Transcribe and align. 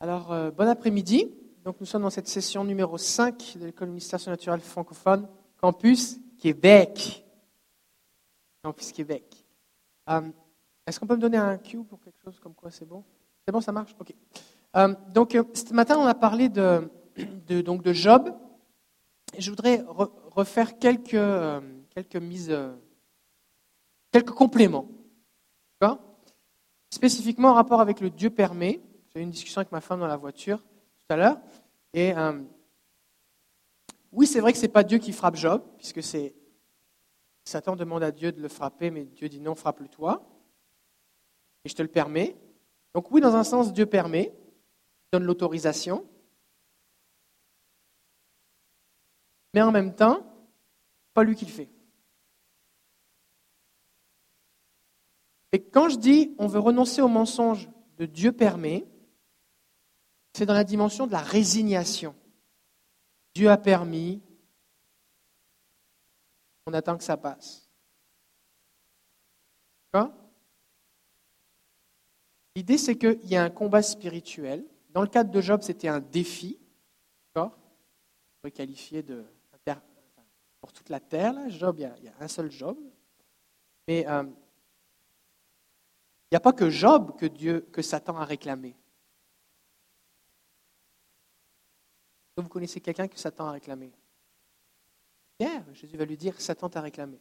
Alors, 0.00 0.32
euh, 0.32 0.50
bon 0.50 0.68
après-midi. 0.68 1.30
Donc, 1.64 1.76
nous 1.80 1.86
sommes 1.86 2.02
dans 2.02 2.10
cette 2.10 2.28
session 2.28 2.64
numéro 2.64 2.96
5 2.96 3.56
de 3.58 3.66
l'École 3.66 3.88
d'administration 3.88 4.30
naturelle 4.30 4.60
francophone, 4.60 5.28
Campus 5.60 6.18
Québec. 6.38 7.24
Campus 8.62 8.92
Québec. 8.92 9.24
Euh, 10.08 10.22
Est-ce 10.86 10.98
qu'on 10.98 11.06
peut 11.06 11.16
me 11.16 11.20
donner 11.20 11.36
un 11.36 11.58
cue 11.58 11.84
pour 11.84 12.00
quelque 12.00 12.18
chose 12.24 12.38
comme 12.40 12.54
quoi 12.54 12.70
c'est 12.70 12.86
bon? 12.86 13.04
C'est 13.46 13.52
bon, 13.52 13.60
ça 13.60 13.72
marche? 13.72 13.94
Ok. 14.00 14.14
Euh, 14.76 14.94
donc, 15.12 15.36
ce 15.54 15.72
matin, 15.74 15.98
on 15.98 16.06
a 16.06 16.14
parlé 16.14 16.48
de, 16.48 16.88
donc, 17.60 17.82
de 17.82 17.92
Job. 17.92 18.34
Je 19.38 19.50
voudrais 19.50 19.78
re- 19.82 20.10
refaire 20.30 20.78
quelques, 20.78 21.16
quelques 21.94 22.16
mises, 22.16 22.56
quelques 24.10 24.30
compléments. 24.32 24.88
Spécifiquement 26.92 27.50
en 27.50 27.54
rapport 27.54 27.80
avec 27.80 28.00
le 28.00 28.10
Dieu 28.10 28.30
permet. 28.30 28.80
J'ai 29.12 29.20
eu 29.20 29.22
une 29.24 29.30
discussion 29.30 29.60
avec 29.60 29.72
ma 29.72 29.80
femme 29.80 30.00
dans 30.00 30.06
la 30.06 30.16
voiture 30.16 30.58
tout 30.58 31.06
à 31.08 31.16
l'heure. 31.16 31.40
Et 31.92 32.16
euh, 32.16 32.40
oui, 34.12 34.26
c'est 34.26 34.40
vrai 34.40 34.52
que 34.52 34.58
ce 34.58 34.62
n'est 34.62 34.72
pas 34.72 34.84
Dieu 34.84 34.98
qui 34.98 35.12
frappe 35.12 35.34
Job, 35.34 35.62
puisque 35.76 36.02
c'est 36.02 36.34
Satan 37.44 37.74
demande 37.74 38.04
à 38.04 38.12
Dieu 38.12 38.30
de 38.30 38.40
le 38.40 38.48
frapper, 38.48 38.90
mais 38.90 39.04
Dieu 39.04 39.28
dit 39.28 39.40
non, 39.40 39.56
frappe-le 39.56 39.88
toi. 39.88 40.24
Et 41.64 41.68
je 41.68 41.74
te 41.74 41.82
le 41.82 41.88
permets. 41.88 42.36
Donc 42.94 43.10
oui, 43.10 43.20
dans 43.20 43.34
un 43.34 43.42
sens, 43.42 43.72
Dieu 43.72 43.86
permet, 43.86 44.32
donne 45.12 45.24
l'autorisation. 45.24 46.06
Mais 49.54 49.62
en 49.62 49.72
même 49.72 49.96
temps, 49.96 50.24
pas 51.14 51.24
lui 51.24 51.34
qui 51.34 51.46
le 51.46 51.50
fait. 51.50 51.68
Et 55.50 55.60
quand 55.60 55.88
je 55.88 55.98
dis 55.98 56.36
on 56.38 56.46
veut 56.46 56.60
renoncer 56.60 57.02
au 57.02 57.08
mensonge 57.08 57.68
de 57.98 58.06
Dieu 58.06 58.30
permet, 58.30 58.86
c'est 60.32 60.46
dans 60.46 60.54
la 60.54 60.64
dimension 60.64 61.06
de 61.06 61.12
la 61.12 61.22
résignation. 61.22 62.14
Dieu 63.34 63.50
a 63.50 63.56
permis, 63.56 64.22
on 66.66 66.72
attend 66.72 66.96
que 66.96 67.04
ça 67.04 67.16
passe. 67.16 67.70
L'idée, 72.56 72.78
c'est 72.78 72.96
qu'il 72.96 73.26
y 73.26 73.36
a 73.36 73.44
un 73.44 73.50
combat 73.50 73.82
spirituel. 73.82 74.64
Dans 74.90 75.02
le 75.02 75.08
cadre 75.08 75.30
de 75.30 75.40
Job, 75.40 75.62
c'était 75.62 75.88
un 75.88 76.00
défi. 76.00 76.58
D'accord? 77.34 77.56
On 78.44 78.50
qualifier 78.50 79.02
de. 79.02 79.24
Pour 80.60 80.72
toute 80.74 80.90
la 80.90 81.00
terre, 81.00 81.32
là, 81.32 81.48
Job, 81.48 81.76
il 81.78 81.82
y 81.82 81.84
a, 81.86 81.96
il 81.96 82.04
y 82.04 82.08
a 82.08 82.12
un 82.20 82.28
seul 82.28 82.50
Job. 82.50 82.76
Mais 83.88 84.06
euh, 84.06 84.24
il 84.24 84.28
n'y 86.32 86.36
a 86.36 86.40
pas 86.40 86.52
que 86.52 86.68
Job 86.68 87.18
que 87.18 87.24
Dieu, 87.24 87.66
que 87.72 87.80
Satan 87.80 88.18
a 88.18 88.26
réclamé. 88.26 88.68
Est-ce 88.68 88.76
que 92.36 92.42
Vous 92.42 92.48
connaissez 92.48 92.80
quelqu'un 92.80 93.08
que 93.08 93.18
Satan 93.18 93.46
a 93.46 93.52
réclamé 93.52 93.92
Pierre, 95.38 95.64
Jésus 95.74 95.96
va 95.96 96.04
lui 96.04 96.16
dire 96.16 96.38
Satan 96.40 96.68
t'a 96.68 96.82
réclamé. 96.82 97.18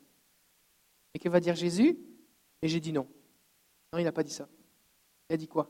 Et 1.14 1.20
que 1.20 1.30
va 1.30 1.40
dire 1.40 1.56
Jésus? 1.56 1.98
Et 2.62 2.68
j'ai 2.68 2.80
dit 2.80 2.92
non. 2.92 3.08
Non, 3.94 4.00
il 4.00 4.04
n'a 4.04 4.12
pas 4.12 4.24
dit 4.24 4.34
ça. 4.34 4.48
Il 5.30 5.34
a 5.34 5.38
dit 5.38 5.48
quoi? 5.48 5.70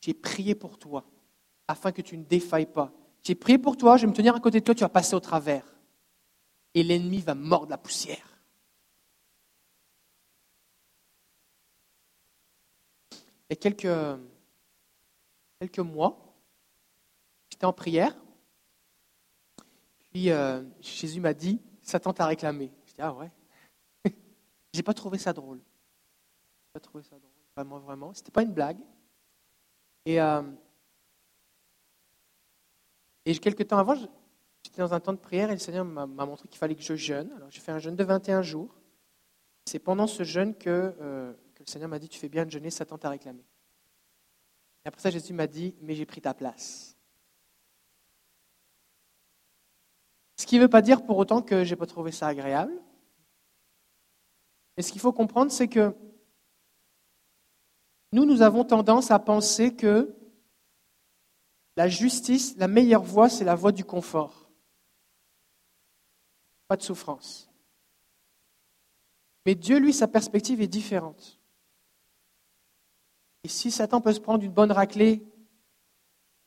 J'ai 0.00 0.14
prié 0.14 0.54
pour 0.54 0.78
toi, 0.78 1.04
afin 1.68 1.92
que 1.92 2.00
tu 2.00 2.16
ne 2.16 2.24
défailles 2.24 2.72
pas. 2.72 2.92
J'ai 3.22 3.34
prié 3.34 3.58
pour 3.58 3.76
toi, 3.76 3.96
je 3.98 4.06
vais 4.06 4.10
me 4.10 4.16
tenir 4.16 4.34
à 4.34 4.40
côté 4.40 4.60
de 4.60 4.64
toi, 4.64 4.74
tu 4.74 4.80
vas 4.80 4.88
passer 4.88 5.14
au 5.14 5.20
travers. 5.20 5.66
Et 6.72 6.82
l'ennemi 6.82 7.18
va 7.20 7.34
mordre 7.34 7.70
la 7.70 7.78
poussière. 7.78 8.38
Il 13.12 13.50
y 13.50 13.52
a 13.52 13.56
quelques, 13.56 14.20
quelques 15.58 15.80
mois, 15.80 16.29
j'étais 17.60 17.66
en 17.66 17.74
prière. 17.74 18.16
Puis 20.10 20.30
euh, 20.30 20.64
Jésus 20.80 21.20
m'a 21.20 21.34
dit 21.34 21.60
Satan 21.82 22.14
t'a 22.14 22.24
réclamé. 22.24 22.72
Je 22.86 22.94
dis 22.94 23.02
Ah 23.02 23.12
ouais. 23.12 23.30
J'ai 24.72 24.82
pas 24.82 24.94
trouvé 24.94 25.18
ça 25.18 25.34
drôle. 25.34 25.58
J'ai 25.58 26.70
pas 26.72 26.80
trouvé 26.80 27.04
ça 27.04 27.18
drôle. 27.18 27.30
Vraiment, 27.54 27.78
vraiment. 27.78 28.14
C'était 28.14 28.30
pas 28.30 28.40
une 28.40 28.54
blague. 28.54 28.78
Et, 30.06 30.22
euh, 30.22 30.42
et 33.26 33.36
quelques 33.36 33.66
temps 33.66 33.76
avant, 33.76 33.94
j'étais 33.94 34.80
dans 34.80 34.94
un 34.94 35.00
temps 35.00 35.12
de 35.12 35.18
prière 35.18 35.50
et 35.50 35.54
le 35.54 35.58
Seigneur 35.58 35.84
m'a 35.84 36.06
montré 36.06 36.48
qu'il 36.48 36.58
fallait 36.58 36.74
que 36.74 36.82
je 36.82 36.96
jeûne. 36.96 37.30
Alors 37.36 37.50
j'ai 37.50 37.60
fait 37.60 37.72
un 37.72 37.78
jeûne 37.78 37.94
de 37.94 38.04
21 38.04 38.40
jours. 38.40 38.74
C'est 39.66 39.80
pendant 39.80 40.06
ce 40.06 40.22
jeûne 40.22 40.54
que, 40.56 40.96
euh, 40.98 41.34
que 41.54 41.62
le 41.62 41.70
Seigneur 41.70 41.90
m'a 41.90 41.98
dit 41.98 42.08
Tu 42.08 42.18
fais 42.18 42.30
bien 42.30 42.46
de 42.46 42.50
jeûner, 42.50 42.70
Satan 42.70 42.96
t'a 42.96 43.10
réclamé. 43.10 43.44
Et 44.86 44.88
après 44.88 45.02
ça, 45.02 45.10
Jésus 45.10 45.34
m'a 45.34 45.46
dit 45.46 45.76
Mais 45.82 45.94
j'ai 45.94 46.06
pris 46.06 46.22
ta 46.22 46.32
place. 46.32 46.96
Ce 50.40 50.46
qui 50.46 50.56
ne 50.56 50.62
veut 50.62 50.68
pas 50.68 50.80
dire 50.80 51.04
pour 51.04 51.18
autant 51.18 51.42
que 51.42 51.64
je 51.64 51.70
n'ai 51.70 51.76
pas 51.76 51.84
trouvé 51.84 52.12
ça 52.12 52.26
agréable. 52.26 52.72
Mais 54.74 54.82
ce 54.82 54.90
qu'il 54.90 55.02
faut 55.02 55.12
comprendre, 55.12 55.52
c'est 55.52 55.68
que 55.68 55.94
nous, 58.12 58.24
nous 58.24 58.40
avons 58.40 58.64
tendance 58.64 59.10
à 59.10 59.18
penser 59.18 59.76
que 59.76 60.16
la 61.76 61.88
justice, 61.88 62.56
la 62.56 62.68
meilleure 62.68 63.02
voie, 63.02 63.28
c'est 63.28 63.44
la 63.44 63.54
voie 63.54 63.70
du 63.70 63.84
confort. 63.84 64.50
Pas 66.68 66.78
de 66.78 66.82
souffrance. 66.84 67.50
Mais 69.44 69.54
Dieu, 69.54 69.78
lui, 69.78 69.92
sa 69.92 70.08
perspective 70.08 70.62
est 70.62 70.68
différente. 70.68 71.38
Et 73.44 73.48
si 73.48 73.70
Satan 73.70 74.00
peut 74.00 74.14
se 74.14 74.20
prendre 74.20 74.42
une 74.42 74.52
bonne 74.52 74.72
raclée, 74.72 75.22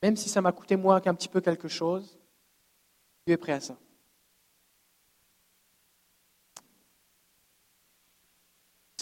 même 0.02 0.18
si 0.18 0.30
ça 0.30 0.42
m'a 0.42 0.52
coûté 0.52 0.78
moi 0.78 1.00
qu'un 1.00 1.14
petit 1.14 1.30
peu 1.30 1.42
quelque 1.42 1.68
chose, 1.68 2.18
Dieu 3.28 3.36
est 3.36 3.38
prêt 3.38 3.54
à 3.54 3.62
ça. 3.62 3.78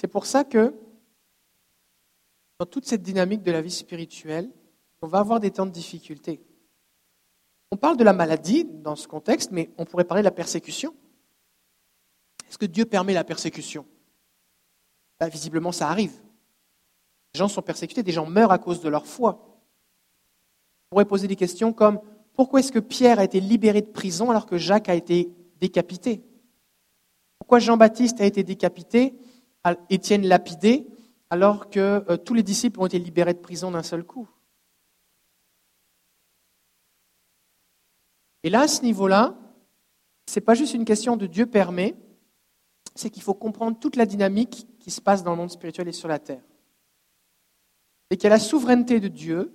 C'est 0.01 0.07
pour 0.07 0.25
ça 0.25 0.43
que 0.43 0.73
dans 2.57 2.65
toute 2.65 2.87
cette 2.87 3.03
dynamique 3.03 3.43
de 3.43 3.51
la 3.51 3.61
vie 3.61 3.69
spirituelle, 3.69 4.49
on 5.03 5.07
va 5.07 5.19
avoir 5.19 5.39
des 5.39 5.51
temps 5.51 5.67
de 5.67 5.71
difficulté. 5.71 6.41
On 7.69 7.77
parle 7.77 7.97
de 7.97 8.03
la 8.03 8.11
maladie 8.11 8.65
dans 8.65 8.95
ce 8.95 9.07
contexte, 9.07 9.51
mais 9.51 9.69
on 9.77 9.85
pourrait 9.85 10.05
parler 10.05 10.23
de 10.23 10.27
la 10.27 10.31
persécution. 10.31 10.95
Est-ce 12.49 12.57
que 12.57 12.65
Dieu 12.65 12.85
permet 12.85 13.13
la 13.13 13.23
persécution? 13.23 13.85
Ben, 15.19 15.29
Visiblement, 15.29 15.71
ça 15.71 15.87
arrive. 15.87 16.19
Des 17.35 17.37
gens 17.37 17.47
sont 17.47 17.61
persécutés, 17.61 18.01
des 18.01 18.11
gens 18.11 18.25
meurent 18.25 18.51
à 18.51 18.57
cause 18.57 18.81
de 18.81 18.89
leur 18.89 19.05
foi. 19.05 19.61
On 20.87 20.95
pourrait 20.95 21.05
poser 21.05 21.27
des 21.27 21.35
questions 21.35 21.73
comme 21.73 22.01
pourquoi 22.33 22.61
est-ce 22.61 22.71
que 22.71 22.79
Pierre 22.79 23.19
a 23.19 23.23
été 23.23 23.39
libéré 23.39 23.81
de 23.81 23.91
prison 23.91 24.31
alors 24.31 24.47
que 24.47 24.57
Jacques 24.57 24.89
a 24.89 24.95
été 24.95 25.31
décapité? 25.59 26.23
Pourquoi 27.37 27.59
Jean-Baptiste 27.59 28.19
a 28.19 28.25
été 28.25 28.41
décapité, 28.41 29.13
Étienne 29.89 30.27
lapidé, 30.27 30.87
alors 31.29 31.69
que 31.69 32.03
euh, 32.09 32.17
tous 32.17 32.33
les 32.33 32.43
disciples 32.43 32.79
ont 32.79 32.87
été 32.87 32.99
libérés 32.99 33.33
de 33.33 33.39
prison 33.39 33.71
d'un 33.71 33.83
seul 33.83 34.03
coup 34.03 34.27
Et 38.43 38.49
là, 38.49 38.61
à 38.61 38.67
ce 38.67 38.81
niveau-là, 38.81 39.35
ce 40.27 40.39
n'est 40.39 40.43
pas 40.43 40.55
juste 40.55 40.73
une 40.73 40.85
question 40.85 41.15
de 41.15 41.27
Dieu 41.27 41.45
permet, 41.45 41.95
c'est 42.95 43.09
qu'il 43.09 43.21
faut 43.21 43.33
comprendre 43.33 43.77
toute 43.79 43.95
la 43.95 44.05
dynamique 44.05 44.67
qui 44.79 44.91
se 44.91 45.01
passe 45.01 45.23
dans 45.23 45.31
le 45.31 45.37
monde 45.37 45.51
spirituel 45.51 45.87
et 45.87 45.93
sur 45.93 46.07
la 46.07 46.19
terre. 46.19 46.41
Et 48.09 48.17
qu'il 48.17 48.25
y 48.25 48.27
a 48.27 48.31
la 48.31 48.39
souveraineté 48.39 48.99
de 48.99 49.07
Dieu 49.07 49.53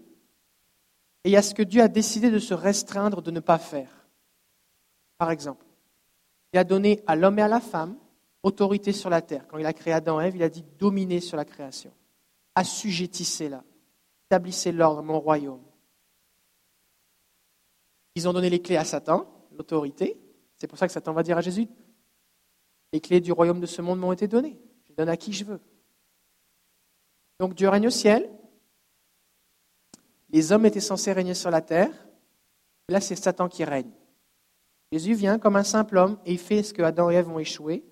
et 1.24 1.30
il 1.30 1.32
y 1.32 1.36
a 1.36 1.42
ce 1.42 1.54
que 1.54 1.62
Dieu 1.62 1.82
a 1.82 1.88
décidé 1.88 2.30
de 2.30 2.38
se 2.38 2.54
restreindre 2.54 3.20
de 3.20 3.32
ne 3.32 3.40
pas 3.40 3.58
faire. 3.58 4.06
Par 5.18 5.30
exemple, 5.30 5.66
il 6.52 6.58
a 6.58 6.64
donné 6.64 7.02
à 7.06 7.16
l'homme 7.16 7.38
et 7.38 7.42
à 7.42 7.48
la 7.48 7.60
femme 7.60 7.96
autorité 8.46 8.92
sur 8.92 9.10
la 9.10 9.22
terre. 9.22 9.46
Quand 9.48 9.58
il 9.58 9.66
a 9.66 9.72
créé 9.72 9.92
Adam 9.92 10.20
et 10.20 10.26
Ève, 10.26 10.36
il 10.36 10.42
a 10.44 10.48
dit 10.48 10.64
dominer 10.78 11.20
sur 11.20 11.36
la 11.36 11.44
création. 11.44 11.92
Assujettissez-la. 12.54 13.64
Établissez 14.26 14.70
l'ordre, 14.70 15.02
mon 15.02 15.18
royaume. 15.18 15.62
Ils 18.14 18.28
ont 18.28 18.32
donné 18.32 18.48
les 18.48 18.62
clés 18.62 18.76
à 18.76 18.84
Satan, 18.84 19.26
l'autorité. 19.50 20.20
C'est 20.54 20.68
pour 20.68 20.78
ça 20.78 20.86
que 20.86 20.92
Satan 20.92 21.12
va 21.12 21.24
dire 21.24 21.36
à 21.36 21.40
Jésus, 21.40 21.66
les 22.92 23.00
clés 23.00 23.20
du 23.20 23.32
royaume 23.32 23.60
de 23.60 23.66
ce 23.66 23.82
monde 23.82 23.98
m'ont 23.98 24.12
été 24.12 24.28
données. 24.28 24.58
Je 24.88 24.94
donne 24.94 25.08
à 25.08 25.16
qui 25.16 25.32
je 25.32 25.44
veux. 25.44 25.60
Donc 27.40 27.54
Dieu 27.54 27.68
règne 27.68 27.88
au 27.88 27.90
ciel. 27.90 28.30
Les 30.30 30.52
hommes 30.52 30.66
étaient 30.66 30.80
censés 30.80 31.12
régner 31.12 31.34
sur 31.34 31.50
la 31.50 31.62
terre. 31.62 31.90
Là, 32.88 33.00
c'est 33.00 33.16
Satan 33.16 33.48
qui 33.48 33.64
règne. 33.64 33.90
Jésus 34.92 35.14
vient 35.14 35.40
comme 35.40 35.56
un 35.56 35.64
simple 35.64 35.96
homme 35.96 36.18
et 36.24 36.36
fait 36.36 36.62
ce 36.62 36.72
que 36.72 36.82
Adam 36.82 37.10
et 37.10 37.16
Ève 37.16 37.28
ont 37.28 37.40
échoué. 37.40 37.84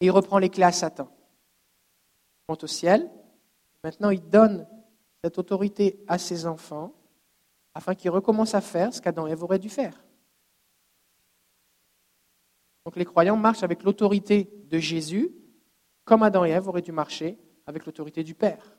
Et 0.00 0.06
il 0.06 0.10
reprend 0.10 0.38
les 0.38 0.50
clés 0.50 0.64
à 0.64 0.72
Satan. 0.72 1.08
Il 2.40 2.52
monte 2.52 2.64
au 2.64 2.66
ciel. 2.66 3.10
Maintenant, 3.84 4.10
il 4.10 4.28
donne 4.28 4.66
cette 5.22 5.38
autorité 5.38 6.02
à 6.08 6.18
ses 6.18 6.46
enfants 6.46 6.94
afin 7.74 7.94
qu'ils 7.94 8.10
recommencent 8.10 8.54
à 8.54 8.60
faire 8.60 8.92
ce 8.92 9.00
qu'Adam 9.00 9.26
et 9.26 9.32
Ève 9.32 9.42
auraient 9.42 9.58
dû 9.58 9.68
faire. 9.68 10.02
Donc 12.84 12.96
les 12.96 13.04
croyants 13.04 13.36
marchent 13.36 13.62
avec 13.62 13.82
l'autorité 13.82 14.50
de 14.64 14.78
Jésus, 14.78 15.30
comme 16.04 16.22
Adam 16.22 16.44
et 16.44 16.50
Ève 16.50 16.68
auraient 16.68 16.82
dû 16.82 16.92
marcher 16.92 17.38
avec 17.66 17.86
l'autorité 17.86 18.24
du 18.24 18.34
Père. 18.34 18.76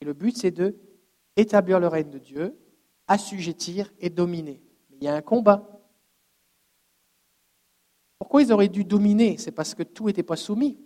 Et 0.00 0.04
le 0.04 0.12
but, 0.12 0.36
c'est 0.36 0.50
de 0.50 0.78
établir 1.36 1.80
le 1.80 1.88
règne 1.88 2.10
de 2.10 2.18
Dieu, 2.18 2.58
assujettir 3.06 3.92
et 3.98 4.10
dominer. 4.10 4.62
Mais 4.90 4.96
il 5.00 5.04
y 5.04 5.08
a 5.08 5.14
un 5.14 5.22
combat. 5.22 5.79
Pourquoi 8.20 8.42
ils 8.42 8.52
auraient 8.52 8.68
dû 8.68 8.84
dominer? 8.84 9.38
C'est 9.38 9.50
parce 9.50 9.74
que 9.74 9.82
tout 9.82 10.06
n'était 10.06 10.22
pas 10.22 10.36
soumis. 10.36 10.78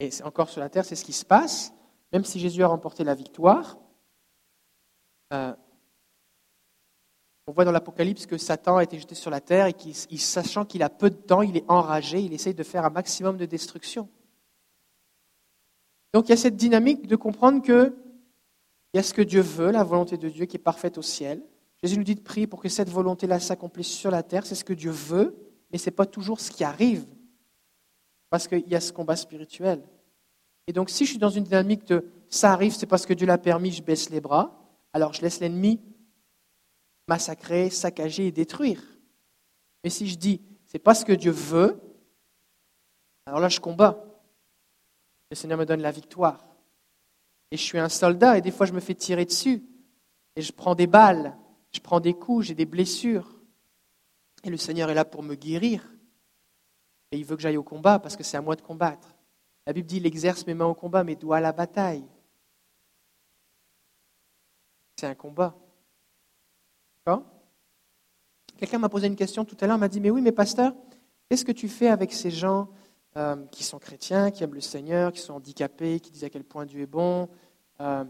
Et 0.00 0.10
encore 0.24 0.50
sur 0.50 0.60
la 0.60 0.68
terre, 0.68 0.84
c'est 0.84 0.96
ce 0.96 1.04
qui 1.04 1.12
se 1.12 1.24
passe. 1.24 1.72
Même 2.12 2.24
si 2.24 2.40
Jésus 2.40 2.62
a 2.64 2.66
remporté 2.66 3.04
la 3.04 3.14
victoire, 3.14 3.78
euh, 5.32 5.54
on 7.46 7.52
voit 7.52 7.64
dans 7.64 7.70
l'Apocalypse 7.70 8.26
que 8.26 8.36
Satan 8.36 8.78
a 8.78 8.82
été 8.82 8.98
jeté 8.98 9.14
sur 9.14 9.30
la 9.30 9.40
terre 9.40 9.66
et 9.66 9.72
qu'il, 9.72 9.94
sachant 9.94 10.64
qu'il 10.64 10.82
a 10.82 10.90
peu 10.90 11.08
de 11.08 11.14
temps, 11.14 11.42
il 11.42 11.56
est 11.56 11.64
enragé, 11.68 12.20
il 12.20 12.32
essaye 12.32 12.54
de 12.54 12.64
faire 12.64 12.84
un 12.84 12.90
maximum 12.90 13.36
de 13.36 13.46
destruction. 13.46 14.08
Donc 16.12 16.26
il 16.26 16.30
y 16.30 16.32
a 16.32 16.36
cette 16.36 16.56
dynamique 16.56 17.06
de 17.06 17.14
comprendre 17.14 17.62
que 17.62 17.96
il 18.92 18.96
y 18.96 19.00
a 19.00 19.04
ce 19.04 19.14
que 19.14 19.22
Dieu 19.22 19.42
veut, 19.42 19.70
la 19.70 19.84
volonté 19.84 20.16
de 20.16 20.28
Dieu 20.28 20.46
qui 20.46 20.56
est 20.56 20.60
parfaite 20.60 20.98
au 20.98 21.02
ciel. 21.02 21.42
Jésus 21.82 21.98
nous 21.98 22.04
dit 22.04 22.14
de 22.14 22.20
prier 22.20 22.46
pour 22.46 22.60
que 22.60 22.68
cette 22.68 22.88
volonté-là 22.88 23.40
s'accomplisse 23.40 23.88
sur 23.88 24.10
la 24.10 24.22
terre. 24.22 24.46
C'est 24.46 24.54
ce 24.54 24.64
que 24.64 24.72
Dieu 24.72 24.90
veut, 24.90 25.36
mais 25.70 25.78
ce 25.78 25.86
n'est 25.86 25.94
pas 25.94 26.06
toujours 26.06 26.40
ce 26.40 26.50
qui 26.50 26.64
arrive. 26.64 27.06
Parce 28.30 28.48
qu'il 28.48 28.66
y 28.68 28.74
a 28.74 28.80
ce 28.80 28.92
combat 28.92 29.16
spirituel. 29.16 29.82
Et 30.66 30.72
donc, 30.72 30.90
si 30.90 31.04
je 31.04 31.10
suis 31.10 31.18
dans 31.18 31.30
une 31.30 31.44
dynamique 31.44 31.86
de 31.86 32.10
ça 32.28 32.52
arrive, 32.52 32.74
c'est 32.74 32.86
parce 32.86 33.06
que 33.06 33.14
Dieu 33.14 33.26
l'a 33.26 33.38
permis, 33.38 33.70
je 33.70 33.82
baisse 33.82 34.10
les 34.10 34.20
bras, 34.20 34.58
alors 34.92 35.12
je 35.12 35.22
laisse 35.22 35.40
l'ennemi 35.40 35.80
massacrer, 37.08 37.70
saccager 37.70 38.26
et 38.26 38.32
détruire. 38.32 38.82
Mais 39.84 39.90
si 39.90 40.08
je 40.08 40.16
dis 40.16 40.40
c'est 40.64 40.80
pas 40.80 40.94
ce 40.94 41.04
que 41.04 41.12
Dieu 41.12 41.30
veut, 41.30 41.80
alors 43.26 43.40
là 43.40 43.48
je 43.48 43.60
combats. 43.60 44.02
Le 45.30 45.36
Seigneur 45.36 45.58
me 45.58 45.64
donne 45.64 45.80
la 45.80 45.92
victoire. 45.92 46.44
Et 47.50 47.56
je 47.56 47.62
suis 47.62 47.78
un 47.78 47.88
soldat 47.88 48.36
et 48.38 48.40
des 48.40 48.50
fois 48.50 48.66
je 48.66 48.72
me 48.72 48.80
fais 48.80 48.94
tirer 48.94 49.24
dessus. 49.24 49.62
Et 50.34 50.42
je 50.42 50.52
prends 50.52 50.74
des 50.74 50.86
balles, 50.86 51.36
je 51.76 51.80
prends 51.80 52.00
des 52.00 52.14
coups, 52.14 52.46
j'ai 52.46 52.54
des 52.54 52.66
blessures. 52.66 53.36
Et 54.44 54.50
le 54.50 54.56
Seigneur 54.56 54.90
est 54.90 54.94
là 54.94 55.04
pour 55.04 55.22
me 55.22 55.34
guérir. 55.34 55.88
Et 57.12 57.18
il 57.18 57.24
veut 57.24 57.36
que 57.36 57.42
j'aille 57.42 57.56
au 57.56 57.62
combat 57.62 57.98
parce 57.98 58.16
que 58.16 58.22
c'est 58.22 58.36
à 58.36 58.40
moi 58.40 58.56
de 58.56 58.62
combattre. 58.62 59.14
La 59.66 59.72
Bible 59.72 59.86
dit, 59.86 59.98
il 59.98 60.06
exerce 60.06 60.46
mes 60.46 60.54
mains 60.54 60.66
au 60.66 60.74
combat, 60.74 61.04
mes 61.04 61.16
doigts 61.16 61.36
à 61.36 61.40
la 61.40 61.52
bataille. 61.52 62.04
C'est 64.96 65.06
un 65.06 65.14
combat. 65.14 65.54
Quelqu'un 68.56 68.78
m'a 68.78 68.88
posé 68.88 69.06
une 69.06 69.16
question 69.16 69.44
tout 69.44 69.56
à 69.60 69.66
l'heure, 69.66 69.78
m'a 69.78 69.88
dit, 69.88 70.00
mais 70.00 70.10
oui, 70.10 70.22
mais 70.22 70.32
pasteur, 70.32 70.72
qu'est-ce 71.28 71.44
que 71.44 71.52
tu 71.52 71.68
fais 71.68 71.88
avec 71.88 72.12
ces 72.12 72.30
gens 72.30 72.70
euh, 73.16 73.36
qui 73.50 73.64
sont 73.64 73.78
chrétiens, 73.78 74.30
qui 74.30 74.42
aiment 74.42 74.54
le 74.54 74.60
Seigneur, 74.60 75.12
qui 75.12 75.20
sont 75.20 75.34
handicapés, 75.34 76.00
qui 76.00 76.10
disent 76.10 76.24
à 76.24 76.30
quel 76.30 76.44
point 76.44 76.64
Dieu 76.64 76.80
est 76.80 76.86
bon 76.86 77.28
euh, 77.80 78.04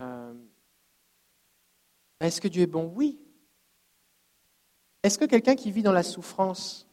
euh, 0.00 0.32
Est-ce 2.20 2.40
que 2.40 2.48
Dieu 2.48 2.62
est 2.62 2.66
bon? 2.66 2.92
Oui. 2.94 3.18
Est-ce 5.02 5.18
que 5.18 5.24
quelqu'un 5.24 5.56
qui 5.56 5.70
vit 5.70 5.82
dans 5.82 5.92
la 5.92 6.02
souffrance 6.02 6.86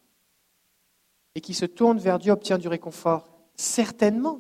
et 1.35 1.41
qui 1.41 1.53
se 1.53 1.65
tourne 1.65 1.99
vers 1.99 2.19
Dieu 2.19 2.31
obtient 2.31 2.57
du 2.57 2.67
réconfort? 2.67 3.29
Certainement. 3.55 4.39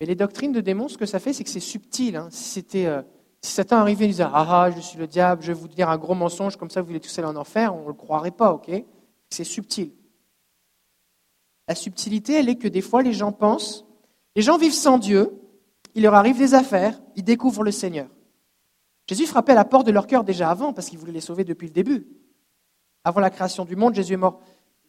Mais 0.00 0.06
les 0.06 0.14
doctrines 0.14 0.52
de 0.52 0.60
démons, 0.60 0.88
ce 0.88 0.98
que 0.98 1.06
ça 1.06 1.20
fait, 1.20 1.32
c'est 1.32 1.44
que 1.44 1.50
c'est 1.50 1.60
subtil. 1.60 2.16
Hein. 2.16 2.28
Si, 2.30 2.64
euh, 2.74 3.02
si 3.42 3.52
Satan 3.52 3.76
arrivait 3.76 4.06
et 4.06 4.08
disait 4.08 4.24
Ah, 4.24 4.64
ah, 4.64 4.70
je 4.70 4.80
suis 4.80 4.98
le 4.98 5.06
diable, 5.06 5.42
je 5.42 5.48
vais 5.48 5.58
vous 5.58 5.68
dire 5.68 5.90
un 5.90 5.98
gros 5.98 6.14
mensonge, 6.14 6.56
comme 6.56 6.70
ça 6.70 6.80
vous 6.80 6.86
voulez 6.86 7.00
tous 7.00 7.18
aller 7.18 7.28
en 7.28 7.36
enfer, 7.36 7.74
on 7.74 7.82
ne 7.82 7.88
le 7.88 7.94
croirait 7.94 8.30
pas, 8.30 8.52
ok? 8.52 8.70
C'est 9.30 9.44
subtil. 9.44 9.92
La 11.68 11.74
subtilité, 11.74 12.34
elle 12.34 12.48
est 12.48 12.56
que 12.56 12.68
des 12.68 12.82
fois, 12.82 13.02
les 13.02 13.12
gens 13.12 13.32
pensent 13.32 13.84
les 14.36 14.42
gens 14.42 14.58
vivent 14.58 14.72
sans 14.72 14.98
Dieu, 14.98 15.32
il 15.94 16.02
leur 16.02 16.14
arrive 16.14 16.38
des 16.38 16.54
affaires, 16.54 17.00
ils 17.16 17.24
découvrent 17.24 17.64
le 17.64 17.70
Seigneur. 17.70 18.08
Jésus 19.06 19.26
frappait 19.26 19.52
à 19.52 19.56
la 19.56 19.64
porte 19.64 19.86
de 19.86 19.92
leur 19.92 20.06
cœur 20.06 20.24
déjà 20.24 20.50
avant, 20.50 20.72
parce 20.72 20.88
qu'il 20.88 20.98
voulait 20.98 21.12
les 21.12 21.20
sauver 21.20 21.44
depuis 21.44 21.66
le 21.66 21.72
début. 21.72 22.06
Avant 23.04 23.20
la 23.20 23.30
création 23.30 23.64
du 23.64 23.76
monde, 23.76 23.94
Jésus 23.94 24.14
est 24.14 24.18
mort 24.18 24.40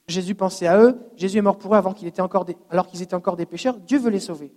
Jésus 0.08 0.36
pensait 0.36 0.68
à 0.68 0.80
eux, 0.80 1.00
Jésus 1.16 1.40
est 1.40 1.42
mort 1.42 1.58
pour 1.58 1.74
eux 1.74 1.78
alors 1.78 1.96
qu'ils 1.96 2.08
étaient 2.08 2.22
encore 2.22 3.36
des 3.36 3.46
pécheurs, 3.46 3.80
Dieu 3.80 3.98
veut 3.98 4.12
les 4.12 4.20
sauver. 4.20 4.54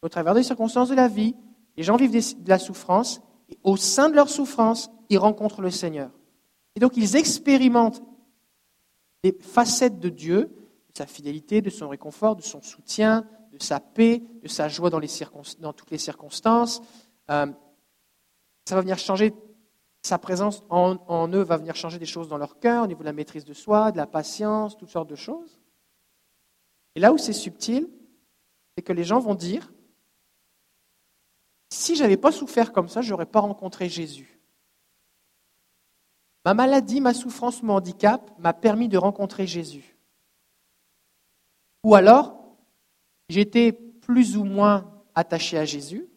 Au 0.00 0.08
travers 0.08 0.34
des 0.34 0.42
circonstances 0.42 0.88
de 0.88 0.94
la 0.94 1.08
vie, 1.08 1.34
les 1.76 1.82
gens 1.82 1.96
vivent 1.96 2.12
de 2.12 2.48
la 2.48 2.58
souffrance, 2.58 3.20
et 3.50 3.58
au 3.64 3.76
sein 3.76 4.08
de 4.08 4.14
leur 4.14 4.30
souffrance, 4.30 4.90
ils 5.10 5.18
rencontrent 5.18 5.60
le 5.60 5.70
Seigneur. 5.70 6.10
Et 6.74 6.80
donc 6.80 6.96
ils 6.96 7.16
expérimentent 7.16 8.02
des 9.22 9.36
facettes 9.40 9.98
de 9.98 10.08
Dieu, 10.08 10.44
de 10.90 10.96
sa 10.96 11.06
fidélité, 11.06 11.60
de 11.60 11.70
son 11.70 11.88
réconfort, 11.88 12.36
de 12.36 12.42
son 12.42 12.62
soutien, 12.62 13.26
de 13.58 13.62
sa 13.62 13.80
paix, 13.80 14.22
de 14.42 14.48
sa 14.48 14.68
joie 14.68 14.90
dans, 14.90 15.72
toutes 15.72 15.90
les 15.90 15.98
circonstances. 15.98 16.80
Euh, 17.30 17.46
ça 18.64 18.74
va 18.74 18.80
venir 18.80 18.98
changer 18.98 19.34
sa 20.02 20.18
présence 20.18 20.62
en, 20.70 21.28
eux 21.28 21.42
va 21.42 21.56
venir 21.56 21.76
changer 21.76 21.98
des 21.98 22.06
choses 22.06 22.28
dans 22.28 22.38
leur 22.38 22.58
cœur, 22.58 22.84
au 22.84 22.86
niveau 22.86 23.00
de 23.00 23.06
la 23.06 23.12
maîtrise 23.12 23.44
de 23.44 23.52
soi, 23.52 23.92
de 23.92 23.96
la 23.96 24.06
patience, 24.06 24.76
toutes 24.76 24.90
sortes 24.90 25.10
de 25.10 25.16
choses. 25.16 25.58
Et 26.94 27.00
là 27.00 27.12
où 27.12 27.18
c'est 27.18 27.32
subtil, 27.32 27.88
c'est 28.76 28.82
que 28.82 28.92
les 28.92 29.04
gens 29.04 29.18
vont 29.18 29.34
dire, 29.34 29.70
si 31.70 31.96
je 31.96 32.02
n'avais 32.02 32.16
pas 32.16 32.32
souffert 32.32 32.72
comme 32.72 32.88
ça, 32.88 33.02
je 33.02 33.10
n'aurais 33.10 33.26
pas 33.26 33.40
rencontré 33.40 33.88
Jésus. 33.88 34.40
Ma 36.44 36.54
maladie, 36.54 37.00
ma 37.00 37.12
souffrance, 37.12 37.62
mon 37.62 37.74
handicap 37.74 38.30
m'a 38.38 38.54
permis 38.54 38.88
de 38.88 38.96
rencontrer 38.96 39.46
Jésus. 39.46 39.98
Ou 41.84 41.94
alors, 41.94 42.37
j'étais 43.28 43.72
plus 43.72 44.36
ou 44.36 44.44
moins 44.44 45.02
attaché 45.14 45.58
à 45.58 45.64
Jésus, 45.64 46.08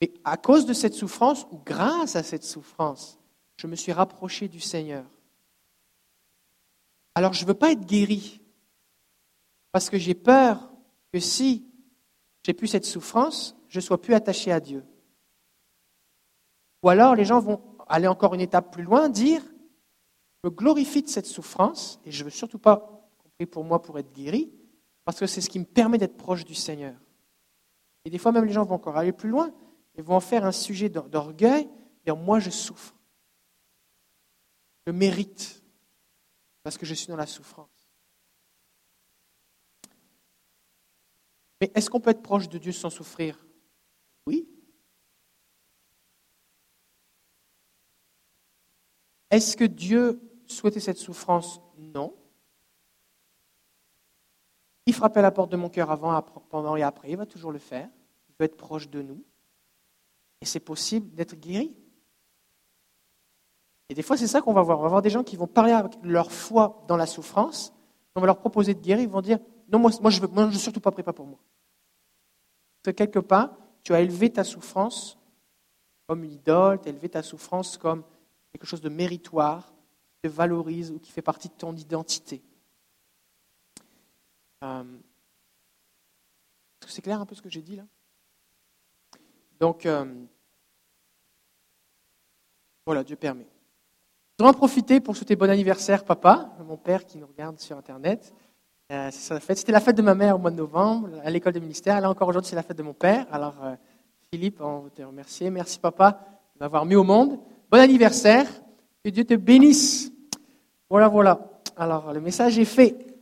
et 0.00 0.12
à 0.24 0.36
cause 0.36 0.66
de 0.66 0.72
cette 0.72 0.94
souffrance, 0.94 1.46
ou 1.50 1.58
grâce 1.64 2.16
à 2.16 2.22
cette 2.22 2.44
souffrance, 2.44 3.18
je 3.56 3.66
me 3.66 3.76
suis 3.76 3.92
rapproché 3.92 4.48
du 4.48 4.60
Seigneur. 4.60 5.04
Alors 7.14 7.32
je 7.32 7.42
ne 7.42 7.48
veux 7.48 7.54
pas 7.54 7.72
être 7.72 7.86
guéri, 7.86 8.40
parce 9.72 9.88
que 9.88 9.98
j'ai 9.98 10.14
peur 10.14 10.70
que 11.12 11.20
si 11.20 11.66
j'ai 12.42 12.54
plus 12.54 12.68
cette 12.68 12.84
souffrance, 12.84 13.56
je 13.68 13.78
ne 13.78 13.82
sois 13.82 14.00
plus 14.00 14.14
attaché 14.14 14.52
à 14.52 14.60
Dieu. 14.60 14.84
Ou 16.82 16.88
alors 16.88 17.14
les 17.14 17.24
gens 17.24 17.40
vont 17.40 17.60
aller 17.88 18.06
encore 18.06 18.34
une 18.34 18.40
étape 18.40 18.72
plus 18.72 18.82
loin, 18.82 19.08
dire, 19.08 19.42
je 20.42 20.48
me 20.48 20.54
glorifie 20.54 21.02
de 21.02 21.08
cette 21.08 21.26
souffrance, 21.26 22.00
et 22.04 22.10
je 22.10 22.20
ne 22.20 22.24
veux 22.24 22.30
surtout 22.30 22.58
pas, 22.58 23.08
compris 23.22 23.46
pour 23.46 23.64
moi, 23.64 23.80
pour 23.80 23.98
être 23.98 24.12
guéri, 24.12 24.52
parce 25.06 25.20
que 25.20 25.26
c'est 25.26 25.40
ce 25.40 25.48
qui 25.48 25.60
me 25.60 25.64
permet 25.64 25.98
d'être 25.98 26.16
proche 26.16 26.44
du 26.44 26.54
Seigneur. 26.54 27.00
Et 28.04 28.10
des 28.10 28.18
fois 28.18 28.32
même 28.32 28.44
les 28.44 28.52
gens 28.52 28.64
vont 28.64 28.74
encore 28.74 28.96
aller 28.96 29.12
plus 29.12 29.30
loin, 29.30 29.54
ils 29.94 30.02
vont 30.02 30.16
en 30.16 30.20
faire 30.20 30.44
un 30.44 30.52
sujet 30.52 30.90
d'orgueil, 30.90 31.70
dire 32.04 32.16
moi 32.16 32.40
je 32.40 32.50
souffre. 32.50 32.94
Je 34.84 34.92
mérite 34.92 35.62
parce 36.64 36.76
que 36.76 36.84
je 36.84 36.92
suis 36.92 37.06
dans 37.06 37.16
la 37.16 37.26
souffrance. 37.26 37.88
Mais 41.60 41.70
est-ce 41.74 41.88
qu'on 41.88 42.00
peut 42.00 42.10
être 42.10 42.22
proche 42.22 42.48
de 42.48 42.58
Dieu 42.58 42.72
sans 42.72 42.90
souffrir? 42.90 43.46
Oui. 44.26 44.48
Est-ce 49.30 49.56
que 49.56 49.64
Dieu 49.64 50.20
souhaitait 50.46 50.80
cette 50.80 50.98
souffrance? 50.98 51.60
Non. 51.78 52.12
Il 54.86 54.94
frappait 54.94 55.18
à 55.18 55.22
la 55.22 55.32
porte 55.32 55.50
de 55.50 55.56
mon 55.56 55.68
cœur 55.68 55.90
avant, 55.90 56.22
pendant 56.48 56.76
et 56.76 56.82
après. 56.82 57.10
Il 57.10 57.16
va 57.16 57.26
toujours 57.26 57.52
le 57.52 57.58
faire. 57.58 57.88
Il 58.28 58.34
veut 58.38 58.46
être 58.46 58.56
proche 58.56 58.88
de 58.88 59.02
nous. 59.02 59.22
Et 60.40 60.46
c'est 60.46 60.60
possible 60.60 61.14
d'être 61.14 61.34
guéri. 61.34 61.76
Et 63.88 63.94
des 63.94 64.02
fois, 64.02 64.16
c'est 64.16 64.26
ça 64.26 64.40
qu'on 64.40 64.52
va 64.52 64.62
voir. 64.62 64.78
On 64.78 64.82
va 64.82 64.88
voir 64.88 65.02
des 65.02 65.10
gens 65.10 65.24
qui 65.24 65.36
vont 65.36 65.46
parler 65.46 65.72
avec 65.72 65.92
leur 66.02 66.30
foi 66.30 66.84
dans 66.88 66.96
la 66.96 67.06
souffrance. 67.06 67.72
On 68.14 68.20
va 68.20 68.26
leur 68.26 68.38
proposer 68.38 68.74
de 68.74 68.80
guérir. 68.80 69.04
Ils 69.04 69.10
vont 69.10 69.20
dire 69.20 69.38
Non, 69.68 69.78
moi, 69.78 69.90
moi 70.00 70.10
je 70.10 70.20
ne 70.20 70.26
veux, 70.26 70.52
surtout 70.52 70.80
pas 70.80 70.92
préparer 70.92 71.14
pour 71.14 71.26
moi. 71.26 71.38
Parce 72.82 72.94
que 72.94 72.96
quelque 72.96 73.18
part, 73.18 73.56
tu 73.82 73.92
as 73.94 74.00
élevé 74.00 74.32
ta 74.32 74.44
souffrance 74.44 75.18
comme 76.06 76.22
une 76.22 76.32
idole, 76.32 76.80
tu 76.80 76.88
as 76.88 76.92
élevé 76.92 77.08
ta 77.08 77.22
souffrance 77.22 77.76
comme 77.76 78.04
quelque 78.52 78.66
chose 78.66 78.80
de 78.80 78.88
méritoire, 78.88 79.72
qui 80.12 80.28
te 80.28 80.28
valorise 80.28 80.92
ou 80.92 81.00
qui 81.00 81.10
fait 81.10 81.22
partie 81.22 81.48
de 81.48 81.54
ton 81.54 81.74
identité. 81.74 82.42
Euh, 84.64 84.82
est-ce 86.80 86.86
que 86.86 86.92
c'est 86.92 87.02
clair 87.02 87.20
un 87.20 87.26
peu 87.26 87.34
ce 87.34 87.42
que 87.42 87.50
j'ai 87.50 87.62
dit 87.62 87.76
là? 87.76 87.84
Donc, 89.60 89.86
euh, 89.86 90.04
voilà, 92.86 93.02
Dieu 93.04 93.16
permet. 93.16 93.44
Je 93.44 94.44
voudrais 94.44 94.54
en 94.54 94.58
profiter 94.58 95.00
pour 95.00 95.16
souhaiter 95.16 95.36
bon 95.36 95.50
anniversaire, 95.50 96.04
papa, 96.04 96.54
mon 96.64 96.76
père 96.76 97.06
qui 97.06 97.18
nous 97.18 97.26
regarde 97.26 97.58
sur 97.58 97.76
Internet. 97.76 98.34
Euh, 98.92 99.10
C'était 99.10 99.72
la 99.72 99.80
fête 99.80 99.96
de 99.96 100.02
ma 100.02 100.14
mère 100.14 100.36
au 100.36 100.38
mois 100.38 100.50
de 100.50 100.56
novembre, 100.56 101.08
à 101.24 101.30
l'école 101.30 101.54
de 101.54 101.60
ministère. 101.60 102.00
Là 102.00 102.10
encore 102.10 102.28
aujourd'hui, 102.28 102.50
c'est 102.50 102.56
la 102.56 102.62
fête 102.62 102.76
de 102.76 102.82
mon 102.82 102.94
père. 102.94 103.26
Alors, 103.32 103.56
Philippe, 104.30 104.60
on 104.60 104.80
veut 104.80 104.90
te 104.90 105.02
remercier. 105.02 105.50
Merci, 105.50 105.78
papa, 105.78 106.20
de 106.54 106.60
m'avoir 106.60 106.84
mis 106.84 106.96
au 106.96 107.02
monde. 107.02 107.40
Bon 107.70 107.80
anniversaire. 107.80 108.46
Que 109.02 109.10
Dieu 109.10 109.24
te 109.24 109.34
bénisse. 109.34 110.12
Voilà, 110.90 111.08
voilà. 111.08 111.40
Alors, 111.76 112.12
le 112.12 112.20
message 112.20 112.58
est 112.58 112.64
fait. 112.64 113.15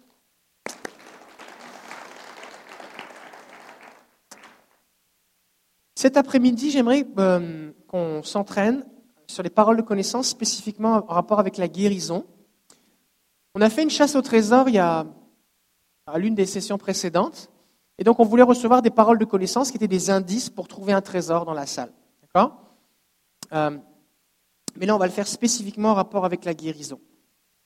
Cet 6.05 6.19
après-midi, 6.19 6.71
j'aimerais 6.71 7.07
euh, 7.17 7.73
qu'on 7.89 8.23
s'entraîne 8.23 8.85
sur 9.27 9.43
les 9.43 9.49
paroles 9.49 9.79
de 9.79 9.83
connaissance, 9.83 10.29
spécifiquement 10.29 10.97
en 10.97 11.15
rapport 11.15 11.41
avec 11.41 11.57
la 11.57 11.67
guérison. 11.67 12.27
On 13.55 13.63
a 13.63 13.71
fait 13.71 13.85
une 13.85 13.89
chasse 13.89 14.15
au 14.15 14.21
trésor 14.21 14.69
il 14.69 14.75
y 14.75 14.79
a 14.79 15.07
à 16.07 16.19
l'une 16.19 16.35
des 16.35 16.45
sessions 16.45 16.77
précédentes, 16.77 17.51
et 17.97 18.05
donc 18.05 18.21
on 18.21 18.25
voulait 18.27 18.43
recevoir 18.43 18.83
des 18.83 18.91
paroles 18.91 19.19
de 19.19 19.25
connaissance 19.25 19.71
qui 19.71 19.79
étaient 19.79 19.89
des 19.89 20.11
indices 20.11 20.51
pour 20.51 20.69
trouver 20.69 20.93
un 20.93 21.01
trésor 21.01 21.47
dans 21.47 21.55
la 21.55 21.65
salle. 21.65 21.91
D'accord? 22.21 22.53
Euh, 23.55 23.79
Mais 24.77 24.85
là, 24.85 24.95
on 24.95 24.99
va 24.99 25.07
le 25.07 25.13
faire 25.13 25.27
spécifiquement 25.27 25.93
en 25.93 25.95
rapport 25.95 26.27
avec 26.27 26.45
la 26.45 26.53
guérison. 26.53 27.01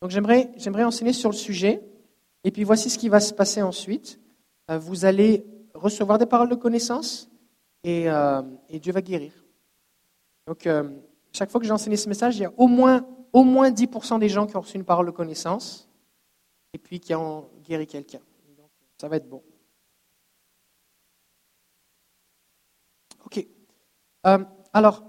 Donc 0.01 0.13
j'aimerais, 0.13 0.53
j'aimerais 0.59 0.85
enseigner 0.85 1.13
sur 1.13 1.31
le 1.31 1.37
sujet, 1.37 1.83
et 2.45 2.53
puis 2.53 2.63
voici 2.63 2.89
ce 2.89 2.99
qui 2.99 3.09
va 3.09 3.19
se 3.19 3.35
passer 3.35 3.63
ensuite. 3.63 4.21
Euh, 4.71 4.79
vous 4.79 5.07
allez 5.07 5.45
recevoir 5.75 6.19
des 6.19 6.27
paroles 6.27 6.51
de 6.51 6.55
connaissance, 6.55 7.29
et, 7.85 8.09
euh, 8.11 8.43
et 8.69 8.79
Dieu 8.79 8.93
va 8.93 9.03
guérir. 9.03 9.33
Donc 10.47 10.69
chaque 11.33 11.51
fois 11.51 11.61
que 11.61 11.67
j'ai 11.67 11.73
enseigné 11.73 11.97
ce 11.97 12.09
message, 12.09 12.37
il 12.37 12.43
y 12.43 12.45
a 12.47 12.53
au 12.57 12.67
moins, 12.67 13.07
au 13.33 13.45
moins 13.45 13.71
10% 13.71 14.19
des 14.19 14.29
gens 14.29 14.47
qui 14.47 14.57
ont 14.57 14.61
reçu 14.61 14.77
une 14.77 14.85
parole 14.85 15.07
de 15.07 15.11
connaissance, 15.11 15.89
et 16.73 16.79
puis 16.79 17.01
qui 17.01 17.15
ont 17.15 17.49
guéri 17.63 17.87
quelqu'un. 17.87 18.21
Ça 19.01 19.09
va 19.09 19.17
être 19.17 19.29
bon. 19.29 19.43
OK. 23.25 23.47
Euh, 24.27 24.45
alors, 24.73 25.05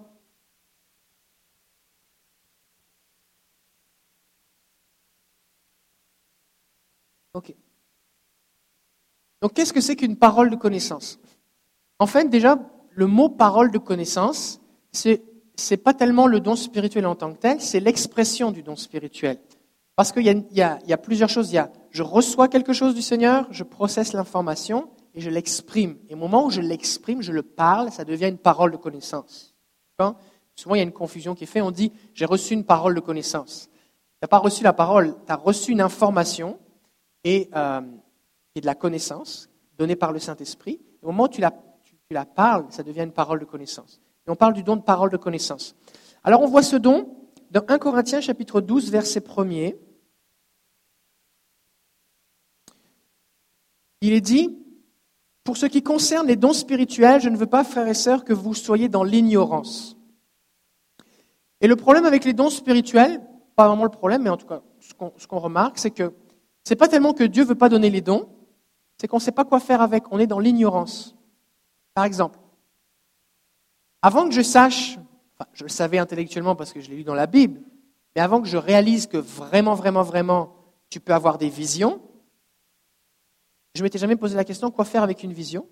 OK. 7.34 7.56
Donc, 9.42 9.54
qu'est-ce 9.54 9.72
que 9.74 9.82
c'est 9.82 9.96
qu'une 9.96 10.18
parole 10.18 10.50
de 10.50 10.56
connaissance? 10.56 11.20
En 12.00 12.08
fait, 12.08 12.30
déjà, 12.30 12.58
le 12.92 13.08
mot 13.08 13.30
parole 13.30 13.72
de 13.72 13.78
connaissance, 13.78 14.62
c'est 14.92 15.24
n'est 15.72 15.78
pas 15.78 15.94
tellement 15.94 16.26
le 16.26 16.40
don 16.40 16.56
spirituel 16.56 17.06
en 17.06 17.16
tant 17.16 17.34
que 17.34 17.38
tel, 17.38 17.60
c'est 17.60 17.82
l'expression 17.82 18.52
du 18.52 18.64
don 18.64 18.78
spirituel. 18.78 19.40
Parce 19.98 20.14
qu'il 20.14 20.26
y, 20.26 20.56
y, 20.56 20.62
a 20.62 20.98
plusieurs 20.98 21.28
choses. 21.28 21.52
Il 21.52 21.56
y 21.56 21.58
a, 21.58 21.70
je 21.92 22.02
reçois 22.02 22.48
quelque 22.48 22.72
chose 22.72 22.96
du 22.96 23.02
Seigneur, 23.02 23.46
je 23.52 23.66
processe 23.66 24.14
l'information, 24.14 24.90
et 25.14 25.22
je 25.22 25.30
l'exprime. 25.30 25.98
Et 26.08 26.14
au 26.14 26.18
moment 26.18 26.46
où 26.46 26.50
je 26.50 26.62
l'exprime, 26.62 27.22
je 27.22 27.32
le 27.32 27.44
parle, 27.44 27.92
ça 27.92 28.06
devient 28.06 28.28
une 28.28 28.38
parole 28.38 28.72
de 28.72 28.78
connaissance. 28.78 29.56
Souvent, 30.56 30.76
il 30.76 30.78
y 30.78 30.82
a 30.82 30.84
une 30.84 30.94
confusion 30.94 31.36
qui 31.36 31.44
est 31.44 31.48
faite. 31.48 31.64
On 31.64 31.72
dit, 31.72 31.92
j'ai 32.14 32.26
reçu 32.26 32.54
une 32.54 32.64
parole 32.64 32.96
de 32.96 33.00
connaissance. 33.00 33.70
Tu 33.72 34.20
n'as 34.24 34.28
pas 34.28 34.38
reçu 34.38 34.64
la 34.64 34.74
parole, 34.74 35.16
tu 35.26 35.32
as 35.32 35.36
reçu 35.36 35.72
une 35.72 35.82
information 35.82 36.60
et, 37.24 37.50
euh, 37.56 37.82
et, 38.56 38.62
de 38.62 38.66
la 38.66 38.76
connaissance 38.76 39.50
donnée 39.78 39.96
par 39.96 40.12
le 40.12 40.20
Saint-Esprit. 40.20 40.80
Au 41.02 41.08
moment 41.08 41.26
où 41.26 41.30
tu 41.30 41.42
la, 41.42 41.54
tu, 42.10 42.16
la 42.16 42.26
parles, 42.26 42.66
ça 42.72 42.82
devient 42.82 43.04
une 43.04 43.12
parole 43.12 43.40
de 43.40 43.46
connaissance. 43.46 44.02
Et 44.26 44.32
on 44.32 44.36
parle 44.36 44.54
du 44.54 44.64
don 44.64 44.76
de 44.76 44.82
parole 44.82 45.12
de 45.12 45.18
connaissance. 45.18 45.76
Alors, 46.24 46.42
on 46.42 46.48
voit 46.48 46.64
ce 46.64 46.76
don 46.76 47.16
dans 47.52 47.62
1 47.68 47.78
Corinthiens 47.78 48.20
chapitre 48.20 48.62
12, 48.62 48.90
verset 48.90 49.20
1er. 49.20 49.78
Il 54.02 54.14
est 54.14 54.22
dit, 54.22 54.58
pour 55.44 55.56
ce 55.56 55.68
qui 55.68 55.84
concerne 55.84 56.26
les 56.26 56.36
dons 56.36 56.54
spirituels, 56.54 57.22
je 57.22 57.30
ne 57.30 57.38
veux 57.38 57.46
pas, 57.46 57.64
frères 57.64 57.88
et 57.88 57.94
sœurs, 57.94 58.26
que 58.26 58.34
vous 58.34 58.56
soyez 58.56 58.90
dans 58.90 59.04
l'ignorance. 59.04 59.96
Et 61.62 61.68
le 61.68 61.76
problème 61.76 62.06
avec 62.06 62.26
les 62.26 62.34
dons 62.34 62.50
spirituels, 62.50 63.22
pas 63.56 63.68
vraiment 63.68 63.84
le 63.84 63.92
problème, 63.92 64.24
mais 64.24 64.32
en 64.32 64.38
tout 64.38 64.48
cas, 64.48 64.64
ce 64.80 65.28
qu'on 65.28 65.40
remarque, 65.40 65.78
c'est 65.78 65.92
que 65.92 66.12
c'est 66.64 66.76
pas 66.76 66.88
tellement 66.88 67.14
que 67.14 67.24
Dieu 67.24 67.44
veut 67.44 67.54
pas 67.54 67.70
donner 67.70 67.92
les 67.92 68.02
dons, 68.02 68.30
c'est 68.98 69.08
qu'on 69.08 69.18
ne 69.18 69.22
sait 69.22 69.32
pas 69.32 69.46
quoi 69.46 69.60
faire 69.60 69.84
avec. 69.84 70.12
On 70.12 70.18
est 70.18 70.26
dans 70.26 70.40
l'ignorance. 70.40 71.16
Par 72.00 72.06
exemple, 72.06 72.40
avant 74.02 74.30
que 74.30 74.34
je 74.34 74.42
sache, 74.42 74.98
je 75.52 75.64
le 75.64 75.70
savais 75.70 75.98
intellectuellement 75.98 76.56
parce 76.56 76.72
que 76.72 76.80
je 76.80 76.90
l'ai 76.90 76.96
lu 76.96 77.04
dans 77.04 77.14
la 77.14 77.28
Bible, 77.28 77.60
mais 78.16 78.22
avant 78.22 78.42
que 78.42 78.48
je 78.48 78.56
réalise 78.56 79.06
que 79.06 79.18
vraiment, 79.18 79.76
vraiment, 79.76 80.02
vraiment, 80.02 80.56
tu 80.90 81.02
peux 81.02 81.14
avoir 81.14 81.38
des 81.38 81.50
visions, 81.50 82.02
je 83.76 83.82
ne 83.82 83.84
m'étais 83.84 83.98
jamais 83.98 84.16
posé 84.16 84.38
la 84.38 84.46
question 84.46 84.72
quoi 84.72 84.86
faire 84.86 85.04
avec 85.04 85.24
une 85.24 85.34
vision? 85.34 85.68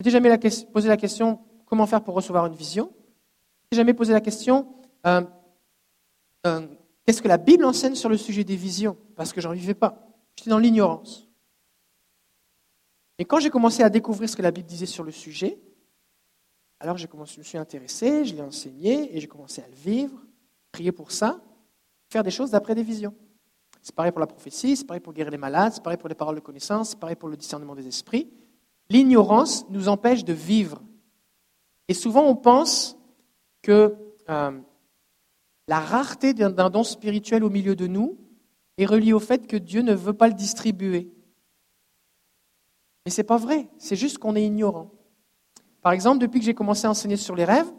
Je 0.00 0.04
m'étais 0.06 0.12
jamais 0.12 0.34
posé 0.72 0.88
la 0.88 0.96
question 0.96 1.40
comment 1.66 1.86
faire 1.86 2.02
pour 2.02 2.14
recevoir 2.14 2.46
une 2.46 2.54
vision? 2.54 2.90
Je 2.90 3.66
m'étais 3.66 3.82
jamais 3.82 3.92
posé 3.92 4.14
la 4.14 4.22
question 4.22 4.66
euh, 5.04 5.20
euh, 6.46 6.66
qu'est-ce 7.04 7.20
que 7.20 7.28
la 7.28 7.36
Bible 7.36 7.66
enseigne 7.66 7.96
sur 7.96 8.08
le 8.08 8.16
sujet 8.16 8.44
des 8.44 8.56
visions? 8.56 8.96
Parce 9.14 9.34
que 9.34 9.42
j'en 9.42 9.52
vivais 9.52 9.74
pas. 9.74 10.08
J'étais 10.36 10.48
dans 10.48 10.58
l'ignorance. 10.58 11.27
Et 13.18 13.24
quand 13.24 13.40
j'ai 13.40 13.50
commencé 13.50 13.82
à 13.82 13.90
découvrir 13.90 14.28
ce 14.28 14.36
que 14.36 14.42
la 14.42 14.50
Bible 14.50 14.68
disait 14.68 14.86
sur 14.86 15.02
le 15.02 15.10
sujet, 15.10 15.58
alors 16.80 16.96
je 16.96 17.06
me 17.38 17.42
suis 17.42 17.58
intéressé, 17.58 18.24
je 18.24 18.34
l'ai 18.34 18.42
enseigné 18.42 19.16
et 19.16 19.20
j'ai 19.20 19.26
commencé 19.26 19.60
à 19.60 19.66
le 19.66 19.74
vivre, 19.74 20.16
prier 20.70 20.92
pour 20.92 21.10
ça, 21.10 21.40
faire 22.08 22.22
des 22.22 22.30
choses 22.30 22.52
d'après 22.52 22.76
des 22.76 22.84
visions. 22.84 23.14
C'est 23.82 23.94
pareil 23.94 24.12
pour 24.12 24.20
la 24.20 24.26
prophétie, 24.26 24.76
c'est 24.76 24.84
pareil 24.84 25.00
pour 25.00 25.12
guérir 25.12 25.32
les 25.32 25.38
malades, 25.38 25.72
c'est 25.72 25.82
pareil 25.82 25.98
pour 25.98 26.08
les 26.08 26.14
paroles 26.14 26.36
de 26.36 26.40
connaissance, 26.40 26.90
c'est 26.90 26.98
pareil 26.98 27.16
pour 27.16 27.28
le 27.28 27.36
discernement 27.36 27.74
des 27.74 27.88
esprits. 27.88 28.30
L'ignorance 28.90 29.68
nous 29.70 29.88
empêche 29.88 30.24
de 30.24 30.32
vivre. 30.32 30.82
Et 31.88 31.94
souvent, 31.94 32.24
on 32.24 32.36
pense 32.36 32.96
que 33.62 33.96
euh, 34.28 34.60
la 35.66 35.80
rareté 35.80 36.34
d'un 36.34 36.70
don 36.70 36.84
spirituel 36.84 37.42
au 37.42 37.50
milieu 37.50 37.74
de 37.74 37.86
nous 37.86 38.18
est 38.76 38.86
reliée 38.86 39.12
au 39.12 39.20
fait 39.20 39.46
que 39.46 39.56
Dieu 39.56 39.82
ne 39.82 39.94
veut 39.94 40.12
pas 40.12 40.28
le 40.28 40.34
distribuer. 40.34 41.10
Mais 43.08 43.12
ce 43.12 43.22
n'est 43.22 43.26
pas 43.26 43.38
vrai, 43.38 43.70
c'est 43.78 43.96
juste 43.96 44.18
qu'on 44.18 44.36
est 44.36 44.44
ignorant. 44.44 44.90
Par 45.80 45.92
exemple, 45.92 46.18
depuis 46.18 46.40
que 46.40 46.44
j'ai 46.44 46.52
commencé 46.52 46.86
à 46.86 46.90
enseigner 46.90 47.16
sur 47.16 47.34
les 47.34 47.46
rêves, 47.46 47.72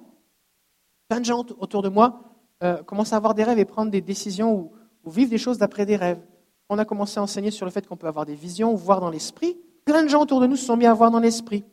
plein 1.07 1.19
de 1.19 1.25
gens 1.25 1.45
autour 1.59 1.83
de 1.83 1.89
moi 1.89 2.23
euh, 2.63 2.81
commencent 2.81 3.13
à 3.13 3.17
avoir 3.17 3.35
des 3.35 3.43
rêves 3.43 3.59
et 3.59 3.65
prendre 3.65 3.91
des 3.91 4.01
décisions 4.01 4.55
où 4.55 4.71
ou 5.03 5.09
vivre 5.11 5.29
des 5.29 5.37
choses 5.37 5.57
d'après 5.57 5.85
des 5.85 5.95
rêves. 5.95 6.19
On 6.69 6.77
a 6.77 6.85
commencé 6.85 7.19
à 7.19 7.23
enseigner 7.23 7.51
sur 7.51 7.65
le 7.65 7.71
fait 7.71 7.85
qu'on 7.87 7.97
peut 7.97 8.07
avoir 8.07 8.25
des 8.25 8.33
visions 8.35 8.73
ou 8.73 8.77
voir 8.77 8.99
dans 8.99 9.09
l'esprit. 9.09 9.57
Plein 9.85 10.03
de 10.03 10.09
gens 10.09 10.21
autour 10.21 10.39
de 10.39 10.47
nous 10.47 10.55
se 10.55 10.65
sont 10.65 10.77
mis 10.77 10.85
à 10.85 10.93
voir 10.93 11.11
dans 11.11 11.19
l'esprit. 11.19 11.63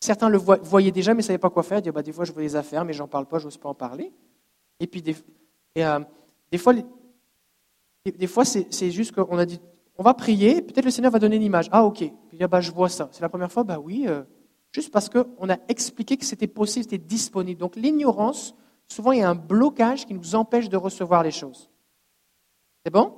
Certains 0.00 0.28
le 0.30 0.38
voyaient 0.38 0.90
déjà, 0.90 1.12
mais 1.12 1.18
ne 1.18 1.22
savaient 1.22 1.38
pas 1.38 1.50
quoi 1.50 1.62
faire. 1.62 1.78
Ils 1.78 1.82
disaient, 1.82 1.92
bah, 1.92 2.02
des 2.02 2.12
fois, 2.12 2.24
je 2.24 2.32
vois 2.32 2.42
des 2.42 2.56
affaires, 2.56 2.84
mais 2.84 2.92
j'en 2.92 3.08
parle 3.08 3.26
pas, 3.26 3.38
je 3.38 3.44
n'ose 3.44 3.56
pas 3.56 3.70
en 3.70 3.74
parler. 3.74 4.12
Et 4.80 4.86
puis, 4.86 5.00
des, 5.00 5.16
euh, 5.78 6.00
fois, 6.58 6.74
des, 8.04 8.26
fois 8.26 8.44
c'est 8.44 8.90
juste 8.90 9.12
qu'on 9.12 9.38
a 9.38 9.46
dit, 9.46 9.60
on 9.96 10.02
va 10.02 10.14
prier, 10.14 10.60
peut-être 10.60 10.84
le 10.84 10.90
Seigneur 10.90 11.12
va 11.12 11.18
donner 11.18 11.36
une 11.36 11.42
image. 11.42 11.68
Ah, 11.70 11.84
ok. 11.84 11.98
Puis, 12.28 12.38
bah, 12.38 12.60
je 12.60 12.72
vois 12.72 12.88
ça. 12.88 13.08
C'est 13.12 13.22
la 13.22 13.28
première 13.28 13.52
fois, 13.52 13.62
bah 13.64 13.78
oui, 13.78 14.06
euh, 14.08 14.24
juste 14.72 14.92
parce 14.92 15.08
qu'on 15.08 15.48
a 15.48 15.56
expliqué 15.68 16.16
que 16.16 16.24
c'était 16.24 16.48
possible, 16.48 16.84
c'était 16.84 16.98
disponible. 16.98 17.60
Donc, 17.60 17.76
l'ignorance, 17.76 18.54
souvent, 18.88 19.12
il 19.12 19.20
y 19.20 19.22
a 19.22 19.30
un 19.30 19.36
blocage 19.36 20.06
qui 20.06 20.14
nous 20.14 20.34
empêche 20.34 20.68
de 20.68 20.76
recevoir 20.76 21.22
les 21.22 21.30
choses. 21.30 21.70
C'est 22.84 22.90
bon? 22.90 23.14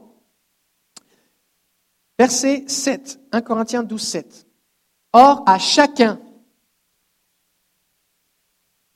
Verset 2.18 2.64
7, 2.68 3.20
1 3.32 3.40
Corinthiens 3.40 3.82
12, 3.82 4.02
7. 4.02 4.46
Or, 5.12 5.42
à 5.46 5.58
chacun, 5.58 6.20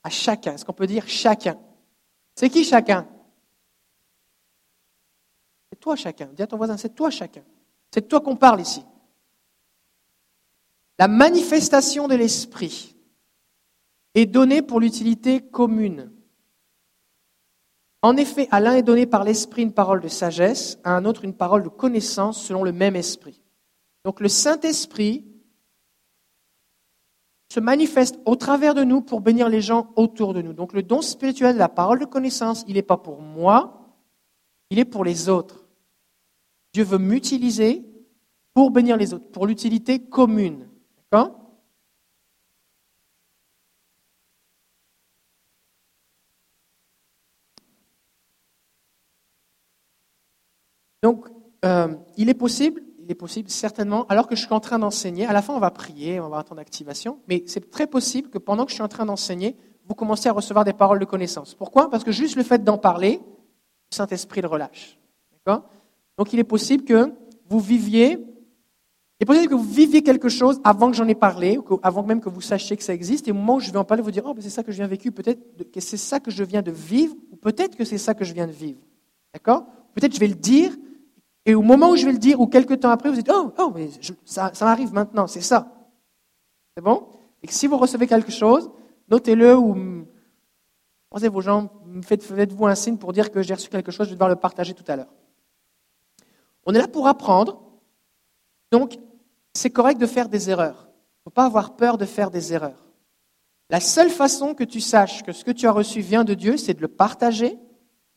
à 0.02 0.10
chacun, 0.10 0.54
est-ce 0.54 0.64
qu'on 0.64 0.72
peut 0.72 0.86
dire 0.86 1.08
chacun? 1.08 1.58
C'est 2.34 2.50
qui 2.50 2.64
chacun? 2.64 3.06
C'est 5.70 5.78
toi 5.78 5.96
chacun. 5.96 6.26
Dis 6.26 6.42
à 6.42 6.46
ton 6.46 6.56
voisin, 6.56 6.76
c'est 6.76 6.94
toi 6.94 7.10
chacun. 7.10 7.42
C'est 7.92 8.02
de 8.02 8.06
toi 8.06 8.20
qu'on 8.20 8.36
parle 8.36 8.60
ici. 8.60 8.82
La 10.98 11.08
manifestation 11.08 12.08
de 12.08 12.14
l'esprit 12.14 12.96
est 14.14 14.26
donnée 14.26 14.62
pour 14.62 14.80
l'utilité 14.80 15.40
commune. 15.40 16.12
En 18.02 18.16
effet, 18.16 18.48
à 18.50 18.60
l'un 18.60 18.74
est 18.74 18.82
donné 18.82 19.06
par 19.06 19.24
l'Esprit 19.24 19.62
une 19.62 19.74
parole 19.74 20.00
de 20.00 20.08
sagesse, 20.08 20.78
à 20.84 20.96
un 20.96 21.04
autre 21.04 21.24
une 21.24 21.34
parole 21.34 21.62
de 21.62 21.68
connaissance 21.68 22.42
selon 22.42 22.64
le 22.64 22.72
même 22.72 22.96
Esprit. 22.96 23.42
Donc 24.04 24.20
le 24.20 24.28
Saint-Esprit 24.28 25.26
se 27.52 27.60
manifeste 27.60 28.18
au 28.24 28.36
travers 28.36 28.74
de 28.74 28.84
nous 28.84 29.02
pour 29.02 29.20
bénir 29.20 29.48
les 29.48 29.60
gens 29.60 29.92
autour 29.96 30.32
de 30.32 30.40
nous. 30.40 30.54
Donc 30.54 30.72
le 30.72 30.82
don 30.82 31.02
spirituel 31.02 31.54
de 31.54 31.58
la 31.58 31.68
parole 31.68 31.98
de 31.98 32.04
connaissance, 32.06 32.64
il 32.68 32.74
n'est 32.74 32.82
pas 32.82 32.96
pour 32.96 33.20
moi, 33.20 33.98
il 34.70 34.78
est 34.78 34.84
pour 34.84 35.04
les 35.04 35.28
autres. 35.28 35.59
Dieu 36.72 36.84
veut 36.84 36.98
m'utiliser 36.98 37.84
pour 38.54 38.70
bénir 38.70 38.96
les 38.96 39.14
autres, 39.14 39.30
pour 39.30 39.46
l'utilité 39.46 40.00
commune. 40.00 40.68
D'accord? 41.10 41.36
Donc, 51.02 51.28
euh, 51.64 51.96
il 52.16 52.28
est 52.28 52.34
possible, 52.34 52.82
il 52.98 53.10
est 53.10 53.14
possible 53.14 53.48
certainement, 53.48 54.06
alors 54.08 54.26
que 54.26 54.36
je 54.36 54.44
suis 54.44 54.52
en 54.52 54.60
train 54.60 54.78
d'enseigner, 54.78 55.24
à 55.26 55.32
la 55.32 55.40
fin 55.40 55.54
on 55.54 55.58
va 55.58 55.70
prier, 55.70 56.20
on 56.20 56.28
va 56.28 56.38
attendre 56.38 56.60
d'activation, 56.60 57.20
mais 57.26 57.42
c'est 57.46 57.70
très 57.70 57.86
possible 57.86 58.28
que 58.28 58.38
pendant 58.38 58.64
que 58.64 58.70
je 58.70 58.74
suis 58.74 58.82
en 58.82 58.88
train 58.88 59.06
d'enseigner, 59.06 59.56
vous 59.86 59.94
commencez 59.94 60.28
à 60.28 60.32
recevoir 60.32 60.64
des 60.64 60.74
paroles 60.74 60.98
de 60.98 61.04
connaissance. 61.06 61.54
Pourquoi? 61.54 61.90
Parce 61.90 62.04
que 62.04 62.12
juste 62.12 62.36
le 62.36 62.42
fait 62.42 62.62
d'en 62.62 62.78
parler, 62.78 63.18
le 63.22 63.96
Saint-Esprit 63.96 64.42
le 64.42 64.48
relâche. 64.48 64.98
Donc 66.18 66.32
il 66.32 66.38
est 66.38 66.44
possible 66.44 66.84
que 66.84 67.12
vous 67.48 67.60
viviez 67.60 68.18
Et 69.20 69.26
peut-être 69.26 69.50
que 69.50 69.54
vous 69.54 69.62
viviez 69.62 70.02
quelque 70.02 70.30
chose 70.30 70.60
avant 70.64 70.90
que 70.90 70.96
j'en 70.96 71.06
ai 71.06 71.14
parlé, 71.14 71.58
ou 71.58 71.78
avant 71.82 72.02
même 72.02 72.20
que 72.20 72.30
vous 72.30 72.40
sachiez 72.40 72.76
que 72.78 72.82
ça 72.82 72.94
existe, 72.94 73.28
et 73.28 73.32
au 73.32 73.34
moment 73.34 73.56
où 73.56 73.60
je 73.60 73.70
vais 73.70 73.76
en 73.76 73.84
parler, 73.84 74.02
vous 74.02 74.10
dire, 74.10 74.22
oh, 74.24 74.34
c'est 74.40 74.48
ça 74.48 74.62
que 74.62 74.72
je 74.72 74.78
viens 74.78 74.86
vécu, 74.86 75.12
peut-être 75.12 75.70
que 75.70 75.80
c'est 75.80 75.98
ça 75.98 76.20
que 76.20 76.30
je 76.30 76.42
viens 76.42 76.62
de 76.62 76.70
vivre, 76.70 77.14
ou 77.30 77.36
peut-être 77.36 77.76
que 77.76 77.84
c'est 77.84 77.98
ça 77.98 78.14
que 78.14 78.24
je 78.24 78.32
viens 78.32 78.46
de 78.46 78.52
vivre. 78.52 78.80
D'accord? 79.34 79.66
Peut-être 79.94 80.14
je 80.14 80.20
vais 80.20 80.26
le 80.26 80.34
dire, 80.34 80.74
et 81.44 81.54
au 81.54 81.60
moment 81.60 81.90
où 81.90 81.96
je 81.96 82.06
vais 82.06 82.12
le 82.12 82.18
dire, 82.18 82.40
ou 82.40 82.46
quelques 82.46 82.80
temps 82.80 82.88
après, 82.88 83.10
vous 83.10 83.16
dites, 83.16 83.30
oh, 83.30 83.52
oh 83.58 83.72
mais 83.74 83.90
ça, 84.24 84.52
ça 84.54 84.64
m'arrive 84.64 84.94
maintenant, 84.94 85.26
c'est 85.26 85.42
ça. 85.42 85.70
C'est 86.74 86.82
bon? 86.82 87.06
Et 87.42 87.46
que 87.46 87.52
si 87.52 87.66
vous 87.66 87.76
recevez 87.76 88.06
quelque 88.06 88.32
chose, 88.32 88.70
notez-le 89.10 89.54
ou 89.54 90.06
croisez 91.10 91.28
vos 91.28 91.42
jambes, 91.42 91.68
faites-vous 92.02 92.66
un 92.66 92.74
signe 92.74 92.96
pour 92.96 93.12
dire 93.12 93.30
que 93.30 93.42
j'ai 93.42 93.52
reçu 93.52 93.68
quelque 93.68 93.92
chose, 93.92 94.06
je 94.06 94.12
vais 94.12 94.16
devoir 94.16 94.30
le 94.30 94.36
partager 94.36 94.72
tout 94.72 94.84
à 94.88 94.96
l'heure. 94.96 95.12
On 96.66 96.74
est 96.74 96.78
là 96.78 96.88
pour 96.88 97.06
apprendre, 97.06 97.62
donc 98.70 98.98
c'est 99.54 99.70
correct 99.70 99.98
de 99.98 100.06
faire 100.06 100.28
des 100.28 100.50
erreurs. 100.50 100.88
Il 100.88 101.20
ne 101.20 101.24
faut 101.24 101.30
pas 101.30 101.46
avoir 101.46 101.76
peur 101.76 101.98
de 101.98 102.04
faire 102.04 102.30
des 102.30 102.52
erreurs. 102.52 102.86
La 103.68 103.80
seule 103.80 104.10
façon 104.10 104.54
que 104.54 104.64
tu 104.64 104.80
saches 104.80 105.22
que 105.22 105.32
ce 105.32 105.44
que 105.44 105.50
tu 105.50 105.66
as 105.66 105.72
reçu 105.72 106.00
vient 106.00 106.24
de 106.24 106.34
Dieu, 106.34 106.56
c'est 106.56 106.74
de 106.74 106.80
le 106.80 106.88
partager 106.88 107.58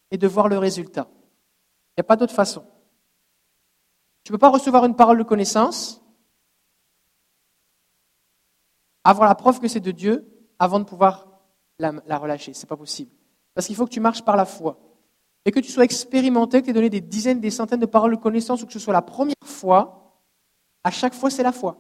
et 0.10 0.18
de 0.18 0.28
voir 0.28 0.48
le 0.48 0.58
résultat. 0.58 1.08
Il 1.12 2.00
n'y 2.00 2.02
a 2.02 2.06
pas 2.06 2.16
d'autre 2.16 2.34
façon. 2.34 2.66
Tu 4.24 4.32
ne 4.32 4.36
peux 4.36 4.40
pas 4.40 4.50
recevoir 4.50 4.86
une 4.86 4.96
parole 4.96 5.18
de 5.18 5.24
connaissance, 5.24 6.02
avoir 9.04 9.28
la 9.28 9.36
preuve 9.36 9.60
que 9.60 9.68
c'est 9.68 9.80
de 9.80 9.92
Dieu 9.92 10.26
avant 10.60 10.80
de 10.80 10.86
pouvoir 10.86 11.28
la, 11.78 12.18
relâcher. 12.18 12.54
Ce 12.54 12.62
n'est 12.62 12.70
pas 12.70 12.78
possible. 12.78 13.12
Parce 13.54 13.68
qu'il 13.68 13.76
faut 13.76 13.86
que 13.86 13.92
tu 13.92 14.00
marches 14.00 14.24
par 14.24 14.36
la 14.36 14.46
foi. 14.46 14.80
Et 15.46 15.52
que 15.52 15.60
tu 15.60 15.72
sois 15.72 15.84
expérimenté, 15.84 16.62
que 16.62 16.66
tu 16.66 16.70
aies 16.72 16.74
donné 16.74 16.90
des 16.90 17.02
dizaines, 17.02 17.42
des 17.42 17.52
centaines 17.52 17.80
de 17.80 17.86
paroles 17.86 18.16
de 18.16 18.22
connaissance, 18.22 18.62
ou 18.64 18.66
que 18.66 18.74
ce 18.74 18.80
soit 18.80 18.94
la 18.94 19.02
première 19.02 19.36
fois, 19.44 20.22
à 20.84 20.92
chaque 20.92 21.14
fois 21.14 21.30
c'est 21.30 21.44
la 21.44 21.52
foi. 21.52 21.78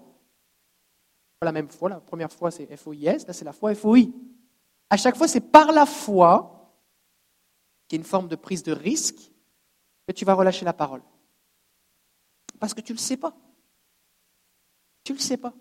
Pas 1.40 1.46
la 1.46 1.52
même 1.52 1.70
foi, 1.70 1.90
la 1.90 2.00
première 2.00 2.32
fois 2.32 2.52
c'est 2.52 2.66
F-O-I-S, 2.76 3.28
là 3.28 3.34
c'est 3.34 3.46
la 3.46 3.54
foi 3.54 3.74
F-O-I. 3.74 4.14
À 4.90 4.98
chaque 4.98 5.16
fois 5.16 5.28
c'est 5.28 5.52
par 5.52 5.72
la 5.72 5.86
foi, 5.86 6.74
qui 7.88 7.96
est 7.96 8.00
une 8.00 8.06
forme 8.06 8.28
de 8.28 8.36
prise 8.36 8.64
de 8.64 8.74
risque, 8.74 9.32
que 10.08 10.14
tu 10.14 10.26
vas 10.26 10.34
relâcher 10.34 10.66
la 10.66 10.74
parole. 10.74 11.02
Parce 12.60 12.74
que 12.74 12.82
tu 12.82 12.92
ne 12.92 12.98
le 12.98 13.02
sais 13.02 13.18
pas. 13.18 13.36
Tu 15.04 15.14
ne 15.14 15.18
le 15.18 15.24
sais 15.24 15.38
pas. 15.38 15.54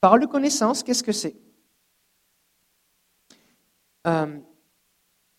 Parole 0.00 0.20
de 0.20 0.26
connaissance, 0.26 0.82
qu'est-ce 0.82 1.02
que 1.02 1.12
c'est? 1.12 1.36
Euh, 4.06 4.40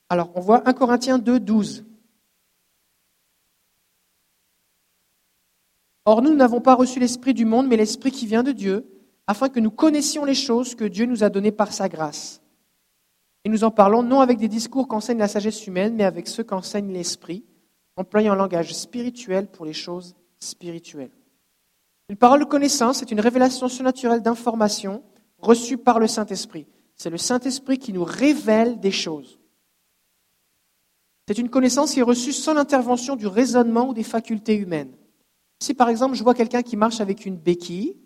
Alors, 0.09 0.31
on 0.35 0.39
voit 0.39 0.67
1 0.67 0.73
Corinthiens 0.73 1.17
2, 1.17 1.39
12. 1.39 1.85
Or, 6.05 6.21
nous 6.21 6.33
n'avons 6.33 6.61
pas 6.61 6.75
reçu 6.75 6.99
l'Esprit 6.99 7.33
du 7.33 7.43
monde, 7.43 7.67
mais 7.67 7.75
l'Esprit 7.75 8.11
qui 8.11 8.25
vient 8.25 8.43
de 8.43 8.53
Dieu, 8.53 8.85
afin 9.27 9.49
que 9.49 9.59
nous 9.59 9.71
connaissions 9.71 10.23
les 10.23 10.35
choses 10.35 10.75
que 10.75 10.85
Dieu 10.85 11.05
nous 11.05 11.23
a 11.23 11.29
données 11.29 11.51
par 11.51 11.73
sa 11.73 11.89
grâce. 11.89 12.41
Et 13.43 13.49
nous 13.49 13.65
en 13.65 13.71
parlons 13.71 14.03
non 14.03 14.21
avec 14.21 14.37
des 14.37 14.47
discours 14.47 14.87
qu'enseigne 14.87 15.17
la 15.17 15.27
sagesse 15.27 15.67
humaine, 15.67 15.95
mais 15.95 16.05
avec 16.05 16.27
ceux 16.27 16.43
qu'enseigne 16.43 16.93
l'Esprit, 16.93 17.43
employant 17.97 18.33
un 18.33 18.37
langage 18.37 18.73
spirituel 18.73 19.47
pour 19.47 19.65
les 19.65 19.73
choses 19.73 20.15
spirituelle. 20.39 21.11
Une 22.09 22.15
parole 22.15 22.39
de 22.39 22.45
connaissance 22.45 23.01
est 23.01 23.11
une 23.11 23.19
révélation 23.19 23.67
surnaturelle 23.67 24.21
d'information 24.21 25.03
reçue 25.39 25.77
par 25.77 25.99
le 25.99 26.07
Saint-Esprit. 26.07 26.67
C'est 26.95 27.09
le 27.09 27.17
Saint-Esprit 27.17 27.79
qui 27.79 27.91
nous 27.91 28.05
révèle 28.05 28.79
des 28.79 28.91
choses. 28.91 29.39
C'est 31.27 31.37
une 31.37 31.49
connaissance 31.49 31.93
qui 31.93 31.99
est 31.99 32.03
reçue 32.03 32.31
sans 32.31 32.53
l'intervention 32.53 33.15
du 33.15 33.27
raisonnement 33.27 33.89
ou 33.89 33.93
des 33.93 34.03
facultés 34.03 34.55
humaines. 34.55 34.95
Si 35.59 35.73
par 35.73 35.89
exemple 35.89 36.15
je 36.15 36.23
vois 36.23 36.33
quelqu'un 36.33 36.61
qui 36.61 36.77
marche 36.77 37.01
avec 37.01 37.25
une 37.25 37.37
béquille 37.37 37.97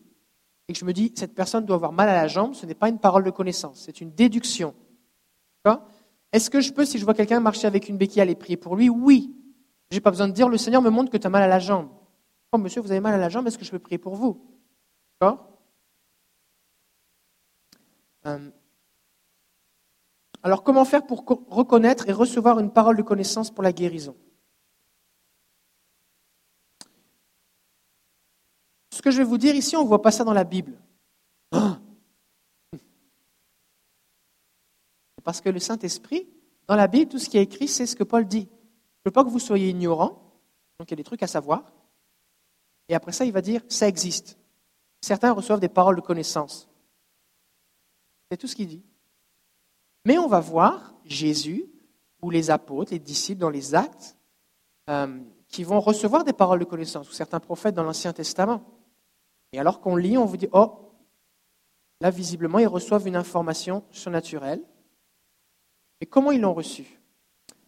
et 0.68 0.74
que 0.74 0.80
je 0.80 0.86
me 0.86 0.94
dis 0.94 1.12
cette 1.16 1.36
personne 1.36 1.66
doit 1.66 1.76
avoir 1.76 1.92
mal 1.92 2.10
à 2.10 2.14
la 2.14 2.28
jambe, 2.28 2.56
ce 2.56 2.66
n'est 2.66 2.74
pas 2.76 2.90
une 2.90 3.00
parole 3.00 3.24
de 3.24 3.30
connaissance, 3.30 3.84
c'est 3.86 4.02
une 4.02 4.12
déduction. 4.12 4.74
Est-ce 6.32 6.50
que 6.50 6.62
je 6.62 6.72
peux, 6.72 6.86
si 6.86 6.98
je 6.98 7.04
vois 7.04 7.14
quelqu'un 7.14 7.40
marcher 7.42 7.68
avec 7.68 7.90
une 7.90 7.98
béquille, 7.98 8.22
aller 8.22 8.36
prier 8.36 8.58
pour 8.58 8.76
lui? 8.76 8.90
Oui. 8.90 9.36
Je 9.92 9.98
n'ai 9.98 10.02
pas 10.02 10.12
besoin 10.12 10.30
de 10.30 10.34
dire 10.34 10.48
le 10.48 10.58
Seigneur 10.58 10.82
me 10.82 10.90
montre 10.90 11.12
que 11.12 11.18
tu 11.18 11.28
as 11.28 11.30
mal 11.30 11.44
à 11.44 11.48
la 11.48 11.60
jambe. 11.60 11.90
Oh, 12.54 12.58
monsieur, 12.58 12.82
vous 12.82 12.92
avez 12.92 13.02
mal 13.02 13.14
à 13.14 13.18
la 13.18 13.30
jambe, 13.30 13.46
est-ce 13.48 13.58
que 13.58 13.66
je 13.66 13.72
peux 13.72 13.80
prier 13.80 13.98
pour 13.98 14.16
vous? 14.16 14.42
Euh, 18.26 18.50
Alors, 20.44 20.64
comment 20.64 20.86
faire 20.86 21.06
pour 21.06 21.24
reconnaître 21.50 22.10
et 22.10 22.12
recevoir 22.12 22.60
une 22.60 22.72
parole 22.72 22.98
de 22.98 23.04
connaissance 23.04 23.52
pour 23.52 23.64
la 23.64 23.72
guérison? 23.72 24.16
Ce 28.92 29.02
que 29.02 29.12
je 29.12 29.18
vais 29.18 29.24
vous 29.24 29.38
dire 29.38 29.56
ici, 29.56 29.76
on 29.76 29.84
ne 29.84 29.88
voit 29.88 30.02
pas 30.02 30.12
ça 30.12 30.24
dans 30.24 30.34
la 30.34 30.44
Bible. 30.44 30.80
Parce 35.24 35.42
que 35.42 35.50
le 35.50 35.60
Saint-Esprit, 35.60 36.28
dans 36.68 36.76
la 36.76 36.88
Bible, 36.88 37.12
tout 37.12 37.20
ce 37.20 37.30
qui 37.30 37.38
est 37.38 37.44
écrit, 37.44 37.68
c'est 37.68 37.86
ce 37.86 37.96
que 37.96 38.04
Paul 38.04 38.28
dit. 38.28 38.50
Je 38.50 39.08
ne 39.08 39.10
veux 39.10 39.12
pas 39.12 39.24
que 39.24 39.30
vous 39.30 39.40
soyez 39.40 39.70
ignorants, 39.70 40.22
donc 40.80 40.90
il 40.90 40.92
y 40.92 40.94
a 40.94 40.98
des 40.98 41.04
trucs 41.04 41.24
à 41.24 41.28
savoir. 41.28 41.72
Et 42.90 42.96
après 42.96 43.12
ça, 43.12 43.26
il 43.26 43.32
va 43.32 43.42
dire, 43.42 43.62
ça 43.70 43.88
existe. 43.88 44.38
Certains 45.02 45.32
reçoivent 45.32 45.60
des 45.60 45.70
paroles 45.70 45.96
de 45.96 46.02
connaissance. 46.02 46.70
C'est 48.30 48.38
tout 48.38 48.48
ce 48.48 48.56
qu'il 48.56 48.68
dit. 48.68 48.84
Mais 50.06 50.18
on 50.18 50.28
va 50.28 50.40
voir 50.40 50.94
Jésus 51.06 51.66
ou 52.22 52.30
les 52.30 52.52
apôtres, 52.52 52.92
les 52.92 53.00
disciples 53.00 53.42
dans 53.42 53.50
les 53.50 53.76
actes, 53.76 54.18
euh, 54.90 55.20
qui 55.48 55.64
vont 55.64 55.80
recevoir 55.80 56.24
des 56.24 56.34
paroles 56.34 56.60
de 56.60 56.66
connaissance, 56.66 57.10
ou 57.10 57.14
certains 57.14 57.40
prophètes 57.40 57.76
dans 57.76 57.84
l'Ancien 57.84 58.14
Testament. 58.14 58.62
Et 59.52 59.60
alors 59.60 59.82
qu'on 59.82 59.96
lit, 59.96 60.18
on 60.18 60.26
vous 60.26 60.38
dit, 60.38 60.48
oh, 60.54 60.94
là, 62.00 62.10
visiblement, 62.10 62.60
ils 62.60 62.68
reçoivent 62.68 63.08
une 63.08 63.16
information 63.16 63.84
surnaturelle. 63.92 64.62
Et 66.00 66.06
comment 66.06 66.32
ils 66.32 66.42
l'ont 66.42 66.54
reçue? 66.54 67.00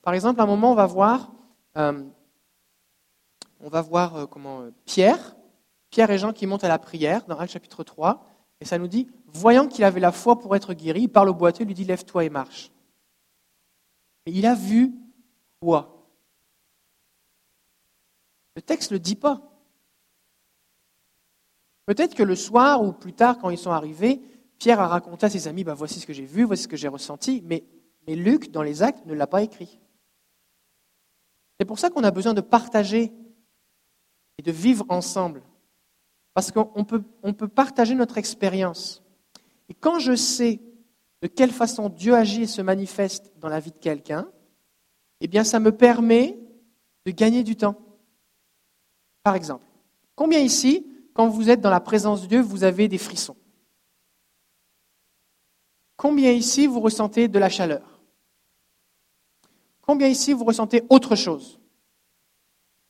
Par 0.01 0.13
exemple, 0.13 0.39
à 0.39 0.43
un 0.43 0.47
moment, 0.47 0.71
on 0.71 0.75
va 0.75 0.85
voir 0.85 1.31
euh, 1.75 2.03
on 3.65 3.69
va 3.69 3.81
voir 3.81 4.15
euh, 4.15 4.25
comment 4.25 4.65
Pierre, 4.85 5.35
Pierre 5.89 6.11
et 6.11 6.17
Jean 6.17 6.33
qui 6.33 6.45
montent 6.45 6.65
à 6.65 6.67
la 6.67 6.79
prière 6.79 7.25
dans 7.27 7.37
Actes 7.39 7.53
chapitre 7.53 7.83
3, 7.83 8.25
et 8.63 8.65
ça 8.65 8.77
nous 8.77 8.87
dit, 8.87 9.09
voyant 9.27 9.67
qu'il 9.67 9.83
avait 9.83 9.99
la 9.99 10.13
foi 10.13 10.39
pour 10.39 10.55
être 10.55 10.73
guéri, 10.73 11.01
il 11.01 11.09
parle 11.09 11.27
au 11.27 11.33
boiteux, 11.33 11.65
lui 11.65 11.73
dit, 11.73 11.83
lève-toi 11.83 12.23
et 12.23 12.29
marche. 12.29 12.71
Et 14.25 14.31
il 14.31 14.45
a 14.45 14.55
vu 14.55 14.93
quoi? 15.59 16.07
Le 18.55 18.61
texte 18.61 18.91
ne 18.91 18.95
le 18.95 19.01
dit 19.01 19.17
pas. 19.17 19.41
Peut-être 21.87 22.15
que 22.15 22.23
le 22.23 22.37
soir 22.37 22.81
ou 22.81 22.93
plus 22.93 23.11
tard, 23.11 23.37
quand 23.37 23.49
ils 23.49 23.57
sont 23.57 23.71
arrivés, 23.71 24.21
Pierre 24.59 24.79
a 24.79 24.87
raconté 24.87 25.25
à 25.25 25.29
ses 25.29 25.49
amis, 25.49 25.65
bah, 25.65 25.73
voici 25.73 25.99
ce 25.99 26.07
que 26.07 26.13
j'ai 26.13 26.25
vu, 26.25 26.45
voici 26.45 26.63
ce 26.63 26.67
que 26.69 26.77
j'ai 26.77 26.87
ressenti, 26.87 27.43
mais 27.45 27.65
Luc, 28.07 28.49
dans 28.49 28.63
les 28.63 28.81
actes, 28.81 29.05
ne 29.05 29.13
l'a 29.13 29.27
pas 29.27 29.41
écrit. 29.41 29.77
C'est 31.59 31.65
pour 31.65 31.79
ça 31.79 31.89
qu'on 31.89 32.05
a 32.05 32.11
besoin 32.11 32.33
de 32.33 32.39
partager 32.39 33.11
et 34.37 34.41
de 34.41 34.51
vivre 34.53 34.85
ensemble. 34.87 35.43
Parce 36.33 36.51
qu'on 36.51 36.83
peut, 36.83 37.01
partager 37.47 37.95
notre 37.95 38.17
expérience. 38.17 39.03
Et 39.69 39.73
quand 39.73 39.99
je 39.99 40.15
sais 40.15 40.59
de 41.21 41.27
quelle 41.27 41.51
façon 41.51 41.89
Dieu 41.89 42.15
agit 42.15 42.43
et 42.43 42.47
se 42.47 42.61
manifeste 42.61 43.31
dans 43.39 43.49
la 43.49 43.59
vie 43.59 43.71
de 43.71 43.77
quelqu'un, 43.77 44.27
eh 45.21 45.27
bien, 45.27 45.43
ça 45.43 45.59
me 45.59 45.71
permet 45.71 46.39
de 47.05 47.11
gagner 47.11 47.43
du 47.43 47.55
temps. 47.55 47.77
Par 49.21 49.35
exemple, 49.35 49.65
combien 50.15 50.39
ici, 50.39 50.85
quand 51.13 51.27
vous 51.27 51.49
êtes 51.49 51.61
dans 51.61 51.69
la 51.69 51.79
présence 51.79 52.23
de 52.23 52.27
Dieu, 52.27 52.41
vous 52.41 52.63
avez 52.63 52.87
des 52.87 52.97
frissons? 52.97 53.37
Combien 55.95 56.31
ici, 56.31 56.67
vous 56.67 56.81
ressentez 56.81 57.27
de 57.27 57.39
la 57.39 57.49
chaleur? 57.49 58.01
Combien 59.81 60.07
ici, 60.07 60.33
vous 60.33 60.43
ressentez 60.43 60.83
autre 60.89 61.15
chose? 61.15 61.59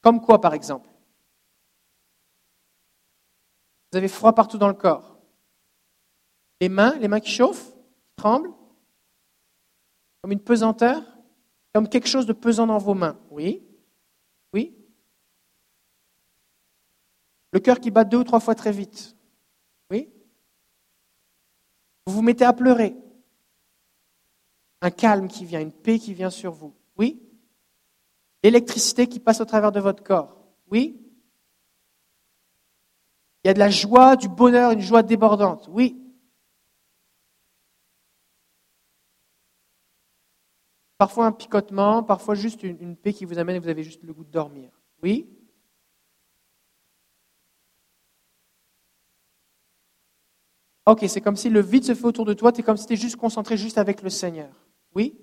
Comme 0.01 0.21
quoi, 0.21 0.39
par 0.39 0.53
exemple? 0.53 0.89
Vous 3.93 3.97
avez 3.97 4.07
froid 4.07 4.33
partout 4.33 4.57
dans 4.57 4.69
le 4.69 4.73
corps. 4.73 5.19
Les 6.59 6.67
mains, 6.67 6.97
les 6.97 7.07
mains 7.07 7.19
qui 7.19 7.29
chauffent, 7.29 7.75
qui 7.75 8.15
tremblent, 8.15 8.51
comme 10.19 10.31
une 10.31 10.39
pesanteur, 10.39 11.03
comme 11.75 11.87
quelque 11.87 12.07
chose 12.07 12.25
de 12.25 12.33
pesant 12.33 12.65
dans 12.65 12.79
vos 12.79 12.95
mains. 12.95 13.19
Oui 13.29 13.63
Oui 14.51 14.75
Le 17.51 17.59
cœur 17.59 17.79
qui 17.79 17.91
bat 17.91 18.03
deux 18.03 18.17
ou 18.17 18.23
trois 18.23 18.39
fois 18.39 18.55
très 18.55 18.71
vite. 18.71 19.15
Oui 19.91 20.11
Vous 22.07 22.13
vous 22.13 22.23
mettez 22.23 22.45
à 22.45 22.53
pleurer. 22.53 22.95
Un 24.81 24.89
calme 24.89 25.27
qui 25.27 25.45
vient, 25.45 25.61
une 25.61 25.71
paix 25.71 25.99
qui 25.99 26.15
vient 26.15 26.31
sur 26.31 26.51
vous. 26.51 26.73
Oui 26.97 27.21
L'électricité 28.41 29.05
qui 29.05 29.19
passe 29.19 29.39
au 29.39 29.45
travers 29.45 29.71
de 29.71 29.79
votre 29.79 30.01
corps. 30.01 30.35
Oui 30.71 31.02
il 33.43 33.47
y 33.47 33.51
a 33.51 33.53
de 33.53 33.59
la 33.59 33.69
joie, 33.69 34.15
du 34.15 34.29
bonheur, 34.29 34.71
une 34.71 34.79
joie 34.81 35.03
débordante. 35.03 35.67
Oui. 35.69 35.99
Parfois 40.97 41.25
un 41.25 41.31
picotement, 41.33 42.03
parfois 42.03 42.35
juste 42.35 42.63
une, 42.63 42.95
paix 42.95 43.11
qui 43.13 43.25
vous 43.25 43.37
amène 43.37 43.57
et 43.57 43.59
vous 43.59 43.67
avez 43.67 43.83
juste 43.83 44.03
le 44.03 44.13
goût 44.13 44.23
de 44.23 44.31
dormir. 44.31 44.71
Oui. 45.01 45.27
Ok, 50.85 51.05
c'est 51.07 51.21
comme 51.21 51.35
si 51.35 51.49
le 51.49 51.61
vide 51.61 51.83
se 51.83 51.95
fait 51.95 52.05
autour 52.05 52.25
de 52.25 52.33
toi, 52.33 52.51
tu 52.51 52.61
es 52.61 52.63
comme 52.63 52.77
si 52.77 52.85
tu 52.85 52.93
es 52.93 52.95
juste 52.95 53.15
concentré 53.17 53.57
juste 53.57 53.77
avec 53.77 54.01
le 54.01 54.09
Seigneur. 54.09 54.53
Oui 54.95 55.17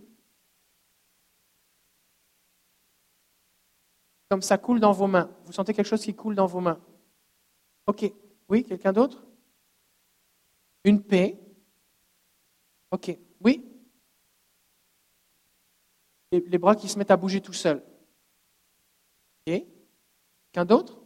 Comme 4.31 4.43
ça 4.43 4.59
coule 4.59 4.81
dans 4.81 4.93
vos 4.93 5.07
mains. 5.07 5.31
Vous 5.45 5.53
sentez 5.53 5.75
quelque 5.75 5.87
chose 5.87 6.03
qui 6.03 6.15
coule 6.15 6.35
dans 6.35 6.47
vos 6.47 6.61
mains. 6.61 6.79
Ok. 7.87 8.13
Oui, 8.49 8.65
quelqu'un 8.65 8.93
d'autre? 8.93 9.25
Une 10.85 11.03
paix? 11.03 11.39
Ok. 12.91 13.17
Oui? 13.41 13.65
Les, 16.33 16.59
bras 16.59 16.77
qui 16.77 16.89
se 16.89 16.99
mettent 16.99 17.11
à 17.11 17.17
bouger 17.17 17.41
tout 17.41 17.53
seuls. 17.53 17.83
Ok. 19.47 19.65
Quelqu'un 20.53 20.65
d'autre? 20.65 21.01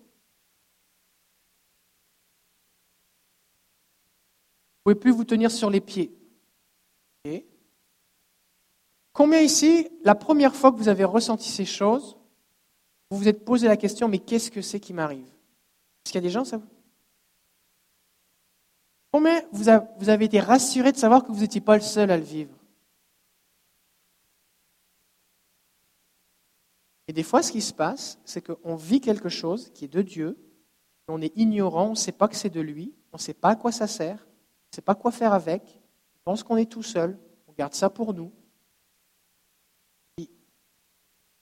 Vous 4.84 4.90
ne 4.90 4.94
pouvez 4.94 5.00
plus 5.00 5.12
vous 5.12 5.24
tenir 5.24 5.50
sur 5.50 5.70
les 5.70 5.80
pieds. 5.80 6.14
Combien 9.14 9.40
ici, 9.40 9.88
la 10.02 10.16
première 10.16 10.56
fois 10.56 10.72
que 10.72 10.76
vous 10.76 10.88
avez 10.88 11.04
ressenti 11.04 11.48
ces 11.48 11.64
choses, 11.64 12.18
vous 13.10 13.16
vous 13.16 13.28
êtes 13.28 13.44
posé 13.44 13.68
la 13.68 13.76
question, 13.76 14.08
mais 14.08 14.18
qu'est-ce 14.18 14.50
que 14.50 14.60
c'est 14.60 14.80
qui 14.80 14.92
m'arrive? 14.92 15.33
Est-ce 16.04 16.12
qu'il 16.12 16.16
y 16.16 16.24
a 16.24 16.28
des 16.28 16.30
gens, 16.30 16.44
ça 16.44 16.60
Combien 19.12 19.42
vous 19.52 19.68
avez 20.08 20.24
été 20.24 20.40
rassuré 20.40 20.90
de 20.90 20.96
savoir 20.96 21.22
que 21.22 21.30
vous 21.30 21.40
n'étiez 21.40 21.60
pas 21.60 21.76
le 21.76 21.82
seul 21.82 22.10
à 22.10 22.16
le 22.16 22.24
vivre? 22.24 22.54
Et 27.06 27.12
des 27.12 27.22
fois, 27.22 27.42
ce 27.42 27.52
qui 27.52 27.60
se 27.60 27.72
passe, 27.72 28.18
c'est 28.24 28.42
qu'on 28.42 28.76
vit 28.76 29.00
quelque 29.00 29.28
chose 29.28 29.70
qui 29.74 29.84
est 29.84 29.88
de 29.88 30.02
Dieu, 30.02 30.36
on 31.08 31.20
est 31.20 31.36
ignorant, 31.36 31.86
on 31.86 31.90
ne 31.90 31.94
sait 31.94 32.12
pas 32.12 32.28
que 32.28 32.36
c'est 32.36 32.50
de 32.50 32.60
lui, 32.60 32.94
on 33.12 33.16
ne 33.16 33.22
sait 33.22 33.34
pas 33.34 33.50
à 33.50 33.56
quoi 33.56 33.72
ça 33.72 33.86
sert, 33.86 34.16
ne 34.16 34.74
sait 34.74 34.82
pas 34.82 34.94
quoi 34.94 35.12
faire 35.12 35.32
avec, 35.32 35.80
on 36.16 36.30
pense 36.30 36.42
qu'on 36.42 36.56
est 36.56 36.70
tout 36.70 36.82
seul, 36.82 37.18
on 37.46 37.52
garde 37.52 37.74
ça 37.74 37.90
pour 37.90 38.14
nous. 38.14 38.32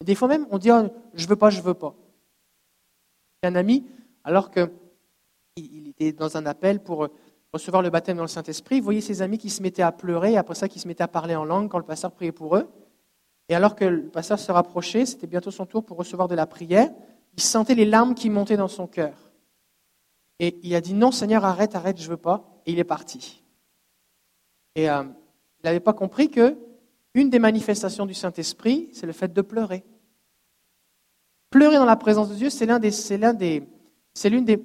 des 0.05 0.15
fois 0.15 0.29
même, 0.29 0.47
on 0.51 0.59
dit 0.59 0.71
oh, 0.71 0.89
Je 1.15 1.27
veux 1.29 1.37
pas, 1.37 1.51
je 1.51 1.61
veux 1.63 1.75
pas. 1.75 1.95
Un 3.45 3.55
ami, 3.55 3.87
alors 4.25 4.51
qu'il 4.51 5.89
était 5.89 6.13
dans 6.13 6.37
un 6.37 6.47
appel 6.47 6.81
pour 6.83 7.09
recevoir 7.53 7.83
le 7.83 7.91
baptême 7.91 8.17
dans 8.17 8.23
le 8.23 8.29
Saint-Esprit, 8.29 8.77
il 8.77 8.83
voyait 8.83 9.01
ses 9.01 9.23
amis 9.23 9.39
qui 9.39 9.51
se 9.51 9.63
mettaient 9.63 9.83
à 9.83 9.93
pleurer, 9.93 10.37
après 10.37 10.55
ça, 10.55 10.69
qui 10.69 10.79
se 10.79 10.89
mettaient 10.89 11.03
à 11.03 11.09
parler 11.09 11.35
en 11.35 11.45
langue 11.45 11.69
quand 11.69 11.79
le 11.79 11.85
pasteur 11.85 12.13
priait 12.13 12.33
pour 12.33 12.57
eux. 12.57 12.69
Et 13.49 13.55
alors 13.55 13.77
que 13.77 13.85
le 13.85 14.09
pasteur 14.09 14.39
se 14.39 14.51
rapprochait, 14.51 15.05
c'était 15.05 15.27
bientôt 15.27 15.51
son 15.51 15.67
tour 15.67 15.85
pour 15.85 15.97
recevoir 15.97 16.29
de 16.29 16.35
la 16.35 16.47
prière, 16.47 16.91
il 17.35 17.43
sentait 17.43 17.75
les 17.75 17.85
larmes 17.85 18.15
qui 18.15 18.31
montaient 18.31 18.57
dans 18.57 18.69
son 18.69 18.87
cœur. 18.87 19.15
Et 20.39 20.59
il 20.63 20.75
a 20.75 20.81
dit 20.81 20.95
Non, 20.95 21.11
Seigneur, 21.11 21.45
arrête, 21.45 21.75
arrête, 21.75 21.99
je 21.99 22.05
ne 22.05 22.11
veux 22.11 22.17
pas 22.17 22.53
et 22.67 22.73
il 22.73 22.79
est 22.79 22.85
parti. 22.85 23.43
Et 24.75 24.89
euh, 24.89 25.03
il 25.03 25.67
n'avait 25.67 25.81
pas 25.81 25.93
compris 25.93 26.31
que 26.31 26.57
une 27.15 27.29
des 27.29 27.39
manifestations 27.39 28.07
du 28.07 28.15
Saint-Esprit, 28.15 28.89
c'est 28.93 29.07
le 29.07 29.13
fait 29.13 29.33
de 29.33 29.43
pleurer. 29.43 29.85
Pleurer 31.51 31.77
dans 31.77 31.85
la 31.85 31.97
présence 31.97 32.31
de 32.31 32.35
Dieu, 32.35 32.49
c'est 32.49 32.65
l'un 32.65 32.79
des, 32.79 33.69
c'est 34.15 34.29
l'une 34.29 34.45
des, 34.45 34.59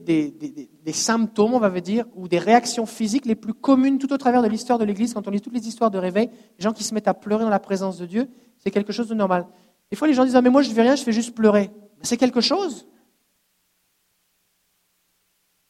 symptômes, 0.92 1.54
on 1.54 1.60
va 1.60 1.70
dire, 1.80 2.06
ou 2.16 2.28
des 2.28 2.40
réactions 2.40 2.86
physiques 2.86 3.26
les 3.26 3.36
plus 3.36 3.54
communes 3.54 3.98
tout 3.98 4.12
au 4.12 4.18
travers 4.18 4.42
de 4.42 4.48
l'histoire 4.48 4.78
de 4.78 4.84
l'Église. 4.84 5.14
Quand 5.14 5.28
on 5.28 5.32
lit 5.32 5.42
toutes 5.42 5.54
les 5.54 5.68
histoires 5.68 5.90
de 5.90 5.98
réveil, 5.98 6.30
les 6.60 6.64
gens 6.64 6.74
qui 6.74 6.84
se 6.84 6.94
mettent 6.94 7.08
à 7.08 7.14
pleurer 7.14 7.44
dans 7.44 7.50
la 7.50 7.60
présence 7.60 7.98
de 7.98 8.06
Dieu, 8.06 8.30
c'est 8.58 8.72
quelque 8.72 8.92
chose 8.92 9.08
de 9.08 9.16
normal. 9.16 9.48
Des 9.90 9.96
fois, 9.96 10.08
les 10.08 10.14
gens 10.14 10.26
disent 10.26 10.36
ah, 10.36 10.42
mais 10.42 10.50
moi 10.50 10.62
je 10.62 10.70
ne 10.70 10.74
fais 10.74 10.82
rien, 10.82 10.96
je 10.96 11.04
fais 11.04 11.14
juste 11.14 11.34
pleurer. 11.34 11.72
c'est 12.02 12.18
quelque 12.18 12.42
chose. 12.42 12.88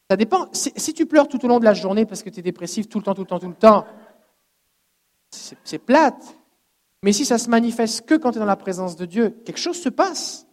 Ça 0.10 0.18
dépend. 0.18 0.48
Si, 0.54 0.94
tu 0.94 1.06
pleures 1.06 1.28
tout 1.28 1.44
au 1.46 1.48
long 1.48 1.60
de 1.60 1.66
la 1.66 1.74
journée 1.74 2.06
parce 2.06 2.24
que 2.24 2.30
tu 2.30 2.40
es 2.40 2.44
dépressif 2.44 2.90
tout 2.90 2.98
le 2.98 3.04
temps, 3.04 3.14
tout 3.14 3.22
le 3.22 3.28
temps, 3.28 3.40
tout 3.40 3.50
le 3.50 3.54
temps, 3.54 3.86
c'est 5.30 5.80
plate. 5.80 6.36
Mais 7.04 7.14
si 7.14 7.26
ça 7.26 7.38
se 7.38 7.50
manifeste 7.50 8.08
que 8.08 8.16
quand 8.16 8.32
tu 8.32 8.38
es 8.38 8.40
dans 8.40 8.46
la 8.46 8.56
présence 8.56 8.96
de 8.96 9.06
Dieu, 9.06 9.30
quelque 9.46 9.60
chose 9.60 9.80
se 9.80 9.90
passe. 9.90 10.48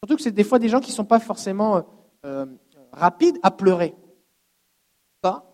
Surtout 0.00 0.16
que 0.16 0.22
c'est 0.22 0.30
des 0.30 0.44
fois 0.44 0.58
des 0.60 0.68
gens 0.68 0.80
qui 0.80 0.90
ne 0.90 0.94
sont 0.94 1.04
pas 1.04 1.18
forcément 1.18 1.84
euh, 2.24 2.46
euh, 2.76 2.84
rapides 2.92 3.38
à 3.42 3.50
pleurer. 3.50 3.94
Pas 5.20 5.44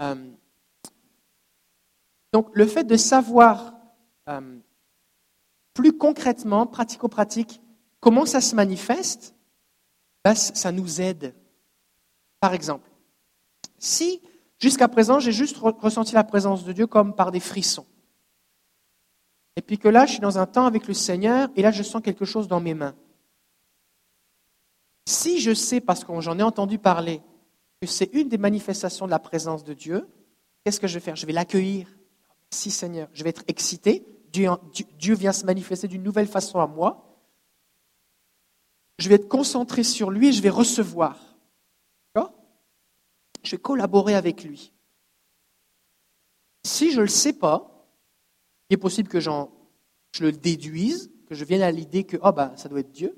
euh, 0.00 0.30
donc 2.32 2.50
le 2.52 2.66
fait 2.66 2.84
de 2.84 2.96
savoir 2.96 3.72
plus 5.72 5.96
concrètement, 5.96 6.66
pratico-pratique, 6.66 7.62
comment 8.00 8.26
ça 8.26 8.40
se 8.40 8.54
manifeste, 8.56 9.34
ben, 10.24 10.34
ça 10.34 10.72
nous 10.72 11.00
aide. 11.00 11.34
Par 12.40 12.52
exemple, 12.52 12.90
si 13.78 14.20
jusqu'à 14.58 14.88
présent 14.88 15.20
j'ai 15.20 15.32
juste 15.32 15.56
ressenti 15.56 16.14
la 16.14 16.24
présence 16.24 16.64
de 16.64 16.72
Dieu 16.72 16.86
comme 16.86 17.14
par 17.14 17.30
des 17.30 17.40
frissons, 17.40 17.86
et 19.54 19.62
puis 19.62 19.78
que 19.78 19.88
là 19.88 20.04
je 20.04 20.12
suis 20.12 20.20
dans 20.20 20.38
un 20.38 20.46
temps 20.46 20.66
avec 20.66 20.88
le 20.88 20.94
Seigneur 20.94 21.48
et 21.56 21.62
là 21.62 21.70
je 21.70 21.82
sens 21.82 22.02
quelque 22.02 22.24
chose 22.24 22.48
dans 22.48 22.60
mes 22.60 22.74
mains. 22.74 22.96
Si 25.06 25.40
je 25.40 25.54
sais, 25.54 25.80
parce 25.80 26.04
que 26.04 26.20
j'en 26.20 26.38
ai 26.38 26.42
entendu 26.42 26.78
parler, 26.78 27.22
que 27.80 27.86
c'est 27.86 28.10
une 28.12 28.28
des 28.28 28.38
manifestations 28.38 29.06
de 29.06 29.10
la 29.10 29.18
présence 29.18 29.64
de 29.64 29.72
Dieu, 29.72 30.08
qu'est-ce 30.64 30.80
que 30.80 30.86
je 30.86 30.94
vais 30.94 31.00
faire? 31.00 31.16
Je 31.16 31.26
vais 31.26 31.32
l'accueillir. 31.32 31.88
Merci 32.50 32.70
Seigneur. 32.70 33.08
Je 33.12 33.22
vais 33.22 33.30
être 33.30 33.44
excité. 33.48 34.06
Dieu, 34.32 35.14
vient 35.14 35.32
se 35.32 35.46
manifester 35.46 35.88
d'une 35.88 36.02
nouvelle 36.02 36.26
façon 36.26 36.58
à 36.58 36.66
moi. 36.66 37.18
Je 38.98 39.08
vais 39.08 39.14
être 39.14 39.28
concentré 39.28 39.82
sur 39.82 40.10
lui 40.10 40.28
et 40.28 40.32
je 40.32 40.42
vais 40.42 40.50
recevoir 40.50 41.26
je 43.46 43.52
vais 43.52 43.62
collaborer 43.62 44.14
avec 44.14 44.44
lui. 44.44 44.72
Si 46.64 46.90
je 46.90 46.96
ne 46.96 47.02
le 47.02 47.08
sais 47.08 47.32
pas, 47.32 47.88
il 48.68 48.74
est 48.74 48.78
possible 48.78 49.08
que 49.08 49.20
je 49.20 49.30
le 50.20 50.32
déduise, 50.32 51.10
que 51.28 51.34
je 51.34 51.44
vienne 51.44 51.62
à 51.62 51.70
l'idée 51.70 52.04
que 52.04 52.16
oh, 52.22 52.32
ça 52.56 52.68
doit 52.68 52.80
être 52.80 52.90
Dieu. 52.90 53.16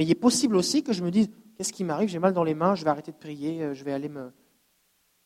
Mais 0.00 0.06
il 0.06 0.10
est 0.10 0.14
possible 0.14 0.56
aussi 0.56 0.82
que 0.82 0.94
je 0.94 1.04
me 1.04 1.10
dise 1.10 1.28
qu'est-ce 1.54 1.74
qui 1.74 1.84
m'arrive, 1.84 2.08
j'ai 2.08 2.18
mal 2.18 2.32
dans 2.32 2.42
les 2.42 2.54
mains, 2.54 2.74
je 2.74 2.84
vais 2.84 2.90
arrêter 2.90 3.12
de 3.12 3.18
prier, 3.18 3.62
euh, 3.62 3.74
je 3.74 3.84
vais 3.84 3.92
aller 3.92 4.08
me 4.08 4.32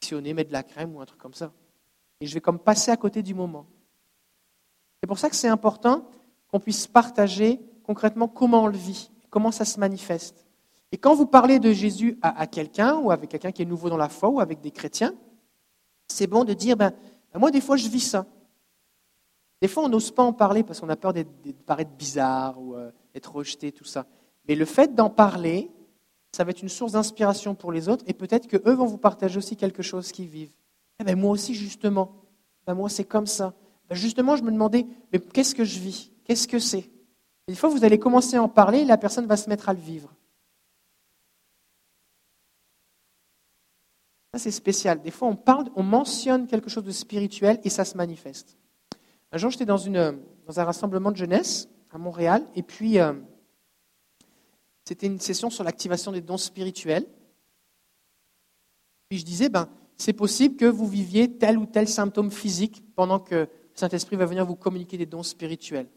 actionner, 0.01 0.35
mettre 0.35 0.49
de 0.49 0.53
la 0.53 0.65
crème 0.65 0.97
ou 0.97 1.01
un 1.01 1.05
truc 1.05 1.21
comme 1.21 1.33
ça. 1.33 1.53
Et 2.21 2.27
je 2.27 2.35
vais 2.35 2.41
comme 2.41 2.59
passer 2.59 2.91
à 2.91 2.97
côté 2.97 3.23
du 3.23 3.35
moment. 3.35 3.67
C'est 5.01 5.07
pour 5.07 5.21
ça 5.21 5.31
que 5.31 5.37
c'est 5.37 5.47
important 5.47 6.11
qu'on 6.49 6.59
puisse 6.59 6.89
partager 6.89 7.61
concrètement 7.85 8.27
comment 8.27 8.65
on 8.65 8.67
le 8.67 8.77
vit, 8.77 9.13
comment 9.31 9.53
ça 9.53 9.65
se 9.65 9.79
manifeste. 9.79 10.45
Et 10.91 10.99
quand 10.99 11.15
vous 11.15 11.27
parlez 11.27 11.61
de 11.61 11.73
Jésus 11.73 12.19
à, 12.21 12.49
quelqu'un, 12.49 12.97
ou 12.97 13.13
avec 13.13 13.31
quelqu'un 13.31 13.53
qui 13.53 13.63
est 13.63 13.67
nouveau 13.67 13.91
dans 13.91 13.97
la 13.97 14.09
foi, 14.09 14.29
ou 14.29 14.41
avec 14.41 14.61
des 14.61 14.73
chrétiens, 14.73 15.15
c'est 16.09 16.27
bon 16.27 16.43
de 16.43 16.53
dire, 16.53 16.77
ben, 16.77 16.93
ben 17.33 17.39
moi 17.39 17.53
des 17.53 17.61
fois 17.61 17.77
je 17.77 17.89
vis 17.89 18.09
ça. 18.11 18.27
Des 19.63 19.69
fois 19.69 19.85
on 19.85 19.89
n'ose 19.89 20.11
pas 20.11 20.25
en 20.25 20.33
parler 20.33 20.65
parce 20.65 20.81
qu'on 20.81 20.89
a 20.89 20.97
peur 20.97 21.13
de 21.13 21.25
paraître 21.65 21.93
bizarre 21.93 22.61
ou 22.61 22.75
euh, 22.75 22.91
d'être 23.13 23.33
rejeté, 23.33 23.71
tout 23.71 23.85
ça. 23.85 24.05
Mais 24.49 24.55
le 24.55 24.65
fait 24.65 24.95
d'en 24.95 25.11
parler, 25.11 25.71
ça 26.33 26.45
va 26.45 26.51
être 26.51 26.63
une 26.63 26.69
source 26.69 26.93
d'inspiration 26.93 27.55
pour 27.55 27.73
les 27.73 27.89
autres 27.89 28.05
et 28.07 28.13
peut-être 28.13 28.47
qu'eux 28.47 28.75
vont 28.75 28.87
vous 28.87 28.99
partager 28.99 29.39
aussi 29.39 29.57
quelque 29.57 29.83
chose 29.83 30.13
qu'ils 30.13 30.29
vivent. 30.29 30.55
Eh 31.01 31.05
ben, 31.05 31.19
moi 31.19 31.31
aussi 31.31 31.55
justement, 31.55 32.13
ben, 32.67 32.75
moi 32.75 32.89
c'est 32.89 33.05
comme 33.05 33.27
ça. 33.27 33.55
Ben, 33.89 33.95
justement 33.95 34.37
je 34.37 34.43
me 34.43 34.51
demandais, 34.51 34.87
mais 35.13 35.19
qu'est-ce 35.19 35.55
que 35.55 35.65
je 35.65 35.79
vis? 35.79 36.13
Qu'est-ce 36.25 36.49
que 36.49 36.59
c'est? 36.59 36.91
Des 37.49 37.55
fois 37.55 37.69
vous 37.69 37.85
allez 37.85 37.99
commencer 37.99 38.37
à 38.37 38.43
en 38.43 38.49
parler 38.49 38.81
et 38.81 38.85
la 38.85 38.99
personne 38.99 39.27
va 39.27 39.37
se 39.37 39.49
mettre 39.49 39.69
à 39.69 39.73
le 39.73 39.81
vivre. 39.81 40.11
Ça, 44.35 44.41
c'est 44.41 44.51
spécial. 44.51 45.01
Des 45.01 45.13
fois, 45.13 45.29
on 45.29 45.37
parle, 45.37 45.71
on 45.77 45.85
mentionne 45.85 46.49
quelque 46.49 46.69
chose 46.69 46.83
de 46.83 46.91
spirituel 46.91 47.61
et 47.63 47.71
ça 47.71 47.85
se 47.85 47.97
manifeste. 47.97 48.59
Un 49.31 49.39
jour, 49.39 49.53
j'étais 49.53 49.65
dans, 49.65 49.77
une, 49.77 50.19
dans 50.45 50.59
un 50.59 50.65
rassemblement 50.65 51.13
de 51.13 51.17
jeunesse 51.17 51.69
à 51.93 51.99
Montréal 51.99 52.45
et 52.57 52.65
puis 52.65 52.99
euh, 52.99 53.13
c'était 54.85 55.07
une 55.07 55.21
session 55.21 55.51
sur 55.51 55.65
l'activation 55.65 56.13
des 56.13 56.21
dons 56.21 56.39
spirituels. 56.39 57.07
Puis 59.09 59.19
je 59.19 59.25
disais, 59.25 59.49
ben, 59.49 59.69
c'est 59.97 60.13
possible 60.13 60.57
que 60.57 60.65
vous 60.65 60.87
viviez 60.87 61.37
tel 61.37 61.59
ou 61.59 61.67
tel 61.67 61.89
symptôme 61.89 62.31
physique 62.31 62.83
pendant 62.95 63.19
que 63.19 63.35
le 63.35 63.49
Saint-Esprit 63.75 64.17
va 64.17 64.27
venir 64.27 64.45
vous 64.45 64.57
communiquer 64.57 64.97
des 64.97 65.07
dons 65.07 65.23
spirituels. 65.23 65.89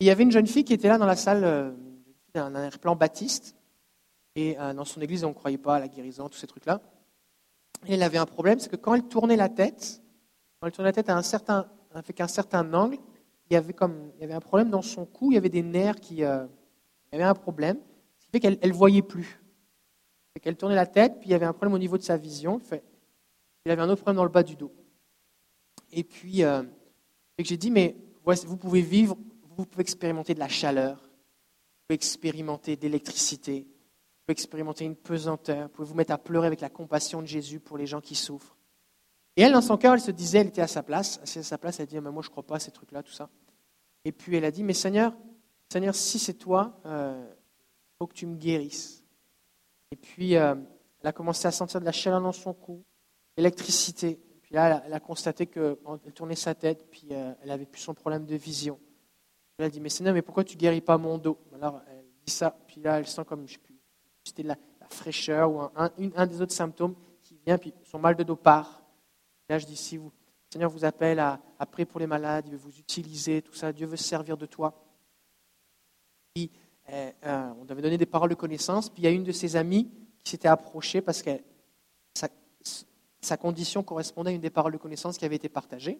il 0.00 0.06
y 0.06 0.10
avait 0.10 0.22
une 0.22 0.32
jeune 0.32 0.46
fille 0.46 0.64
qui 0.64 0.72
était 0.72 0.88
là 0.88 0.98
dans 0.98 1.06
la 1.06 1.16
salle 1.16 1.44
euh, 1.44 1.72
d'un 2.34 2.70
plan 2.70 2.96
baptiste. 2.96 3.56
Et 4.36 4.58
euh, 4.58 4.74
dans 4.74 4.84
son 4.84 5.00
église, 5.00 5.24
on 5.24 5.28
ne 5.28 5.34
croyait 5.34 5.58
pas 5.58 5.76
à 5.76 5.80
la 5.80 5.88
guérison, 5.88 6.28
tous 6.28 6.38
ces 6.38 6.46
trucs-là 6.46 6.80
elle 7.88 8.02
avait 8.02 8.18
un 8.18 8.26
problème, 8.26 8.58
c'est 8.58 8.70
que 8.70 8.76
quand 8.76 8.94
elle 8.94 9.04
tournait 9.04 9.36
la 9.36 9.48
tête, 9.48 10.02
quand 10.60 10.66
elle 10.66 10.72
tournait 10.72 10.88
la 10.88 10.92
tête 10.92 11.08
à 11.08 11.16
un 11.16 11.22
certain, 11.22 11.66
avec 11.92 12.20
un 12.20 12.28
certain 12.28 12.72
angle, 12.72 12.98
il 13.50 13.54
y 13.54 13.56
avait 13.56 13.72
comme, 13.72 14.10
il 14.16 14.22
y 14.22 14.24
avait 14.24 14.34
un 14.34 14.40
problème 14.40 14.70
dans 14.70 14.82
son 14.82 15.04
cou, 15.04 15.30
il 15.30 15.34
y 15.34 15.38
avait 15.38 15.50
des 15.50 15.62
nerfs 15.62 16.00
qui, 16.00 16.24
euh, 16.24 16.46
il 17.14 17.18
y 17.18 17.20
avait 17.22 17.30
un 17.30 17.34
problème, 17.34 17.78
ce 18.18 18.26
qui 18.26 18.32
fait 18.32 18.40
qu'elle 18.40 18.58
ne 18.60 18.72
voyait 18.72 19.02
plus. 19.02 19.40
qu'elle 20.42 20.56
tournait 20.56 20.74
la 20.74 20.86
tête, 20.86 21.20
puis 21.20 21.28
il 21.28 21.32
y 21.32 21.34
avait 21.34 21.46
un 21.46 21.52
problème 21.52 21.74
au 21.74 21.78
niveau 21.78 21.96
de 21.96 22.02
sa 22.02 22.16
vision. 22.16 22.60
Il 23.64 23.70
avait 23.70 23.82
un 23.82 23.88
autre 23.88 24.02
problème 24.02 24.16
dans 24.16 24.24
le 24.24 24.30
bas 24.30 24.42
du 24.42 24.56
dos. 24.56 24.72
Et 25.92 26.02
puis, 26.02 26.42
euh, 26.42 26.64
j'ai 27.38 27.56
dit, 27.56 27.70
mais 27.70 27.96
vous 28.24 28.56
pouvez 28.56 28.82
vivre, 28.82 29.16
vous 29.56 29.64
pouvez 29.64 29.82
expérimenter 29.82 30.34
de 30.34 30.40
la 30.40 30.48
chaleur, 30.48 30.96
vous 30.96 31.86
pouvez 31.86 31.94
expérimenter 31.94 32.74
de 32.74 32.82
l'électricité, 32.82 33.68
pouvez 34.26 34.32
expérimenter 34.32 34.84
une 34.84 34.96
pesanteur, 34.96 35.64
vous 35.64 35.68
pouvez 35.68 35.88
vous 35.88 35.94
mettre 35.94 36.12
à 36.12 36.18
pleurer 36.18 36.48
avec 36.48 36.60
la 36.60 36.70
compassion 36.70 37.22
de 37.22 37.26
Jésus 37.26 37.60
pour 37.60 37.78
les 37.78 37.86
gens 37.86 38.00
qui 38.00 38.16
souffrent. 38.16 38.56
Et 39.36 39.42
elle, 39.42 39.52
dans 39.52 39.60
son 39.60 39.76
cœur, 39.76 39.94
elle 39.94 40.00
se 40.00 40.10
disait, 40.10 40.38
elle 40.38 40.48
était 40.48 40.62
à 40.62 40.66
sa 40.66 40.82
place, 40.82 41.20
assise 41.22 41.38
à 41.38 41.44
sa 41.44 41.58
place, 41.58 41.78
elle 41.78 41.86
dit, 41.86 42.00
mais 42.00 42.10
moi 42.10 42.22
je 42.22 42.28
ne 42.28 42.32
crois 42.32 42.42
pas 42.42 42.56
à 42.56 42.60
ces 42.60 42.70
trucs-là, 42.70 43.04
tout 43.04 43.12
ça. 43.12 43.28
Et 44.04 44.12
puis 44.12 44.36
elle 44.36 44.44
a 44.44 44.50
dit, 44.50 44.62
mais 44.64 44.74
Seigneur, 44.74 45.12
Seigneur, 45.70 45.94
si 45.94 46.18
c'est 46.18 46.34
toi, 46.34 46.80
il 46.84 46.90
euh, 46.90 47.34
faut 47.98 48.06
que 48.06 48.14
tu 48.14 48.26
me 48.26 48.36
guérisses. 48.36 49.04
Et 49.90 49.96
puis 49.96 50.36
euh, 50.36 50.54
elle 51.00 51.08
a 51.08 51.12
commencé 51.12 51.46
à 51.46 51.50
sentir 51.50 51.80
de 51.80 51.84
la 51.84 51.92
chaleur 51.92 52.20
dans 52.20 52.32
son 52.32 52.54
cou, 52.54 52.82
l'électricité. 53.36 54.20
Puis 54.42 54.54
là, 54.54 54.82
elle 54.86 54.92
a, 54.92 55.00
constaté 55.00 55.46
qu'elle 55.46 55.76
tournait 56.14 56.34
sa 56.34 56.54
tête, 56.54 56.88
puis 56.90 57.08
euh, 57.10 57.34
elle 57.42 57.50
avait 57.50 57.66
plus 57.66 57.80
son 57.80 57.94
problème 57.94 58.24
de 58.24 58.36
vision. 58.36 58.78
Elle 59.58 59.66
a 59.66 59.68
dit, 59.68 59.80
mais 59.80 59.88
Seigneur, 59.88 60.14
mais 60.14 60.22
pourquoi 60.22 60.44
tu 60.44 60.56
guéris 60.56 60.80
pas 60.80 60.98
mon 60.98 61.18
dos? 61.18 61.38
Alors 61.54 61.82
elle 61.88 62.04
dit 62.24 62.32
ça, 62.32 62.56
puis 62.66 62.80
là, 62.80 62.98
elle 62.98 63.06
sent 63.06 63.24
comme, 63.26 63.46
je 63.46 63.58
c'était 64.24 64.42
la, 64.42 64.56
la, 64.80 64.88
fraîcheur 64.88 65.52
ou 65.52 65.60
un, 65.76 66.26
des 66.26 66.40
autres 66.40 66.54
symptômes 66.54 66.94
qui 67.20 67.38
vient, 67.44 67.58
puis 67.58 67.74
son 67.84 67.98
mal 67.98 68.16
de 68.16 68.22
dos 68.22 68.36
part. 68.36 68.82
Là, 69.48 69.58
je 69.58 69.66
dis, 69.66 69.76
si 69.76 69.98
vous, 69.98 70.10
Seigneur 70.50 70.70
vous 70.70 70.84
appelle 70.84 71.18
à, 71.18 71.40
à, 71.58 71.66
prier 71.66 71.84
pour 71.84 72.00
les 72.00 72.06
malades, 72.06 72.46
il 72.46 72.52
veut 72.52 72.58
vous 72.58 72.78
utiliser, 72.78 73.42
tout 73.42 73.52
ça, 73.52 73.72
Dieu 73.72 73.86
veut 73.86 73.96
se 73.96 74.04
servir 74.04 74.38
de 74.38 74.46
toi. 74.46 74.72
Puis, 76.34 76.50
euh, 76.90 77.12
euh, 77.24 77.52
on 77.60 77.70
avait 77.70 77.80
donné 77.80 77.96
des 77.96 78.06
paroles 78.06 78.30
de 78.30 78.34
connaissance, 78.34 78.90
puis 78.90 79.02
il 79.02 79.04
y 79.04 79.08
a 79.08 79.10
une 79.12 79.22
de 79.22 79.30
ses 79.30 79.54
amies 79.54 79.88
qui 80.24 80.32
s'était 80.32 80.48
approchée 80.48 81.00
parce 81.00 81.22
que 81.22 81.30
sa, 83.22 83.36
condition 83.38 83.82
correspondait 83.82 84.32
à 84.32 84.34
une 84.34 84.40
des 84.40 84.50
paroles 84.50 84.72
de 84.72 84.78
connaissance 84.78 85.16
qui 85.16 85.24
avait 85.24 85.36
été 85.36 85.48
partagée. 85.48 85.98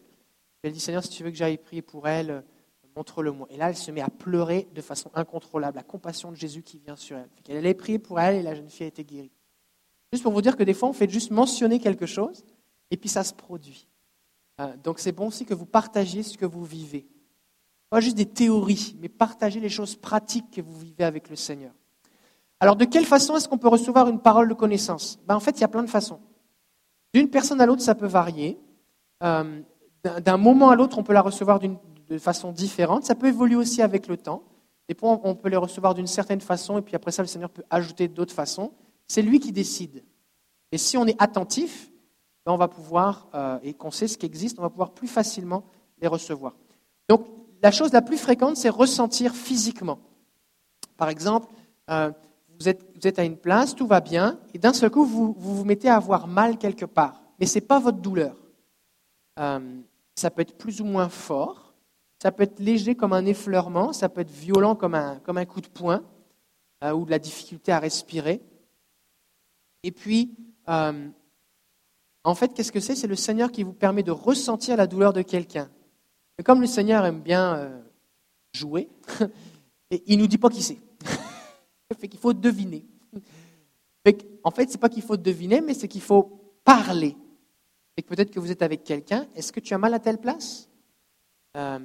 Elle 0.62 0.73
dit, 0.73 0.81
Seigneur, 0.81 1.03
si 1.03 1.09
tu 1.09 1.23
veux 1.23 1.31
que 1.31 1.37
j'aille 1.37 1.57
prier 1.57 1.81
pour 1.83 2.07
elle, 2.07 2.44
montre-le-moi. 2.97 3.47
Et 3.51 3.57
là, 3.57 3.70
elle 3.70 3.77
se 3.77 3.90
met 3.90 4.01
à 4.01 4.11
pleurer 4.11 4.68
de 4.75 4.83
façon 4.83 5.11
incontrôlable, 5.14 5.77
la 5.77 5.83
compassion 5.83 6.31
de 6.31 6.37
Jésus 6.37 6.62
qui 6.62 6.79
vient 6.79 6.97
sur 6.97 7.16
elle. 7.16 7.31
Elle 7.49 7.59
allait 7.59 7.75
prier 7.75 7.99
pour 7.99 8.20
elle 8.20 8.37
et 8.37 8.42
la 8.42 8.55
jeune 8.55 8.68
fille 8.68 8.85
a 8.85 8.88
été 8.88 9.05
guérie. 9.05 9.33
Juste 10.12 10.23
pour 10.23 10.33
vous 10.33 10.42
dire 10.42 10.57
que 10.57 10.64
des 10.64 10.75
fois, 10.75 10.88
on 10.88 10.92
fait 10.92 11.09
juste 11.09 11.31
mentionner 11.31 11.79
quelque 11.79 12.07
chose 12.07 12.44
et 12.90 12.97
puis 12.97 13.09
ça 13.09 13.25
se 13.25 13.33
produit. 13.33 13.87
Euh, 14.61 14.77
donc 14.83 14.99
c'est 14.99 15.12
bon 15.12 15.29
aussi 15.29 15.47
que 15.47 15.55
vous 15.55 15.66
partagiez 15.66 16.23
ce 16.23 16.37
que 16.37 16.44
vous 16.44 16.64
vivez. 16.64 17.07
Pas 17.90 18.01
juste 18.01 18.16
des 18.16 18.27
théories, 18.27 18.97
mais 19.01 19.09
partagez 19.09 19.61
les 19.61 19.68
choses 19.68 19.94
pratiques 19.94 20.51
que 20.51 20.61
vous 20.61 20.79
vivez 20.79 21.05
avec 21.05 21.31
le 21.31 21.37
Seigneur. 21.37 21.73
Alors 22.61 22.77
de 22.77 22.85
quelle 22.85 23.05
façon 23.05 23.37
est-ce 23.37 23.49
qu'on 23.49 23.59
peut 23.59 23.68
recevoir 23.68 24.09
une 24.09 24.20
parole 24.20 24.49
de 24.49 24.55
connaissance? 24.55 25.18
Ben, 25.27 25.37
En 25.37 25.40
fait, 25.40 25.53
il 25.59 25.61
y 25.61 25.64
a 25.64 25.68
plein 25.68 25.83
de 25.83 25.90
façons. 25.90 26.20
D'une 27.12 27.31
personne 27.31 27.61
à 27.61 27.66
l'autre, 27.66 27.83
ça 27.83 27.94
peut 27.94 28.07
varier. 28.07 28.59
Euh, 29.23 29.61
d'un 30.03 30.37
moment 30.37 30.70
à 30.70 30.77
l'autre, 30.77 30.99
on 30.99 31.03
peut 31.03 31.12
la 31.12 31.23
recevoir 31.23 31.61
de 31.61 32.18
façon 32.18 32.53
différente. 32.53 33.05
Ça 33.05 33.14
peut 33.14 33.29
évoluer 33.29 33.57
aussi 33.57 33.83
avec 33.83 34.09
le 34.09 34.16
temps. 34.16 34.42
Des 34.88 34.94
fois, 34.94 35.20
on 35.23 35.35
peut 35.35 35.49
les 35.49 35.57
recevoir 35.57 35.94
d'une 35.94 36.07
certaine 36.07 36.40
façon, 36.40 36.79
et 36.79 36.83
puis 36.83 36.94
après 36.94 37.11
ça, 37.11 37.23
le 37.23 37.29
Seigneur 37.29 37.51
peut 37.51 37.62
ajouter 37.70 38.09
d'autres 38.09 38.35
façons. 38.35 38.73
C'est 39.07 39.23
lui 39.23 39.40
qui 39.40 39.53
décide. 39.53 40.05
Et 40.73 40.79
si 40.79 40.97
on 40.99 41.07
est 41.07 41.20
attentif, 41.23 41.90
ben, 42.44 42.53
on 42.53 42.57
va 42.57 42.68
pouvoir, 42.68 43.29
euh, 43.35 43.59
et 43.62 43.73
qu'on 43.73 43.90
sait 43.90 44.09
ce 44.09 44.18
qui 44.18 44.27
existe, 44.27 44.59
on 44.59 44.62
va 44.62 44.70
pouvoir 44.70 44.90
plus 44.90 45.09
facilement 45.09 45.64
les 46.03 46.09
recevoir. 46.09 46.55
Donc, 47.09 47.27
la 47.64 47.70
chose 47.70 47.94
la 47.94 48.03
plus 48.03 48.18
fréquente, 48.18 48.59
c'est 48.59 48.68
ressentir 48.68 49.35
physiquement. 49.35 49.98
Par 50.98 51.09
exemple, 51.09 51.48
euh, 51.88 52.12
vous, 52.61 52.68
êtes, 52.68 53.18
à 53.18 53.24
une 53.24 53.38
place, 53.38 53.74
tout 53.74 53.87
va 53.87 54.03
bien, 54.03 54.38
et 54.53 54.59
d'un 54.59 54.74
seul 54.74 54.90
coup, 54.90 55.07
vous, 55.07 55.35
vous, 55.38 55.64
mettez 55.64 55.88
à 55.88 55.96
avoir 55.96 56.27
mal 56.27 56.59
quelque 56.59 56.85
part. 56.85 57.22
Mais 57.40 57.46
ce 57.46 57.55
n'est 57.55 57.64
pas 57.64 57.79
votre 57.79 57.96
douleur. 57.96 58.37
Euh, 59.38 59.81
ça 60.14 60.31
peut 60.31 60.42
être 60.42 60.59
plus 60.59 60.83
ou 60.83 60.85
moins 60.85 61.09
fort, 61.09 61.72
ça 62.22 62.31
peut 62.33 62.42
être 62.42 62.61
léger 62.61 62.96
comme 62.96 63.14
un 63.14 63.24
effleurement, 63.24 63.94
ça 63.94 64.11
peut 64.11 64.20
être 64.20 64.31
violent 64.31 64.74
comme 64.74 64.94
un, 64.94 65.16
comme 65.20 65.38
un 65.38 65.46
coup 65.46 65.62
de 65.62 65.68
poing, 65.68 66.03
ou 66.83 67.07
de 67.07 67.11
la 67.11 67.18
difficulté 67.18 67.72
à 67.72 67.79
respirer. 67.79 68.42
Et 69.83 69.90
puis, 69.90 70.37
en 70.66 72.35
fait, 72.35 72.53
qu'est-ce 72.53 72.72
que 72.72 72.81
c'est? 72.81 72.94
C'est 72.94 73.07
le 73.07 73.16
Seigneur 73.16 73.50
qui 73.50 73.62
vous 73.62 73.72
permet 73.72 74.03
de 74.03 74.11
ressentir 74.11 74.77
la 74.77 74.87
douleur 74.87 75.14
de 75.14 75.22
quelqu'un. 75.22 75.70
Mais 76.38 76.44
comme 76.44 76.61
le 76.61 76.66
Seigneur 76.66 77.05
aime 77.05 77.20
bien 77.20 77.55
euh, 77.57 77.81
jouer, 78.53 78.88
il 80.07 80.16
ne 80.16 80.23
nous 80.23 80.29
dit 80.29 80.38
pas 80.38 80.49
qui 80.49 80.62
c'est. 80.62 80.79
fait 81.99 82.09
qu'il 82.09 82.18
faut 82.18 82.33
deviner. 82.33 82.85
en 84.42 84.51
fait, 84.51 84.68
ce 84.68 84.75
n'est 84.75 84.81
pas 84.81 84.88
qu'il 84.88 85.03
faut 85.03 85.16
deviner, 85.16 85.61
mais 85.61 85.75
c'est 85.75 85.88
qu'il 85.88 86.03
faut 86.03 86.59
parler. 86.64 87.16
peut-être 88.07 88.31
que 88.31 88.40
vous 88.40 88.51
êtes 88.51 88.62
avec 88.62 88.83
quelqu'un. 88.83 89.27
Est-ce 89.35 89.53
que 89.53 89.61
tu 89.61 89.75
as 89.75 89.79
mal 89.79 89.94
à 89.94 90.01
telle 90.01 90.18
place? 90.18 90.68
Euh, 91.57 91.79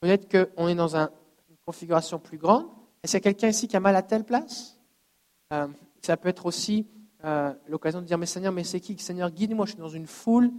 Peut-être 0.00 0.28
qu'on 0.56 0.66
est 0.66 0.74
dans 0.74 0.96
une 0.96 1.08
configuration 1.64 2.18
plus 2.18 2.36
grande. 2.38 2.66
Est-ce 3.04 3.12
qu'il 3.12 3.18
y 3.18 3.28
a 3.28 3.32
quelqu'un 3.32 3.48
ici 3.48 3.68
qui 3.68 3.76
a 3.76 3.80
mal 3.80 3.94
à 3.94 4.02
telle 4.02 4.24
place? 4.24 4.76
Euh, 5.52 5.68
Ça 6.00 6.16
peut 6.16 6.28
être 6.28 6.46
aussi 6.46 6.86
l'occasion 7.68 8.00
de 8.00 8.06
dire, 8.06 8.18
mais 8.18 8.26
Seigneur, 8.26 8.52
mais 8.52 8.64
c'est 8.64 8.80
qui? 8.80 8.98
Seigneur, 8.98 9.30
guide-moi, 9.30 9.64
je 9.66 9.72
suis 9.72 9.78
dans 9.80 9.88
une 9.88 10.08
foule, 10.08 10.50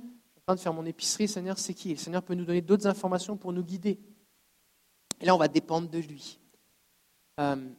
train 0.45 0.55
de 0.55 0.59
faire 0.59 0.73
mon 0.73 0.85
épicerie, 0.85 1.27
Seigneur, 1.27 1.57
c'est 1.57 1.73
qui? 1.73 1.89
Le 1.89 1.97
Seigneur 1.97 2.23
peut 2.23 2.33
nous 2.33 2.45
donner 2.45 2.61
d'autres 2.61 2.87
informations 2.87 3.37
pour 3.37 3.53
nous 3.53 3.63
guider. 3.63 3.99
Et 5.19 5.25
là, 5.25 5.35
on 5.35 5.37
va 5.37 5.47
dépendre 5.47 5.89
de 5.89 5.99
lui. 5.99 6.39
Euh, 7.39 7.69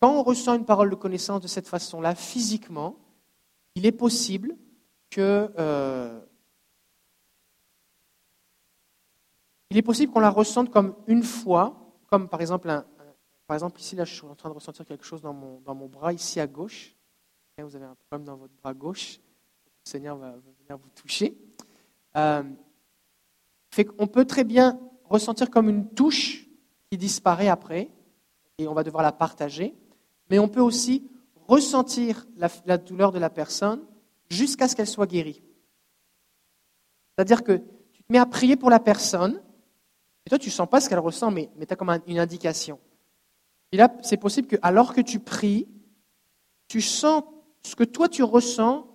quand 0.00 0.12
on 0.12 0.22
ressent 0.22 0.54
une 0.54 0.64
parole 0.64 0.90
de 0.90 0.94
connaissance 0.94 1.40
de 1.40 1.46
cette 1.46 1.68
façon-là, 1.68 2.14
physiquement, 2.14 2.96
il 3.74 3.86
est 3.86 3.92
possible 3.92 4.56
que... 5.10 5.52
Euh, 5.58 6.20
il 9.70 9.76
est 9.76 9.82
possible 9.82 10.12
qu'on 10.12 10.20
la 10.20 10.30
ressente 10.30 10.70
comme 10.70 10.96
une 11.06 11.22
fois, 11.22 11.94
comme 12.08 12.28
par 12.28 12.40
exemple, 12.40 12.66
par 13.46 13.54
exemple 13.54 13.78
ici, 13.78 13.94
là, 13.94 14.04
je 14.04 14.12
suis 14.12 14.26
en 14.26 14.34
train 14.34 14.48
de 14.48 14.54
ressentir 14.54 14.84
quelque 14.84 15.04
chose 15.04 15.22
dans 15.22 15.32
mon, 15.32 15.60
dans 15.60 15.76
mon 15.76 15.86
bras, 15.86 16.12
ici 16.12 16.40
à 16.40 16.48
gauche 16.48 16.96
vous 17.64 17.76
avez 17.76 17.84
un 17.86 17.94
problème 17.94 18.24
dans 18.24 18.36
votre 18.36 18.54
bras 18.54 18.74
gauche, 18.74 19.18
le 19.18 19.90
Seigneur 19.90 20.16
va, 20.16 20.32
venir 20.32 20.78
vous 20.78 20.90
toucher. 20.94 21.36
Euh, 22.16 22.42
fait 23.70 23.84
qu'on 23.84 24.06
peut 24.06 24.24
très 24.24 24.44
bien 24.44 24.80
ressentir 25.04 25.50
comme 25.50 25.68
une 25.68 25.88
touche 25.88 26.46
qui 26.90 26.98
disparaît 26.98 27.48
après, 27.48 27.90
et 28.58 28.66
on 28.68 28.74
va 28.74 28.82
devoir 28.82 29.02
la 29.02 29.12
partager, 29.12 29.74
mais 30.28 30.38
on 30.38 30.48
peut 30.48 30.60
aussi 30.60 31.08
ressentir 31.46 32.26
la, 32.36 32.78
douleur 32.78 33.12
de 33.12 33.18
la 33.18 33.30
personne 33.30 33.84
jusqu'à 34.28 34.68
ce 34.68 34.76
qu'elle 34.76 34.86
soit 34.86 35.06
guérie. 35.06 35.42
C'est-à-dire 37.16 37.42
que 37.42 37.62
tu 37.92 38.02
te 38.02 38.12
mets 38.12 38.18
à 38.18 38.26
prier 38.26 38.56
pour 38.56 38.70
la 38.70 38.80
personne, 38.80 39.40
et 40.26 40.30
toi 40.30 40.38
tu 40.38 40.48
ne 40.48 40.52
sens 40.52 40.68
pas 40.68 40.80
ce 40.80 40.88
qu'elle 40.88 40.98
ressent, 40.98 41.30
mais, 41.30 41.50
tu 41.56 41.72
as 41.72 41.76
comme 41.76 41.96
une 42.06 42.18
indication. 42.18 42.78
Et 43.72 43.76
là, 43.76 43.92
c'est 44.02 44.16
possible 44.16 44.48
que 44.48 44.56
alors 44.62 44.94
que 44.94 45.00
tu 45.00 45.20
pries, 45.20 45.68
tu 46.66 46.80
sens 46.80 47.22
ce 47.62 47.76
que 47.76 47.84
toi 47.84 48.08
tu 48.08 48.22
ressens 48.22 48.89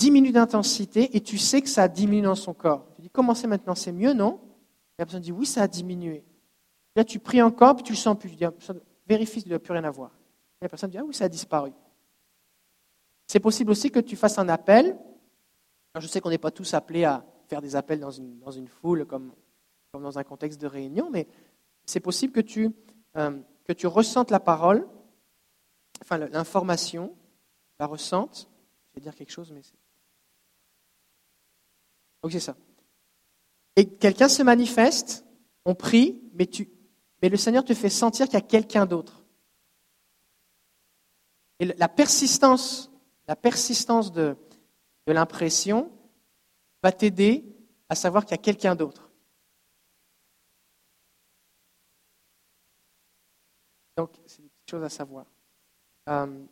diminue 0.00 0.32
d'intensité 0.32 1.14
et 1.14 1.20
tu 1.20 1.36
sais 1.36 1.60
que 1.60 1.68
ça 1.68 1.82
a 1.82 1.88
diminué 1.88 2.22
dans 2.22 2.34
son 2.34 2.54
corps. 2.54 2.86
Tu 2.96 3.02
dis, 3.02 3.10
comment 3.10 3.34
c'est 3.34 3.46
maintenant? 3.46 3.74
C'est 3.74 3.92
mieux, 3.92 4.14
non? 4.14 4.40
La 4.98 5.04
personne 5.04 5.20
dit, 5.20 5.30
oui, 5.30 5.44
ça 5.44 5.62
a 5.62 5.68
diminué. 5.68 6.24
Là, 6.96 7.04
tu 7.04 7.18
pries 7.18 7.42
encore, 7.42 7.76
puis 7.76 7.84
tu 7.84 7.92
le 7.92 7.98
sens 7.98 8.18
plus. 8.18 8.30
Tu 8.30 8.36
dis, 8.36 8.44
vérifie, 9.06 9.40
il 9.40 9.52
ne 9.52 9.58
plus 9.58 9.72
rien 9.72 9.84
à 9.84 9.90
voir. 9.90 10.10
Et 10.60 10.64
la 10.64 10.68
personne 10.70 10.90
dit, 10.90 10.96
ah 10.96 11.04
oui, 11.04 11.14
ça 11.14 11.24
a 11.24 11.28
disparu. 11.28 11.72
C'est 13.26 13.40
possible 13.40 13.70
aussi 13.70 13.90
que 13.90 14.00
tu 14.00 14.16
fasses 14.16 14.38
un 14.38 14.48
appel. 14.48 14.96
je 15.98 16.06
sais 16.06 16.20
qu'on 16.20 16.30
n'est 16.30 16.38
pas 16.38 16.50
tous 16.50 16.72
appelés 16.72 17.04
à 17.04 17.22
faire 17.48 17.60
des 17.60 17.76
appels 17.76 18.00
dans 18.00 18.10
une, 18.10 18.38
dans 18.38 18.50
une 18.50 18.68
foule 18.68 19.04
comme, 19.04 19.32
comme 19.92 20.02
dans 20.02 20.18
un 20.18 20.24
contexte 20.24 20.60
de 20.60 20.66
réunion, 20.66 21.10
mais 21.10 21.28
c'est 21.84 22.00
possible 22.00 22.32
que 22.32 22.40
tu, 22.40 22.70
euh, 23.16 23.38
que 23.64 23.72
tu 23.74 23.86
ressentes 23.86 24.30
la 24.30 24.40
parole, 24.40 24.88
enfin 26.00 26.16
l'information, 26.16 27.14
la 27.78 27.86
ressentent. 27.86 28.48
Je 28.88 28.94
vais 28.94 29.02
dire 29.02 29.14
quelque 29.14 29.32
chose, 29.32 29.52
mais 29.52 29.62
c'est. 29.62 29.74
Donc 32.22 32.32
c'est 32.32 32.40
ça. 32.40 32.56
Et 33.76 33.86
quelqu'un 33.86 34.28
se 34.28 34.42
manifeste, 34.42 35.24
on 35.64 35.74
prie, 35.74 36.22
mais, 36.34 36.48
le 37.28 37.36
Seigneur 37.36 37.64
te 37.64 37.74
fait 37.74 37.90
sentir 37.90 38.26
qu'il 38.26 38.34
y 38.34 38.42
a 38.42 38.46
quelqu'un 38.46 38.86
d'autre. 38.86 39.24
Et 41.58 41.66
la 41.66 41.88
persistance, 41.88 42.90
la 43.28 43.36
persistance 43.36 44.12
de, 44.12 44.36
de 45.06 45.12
l'impression 45.12 45.90
va 46.82 46.92
t'aider 46.92 47.44
à 47.88 47.94
savoir 47.94 48.24
qu'il 48.24 48.32
y 48.32 48.34
a 48.34 48.42
quelqu'un 48.42 48.74
d'autre. 48.74 49.10
Donc, 53.96 54.12
c'est 54.26 54.40
des 54.40 54.48
petites 54.48 54.70
choses 54.70 54.84
à 54.84 54.88
savoir. 54.88 55.26
Euh, 56.08 56.46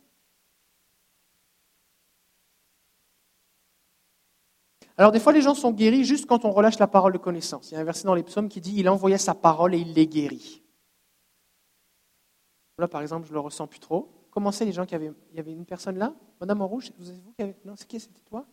Alors 4.99 5.13
des 5.13 5.21
fois, 5.21 5.31
les 5.31 5.41
gens 5.41 5.55
sont 5.55 5.71
guéris 5.71 6.03
juste 6.03 6.25
quand 6.25 6.43
on 6.43 6.51
relâche 6.51 6.77
la 6.77 6.85
parole 6.85 7.13
de 7.13 7.17
connaissance. 7.17 7.71
Il 7.71 7.75
y 7.75 7.77
a 7.77 7.79
un 7.79 7.85
verset 7.85 8.03
dans 8.03 8.15
les 8.15 8.23
psaumes 8.23 8.49
qui 8.49 8.59
dit 8.59 8.73
Il 8.75 8.89
envoyait 8.89 9.17
sa 9.17 9.33
parole 9.33 9.73
et 9.73 9.77
il 9.77 9.93
les 9.93 10.05
guérit. 10.05 10.61
Là, 12.77 12.89
par 12.89 13.01
exemple, 13.01 13.25
je 13.25 13.31
ne 13.31 13.35
le 13.35 13.39
ressens 13.39 13.65
plus 13.67 13.79
trop. 13.79 14.11
Comment 14.29 14.51
c'est 14.51 14.65
les 14.65 14.73
gens 14.73 14.85
qui 14.85 14.95
avaient. 14.95 15.13
Il 15.31 15.37
y 15.37 15.39
avait 15.39 15.53
une 15.53 15.65
personne 15.65 15.97
là? 15.97 16.13
Madame 16.41 16.61
en 16.61 16.67
rouge 16.67 16.91
vous, 16.97 17.13
vous 17.13 17.31
qui 17.31 17.41
avez... 17.41 17.55
Non, 17.63 17.77
c'est 17.77 17.87
qui? 17.87 17.97
C'était 17.97 18.19
toi? 18.25 18.45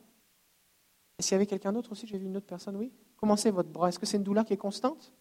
Est-ce 1.18 1.26
qu'il 1.26 1.34
y 1.34 1.34
avait 1.34 1.46
quelqu'un 1.46 1.72
d'autre 1.72 1.90
aussi? 1.90 2.06
J'ai 2.06 2.16
vu 2.16 2.26
une 2.26 2.36
autre 2.36 2.46
personne, 2.46 2.76
oui. 2.76 2.92
Comment 3.16 3.36
c'est 3.36 3.50
votre 3.50 3.70
bras? 3.70 3.88
Est-ce 3.88 3.98
que 3.98 4.06
c'est 4.06 4.16
une 4.16 4.22
douleur 4.22 4.44
qui 4.44 4.52
est 4.52 4.56
constante? 4.56 5.12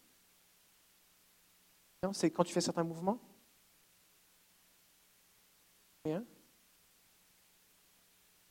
Non, 2.04 2.14
c'est 2.14 2.30
quand 2.30 2.44
tu 2.44 2.54
fais 2.54 2.62
certains 2.62 2.84
mouvements? 2.84 3.18
Rien. 6.06 6.24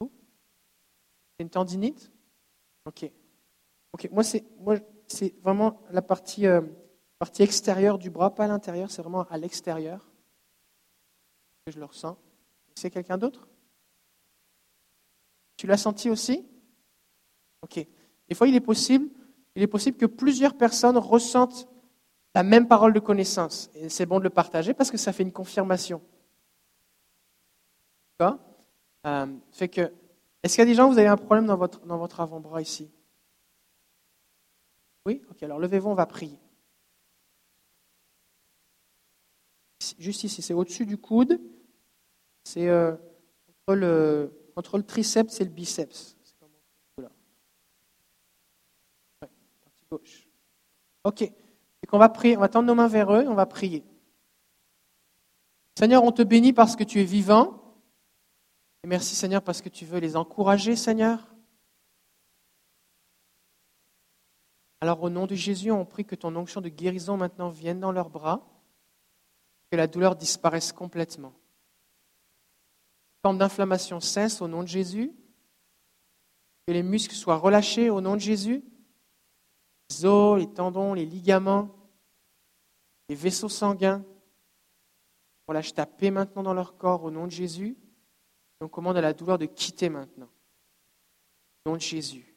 C'est 0.01 1.45
une 1.45 1.51
tendinite? 1.51 2.11
Ok. 2.85 3.11
Ok. 3.93 4.09
Moi, 4.11 4.25
c'est 4.25 4.45
moi, 4.59 4.77
c'est 5.07 5.35
vraiment 5.43 5.83
la 5.91 6.03
partie, 6.03 6.47
euh, 6.47 6.63
partie 7.19 7.43
extérieure 7.43 7.99
du 7.99 8.11
bras, 8.11 8.35
pas 8.35 8.45
à 8.45 8.49
l'intérieur. 8.49 8.91
C'est 8.91 9.03
vraiment 9.03 9.23
à 9.31 9.39
l'extérieur 9.39 10.11
que 11.67 11.73
je 11.73 11.79
le 11.79 11.85
ressens. 11.85 12.19
C'est 12.75 12.91
quelqu'un 12.91 13.19
d'autre? 13.19 13.49
Tu 15.57 15.67
l'as 15.67 15.77
senti 15.77 16.11
aussi? 16.11 16.47
Ok. 17.63 17.87
Des 18.29 18.35
fois, 18.35 18.49
il 18.49 18.55
est 18.55 18.61
possible, 18.61 19.09
il 19.55 19.63
est 19.63 19.69
possible 19.69 19.97
que 19.97 20.07
plusieurs 20.07 20.57
personnes 20.57 20.99
ressentent 20.99 21.69
la 22.35 22.43
même 22.43 22.67
parole 22.67 22.93
de 22.93 23.01
connaissance. 23.01 23.71
Et 23.75 23.89
c'est 23.89 24.07
bon 24.07 24.19
de 24.19 24.25
le 24.25 24.31
partager 24.31 24.75
parce 24.75 24.91
que 24.91 24.97
ça 24.97 25.13
fait 25.13 25.23
une 25.23 25.33
confirmation. 25.33 26.03
D'accord? 28.19 28.39
Euh, 29.07 29.27
fait 29.53 29.69
que, 29.69 29.93
est-ce 30.45 30.57
qu'il 30.57 30.61
y 30.61 30.67
a 30.67 30.71
des 30.71 30.75
gens, 30.75 30.91
vous 30.91 30.99
avez 30.99 31.09
un 31.09 31.17
problème 31.17 31.47
dans 31.47 31.57
votre, 31.57 31.81
dans 31.87 31.97
votre 31.97 32.21
avant-bras 32.21 32.61
ici? 32.61 32.91
Oui? 35.07 35.23
Ok, 35.31 35.43
alors 35.43 35.59
levez-vous, 35.59 35.89
on 35.89 35.95
va 35.95 36.05
prier. 36.05 36.39
Juste 39.99 40.25
ici, 40.25 40.43
c'est 40.43 40.53
au-dessus 40.53 40.85
du 40.85 40.99
coude. 40.99 41.41
C'est 42.45 42.69
euh, 42.69 42.93
entre, 43.49 43.75
le, 43.75 44.51
entre 44.55 44.77
le 44.77 44.85
triceps 44.85 45.41
et 45.41 45.45
le 45.45 45.51
biceps. 45.51 46.15
C'est 46.23 46.39
comme. 46.39 46.51
Ouais, 49.23 49.29
partie 49.63 49.85
gauche. 49.91 50.29
Ok. 51.05 51.23
Et 51.23 51.87
qu'on 51.87 51.99
va 51.99 52.11
prier, 52.11 52.37
on 52.37 52.41
va 52.41 52.51
tendre 52.51 52.67
nos 52.67 52.75
mains 52.75 52.89
vers 52.89 53.11
eux 53.15 53.23
et 53.23 53.29
on 53.29 53.35
va 53.35 53.47
prier. 53.47 53.83
Seigneur, 55.79 56.05
on 56.05 56.13
te 56.13 56.23
bénit 56.23 56.53
parce 56.53 56.77
que 56.77 56.85
tu 56.85 57.01
es 57.01 57.05
vivant. 57.05 57.64
Et 58.85 58.87
merci 58.87 59.15
Seigneur 59.15 59.41
parce 59.41 59.63
que 59.63 59.71
tu 59.71 59.87
veux 59.87 59.99
les 59.99 60.15
encourager, 60.15 60.77
Seigneur. 60.77 61.35
Alors 64.83 65.03
au 65.03 65.09
nom 65.09 65.27
de 65.27 65.35
Jésus, 65.35 65.71
on 65.71 65.87
prie 65.87 66.05
que 66.05 66.15
ton 66.15 66.37
onction 66.37 66.61
de 66.61 66.69
guérison 66.69 67.17
maintenant 67.17 67.49
vienne 67.49 67.81
dans 67.81 67.93
leurs 67.93 68.11
bras, 68.11 68.47
que 69.71 69.77
la 69.79 69.87
douleur 69.87 70.17
disparaisse 70.17 70.71
complètement. 70.71 71.33
Forme 73.23 73.39
d'inflammation 73.39 74.01
cesse 74.01 74.43
au 74.43 74.49
nom 74.49 74.63
de 74.63 74.69
Jésus, 74.69 75.17
que 76.67 76.73
les 76.75 76.83
muscles 76.83 77.15
soient 77.15 77.39
relâchés 77.39 77.89
au 77.89 78.03
nom 78.03 78.17
de 78.17 78.21
Jésus, 78.21 78.63
les 79.89 80.05
os, 80.05 80.39
les 80.39 80.53
tendons, 80.53 80.93
les 80.93 81.07
ligaments, 81.07 81.75
les 83.09 83.15
vaisseaux 83.15 83.49
sanguins. 83.49 84.05
Relâche 85.49 85.73
ta 85.73 85.87
paix 85.87 86.11
maintenant 86.11 86.43
dans 86.43 86.53
leur 86.53 86.77
corps 86.77 87.03
au 87.05 87.11
nom 87.11 87.25
de 87.25 87.33
Jésus 87.33 87.79
on 88.61 88.69
commande 88.69 88.97
à 88.97 89.01
la 89.01 89.13
douleur 89.13 89.39
de 89.39 89.47
quitter 89.47 89.89
maintenant. 89.89 90.29
Au 91.65 91.71
nom 91.71 91.77
de 91.77 91.83
Jésus. 91.83 92.35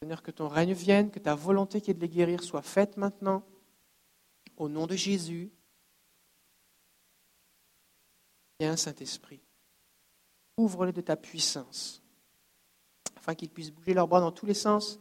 Seigneur, 0.00 0.22
que 0.22 0.30
ton 0.30 0.48
règne 0.48 0.72
vienne, 0.72 1.10
que 1.10 1.18
ta 1.18 1.34
volonté 1.34 1.80
qui 1.80 1.90
est 1.90 1.94
de 1.94 2.00
les 2.00 2.08
guérir 2.08 2.42
soit 2.42 2.62
faite 2.62 2.96
maintenant. 2.96 3.44
Au 4.56 4.68
nom 4.68 4.86
de 4.86 4.96
Jésus. 4.96 5.50
Viens, 8.60 8.76
Saint-Esprit. 8.76 9.40
Ouvre-les 10.56 10.92
de 10.92 11.00
ta 11.00 11.16
puissance, 11.16 12.02
afin 13.16 13.34
qu'ils 13.34 13.48
puissent 13.48 13.70
bouger 13.70 13.94
leurs 13.94 14.06
bras 14.06 14.20
dans 14.20 14.32
tous 14.32 14.46
les 14.46 14.54
sens, 14.54 15.00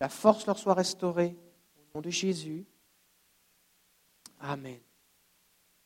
la 0.00 0.08
force 0.08 0.46
leur 0.46 0.58
soit 0.58 0.74
restaurée. 0.74 1.36
Au 1.76 1.98
nom 1.98 2.00
de 2.02 2.10
Jésus. 2.10 2.66
Amen. 4.40 4.80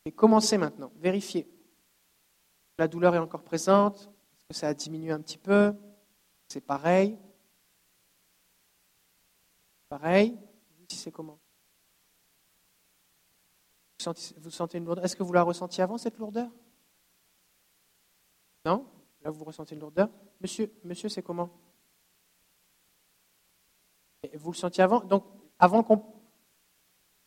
Et 0.04 0.12
commencez 0.12 0.58
maintenant. 0.58 0.90
Vérifiez. 0.96 1.46
La 2.78 2.86
douleur 2.86 3.14
est 3.14 3.18
encore 3.18 3.42
présente 3.42 4.08
Est-ce 4.38 4.46
que 4.48 4.54
ça 4.54 4.68
a 4.68 4.74
diminué 4.74 5.10
un 5.10 5.20
petit 5.20 5.38
peu. 5.38 5.74
C'est 6.46 6.60
pareil. 6.60 7.18
Pareil. 9.88 10.38
Si 10.88 10.96
c'est 10.96 11.10
comment? 11.10 11.38
Vous 14.36 14.50
sentez, 14.50 14.78
une 14.78 14.84
lourdeur? 14.84 15.04
Est-ce 15.04 15.16
que 15.16 15.24
vous 15.24 15.32
la 15.32 15.42
ressentiez 15.42 15.82
avant, 15.82 15.98
cette 15.98 16.18
lourdeur? 16.18 16.48
Non? 18.64 18.86
Là, 19.22 19.30
vous 19.30 19.44
ressentez 19.44 19.74
une 19.74 19.80
lourdeur? 19.80 20.08
Monsieur, 20.40 20.72
monsieur 20.84 21.08
c'est 21.08 21.22
comment? 21.22 21.50
Vous 24.34 24.52
le 24.52 24.56
sentiez 24.56 24.84
avant? 24.84 25.00
Donc, 25.00 25.24
avant 25.58 25.82
qu'on... 25.82 26.04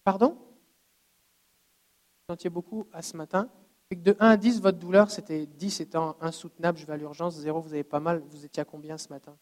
Pardon? 0.04 0.32
Vous 0.32 2.34
sentiez 2.34 2.50
beaucoup 2.50 2.88
à 2.94 3.02
ce 3.02 3.18
matin? 3.18 3.50
De 3.96 4.16
1 4.20 4.30
à 4.30 4.38
10, 4.38 4.62
votre 4.62 4.78
douleur, 4.78 5.12
c'était 5.12 5.46
10 5.46 5.82
étant 5.82 6.16
insoutenable, 6.22 6.78
je 6.78 6.86
vais 6.86 6.94
à 6.94 6.98
l'urgence, 6.98 7.36
0, 7.36 7.60
vous 7.60 7.74
avez 7.74 7.84
pas 7.84 8.00
mal, 8.00 8.20
vous 8.30 8.46
étiez 8.46 8.62
à 8.62 8.66
combien 8.66 8.98
ce 8.98 9.10
matin? 9.10 9.38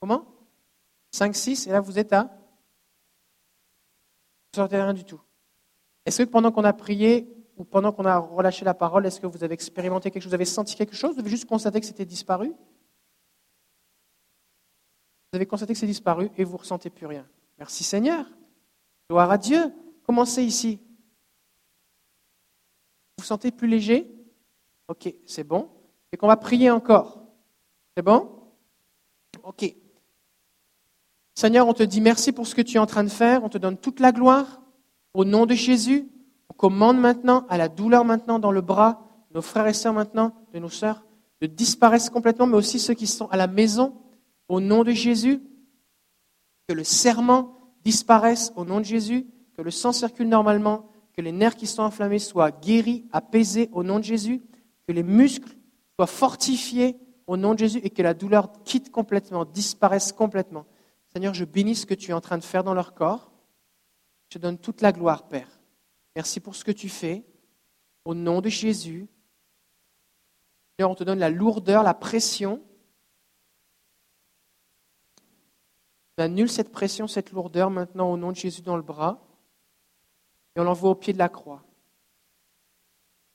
Comment? 0.00 0.26
5, 1.12 1.34
6, 1.34 1.66
et 1.66 1.70
là 1.70 1.80
vous 1.80 1.98
êtes 1.98 2.12
à? 2.12 2.24
Vous 4.52 4.56
sortez 4.56 4.76
rien 4.76 4.92
du 4.92 5.04
tout. 5.04 5.20
Est-ce 6.04 6.22
que 6.22 6.28
pendant 6.28 6.52
qu'on 6.52 6.64
a 6.64 6.72
prié 6.72 7.26
ou 7.56 7.64
pendant 7.64 7.92
qu'on 7.92 8.04
a 8.04 8.18
relâché 8.18 8.64
la 8.64 8.74
parole, 8.74 9.06
est-ce 9.06 9.20
que 9.20 9.26
vous 9.26 9.42
avez 9.42 9.54
expérimenté 9.54 10.10
quelque 10.10 10.22
chose, 10.22 10.30
vous 10.30 10.34
avez 10.34 10.44
senti 10.44 10.74
quelque 10.76 10.96
chose, 10.96 11.14
vous 11.14 11.20
avez 11.20 11.30
juste 11.30 11.46
constaté 11.46 11.80
que 11.80 11.86
c'était 11.86 12.04
disparu? 12.04 12.48
Vous 15.32 15.36
avez 15.36 15.46
constaté 15.46 15.72
que 15.72 15.78
c'est 15.78 15.86
disparu 15.86 16.30
et 16.36 16.44
vous 16.44 16.52
ne 16.52 16.58
ressentez 16.58 16.90
plus 16.90 17.06
rien. 17.06 17.26
Merci 17.58 17.84
Seigneur. 17.84 18.26
Gloire 19.08 19.30
à 19.30 19.38
Dieu. 19.38 19.72
Commencez 20.04 20.42
ici? 20.42 20.80
Vous 23.24 23.28
sentez 23.28 23.52
plus 23.52 23.68
léger 23.68 24.06
Ok, 24.86 25.10
c'est 25.24 25.44
bon. 25.44 25.70
Et 26.12 26.18
qu'on 26.18 26.26
va 26.26 26.36
prier 26.36 26.70
encore. 26.70 27.22
C'est 27.96 28.02
bon 28.02 28.28
Ok. 29.42 29.74
Seigneur, 31.34 31.66
on 31.66 31.72
te 31.72 31.82
dit 31.82 32.02
merci 32.02 32.32
pour 32.32 32.46
ce 32.46 32.54
que 32.54 32.60
tu 32.60 32.76
es 32.76 32.78
en 32.78 32.84
train 32.84 33.02
de 33.02 33.08
faire. 33.08 33.42
On 33.42 33.48
te 33.48 33.56
donne 33.56 33.78
toute 33.78 34.00
la 34.00 34.12
gloire. 34.12 34.60
Au 35.14 35.24
nom 35.24 35.46
de 35.46 35.54
Jésus, 35.54 36.06
on 36.50 36.52
commande 36.52 36.98
maintenant 36.98 37.46
à 37.48 37.56
la 37.56 37.70
douleur 37.70 38.04
maintenant 38.04 38.38
dans 38.38 38.52
le 38.52 38.60
bras, 38.60 39.08
nos 39.34 39.40
frères 39.40 39.68
et 39.68 39.72
sœurs 39.72 39.94
maintenant, 39.94 40.34
de 40.52 40.58
nos 40.58 40.68
sœurs, 40.68 41.02
de 41.40 41.46
disparaître 41.46 42.12
complètement, 42.12 42.46
mais 42.46 42.58
aussi 42.58 42.78
ceux 42.78 42.92
qui 42.92 43.06
sont 43.06 43.28
à 43.28 43.38
la 43.38 43.46
maison. 43.46 43.94
Au 44.48 44.60
nom 44.60 44.84
de 44.84 44.92
Jésus, 44.92 45.42
que 46.68 46.74
le 46.74 46.84
serment 46.84 47.56
disparaisse 47.84 48.52
au 48.54 48.66
nom 48.66 48.80
de 48.80 48.84
Jésus, 48.84 49.26
que 49.56 49.62
le 49.62 49.70
sang 49.70 49.92
circule 49.92 50.28
normalement, 50.28 50.90
que 51.14 51.22
les 51.22 51.32
nerfs 51.32 51.56
qui 51.56 51.66
sont 51.66 51.82
enflammés 51.82 52.18
soient 52.18 52.50
guéris, 52.50 53.06
apaisés 53.12 53.68
au 53.72 53.82
nom 53.82 53.98
de 53.98 54.04
Jésus, 54.04 54.42
que 54.86 54.92
les 54.92 55.02
muscles 55.02 55.56
soient 55.96 56.06
fortifiés 56.06 56.96
au 57.26 57.36
nom 57.36 57.54
de 57.54 57.60
Jésus 57.60 57.80
et 57.82 57.90
que 57.90 58.02
la 58.02 58.14
douleur 58.14 58.50
quitte 58.64 58.90
complètement, 58.90 59.44
disparaisse 59.44 60.12
complètement. 60.12 60.66
Seigneur, 61.12 61.32
je 61.32 61.44
bénis 61.44 61.76
ce 61.76 61.86
que 61.86 61.94
tu 61.94 62.10
es 62.10 62.14
en 62.14 62.20
train 62.20 62.38
de 62.38 62.44
faire 62.44 62.64
dans 62.64 62.74
leur 62.74 62.94
corps. 62.94 63.30
Je 64.28 64.38
te 64.38 64.42
donne 64.42 64.58
toute 64.58 64.80
la 64.80 64.92
gloire, 64.92 65.28
Père. 65.28 65.60
Merci 66.16 66.40
pour 66.40 66.56
ce 66.56 66.64
que 66.64 66.72
tu 66.72 66.88
fais. 66.88 67.24
Au 68.04 68.14
nom 68.14 68.40
de 68.40 68.48
Jésus. 68.48 69.06
Seigneur, 70.76 70.90
on 70.90 70.96
te 70.96 71.04
donne 71.04 71.20
la 71.20 71.30
lourdeur, 71.30 71.84
la 71.84 71.94
pression. 71.94 72.60
On 76.18 76.24
annule 76.24 76.50
cette 76.50 76.72
pression, 76.72 77.06
cette 77.06 77.30
lourdeur 77.30 77.70
maintenant 77.70 78.12
au 78.12 78.16
nom 78.16 78.32
de 78.32 78.36
Jésus 78.36 78.62
dans 78.62 78.76
le 78.76 78.82
bras 78.82 79.23
et 80.56 80.60
on 80.60 80.64
l'envoie 80.64 80.90
au 80.90 80.94
pied 80.94 81.12
de 81.12 81.18
la 81.18 81.28
croix. 81.28 81.64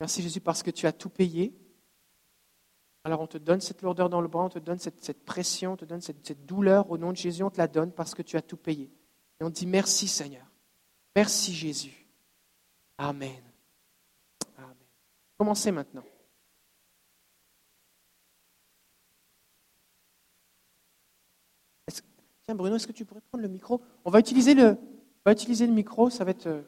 Merci 0.00 0.22
Jésus 0.22 0.40
parce 0.40 0.62
que 0.62 0.70
tu 0.70 0.86
as 0.86 0.92
tout 0.92 1.10
payé. 1.10 1.54
Alors 3.04 3.20
on 3.20 3.26
te 3.26 3.38
donne 3.38 3.60
cette 3.60 3.82
lourdeur 3.82 4.08
dans 4.08 4.20
le 4.20 4.28
bras, 4.28 4.44
on 4.44 4.48
te 4.48 4.58
donne 4.58 4.78
cette, 4.78 5.24
pression, 5.24 5.72
on 5.72 5.76
te 5.76 5.84
donne 5.84 6.00
cette, 6.00 6.46
douleur. 6.46 6.90
Au 6.90 6.98
nom 6.98 7.12
de 7.12 7.16
Jésus, 7.16 7.42
on 7.42 7.50
te 7.50 7.58
la 7.58 7.68
donne 7.68 7.92
parce 7.92 8.14
que 8.14 8.22
tu 8.22 8.36
as 8.36 8.42
tout 8.42 8.56
payé. 8.56 8.90
Et 9.40 9.44
on 9.44 9.50
dit 9.50 9.66
merci 9.66 10.08
Seigneur. 10.08 10.46
Merci 11.14 11.54
Jésus. 11.54 12.06
Amen. 12.98 13.42
Amen. 14.56 14.76
Commencez 15.38 15.70
maintenant. 15.70 16.04
Tiens 22.44 22.54
Bruno, 22.54 22.76
est-ce 22.76 22.86
que 22.86 22.92
tu 22.92 23.04
pourrais 23.04 23.20
prendre 23.20 23.42
le 23.42 23.48
micro? 23.48 23.80
On 24.04 24.10
va 24.10 24.18
utiliser 24.18 24.54
le, 24.54 24.70
on 24.70 25.22
va 25.24 25.32
utiliser 25.32 25.66
le 25.66 25.72
micro, 25.72 26.10
ça 26.10 26.24
va 26.24 26.30
être... 26.30 26.64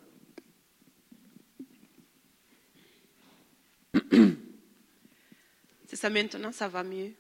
C'est 5.86 5.96
ça 5.96 6.08
maintenant, 6.10 6.52
ça 6.52 6.68
va 6.68 6.82
mieux. 6.82 7.12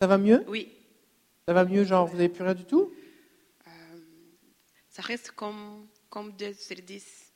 Ça 0.00 0.06
va 0.06 0.16
mieux? 0.18 0.44
Oui. 0.48 0.72
Ça 1.46 1.52
va 1.52 1.64
mieux, 1.64 1.84
genre 1.84 2.06
vous 2.06 2.16
n'avez 2.16 2.28
plus 2.30 2.42
rien 2.42 2.54
du 2.54 2.64
tout? 2.64 2.92
Euh, 3.66 3.70
Ça 4.88 5.02
reste 5.02 5.32
comme, 5.32 5.86
comme 6.08 6.32
2 6.32 6.52
sur 6.54 6.76
10. 6.76 7.32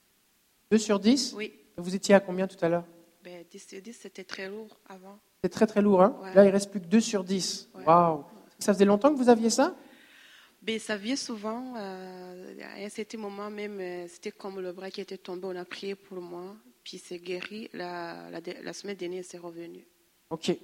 2 0.71 0.79
sur 0.79 0.99
10 0.99 1.35
Oui. 1.37 1.53
Vous 1.77 1.95
étiez 1.95 2.15
à 2.15 2.21
combien 2.21 2.47
tout 2.47 2.63
à 2.65 2.69
l'heure? 2.69 2.85
Ben, 3.23 3.45
10 3.51 3.69
sur 3.69 3.83
10, 3.83 3.93
c'était 3.93 4.25
très 4.25 4.49
lourd 4.49 4.79
avant. 4.89 5.19
C'est 5.43 5.51
très 5.51 5.67
très 5.67 5.83
lourd, 5.83 6.03
hein? 6.03 6.19
Là, 6.35 6.45
il 6.45 6.51
reste 6.51 6.71
plus 6.71 6.81
que 6.81 6.87
2 6.87 7.01
sur 7.01 7.23
10. 7.23 7.69
Waouh 7.87 8.25
Ça 8.59 8.73
faisait 8.73 8.85
longtemps 8.85 9.13
que 9.13 9.19
vous 9.19 9.29
aviez 9.29 9.51
ça? 9.51 9.77
Ben, 10.63 10.79
ça 10.79 10.97
vient 10.97 11.17
souvent. 11.17 11.75
Euh, 11.77 12.55
à 12.63 12.83
un 12.85 12.89
certain 12.89 13.19
moment, 13.19 13.51
même, 13.51 13.79
euh, 13.79 14.09
c'était 14.09 14.33
comme 14.33 14.59
le 14.61 14.73
bras 14.73 14.91
qui 14.91 15.01
était 15.01 15.19
tombé. 15.19 15.47
On 15.47 15.57
a 15.57 15.65
prié 15.65 15.95
pour 15.95 16.21
moi 16.21 16.57
puis 16.89 16.97
c'est 16.97 17.19
guéri. 17.19 17.69
La, 17.75 18.31
la, 18.31 18.73
semaine 18.73 18.97
dernière, 18.97 19.23
c'est 19.23 19.37
revenu. 19.37 19.87
Ok. 20.31 20.57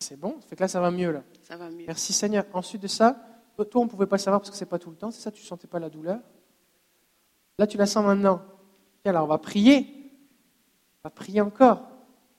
C'est 0.00 0.18
bon, 0.18 0.40
ça 0.40 0.48
fait 0.48 0.56
que 0.56 0.62
là, 0.62 0.66
ça 0.66 0.80
va 0.80 0.90
mieux. 0.90 1.12
Là. 1.12 1.22
Ça 1.44 1.56
va 1.56 1.70
mieux. 1.70 1.84
Merci 1.86 2.12
Seigneur. 2.12 2.44
Ensuite 2.52 2.82
de 2.82 2.88
ça, 2.88 3.16
toi, 3.56 3.82
on 3.82 3.84
ne 3.84 3.88
pouvait 3.88 4.06
pas 4.06 4.16
le 4.16 4.20
savoir 4.20 4.40
parce 4.40 4.50
que 4.50 4.56
c'est 4.56 4.66
pas 4.66 4.80
tout 4.80 4.90
le 4.90 4.96
temps, 4.96 5.12
c'est 5.12 5.20
ça, 5.20 5.30
tu 5.30 5.40
ne 5.40 5.46
sentais 5.46 5.68
pas 5.68 5.78
la 5.78 5.88
douleur? 5.88 6.18
Là, 7.56 7.68
tu 7.68 7.76
la 7.76 7.86
sens 7.86 8.04
maintenant. 8.04 8.42
Et 9.04 9.10
alors, 9.10 9.22
on 9.22 9.28
va 9.28 9.38
prier. 9.38 9.86
On 11.04 11.08
va 11.08 11.10
prier 11.10 11.40
encore. 11.40 11.88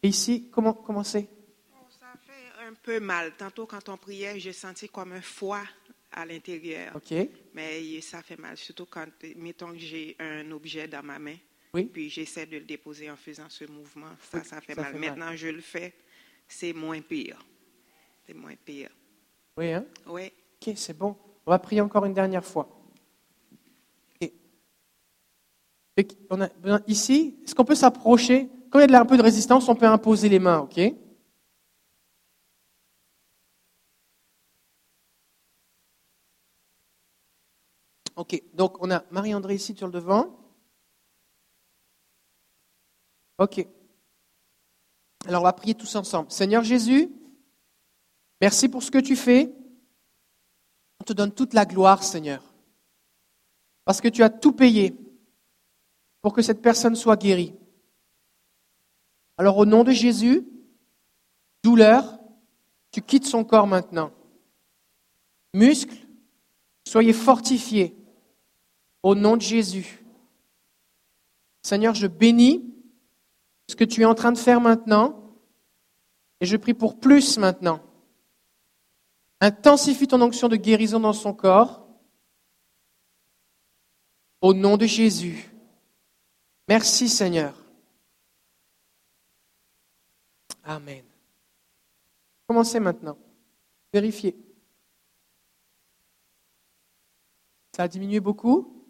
Et 0.01 0.09
ici, 0.09 0.49
comment 0.51 0.73
commencer 0.73 1.29
Oh, 1.71 1.85
Ça 1.89 2.07
fait 2.19 2.67
un 2.67 2.73
peu 2.73 2.99
mal. 2.99 3.31
Tantôt, 3.37 3.65
quand 3.65 3.87
on 3.87 3.95
priait, 3.95 4.37
j'ai 4.41 4.51
senti 4.51 4.89
comme 4.89 5.13
un 5.13 5.21
foie 5.21 5.63
à 6.11 6.25
l'intérieur. 6.25 6.93
Ok. 6.97 7.13
Mais 7.53 8.01
ça 8.01 8.21
fait 8.21 8.37
mal, 8.37 8.57
surtout 8.57 8.87
quand, 8.87 9.07
mettons 9.37 9.71
que 9.71 9.77
j'ai 9.77 10.17
un 10.19 10.51
objet 10.51 10.89
dans 10.89 11.01
ma 11.01 11.17
main, 11.17 11.37
Oui. 11.73 11.85
puis 11.85 12.09
j'essaie 12.09 12.45
de 12.45 12.57
le 12.57 12.65
déposer 12.65 13.09
en 13.09 13.15
faisant 13.15 13.49
ce 13.49 13.65
mouvement. 13.65 14.11
Ça, 14.31 14.37
Oui, 14.37 14.45
ça 14.45 14.61
fait 14.61 14.75
ça 14.75 14.81
mal. 14.81 14.91
fait 14.93 14.99
mal. 14.99 15.09
Maintenant, 15.17 15.35
je 15.35 15.47
le 15.47 15.61
fais, 15.61 15.93
c'est 16.47 16.71
moins 16.71 17.01
pire. 17.01 17.43
C'est 18.27 18.35
moins 18.35 18.55
pire. 18.63 18.91
Oui, 19.57 19.71
hein? 19.73 19.85
Oui. 20.05 20.31
Ok, 20.61 20.73
c'est 20.77 20.95
bon. 20.97 21.15
On 21.45 21.51
va 21.51 21.57
prier 21.59 21.81
encore 21.81 22.05
une 22.05 22.13
dernière 22.13 22.45
fois. 22.45 22.69
Ok. 24.21 24.31
Fait 25.97 26.27
qu'on 26.29 26.41
a 26.41 26.49
ici, 26.87 27.39
est-ce 27.43 27.55
qu'on 27.55 27.65
peut 27.65 27.75
s'approcher? 27.75 28.49
Quand 28.69 28.79
il 28.79 28.89
y 28.91 28.95
a 28.95 29.01
un 29.01 29.05
peu 29.05 29.17
de 29.17 29.23
résistance, 29.23 29.67
on 29.67 29.75
peut 29.75 29.85
imposer 29.87 30.29
les 30.29 30.39
mains, 30.39 30.59
ok? 30.59 30.79
Ok, 38.15 38.41
donc 38.53 38.81
on 38.81 38.91
a 38.91 39.03
Marie-André 39.11 39.55
ici 39.55 39.75
sur 39.75 39.87
le 39.87 39.93
devant. 39.93 40.42
Ok. 43.43 43.67
Alors 45.25 45.41
on 45.41 45.43
va 45.43 45.51
prier 45.51 45.75
tous 45.75 45.97
ensemble. 45.97 46.31
Seigneur 46.31 46.63
Jésus, 46.63 47.11
merci 48.39 48.69
pour 48.69 48.81
ce 48.81 48.89
que 48.89 48.99
tu 48.99 49.17
fais. 49.17 49.53
On 51.01 51.03
te 51.03 51.11
donne 51.11 51.33
toute 51.33 51.53
la 51.53 51.65
gloire, 51.65 52.03
Seigneur. 52.03 52.41
Parce 53.83 53.99
que 53.99 54.07
tu 54.07 54.23
as 54.23 54.29
tout 54.29 54.53
payé 54.53 54.95
pour 56.21 56.31
que 56.31 56.41
cette 56.41 56.61
personne 56.61 56.95
soit 56.95 57.17
guérie. 57.17 57.53
Alors 59.37 59.57
au 59.57 59.65
nom 59.65 59.83
de 59.83 59.91
Jésus, 59.91 60.47
douleur, 61.63 62.17
tu 62.91 63.01
quittes 63.01 63.27
son 63.27 63.43
corps 63.43 63.67
maintenant. 63.67 64.13
Muscles, 65.53 66.07
soyez 66.87 67.11
fortifiés 67.11 67.93
au 69.01 69.15
nom 69.15 69.35
de 69.35 69.41
Jésus. 69.41 70.05
Seigneur, 71.61 71.93
je 71.93 72.07
bénis 72.07 72.69
ce 73.73 73.75
que 73.75 73.83
tu 73.83 74.01
es 74.03 74.05
en 74.05 74.13
train 74.13 74.31
de 74.31 74.37
faire 74.37 74.61
maintenant 74.61 75.35
et 76.39 76.45
je 76.45 76.57
prie 76.57 76.75
pour 76.75 76.99
plus 76.99 77.39
maintenant. 77.39 77.81
Intensifie 79.41 80.07
ton 80.07 80.21
onction 80.21 80.47
de 80.47 80.57
guérison 80.57 80.99
dans 80.99 81.11
son 81.11 81.33
corps. 81.33 81.83
Au 84.41 84.53
nom 84.53 84.77
de 84.77 84.85
Jésus. 84.85 85.49
Merci 86.69 87.09
Seigneur. 87.09 87.55
Amen. 90.63 91.03
Commencez 92.45 92.79
maintenant. 92.79 93.17
Vérifiez. 93.91 94.37
Ça 97.75 97.83
a 97.83 97.87
diminué 97.87 98.19
beaucoup 98.19 98.85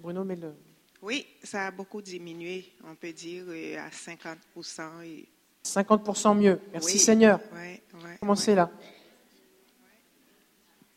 Bruno, 0.00 0.24
mets 0.24 0.34
le 0.34 0.56
Oui, 1.02 1.26
ça 1.42 1.68
a 1.68 1.70
beaucoup 1.70 2.02
diminué, 2.02 2.66
on 2.90 2.94
peut 2.94 3.12
dire, 3.12 3.44
euh, 3.48 3.78
à 3.78 3.88
50%. 3.88 4.82
Et... 5.04 5.26
50% 5.64 6.36
mieux. 6.36 6.60
Merci 6.72 6.94
Oui. 6.94 6.98
Seigneur. 6.98 7.40
Ouais, 7.54 7.82
ouais, 8.04 8.16
Commencez 8.20 8.54
là. 8.54 8.70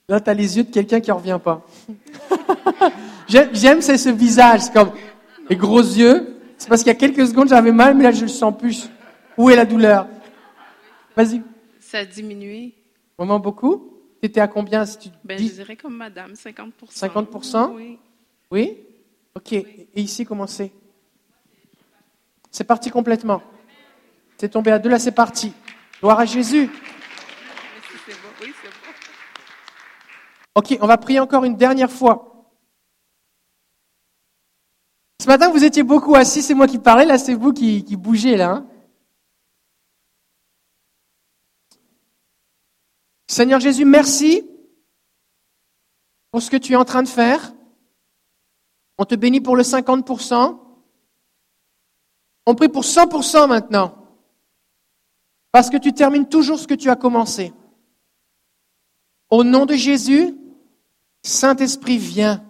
Là, 0.09 0.19
tu 0.19 0.29
as 0.29 0.33
les 0.33 0.57
yeux 0.57 0.63
de 0.65 0.71
quelqu'un 0.71 0.99
qui 0.99 1.09
ne 1.09 1.15
revient 1.15 1.39
pas. 1.41 1.65
J'aime, 3.27 3.81
c'est 3.81 3.97
ce 3.97 4.09
visage, 4.09 4.61
c'est 4.63 4.73
comme 4.73 4.91
les 5.49 5.55
gros 5.55 5.79
yeux. 5.81 6.37
C'est 6.57 6.67
parce 6.67 6.81
qu'il 6.81 6.91
y 6.91 6.95
a 6.95 6.99
quelques 6.99 7.25
secondes, 7.27 7.47
j'avais 7.47 7.71
mal, 7.71 7.95
mais 7.95 8.03
là, 8.03 8.11
je 8.11 8.23
le 8.23 8.27
sens 8.27 8.53
plus. 8.57 8.89
Où 9.37 9.49
est 9.49 9.55
la 9.55 9.65
douleur? 9.65 10.07
Vas-y. 11.15 11.41
Ça 11.79 11.99
a 11.99 12.05
diminué. 12.05 12.73
Vraiment 13.17 13.39
beaucoup? 13.39 13.93
Tu 14.21 14.27
étais 14.27 14.41
à 14.41 14.47
combien 14.47 14.85
si 14.85 14.97
tu 14.97 15.09
Ben, 15.23 15.37
dis? 15.37 15.47
je 15.47 15.53
dirais 15.53 15.75
comme 15.77 15.95
madame, 15.95 16.35
50 16.35 16.73
50%? 16.91 17.71
Oui. 17.73 17.97
Oui? 18.51 18.77
Ok. 19.35 19.53
Et 19.53 19.89
ici, 19.95 20.25
comment 20.25 20.47
c'est? 20.47 20.71
C'est 22.51 22.63
parti 22.63 22.91
complètement. 22.91 23.41
C'est 24.37 24.49
tombé 24.49 24.71
à 24.71 24.79
deux, 24.79 24.89
là, 24.89 24.99
c'est 24.99 25.11
parti. 25.11 25.53
Gloire 25.99 26.19
à 26.19 26.25
Jésus. 26.25 26.69
Ok, 30.55 30.77
on 30.81 30.87
va 30.87 30.97
prier 30.97 31.19
encore 31.19 31.45
une 31.45 31.55
dernière 31.57 31.91
fois. 31.91 32.29
Ce 35.19 35.27
matin, 35.27 35.49
vous 35.49 35.63
étiez 35.63 35.83
beaucoup 35.83 36.15
assis, 36.15 36.43
c'est 36.43 36.53
moi 36.53 36.67
qui 36.67 36.77
parlais, 36.77 37.05
là, 37.05 37.17
c'est 37.17 37.33
vous 37.33 37.53
qui, 37.53 37.83
qui 37.83 37.95
bougez, 37.95 38.35
là. 38.35 38.51
hein. 38.51 38.67
Seigneur 43.27 43.59
Jésus, 43.59 43.85
merci 43.85 44.47
pour 46.29 46.41
ce 46.41 46.51
que 46.51 46.57
tu 46.57 46.73
es 46.73 46.75
en 46.75 46.85
train 46.85 47.01
de 47.01 47.07
faire. 47.07 47.53
On 48.97 49.05
te 49.05 49.15
bénit 49.15 49.41
pour 49.41 49.55
le 49.55 49.63
50%. 49.63 50.59
On 52.45 52.55
prie 52.55 52.69
pour 52.69 52.83
100% 52.83 53.47
maintenant. 53.47 53.95
Parce 55.51 55.69
que 55.69 55.77
tu 55.77 55.93
termines 55.93 56.27
toujours 56.27 56.59
ce 56.59 56.67
que 56.67 56.73
tu 56.73 56.89
as 56.89 56.95
commencé. 56.95 57.53
Au 59.29 59.43
nom 59.43 59.65
de 59.65 59.75
Jésus, 59.75 60.35
Saint-Esprit, 61.23 61.97
viens. 61.97 62.43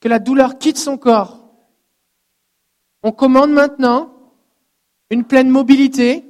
Que 0.00 0.08
la 0.08 0.18
douleur 0.18 0.58
quitte 0.58 0.78
son 0.78 0.96
corps. 0.96 1.44
On 3.02 3.12
commande 3.12 3.50
maintenant 3.50 4.14
une 5.10 5.24
pleine 5.24 5.48
mobilité, 5.48 6.24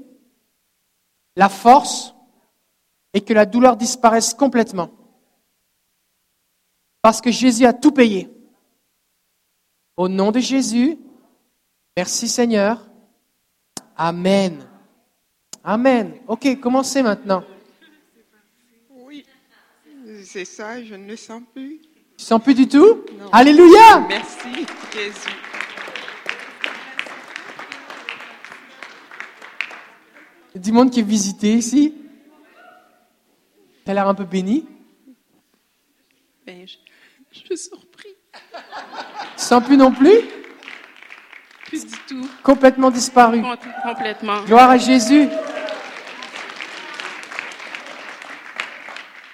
la 1.37 1.49
force, 1.49 2.15
et 3.13 3.21
que 3.21 3.33
la 3.33 3.47
douleur 3.47 3.77
disparaisse 3.77 4.35
complètement. 4.35 4.91
Parce 7.03 7.21
que 7.21 7.31
Jésus 7.31 7.65
a 7.65 7.73
tout 7.73 7.93
payé. 7.93 8.31
Au 9.99 10.09
nom 10.09 10.31
de 10.31 10.39
Jésus, 10.39 10.97
merci 11.97 12.29
Seigneur. 12.29 12.87
Amen. 13.97 14.65
Amen. 15.65 16.15
Ok, 16.29 16.61
commencez 16.61 17.03
maintenant. 17.03 17.43
Oui, 18.91 19.27
c'est 20.25 20.45
ça, 20.45 20.81
je 20.85 20.95
ne 20.95 21.05
le 21.05 21.17
sens 21.17 21.43
plus. 21.53 21.81
Tu 22.17 22.25
sens 22.25 22.41
plus 22.41 22.55
du 22.55 22.69
tout? 22.69 23.05
Non. 23.19 23.29
Alléluia 23.33 24.07
Merci, 24.09 24.67
Jésus. 24.95 25.31
Il 30.51 30.55
y 30.55 30.59
a 30.59 30.61
du 30.61 30.71
monde 30.71 30.93
qui 30.93 31.01
est 31.01 31.03
visité 31.03 31.55
ici. 31.55 31.93
Tu 33.85 33.91
as 33.91 33.95
l'air 33.95 34.07
un 34.07 34.15
peu 34.15 34.25
béni. 34.25 34.65
Ben, 36.47 36.69
je, 36.69 36.77
je 37.33 37.39
suis 37.41 37.59
surpris. 37.59 38.15
Tu 39.39 39.45
sens 39.45 39.63
plus 39.65 39.77
non 39.77 39.93
plus 39.93 40.19
Plus 41.67 41.87
du 41.87 41.95
tout. 42.09 42.29
Complètement 42.43 42.91
disparu. 42.91 43.41
Com- 43.41 43.57
complètement. 43.85 44.43
Gloire 44.45 44.71
à 44.71 44.79
Jésus. 44.79 45.29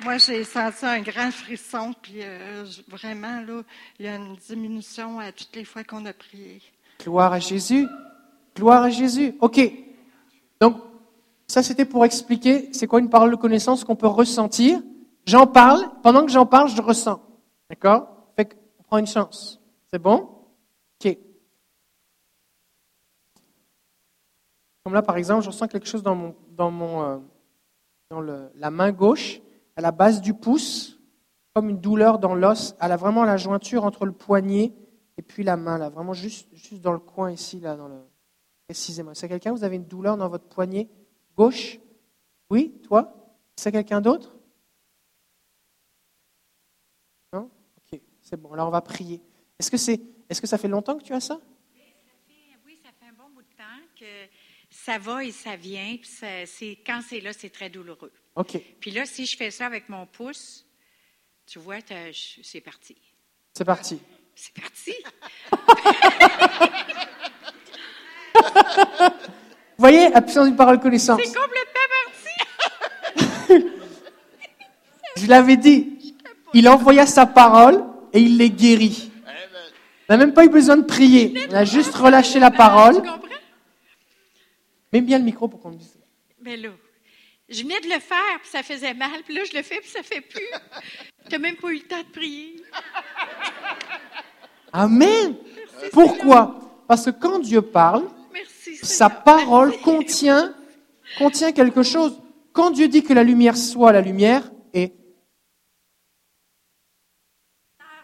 Moi, 0.02 0.18
j'ai 0.18 0.44
senti 0.44 0.84
un 0.84 1.00
grand 1.00 1.30
frisson, 1.30 1.94
puis 2.02 2.16
euh, 2.20 2.64
vraiment, 2.88 3.40
là, 3.46 3.62
il 3.98 4.04
y 4.04 4.08
a 4.08 4.16
une 4.16 4.36
diminution 4.36 5.18
à 5.18 5.32
toutes 5.32 5.56
les 5.56 5.64
fois 5.64 5.82
qu'on 5.84 6.04
a 6.04 6.12
prié. 6.12 6.60
Gloire 7.02 7.32
à 7.32 7.38
Jésus. 7.38 7.86
Gloire 8.54 8.82
à 8.82 8.90
Jésus. 8.90 9.34
Ok. 9.40 9.60
Donc, 10.60 10.76
ça 11.46 11.62
c'était 11.62 11.84
pour 11.86 12.04
expliquer 12.04 12.68
c'est 12.72 12.86
quoi 12.86 13.00
une 13.00 13.08
parole 13.08 13.30
de 13.30 13.36
connaissance 13.36 13.84
qu'on 13.84 13.96
peut 13.96 14.06
ressentir. 14.06 14.80
J'en 15.26 15.46
parle. 15.46 15.82
Pendant 16.02 16.26
que 16.26 16.30
j'en 16.32 16.44
parle, 16.46 16.68
je 16.68 16.82
ressens. 16.82 17.20
D'accord? 17.70 18.28
Fait 18.36 18.44
qu'on 18.44 18.82
prend 18.86 18.98
une 18.98 19.06
chance. 19.06 19.58
C'est 19.94 20.00
bon? 20.00 20.28
Ok. 20.98 21.16
Comme 24.82 24.92
là, 24.92 25.02
par 25.02 25.16
exemple, 25.16 25.44
je 25.44 25.50
ressens 25.50 25.68
quelque 25.68 25.86
chose 25.86 26.02
dans, 26.02 26.16
mon, 26.16 26.34
dans, 26.50 26.72
mon, 26.72 27.02
euh, 27.04 27.18
dans 28.10 28.20
le- 28.20 28.50
la 28.56 28.72
main 28.72 28.90
gauche, 28.90 29.40
à 29.76 29.80
la 29.80 29.92
base 29.92 30.20
du 30.20 30.34
pouce, 30.34 30.98
comme 31.54 31.68
une 31.70 31.78
douleur 31.78 32.18
dans 32.18 32.34
l'os, 32.34 32.74
à 32.80 32.88
la, 32.88 32.96
vraiment 32.96 33.22
la 33.22 33.36
jointure 33.36 33.84
entre 33.84 34.04
le 34.04 34.10
poignet 34.10 34.74
et 35.16 35.22
puis 35.22 35.44
la 35.44 35.56
main, 35.56 35.78
là, 35.78 35.90
vraiment 35.90 36.12
juste, 36.12 36.48
juste 36.52 36.82
dans 36.82 36.92
le 36.92 36.98
coin 36.98 37.30
ici, 37.30 37.60
là. 37.60 37.78
Précisément. 38.66 39.14
C'est 39.14 39.28
quelqu'un, 39.28 39.52
vous 39.52 39.62
avez 39.62 39.76
une 39.76 39.86
douleur 39.86 40.16
dans 40.16 40.28
votre 40.28 40.48
poignet 40.48 40.88
gauche? 41.36 41.78
Oui, 42.50 42.80
toi? 42.82 43.14
C'est 43.54 43.70
quelqu'un 43.70 44.00
d'autre? 44.00 44.36
Non? 47.32 47.48
Ok, 47.76 48.00
c'est 48.22 48.36
bon. 48.36 48.52
Alors 48.54 48.66
on 48.66 48.72
va 48.72 48.80
prier. 48.80 49.22
Est-ce 49.58 49.70
que, 49.70 49.76
c'est, 49.76 50.00
est-ce 50.28 50.40
que 50.40 50.46
ça 50.46 50.58
fait 50.58 50.68
longtemps 50.68 50.96
que 50.98 51.04
tu 51.04 51.12
as 51.12 51.20
ça? 51.20 51.38
Oui, 52.66 52.78
ça 52.82 52.90
fait 53.00 53.06
un 53.08 53.12
bon 53.12 53.30
bout 53.34 53.42
de 53.42 53.56
temps 53.56 53.80
que 53.98 54.04
ça 54.70 54.98
va 54.98 55.24
et 55.24 55.30
ça 55.32 55.56
vient. 55.56 55.96
Puis 56.00 56.10
ça- 56.10 56.46
c'est, 56.46 56.78
quand 56.86 57.00
c'est 57.08 57.20
là, 57.20 57.32
c'est 57.32 57.50
très 57.50 57.70
douloureux. 57.70 58.12
Ok, 58.36 58.58
Puis 58.80 58.90
là, 58.90 59.06
si 59.06 59.26
je 59.26 59.36
fais 59.36 59.50
ça 59.52 59.66
avec 59.66 59.88
mon 59.88 60.06
pouce, 60.06 60.66
tu 61.46 61.58
vois, 61.60 61.78
je- 61.78 62.40
c'est 62.42 62.60
parti. 62.60 62.96
c'est 63.52 63.64
parti. 63.64 64.00
C'est 64.34 64.52
parti. 64.52 64.92
Vous 69.76 69.78
voyez, 69.78 70.10
puissance 70.22 70.46
d'une 70.46 70.56
parole 70.56 70.80
connaissance. 70.80 71.20
C'est 71.22 71.32
complètement 71.32 71.88
parti. 73.46 73.64
Je 75.16 75.26
l'avais 75.26 75.56
dit. 75.56 76.14
Il 76.54 76.68
envoya 76.68 77.06
sa 77.06 77.26
parole 77.26 77.84
et 78.12 78.20
il 78.20 78.36
les 78.38 78.50
guérit. 78.50 79.10
On 80.08 80.12
n'a 80.12 80.16
même 80.18 80.34
pas 80.34 80.44
eu 80.44 80.48
besoin 80.48 80.76
de 80.76 80.82
prier. 80.84 81.34
On 81.50 81.54
a 81.54 81.64
juste 81.64 81.94
relâché 81.94 82.38
la 82.38 82.50
parole. 82.50 83.02
Tu? 83.02 83.08
Mets 84.92 85.00
bien 85.00 85.18
le 85.18 85.24
micro 85.24 85.48
pour 85.48 85.60
qu'on 85.60 85.70
dise. 85.70 85.98
Ben 86.40 86.60
là, 86.60 86.70
je 87.48 87.62
venais 87.62 87.80
de 87.80 87.86
le 87.86 88.00
faire, 88.00 88.38
puis 88.40 88.50
ça 88.50 88.62
faisait 88.62 88.94
mal. 88.94 89.22
Puis 89.24 89.34
là, 89.34 89.42
je 89.50 89.56
le 89.56 89.62
fais, 89.62 89.80
puis 89.80 89.88
ça 89.88 90.02
fait 90.02 90.20
plus. 90.20 90.42
T'as 91.28 91.38
même 91.38 91.56
pas 91.56 91.70
eu 91.70 91.76
le 91.76 91.82
temps 91.82 91.98
de 92.02 92.10
prier. 92.12 92.56
Amen. 94.72 95.36
Pourquoi? 95.92 96.60
Parce 96.86 97.06
que 97.06 97.10
quand 97.10 97.38
Dieu 97.38 97.62
parle, 97.62 98.08
Merci. 98.32 98.76
sa 98.76 99.08
parole 99.08 99.70
Merci. 99.70 99.82
contient, 99.82 100.54
contient 101.18 101.52
quelque 101.52 101.82
chose. 101.82 102.20
Quand 102.52 102.70
Dieu 102.70 102.88
dit 102.88 103.02
que 103.02 103.12
la 103.12 103.22
lumière 103.24 103.56
soit, 103.56 103.92
la 103.92 104.00
lumière 104.00 104.50
est. 104.72 104.92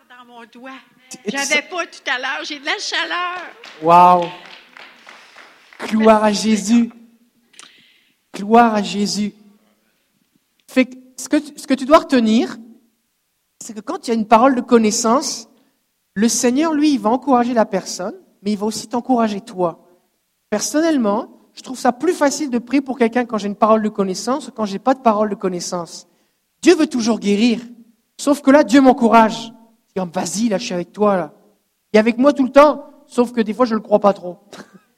dans 0.09 0.20
mon 0.31 0.45
doigt. 0.53 0.70
J'avais 1.26 1.62
pas 1.62 1.87
tout 1.87 2.09
à 2.09 2.18
l'heure, 2.18 2.45
j'ai 2.45 2.61
de 2.61 2.64
la 2.64 2.78
chaleur. 2.78 3.39
Waouh 3.83 4.28
Gloire 5.89 6.22
à 6.22 6.33
Jésus. 6.33 6.93
Gloire 8.33 8.74
à 8.74 8.83
Jésus. 8.83 9.35
Fait 10.68 10.85
que 10.87 10.97
ce, 11.16 11.28
que 11.28 11.37
tu, 11.37 11.59
ce 11.59 11.66
que 11.66 11.74
tu 11.74 11.85
dois 11.85 11.99
retenir, 11.99 12.59
c'est 13.61 13.74
que 13.74 13.81
quand 13.81 14.07
il 14.07 14.11
y 14.11 14.12
a 14.12 14.14
une 14.14 14.28
parole 14.28 14.55
de 14.55 14.61
connaissance, 14.61 15.49
le 16.14 16.28
Seigneur, 16.28 16.74
lui, 16.74 16.93
il 16.93 17.01
va 17.01 17.11
encourager 17.11 17.53
la 17.53 17.66
personne, 17.66 18.14
mais 18.43 18.53
il 18.53 18.59
va 18.59 18.66
aussi 18.66 18.87
t'encourager 18.87 19.41
toi. 19.41 19.89
Personnellement, 20.49 21.41
je 21.55 21.62
trouve 21.62 21.78
ça 21.78 21.91
plus 21.91 22.14
facile 22.14 22.51
de 22.51 22.59
prier 22.59 22.83
pour 22.83 22.99
quelqu'un 22.99 23.24
quand 23.24 23.39
j'ai 23.39 23.49
une 23.49 23.57
parole 23.57 23.83
de 23.83 23.89
connaissance 23.89 24.47
que 24.47 24.53
quand 24.53 24.64
j'ai 24.64 24.78
pas 24.78 24.95
de 24.95 25.01
parole 25.01 25.31
de 25.31 25.35
connaissance. 25.35 26.07
Dieu 26.62 26.76
veut 26.76 26.87
toujours 26.87 27.18
guérir. 27.18 27.61
Sauf 28.16 28.43
que 28.43 28.53
là, 28.53 28.62
Dieu 28.62 28.81
m'encourage. 28.81 29.53
Vas-y, 30.07 30.48
là, 30.48 30.59
je 30.59 30.64
suis 30.64 30.74
avec 30.74 30.92
toi, 30.92 31.16
là. 31.16 31.32
Il 31.92 31.96
est 31.96 32.01
avec 32.01 32.18
moi 32.18 32.32
tout 32.32 32.44
le 32.44 32.51
temps, 32.51 32.90
sauf 33.07 33.32
que 33.32 33.40
des 33.40 33.53
fois, 33.53 33.66
je 33.66 33.74
ne 33.74 33.78
le 33.78 33.82
crois 33.82 33.98
pas 33.98 34.12
trop. 34.12 34.38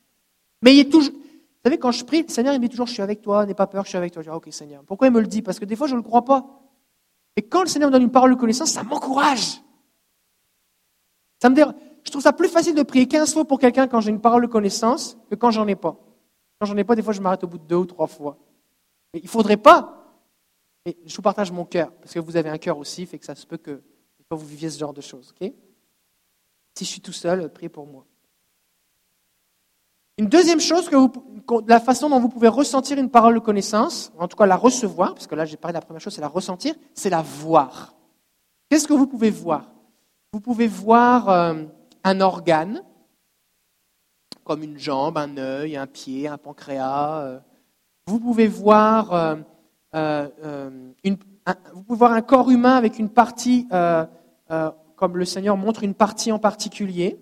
Mais 0.63 0.75
il 0.75 0.81
est 0.81 0.91
toujours. 0.91 1.13
Vous 1.13 1.69
savez, 1.69 1.79
quand 1.79 1.93
je 1.93 2.05
prie, 2.05 2.23
le 2.23 2.29
Seigneur, 2.29 2.55
il 2.55 2.61
me 2.61 2.67
dit 2.67 2.71
toujours, 2.71 2.87
je 2.87 2.93
suis 2.93 3.03
avec 3.03 3.23
toi, 3.23 3.47
n'aie 3.47 3.55
pas 3.55 3.67
peur, 3.67 3.85
je 3.85 3.91
suis 3.91 3.99
avec 3.99 4.13
toi. 4.13 4.23
Je 4.23 4.29
dis, 4.29 4.37
ok, 4.37 4.49
Seigneur. 4.51 4.83
Pourquoi 4.85 5.07
il 5.07 5.13
me 5.13 5.21
le 5.21 5.27
dit? 5.27 5.43
Parce 5.43 5.59
que 5.59 5.65
des 5.65 5.77
fois, 5.77 5.87
je 5.87 5.93
ne 5.93 5.99
le 5.99 6.03
crois 6.03 6.25
pas. 6.25 6.45
Et 7.37 7.43
quand 7.43 7.63
le 7.63 7.69
Seigneur 7.69 7.89
me 7.89 7.93
donne 7.93 8.03
une 8.03 8.11
parole 8.11 8.35
de 8.35 8.41
connaissance, 8.41 8.71
ça 8.71 8.83
m'encourage. 8.83 9.63
Ça 11.41 11.49
me 11.49 11.55
dérange. 11.55 11.75
Je 12.05 12.11
trouve 12.11 12.23
ça 12.23 12.33
plus 12.33 12.49
facile 12.49 12.75
de 12.75 12.83
prier 12.83 13.07
15 13.07 13.33
fois 13.33 13.45
pour 13.45 13.59
quelqu'un 13.59 13.87
quand 13.87 14.01
j'ai 14.01 14.11
une 14.11 14.21
parole 14.21 14.43
de 14.43 14.49
connaissance 14.49 15.17
que 15.31 15.35
quand 15.35 15.51
j'en 15.51 15.67
ai 15.69 15.77
pas. 15.77 15.97
Quand 16.59 16.67
j'en 16.67 16.77
ai 16.77 16.85
pas, 16.85 16.95
des 16.95 17.03
fois, 17.03 17.13
je 17.13 17.21
m'arrête 17.21 17.45
au 17.45 17.47
bout 17.47 17.59
de 17.59 17.65
deux 17.65 17.77
ou 17.77 17.87
trois 17.87 18.07
fois. 18.07 18.39
Mais 19.15 19.21
il 19.23 19.29
faudrait 19.29 19.57
pas. 19.57 20.03
Et 20.85 20.97
je 21.07 21.15
vous 21.15 21.23
partage 21.23 21.53
mon 21.53 21.65
cœur, 21.65 21.93
parce 21.93 22.13
que 22.13 22.19
vous 22.19 22.37
avez 22.37 22.51
un 22.51 22.59
cœur 22.59 22.77
aussi, 22.79 23.07
fait 23.07 23.19
que 23.19 23.25
ça 23.25 23.37
se 23.37 23.47
peut 23.47 23.57
que 23.57 23.83
vous 24.37 24.47
viviez 24.47 24.71
ce 24.71 24.79
genre 24.79 24.93
de 24.93 25.01
choses. 25.01 25.35
ok? 25.41 25.53
Si 26.75 26.85
je 26.85 26.91
suis 26.91 27.01
tout 27.01 27.13
seul, 27.13 27.53
priez 27.53 27.69
pour 27.69 27.87
moi. 27.87 28.07
Une 30.19 30.27
deuxième 30.27 30.61
chose, 30.61 30.89
que 30.89 30.97
la 31.67 31.81
façon 31.81 32.09
dont 32.11 32.21
vous 32.21 32.29
pouvez 32.29 32.49
ressentir 32.49 32.99
une 32.99 33.11
parole 33.11 33.35
de 33.35 33.41
connaissance, 33.41 34.13
en 34.19 34.29
tout 34.29 34.37
cas 34.37 34.47
la 34.47 34.57
recevoir, 34.57 35.15
parce 35.15 35.27
que 35.27 35.35
là 35.35 35.45
j'ai 35.45 35.57
parlé 35.57 35.73
de 35.73 35.79
la 35.79 35.85
première 35.85 36.01
chose, 36.01 36.15
c'est 36.15 36.21
la 36.21 36.29
ressentir, 36.29 36.75
c'est 36.95 37.11
la 37.11 37.23
voir. 37.23 37.95
Qu'est-ce 38.69 38.87
que 38.87 38.93
vous 38.93 39.07
pouvez 39.07 39.31
voir? 39.31 39.73
Vous 40.33 40.41
pouvez 40.41 40.67
voir 40.67 41.29
euh, 41.29 41.65
un 42.05 42.21
organe, 42.21 42.83
comme 44.45 44.63
une 44.63 44.79
jambe, 44.79 45.17
un 45.19 45.37
œil, 45.39 45.77
un 45.77 45.87
pied, 45.87 46.29
un 46.29 46.39
pancréas. 46.39 47.21
euh. 47.21 47.41
Euh, 48.07 48.07
vous 48.07 48.19
pouvez 48.21 48.49
voir 51.99 52.13
un 52.13 52.23
corps 52.23 52.51
humain 52.51 52.77
avec 52.77 52.99
une 52.99 53.09
partie, 53.09 53.67
euh, 54.53 54.71
comme 54.97 55.17
le 55.17 55.25
Seigneur 55.25 55.57
montre 55.57 55.83
une 55.83 55.95
partie 55.95 56.31
en 56.31 56.39
particulier. 56.39 57.19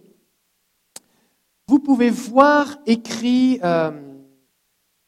Vous 1.68 1.78
pouvez 1.78 2.10
voir 2.10 2.78
écrit, 2.84 3.60
euh, 3.62 3.92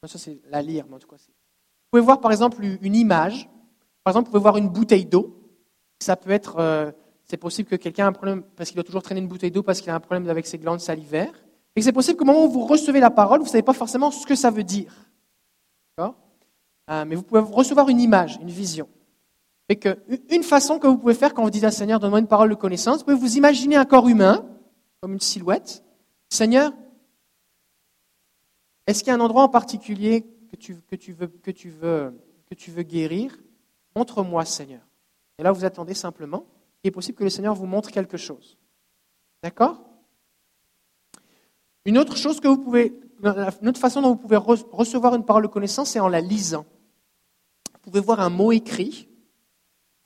ça 0.05 0.19
c'est 0.19 0.41
la 0.49 0.63
lire, 0.63 0.87
mais 0.89 0.97
en 0.97 0.99
tout 0.99 1.09
cas, 1.09 1.17
vous 1.17 1.33
pouvez 1.91 2.03
voir 2.03 2.21
par 2.21 2.31
exemple 2.31 2.63
une 2.63 2.95
image. 2.95 3.51
Par 4.05 4.13
exemple, 4.13 4.27
vous 4.27 4.33
pouvez 4.33 4.43
voir 4.43 4.57
une 4.57 4.69
bouteille 4.69 5.05
d'eau. 5.05 5.37
Ça 6.01 6.17
peut 6.17 6.31
être, 6.31 6.59
euh, 6.59 6.93
c'est 7.25 7.37
possible 7.37 7.69
que 7.69 7.77
quelqu'un 7.77 8.07
a 8.07 8.09
un 8.09 8.13
problème 8.13 8.43
parce 8.57 8.71
qu'il 8.71 8.77
doit 8.77 8.85
toujours 8.85 9.03
traîner 9.03 9.21
une 9.21 9.29
bouteille 9.29 9.51
d'eau 9.51 9.63
parce 9.63 9.81
qu'il 9.81 9.91
a 9.91 9.95
un 9.95 10.01
problème 10.01 10.29
avec 10.31 10.47
ses 10.47 10.59
glandes 10.59 10.81
salivaires. 10.81 11.45
Et 11.75 11.83
c'est 11.83 11.93
possible 11.93 12.19
qu'au 12.19 12.25
moment 12.25 12.45
où 12.45 12.51
vous 12.51 12.67
recevez 12.67 13.01
la 13.01 13.11
parole, 13.11 13.41
vous 13.41 13.47
ne 13.47 13.51
savez 13.51 13.63
pas 13.63 13.73
forcément 13.73 14.11
ce 14.11 14.27
que 14.27 14.35
ça 14.35 14.51
veut 14.51 14.65
dire. 14.65 14.95
Mais 16.89 17.15
vous 17.15 17.23
pouvez 17.23 17.41
recevoir 17.41 17.89
une 17.89 18.01
image, 18.01 18.39
une 18.43 18.51
vision. 18.51 18.87
Une 20.31 20.43
façon 20.43 20.79
que 20.79 20.87
vous 20.87 20.99
pouvez 20.99 21.15
faire 21.15 21.35
quand 21.35 21.43
vous 21.43 21.51
dites 21.51 21.65
à 21.65 21.71
Seigneur, 21.71 22.01
donne-moi 22.01 22.19
une 22.19 22.27
parole 22.27 22.51
de 22.51 22.55
connaissance, 22.55 22.99
vous 22.99 23.05
pouvez 23.05 23.17
vous 23.17 23.37
imaginer 23.37 23.77
un 23.77 23.85
corps 23.85 24.09
humain, 24.09 24.45
comme 25.01 25.13
une 25.13 25.21
silhouette. 25.21 25.85
Seigneur, 26.29 26.73
est-ce 28.87 29.05
qu'il 29.05 29.09
y 29.09 29.11
a 29.11 29.15
un 29.15 29.21
endroit 29.21 29.43
en 29.43 29.49
particulier 29.49 30.27
que 30.51 30.57
tu, 30.57 30.75
veux, 30.75 30.81
que 31.43 31.51
tu, 31.51 31.71
veux, 32.71 32.83
guérir? 32.83 33.39
Montre-moi, 33.95 34.45
Seigneur. 34.45 34.81
Et 35.39 35.43
là, 35.43 35.53
vous 35.53 35.65
attendez 35.65 35.95
simplement. 35.95 36.45
Il 36.83 36.89
est 36.89 36.93
possible 36.93 37.17
que 37.17 37.25
le 37.25 37.31
Seigneur 37.31 37.55
vous 37.55 37.67
montre 37.67 37.91
quelque 37.91 38.17
chose. 38.17 38.59
D'accord? 39.43 39.83
Une 41.85 41.99
autre 41.99 42.17
chose 42.17 42.41
que 42.41 42.49
vous 42.49 42.59
pouvez, 42.59 42.99
une 43.23 43.69
autre 43.69 43.81
façon 43.81 44.03
dont 44.03 44.11
vous 44.11 44.17
pouvez 44.17 44.37
re- 44.37 44.67
recevoir 44.71 45.15
une 45.15 45.25
parole 45.25 45.43
de 45.43 45.49
connaissance, 45.49 45.91
c'est 45.91 46.01
en 46.01 46.09
la 46.09 46.21
lisant. 46.21 46.67
Vous 47.75 47.91
pouvez 47.91 48.01
voir 48.01 48.21
un 48.21 48.31
mot 48.31 48.53
écrit 48.53 49.09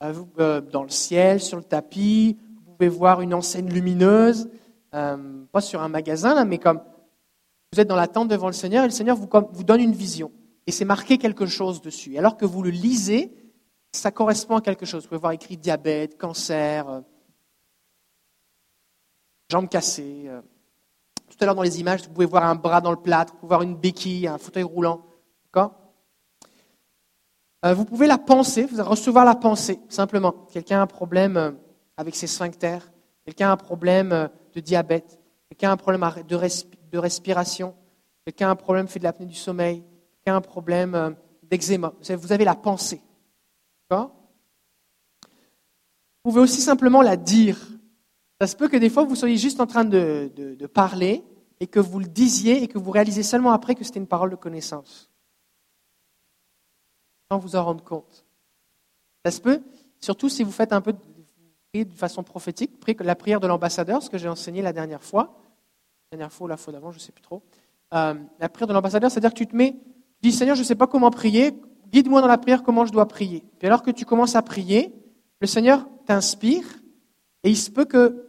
dans 0.01 0.83
le 0.83 0.89
ciel, 0.89 1.39
sur 1.41 1.57
le 1.57 1.63
tapis. 1.63 2.37
Vous 2.65 2.73
pouvez 2.73 2.89
voir 2.89 3.21
une 3.21 3.33
enseigne 3.33 3.69
lumineuse, 3.69 4.49
euh, 4.93 5.45
pas 5.51 5.61
sur 5.61 5.81
un 5.81 5.89
magasin, 5.89 6.35
là, 6.35 6.45
mais 6.45 6.57
comme 6.57 6.81
vous 7.73 7.81
êtes 7.81 7.87
dans 7.87 7.95
la 7.95 8.07
tente 8.07 8.29
devant 8.29 8.47
le 8.47 8.53
Seigneur 8.53 8.83
et 8.83 8.87
le 8.87 8.93
Seigneur 8.93 9.17
vous, 9.17 9.63
donne 9.63 9.81
une 9.81 9.93
vision. 9.93 10.31
Et 10.67 10.71
c'est 10.71 10.85
marqué 10.85 11.17
quelque 11.17 11.45
chose 11.45 11.81
dessus. 11.81 12.17
Alors 12.17 12.37
que 12.37 12.45
vous 12.45 12.61
le 12.61 12.69
lisez, 12.69 13.33
ça 13.91 14.11
correspond 14.11 14.57
à 14.57 14.61
quelque 14.61 14.85
chose. 14.85 15.03
Vous 15.03 15.09
pouvez 15.09 15.19
voir 15.19 15.31
écrit 15.31 15.57
diabète, 15.57 16.17
cancer, 16.17 16.87
euh, 16.87 17.01
jambes 19.49 19.69
cassées. 19.69 20.25
euh. 20.27 20.41
Tout 21.29 21.37
à 21.41 21.45
l'heure 21.45 21.55
dans 21.55 21.61
les 21.61 21.79
images, 21.79 22.03
vous 22.03 22.13
pouvez 22.13 22.25
voir 22.25 22.45
un 22.45 22.55
bras 22.55 22.81
dans 22.81 22.91
le 22.91 22.97
plâtre, 22.97 23.33
vous 23.33 23.39
pouvez 23.39 23.49
voir 23.49 23.61
une 23.63 23.75
béquille, 23.75 24.27
un 24.27 24.37
fauteuil 24.37 24.63
roulant. 24.63 25.05
D'accord? 25.45 25.73
Euh, 25.75 25.86
Vous 27.63 27.85
pouvez 27.85 28.07
la 28.07 28.17
penser, 28.17 28.65
vous 28.65 28.79
allez 28.79 28.87
recevoir 28.89 29.25
la 29.25 29.35
pensée, 29.35 29.79
simplement. 29.89 30.31
Quelqu'un 30.51 30.79
a 30.79 30.83
un 30.83 30.87
problème 30.87 31.37
euh, 31.37 31.51
avec 31.97 32.15
ses 32.15 32.27
sphincters, 32.27 32.91
quelqu'un 33.25 33.49
a 33.49 33.51
un 33.53 33.57
problème 33.57 34.11
euh, 34.13 34.27
de 34.53 34.59
diabète, 34.61 35.19
quelqu'un 35.49 35.71
a 35.71 35.73
un 35.73 35.77
problème 35.77 36.07
de, 36.27 36.35
respi- 36.37 36.67
de 36.91 36.97
respiration, 36.97 37.75
quelqu'un 38.25 38.47
a 38.49 38.51
un 38.51 38.55
problème 38.55 38.87
fait 38.87 38.99
de 38.99 39.03
l'apnée 39.03 39.25
du 39.25 39.35
sommeil, 39.35 39.83
quelqu'un 40.11 40.35
a 40.35 40.37
un 40.37 40.41
problème 40.41 40.95
euh, 40.95 41.09
d'eczéma. 41.43 41.93
Vous 42.17 42.31
avez- 42.31 42.45
la 42.45 42.55
pensée. 42.55 43.01
Vous 43.89 44.07
pouvez 46.23 46.41
aussi 46.41 46.61
simplement 46.61 47.01
la 47.01 47.17
dire. 47.17 47.57
Ça 48.39 48.47
se 48.47 48.55
peut 48.55 48.67
que 48.67 48.77
des 48.77 48.89
fois, 48.89 49.03
vous 49.03 49.15
soyez 49.15 49.37
juste 49.37 49.59
en 49.59 49.65
train 49.65 49.83
de- 49.85 50.31
de 50.35 50.67
parler 50.67 51.23
et 51.59 51.67
que 51.67 51.79
vous 51.79 51.99
le 51.99 52.05
disiez 52.05 52.61
et 52.63 52.67
que 52.67 52.77
vous 52.77 52.91
réalisez 52.91 53.23
seulement 53.23 53.51
après 53.51 53.73
que 53.75 53.83
c'était 53.83 53.99
une 53.99 54.07
parole 54.07 54.29
de 54.29 54.35
connaissance. 54.35 55.09
Sans 57.31 57.39
vous 57.39 57.55
en 57.55 57.63
rendre 57.63 57.83
compte. 57.83 58.25
Ça 59.25 59.31
se 59.31 59.41
peut, 59.41 59.61
surtout 59.99 60.29
si 60.29 60.43
vous 60.43 60.51
faites 60.51 60.71
un 60.71 60.81
peu 60.81 60.93
de, 60.93 61.83
de 61.83 61.93
façon 61.93 62.23
prophétique, 62.23 62.71
la 62.99 63.15
prière 63.15 63.39
de 63.39 63.47
l'ambassadeur, 63.47 64.01
ce 64.01 64.09
que 64.09 64.17
j'ai 64.17 64.29
enseigné 64.29 64.61
la 64.61 64.73
dernière 64.73 65.03
fois, 65.03 65.37
la 66.11 66.17
dernière 66.17 66.31
fois 66.31 66.45
ou 66.45 66.47
la 66.47 66.57
fois 66.57 66.71
d'avant, 66.71 66.91
je 66.91 66.97
ne 66.97 67.01
sais 67.01 67.11
plus 67.11 67.21
trop. 67.21 67.41
Euh, 67.93 68.13
la 68.39 68.49
prière 68.49 68.67
de 68.67 68.73
l'ambassadeur, 68.73 69.11
c'est-à-dire 69.11 69.31
que 69.31 69.37
tu 69.37 69.47
te 69.47 69.55
mets, 69.55 69.73
tu 69.73 70.29
dis 70.29 70.31
Seigneur, 70.31 70.55
je 70.55 70.61
ne 70.61 70.65
sais 70.65 70.75
pas 70.75 70.87
comment 70.87 71.11
prier, 71.11 71.53
guide-moi 71.91 72.21
dans 72.21 72.27
la 72.27 72.37
prière 72.37 72.63
comment 72.63 72.85
je 72.85 72.91
dois 72.91 73.07
prier. 73.07 73.43
Puis 73.59 73.67
alors 73.67 73.83
que 73.83 73.91
tu 73.91 74.05
commences 74.05 74.35
à 74.35 74.41
prier, 74.41 74.93
le 75.41 75.47
Seigneur 75.47 75.85
t'inspire 76.05 76.65
et 77.43 77.49
il 77.49 77.57
se 77.57 77.69
peut 77.69 77.85
que 77.85 78.25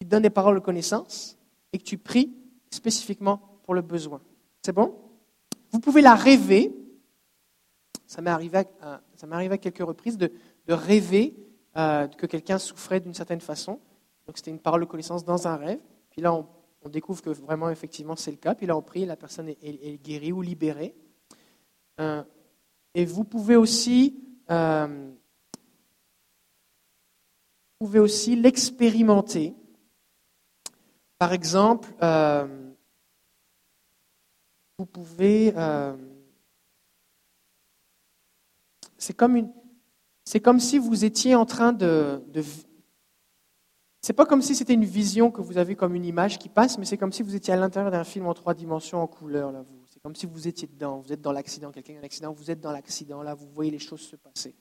il 0.00 0.06
te 0.06 0.10
donne 0.10 0.22
des 0.22 0.30
paroles 0.30 0.56
de 0.56 0.60
connaissance 0.60 1.36
et 1.72 1.78
que 1.78 1.84
tu 1.84 1.98
pries 1.98 2.32
spécifiquement 2.70 3.40
pour 3.64 3.74
le 3.74 3.82
besoin. 3.82 4.20
C'est 4.62 4.72
bon? 4.72 4.94
Vous 5.72 5.80
pouvez 5.80 6.02
la 6.02 6.14
rêver. 6.14 6.72
Ça 8.08 8.22
m'est 8.22 8.30
arrivé, 8.30 8.64
à, 8.80 9.02
ça 9.16 9.26
m'est 9.26 9.36
arrivé 9.36 9.54
à 9.54 9.58
quelques 9.58 9.86
reprises 9.86 10.16
de, 10.16 10.32
de 10.66 10.72
rêver 10.72 11.36
euh, 11.76 12.08
que 12.08 12.24
quelqu'un 12.24 12.58
souffrait 12.58 13.00
d'une 13.00 13.12
certaine 13.12 13.42
façon. 13.42 13.78
Donc 14.26 14.38
c'était 14.38 14.50
une 14.50 14.60
parole 14.60 14.80
de 14.80 14.86
connaissance 14.86 15.26
dans 15.26 15.46
un 15.46 15.56
rêve. 15.56 15.78
Puis 16.10 16.22
là, 16.22 16.34
on, 16.34 16.46
découvre 16.88 17.20
que 17.20 17.28
vraiment, 17.28 17.68
effectivement, 17.68 18.16
c'est 18.16 18.30
le 18.30 18.38
cas. 18.38 18.54
Puis 18.54 18.64
là, 18.64 18.74
on 18.78 18.80
prie, 18.80 19.04
la 19.04 19.16
personne 19.16 19.50
est, 19.50 20.02
guérie 20.02 20.32
ou 20.32 20.40
libérée. 20.40 20.94
Euh, 22.00 22.24
et 22.94 23.04
vous 23.04 23.24
pouvez 23.24 23.56
aussi, 23.56 24.18
euh, 24.50 25.10
vous 27.78 27.86
pouvez 27.86 27.98
aussi 27.98 28.36
l'expérimenter. 28.36 29.54
Par 31.18 31.34
exemple, 31.34 31.90
vous 34.78 34.86
pouvez. 34.86 35.52
C'est 38.98 39.14
comme 39.14 39.36
une. 39.36 39.50
C'est 40.24 40.40
comme 40.40 40.60
si 40.60 40.78
vous 40.78 41.04
étiez 41.04 41.34
en 41.34 41.46
train 41.46 41.72
de. 41.72 42.22
c'est 44.02 44.12
pas 44.12 44.26
comme 44.26 44.42
si 44.42 44.54
c'était 44.54 44.74
une 44.74 44.84
vision 44.84 45.30
que 45.30 45.40
vous 45.40 45.56
avez 45.56 45.74
comme 45.74 45.94
une 45.94 46.04
image 46.04 46.38
qui 46.38 46.50
passe, 46.50 46.76
mais 46.76 46.84
c'est 46.84 46.98
comme 46.98 47.12
si 47.12 47.22
vous 47.22 47.34
étiez 47.34 47.54
à 47.54 47.56
l'intérieur 47.56 47.90
d'un 47.90 48.04
film 48.04 48.26
en 48.26 48.34
trois 48.34 48.54
dimensions 48.54 49.02
en 49.02 49.06
couleur. 49.06 49.52
Là, 49.52 49.62
vous. 49.62 49.78
C'est 49.90 50.02
comme 50.02 50.14
si 50.14 50.26
vous 50.26 50.46
étiez 50.46 50.68
dedans. 50.68 50.98
Vous 50.98 51.12
êtes 51.12 51.22
dans 51.22 51.32
l'accident. 51.32 51.72
Quelqu'un 51.72 51.96
a 51.96 52.00
un 52.00 52.04
accident, 52.04 52.32
vous 52.32 52.50
êtes 52.50 52.60
dans 52.60 52.72
l'accident. 52.72 53.22
Là, 53.22 53.34
vous 53.34 53.48
voyez 53.48 53.70
les 53.70 53.78
choses 53.78 54.00
se 54.00 54.16
passer. 54.16 54.54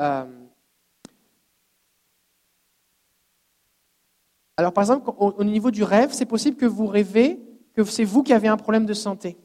Euh, 0.00 0.24
Alors, 4.58 4.72
par 4.72 4.82
exemple, 4.82 5.12
au 5.16 5.44
niveau 5.44 5.70
du 5.70 5.84
rêve, 5.84 6.10
c'est 6.12 6.26
possible 6.26 6.56
que 6.56 6.66
vous 6.66 6.88
rêvez 6.88 7.40
que 7.74 7.84
c'est 7.84 8.02
vous 8.02 8.24
qui 8.24 8.32
avez 8.32 8.48
un 8.48 8.56
problème 8.56 8.86
de 8.86 8.92
santé. 8.92 9.36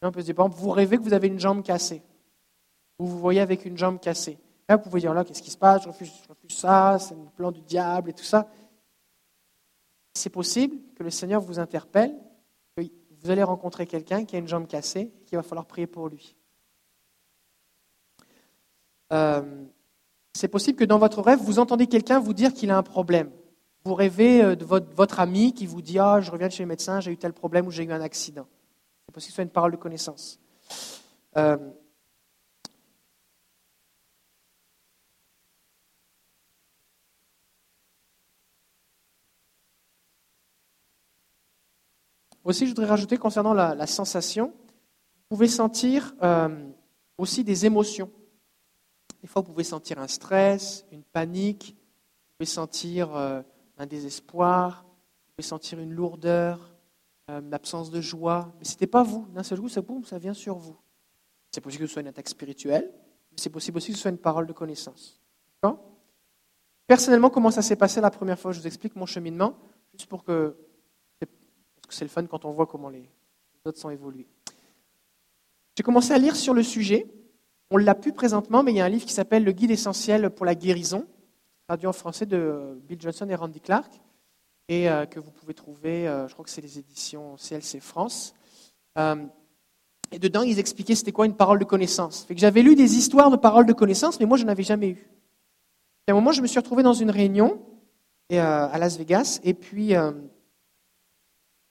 On 0.00 0.12
peut 0.12 0.20
se 0.20 0.26
dire, 0.26 0.36
par 0.36 0.46
exemple, 0.46 0.62
vous 0.62 0.70
rêvez 0.70 0.96
que 0.96 1.02
vous 1.02 1.12
avez 1.12 1.26
une 1.26 1.40
jambe 1.40 1.64
cassée. 1.64 2.02
Vous 2.98 3.06
vous 3.06 3.18
voyez 3.18 3.40
avec 3.40 3.64
une 3.64 3.76
jambe 3.76 4.00
cassée. 4.00 4.38
Là, 4.68 4.76
vous 4.76 4.82
pouvez 4.82 5.00
dire, 5.00 5.14
là, 5.14 5.24
qu'est-ce 5.24 5.42
qui 5.42 5.50
se 5.50 5.58
passe? 5.58 5.82
Je 5.82 5.88
refuse, 5.88 6.12
ça, 6.48 6.98
c'est 6.98 7.14
le 7.14 7.30
plan 7.36 7.52
du 7.52 7.62
diable 7.62 8.10
et 8.10 8.12
tout 8.12 8.24
ça. 8.24 8.48
C'est 10.14 10.30
possible 10.30 10.76
que 10.96 11.02
le 11.02 11.10
Seigneur 11.10 11.40
vous 11.40 11.58
interpelle, 11.58 12.14
que 12.76 12.82
vous 13.22 13.30
allez 13.30 13.42
rencontrer 13.42 13.86
quelqu'un 13.86 14.24
qui 14.24 14.34
a 14.34 14.38
une 14.38 14.48
jambe 14.48 14.66
cassée 14.66 15.12
et 15.20 15.24
qu'il 15.24 15.36
va 15.36 15.42
falloir 15.42 15.66
prier 15.66 15.86
pour 15.86 16.08
lui. 16.08 16.36
Euh, 19.12 19.64
c'est 20.34 20.48
possible 20.48 20.78
que 20.78 20.84
dans 20.84 20.98
votre 20.98 21.22
rêve, 21.22 21.38
vous 21.38 21.58
entendez 21.58 21.86
quelqu'un 21.86 22.18
vous 22.18 22.34
dire 22.34 22.52
qu'il 22.52 22.70
a 22.70 22.76
un 22.76 22.82
problème. 22.82 23.30
Vous 23.84 23.94
rêvez 23.94 24.42
euh, 24.42 24.56
de 24.56 24.64
votre, 24.64 24.92
votre 24.94 25.20
ami 25.20 25.54
qui 25.54 25.66
vous 25.66 25.80
dit 25.80 25.98
Ah, 25.98 26.20
je 26.20 26.30
reviens 26.30 26.48
de 26.48 26.52
chez 26.52 26.64
le 26.64 26.68
médecin, 26.68 27.00
j'ai 27.00 27.12
eu 27.12 27.16
tel 27.16 27.32
problème 27.32 27.66
ou 27.66 27.70
j'ai 27.70 27.84
eu 27.84 27.92
un 27.92 28.00
accident. 28.00 28.48
C'est 29.06 29.14
possible 29.14 29.28
que 29.28 29.30
ce 29.30 29.34
soit 29.34 29.44
une 29.44 29.50
parole 29.50 29.72
de 29.72 29.76
connaissance. 29.76 30.40
Euh, 31.36 31.56
Aussi, 42.46 42.64
je 42.66 42.70
voudrais 42.70 42.86
rajouter 42.86 43.18
concernant 43.18 43.52
la, 43.52 43.86
sensation, 43.88 44.52
vous 44.52 45.36
pouvez 45.36 45.48
sentir 45.48 46.14
euh, 46.22 46.70
aussi 47.18 47.42
des 47.42 47.66
émotions. 47.66 48.08
Des 49.20 49.26
fois, 49.26 49.42
vous 49.42 49.50
pouvez 49.50 49.64
sentir 49.64 49.98
un 49.98 50.06
stress, 50.06 50.86
une 50.92 51.02
panique, 51.02 51.74
vous 51.74 52.36
pouvez 52.38 52.46
sentir 52.46 53.16
euh, 53.16 53.42
un 53.78 53.86
désespoir, 53.86 54.84
vous 54.86 55.32
pouvez 55.34 55.48
sentir 55.48 55.80
une 55.80 55.92
lourdeur, 55.92 56.72
euh, 57.30 57.40
l'absence 57.50 57.90
de 57.90 58.00
joie. 58.00 58.52
Mais 58.60 58.64
ce 58.64 58.74
n'était 58.74 58.86
pas 58.86 59.02
vous. 59.02 59.26
D'un 59.34 59.42
seul 59.42 59.58
coup, 59.58 59.68
ça, 59.68 59.82
boum, 59.82 60.04
ça 60.04 60.20
vient 60.20 60.32
sur 60.32 60.56
vous. 60.56 60.76
C'est 61.50 61.60
possible 61.60 61.82
que 61.82 61.88
ce 61.88 61.94
soit 61.94 62.02
une 62.02 62.08
attaque 62.08 62.28
spirituelle, 62.28 62.92
mais 63.32 63.38
c'est 63.38 63.50
possible 63.50 63.78
aussi 63.78 63.90
que 63.90 63.96
ce 63.96 64.02
soit 64.02 64.12
une 64.12 64.18
parole 64.18 64.46
de 64.46 64.52
connaissance. 64.52 65.20
Personnellement, 66.86 67.30
comment 67.30 67.50
ça 67.50 67.62
s'est 67.62 67.74
passé 67.74 68.00
la 68.00 68.12
première 68.12 68.38
fois? 68.38 68.52
Je 68.52 68.60
vous 68.60 68.66
explique 68.68 68.94
mon 68.94 69.06
cheminement, 69.06 69.58
juste 69.92 70.08
pour 70.08 70.22
que 70.22 70.56
c'est 71.94 72.04
le 72.04 72.10
fun 72.10 72.26
quand 72.26 72.44
on 72.44 72.50
voit 72.50 72.66
comment 72.66 72.88
les 72.88 73.08
autres 73.64 73.78
sont 73.78 73.90
évolués. 73.90 74.26
J'ai 75.76 75.82
commencé 75.82 76.12
à 76.12 76.18
lire 76.18 76.36
sur 76.36 76.54
le 76.54 76.62
sujet. 76.62 77.06
On 77.70 77.76
l'a 77.76 77.94
plus 77.94 78.12
présentement, 78.12 78.62
mais 78.62 78.72
il 78.72 78.76
y 78.76 78.80
a 78.80 78.84
un 78.84 78.88
livre 78.88 79.04
qui 79.04 79.12
s'appelle 79.12 79.44
Le 79.44 79.52
guide 79.52 79.70
essentiel 79.70 80.30
pour 80.30 80.46
la 80.46 80.54
guérison, 80.54 81.06
traduit 81.68 81.86
en 81.86 81.92
français 81.92 82.26
de 82.26 82.80
Bill 82.88 83.00
Johnson 83.00 83.28
et 83.28 83.34
Randy 83.34 83.60
Clark, 83.60 83.92
et 84.68 84.88
euh, 84.88 85.06
que 85.06 85.20
vous 85.20 85.30
pouvez 85.30 85.54
trouver, 85.54 86.08
euh, 86.08 86.28
je 86.28 86.32
crois 86.32 86.44
que 86.44 86.50
c'est 86.50 86.60
les 86.60 86.78
éditions 86.78 87.36
CLC 87.36 87.80
France. 87.80 88.34
Euh, 88.98 89.16
et 90.12 90.18
dedans, 90.18 90.42
ils 90.42 90.58
expliquaient 90.58 90.94
c'était 90.94 91.12
quoi 91.12 91.26
une 91.26 91.36
parole 91.36 91.58
de 91.58 91.64
connaissance. 91.64 92.24
Fait 92.24 92.34
que 92.34 92.40
j'avais 92.40 92.62
lu 92.62 92.74
des 92.74 92.96
histoires 92.96 93.30
de 93.30 93.36
paroles 93.36 93.66
de 93.66 93.72
connaissance, 93.72 94.18
mais 94.18 94.26
moi, 94.26 94.38
je 94.38 94.44
n'en 94.44 94.52
avais 94.52 94.62
jamais 94.62 94.88
eu. 94.88 95.10
À 96.08 96.12
un 96.12 96.14
moment, 96.14 96.32
je 96.32 96.40
me 96.40 96.46
suis 96.46 96.58
retrouvé 96.58 96.82
dans 96.82 96.94
une 96.94 97.10
réunion 97.10 97.60
à 98.30 98.78
Las 98.78 98.96
Vegas, 98.96 99.40
et 99.44 99.54
puis 99.54 99.94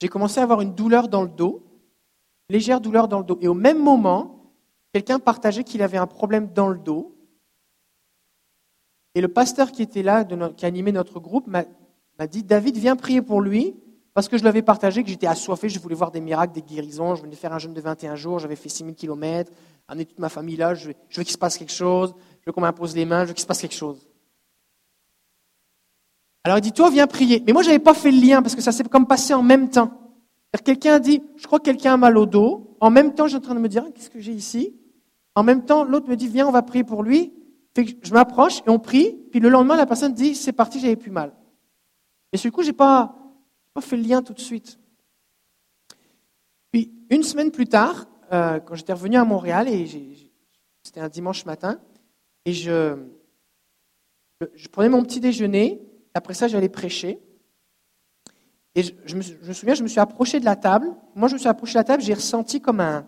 j'ai 0.00 0.08
commencé 0.08 0.40
à 0.40 0.42
avoir 0.42 0.60
une 0.60 0.74
douleur 0.74 1.08
dans 1.08 1.22
le 1.22 1.28
dos, 1.28 1.64
légère 2.48 2.80
douleur 2.80 3.08
dans 3.08 3.18
le 3.18 3.24
dos. 3.24 3.38
Et 3.40 3.48
au 3.48 3.54
même 3.54 3.82
moment, 3.82 4.52
quelqu'un 4.92 5.18
partageait 5.18 5.64
qu'il 5.64 5.82
avait 5.82 5.96
un 5.98 6.06
problème 6.06 6.52
dans 6.52 6.68
le 6.68 6.78
dos. 6.78 7.16
Et 9.14 9.20
le 9.20 9.28
pasteur 9.28 9.72
qui 9.72 9.82
était 9.82 10.02
là, 10.02 10.24
qui 10.56 10.66
animait 10.66 10.92
notre 10.92 11.20
groupe, 11.20 11.46
m'a 11.46 12.26
dit 12.26 12.42
David, 12.42 12.76
viens 12.76 12.96
prier 12.96 13.22
pour 13.22 13.40
lui, 13.40 13.74
parce 14.12 14.28
que 14.28 14.38
je 14.38 14.44
l'avais 14.44 14.62
partagé, 14.62 15.02
que 15.02 15.10
j'étais 15.10 15.26
assoiffé, 15.26 15.68
je 15.68 15.78
voulais 15.78 15.94
voir 15.94 16.10
des 16.10 16.20
miracles, 16.20 16.54
des 16.54 16.62
guérisons. 16.62 17.14
Je 17.14 17.22
venais 17.22 17.36
faire 17.36 17.52
un 17.52 17.58
jeûne 17.58 17.74
de 17.74 17.80
21 17.80 18.14
jours, 18.14 18.38
j'avais 18.38 18.56
fait 18.56 18.68
6000 18.68 18.94
km, 18.94 19.52
amené 19.88 20.06
toute 20.06 20.18
ma 20.18 20.28
famille 20.28 20.56
là, 20.56 20.74
je 20.74 20.90
je 21.08 21.20
veux 21.20 21.24
qu'il 21.24 21.32
se 21.32 21.38
passe 21.38 21.58
quelque 21.58 21.72
chose, 21.72 22.14
je 22.40 22.46
veux 22.46 22.52
qu'on 22.52 22.62
m'impose 22.62 22.94
les 22.94 23.04
mains, 23.04 23.24
je 23.24 23.28
veux 23.28 23.34
qu'il 23.34 23.42
se 23.42 23.46
passe 23.46 23.60
quelque 23.60 23.74
chose. 23.74 24.06
Alors 26.46 26.58
il 26.58 26.60
dit, 26.60 26.70
toi, 26.70 26.90
viens 26.90 27.08
prier. 27.08 27.42
Mais 27.44 27.52
moi, 27.52 27.62
je 27.62 27.66
n'avais 27.66 27.80
pas 27.80 27.92
fait 27.92 28.12
le 28.12 28.20
lien 28.20 28.40
parce 28.40 28.54
que 28.54 28.60
ça 28.60 28.70
s'est 28.70 28.84
comme 28.84 29.08
passé 29.08 29.34
en 29.34 29.42
même 29.42 29.68
temps. 29.68 29.90
Quelqu'un 30.64 31.00
dit, 31.00 31.20
je 31.34 31.44
crois 31.44 31.58
que 31.58 31.64
quelqu'un 31.64 31.94
a 31.94 31.96
mal 31.96 32.16
au 32.16 32.24
dos. 32.24 32.76
En 32.78 32.88
même 32.88 33.16
temps, 33.16 33.26
j'ai 33.26 33.36
en 33.36 33.40
train 33.40 33.56
de 33.56 33.58
me 33.58 33.68
dire, 33.68 33.84
qu'est-ce 33.92 34.10
que 34.10 34.20
j'ai 34.20 34.30
ici? 34.30 34.76
En 35.34 35.42
même 35.42 35.64
temps, 35.64 35.82
l'autre 35.82 36.08
me 36.08 36.14
dit, 36.14 36.28
viens, 36.28 36.46
on 36.46 36.52
va 36.52 36.62
prier 36.62 36.84
pour 36.84 37.02
lui. 37.02 37.34
Je 37.76 38.14
m'approche 38.14 38.60
et 38.60 38.70
on 38.70 38.78
prie. 38.78 39.18
Puis 39.32 39.40
le 39.40 39.48
lendemain, 39.48 39.76
la 39.76 39.86
personne 39.86 40.14
dit, 40.14 40.36
c'est 40.36 40.52
parti, 40.52 40.78
j'avais 40.78 40.94
plus 40.94 41.10
mal. 41.10 41.32
Et 42.32 42.36
le 42.36 42.50
coup, 42.52 42.62
j'ai 42.62 42.72
pas, 42.72 43.16
pas 43.74 43.80
fait 43.80 43.96
le 43.96 44.04
lien 44.04 44.22
tout 44.22 44.32
de 44.32 44.40
suite. 44.40 44.78
Puis 46.70 46.92
une 47.10 47.24
semaine 47.24 47.50
plus 47.50 47.66
tard, 47.66 48.06
euh, 48.32 48.60
quand 48.60 48.76
j'étais 48.76 48.92
revenu 48.92 49.16
à 49.16 49.24
Montréal, 49.24 49.68
et 49.68 49.84
c'était 50.84 51.00
un 51.00 51.08
dimanche 51.08 51.44
matin, 51.44 51.80
et 52.44 52.52
je, 52.52 52.96
je 54.54 54.68
prenais 54.68 54.88
mon 54.88 55.02
petit 55.02 55.18
déjeuner, 55.18 55.82
après 56.16 56.34
ça, 56.34 56.48
j'allais 56.48 56.68
prêcher. 56.68 57.20
Et 58.74 58.82
je, 58.82 59.16
me, 59.16 59.22
souviens, 59.52 59.74
je 59.74 59.82
me 59.82 59.88
suis 59.88 60.00
approché 60.00 60.38
de 60.38 60.44
la 60.44 60.56
table. 60.56 60.94
Moi, 61.14 61.28
je 61.28 61.34
me 61.34 61.38
suis 61.38 61.48
approché 61.48 61.72
de 61.74 61.78
la 61.78 61.84
table, 61.84 62.02
j'ai 62.02 62.12
ressenti 62.14 62.60
comme 62.60 62.80
un, 62.80 63.06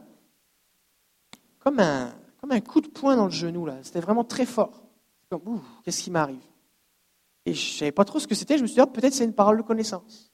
comme 1.59 1.79
un, 1.79 2.15
comme 2.41 2.53
un 2.53 2.61
coup 2.61 2.81
de 2.81 2.89
poing 2.89 3.17
dans 3.17 3.27
le 3.27 3.31
genou. 3.31 3.67
là. 3.67 3.77
C'était 3.83 4.01
vraiment 4.01 4.25
très 4.25 4.47
fort. 4.47 4.83
Qu'est-ce 5.85 6.03
qui 6.03 6.11
m'arrive? 6.11 6.41
Et 7.45 7.53
je 7.53 7.75
ne 7.75 7.79
savais 7.79 7.93
pas 7.93 8.05
trop 8.05 8.19
ce 8.19 8.27
que 8.27 8.35
c'était. 8.35 8.57
Je 8.57 8.63
me 8.63 8.67
suis 8.67 8.77
dit, 8.77 8.81
oh, 8.81 8.87
peut-être 8.87 9.13
c'est 9.13 9.25
une 9.25 9.35
parole 9.35 9.59
de 9.59 9.63
connaissance. 9.63 10.33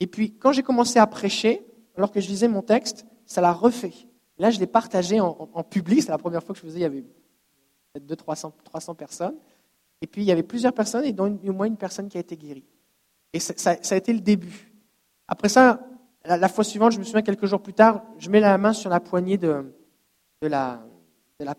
Et 0.00 0.06
puis, 0.06 0.36
quand 0.38 0.52
j'ai 0.52 0.62
commencé 0.62 0.98
à 0.98 1.06
prêcher, 1.06 1.66
alors 1.96 2.10
que 2.10 2.20
je 2.20 2.28
lisais 2.28 2.48
mon 2.48 2.62
texte, 2.62 3.04
ça 3.26 3.40
l'a 3.42 3.52
refait. 3.52 3.92
Là, 4.38 4.50
je 4.50 4.58
l'ai 4.58 4.66
partagé 4.66 5.20
en, 5.20 5.50
en- 5.52 5.62
public. 5.62 6.02
C'est 6.02 6.10
la 6.10 6.18
première 6.18 6.42
fois 6.42 6.54
que 6.54 6.60
je 6.60 6.66
faisais. 6.66 6.78
Il 6.78 6.82
y 6.82 6.86
avait 6.86 7.02
peut-être 7.92 8.06
200, 8.06 8.16
300, 8.16 8.54
300 8.64 8.94
personnes. 8.94 9.36
Et 10.02 10.08
puis, 10.08 10.22
il 10.22 10.24
y 10.26 10.32
avait 10.32 10.42
plusieurs 10.42 10.72
personnes, 10.72 11.04
et 11.04 11.12
dont 11.12 11.38
au 11.46 11.52
moins 11.52 11.66
une 11.66 11.76
personne 11.76 12.08
qui 12.08 12.18
a 12.18 12.20
été 12.20 12.36
guérie. 12.36 12.66
Et 13.32 13.38
ça, 13.38 13.70
a 13.70 13.96
été 13.96 14.12
le 14.12 14.20
début. 14.20 14.72
Après 15.28 15.48
ça, 15.48 15.80
la, 16.24 16.48
fois 16.48 16.64
suivante, 16.64 16.92
je 16.92 16.98
me 16.98 17.04
souviens 17.04 17.22
quelques 17.22 17.46
jours 17.46 17.62
plus 17.62 17.72
tard, 17.72 18.02
je 18.18 18.28
mets 18.28 18.40
la 18.40 18.58
main 18.58 18.72
sur 18.72 18.90
la 18.90 19.00
poignée 19.00 19.38
de, 19.38 19.64
la, 20.42 20.84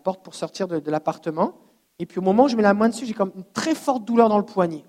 porte 0.02 0.22
pour 0.22 0.34
sortir 0.34 0.68
de, 0.68 0.90
l'appartement. 0.90 1.58
Et 1.98 2.06
puis 2.06 2.18
au 2.18 2.22
moment 2.22 2.44
où 2.44 2.48
je 2.48 2.56
mets 2.56 2.62
la 2.62 2.74
main 2.74 2.90
dessus, 2.90 3.06
j'ai 3.06 3.14
comme 3.14 3.32
une 3.34 3.44
très 3.44 3.74
forte 3.74 4.04
douleur 4.04 4.28
dans 4.28 4.38
le 4.38 4.44
poignet. 4.44 4.84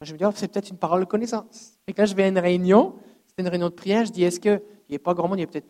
Je 0.00 0.12
me 0.12 0.18
dis, 0.18 0.24
oh, 0.24 0.30
c'est 0.34 0.48
peut-être 0.48 0.70
une 0.70 0.78
parole 0.78 1.00
de 1.00 1.06
connaissance. 1.06 1.78
Et 1.86 1.92
quand 1.92 2.06
je 2.06 2.14
vais 2.14 2.24
à 2.24 2.28
une 2.28 2.38
réunion, 2.38 2.94
c'était 3.26 3.42
une 3.42 3.48
réunion 3.48 3.68
de 3.68 3.74
prière, 3.74 4.04
je 4.04 4.12
dis, 4.12 4.22
est-ce 4.22 4.38
qu'il 4.38 4.60
n'y 4.88 4.96
a 4.96 4.98
pas 4.98 5.14
grand 5.14 5.28
monde, 5.28 5.38
il 5.38 5.42
y 5.42 5.44
a 5.44 5.46
peut-être 5.48 5.68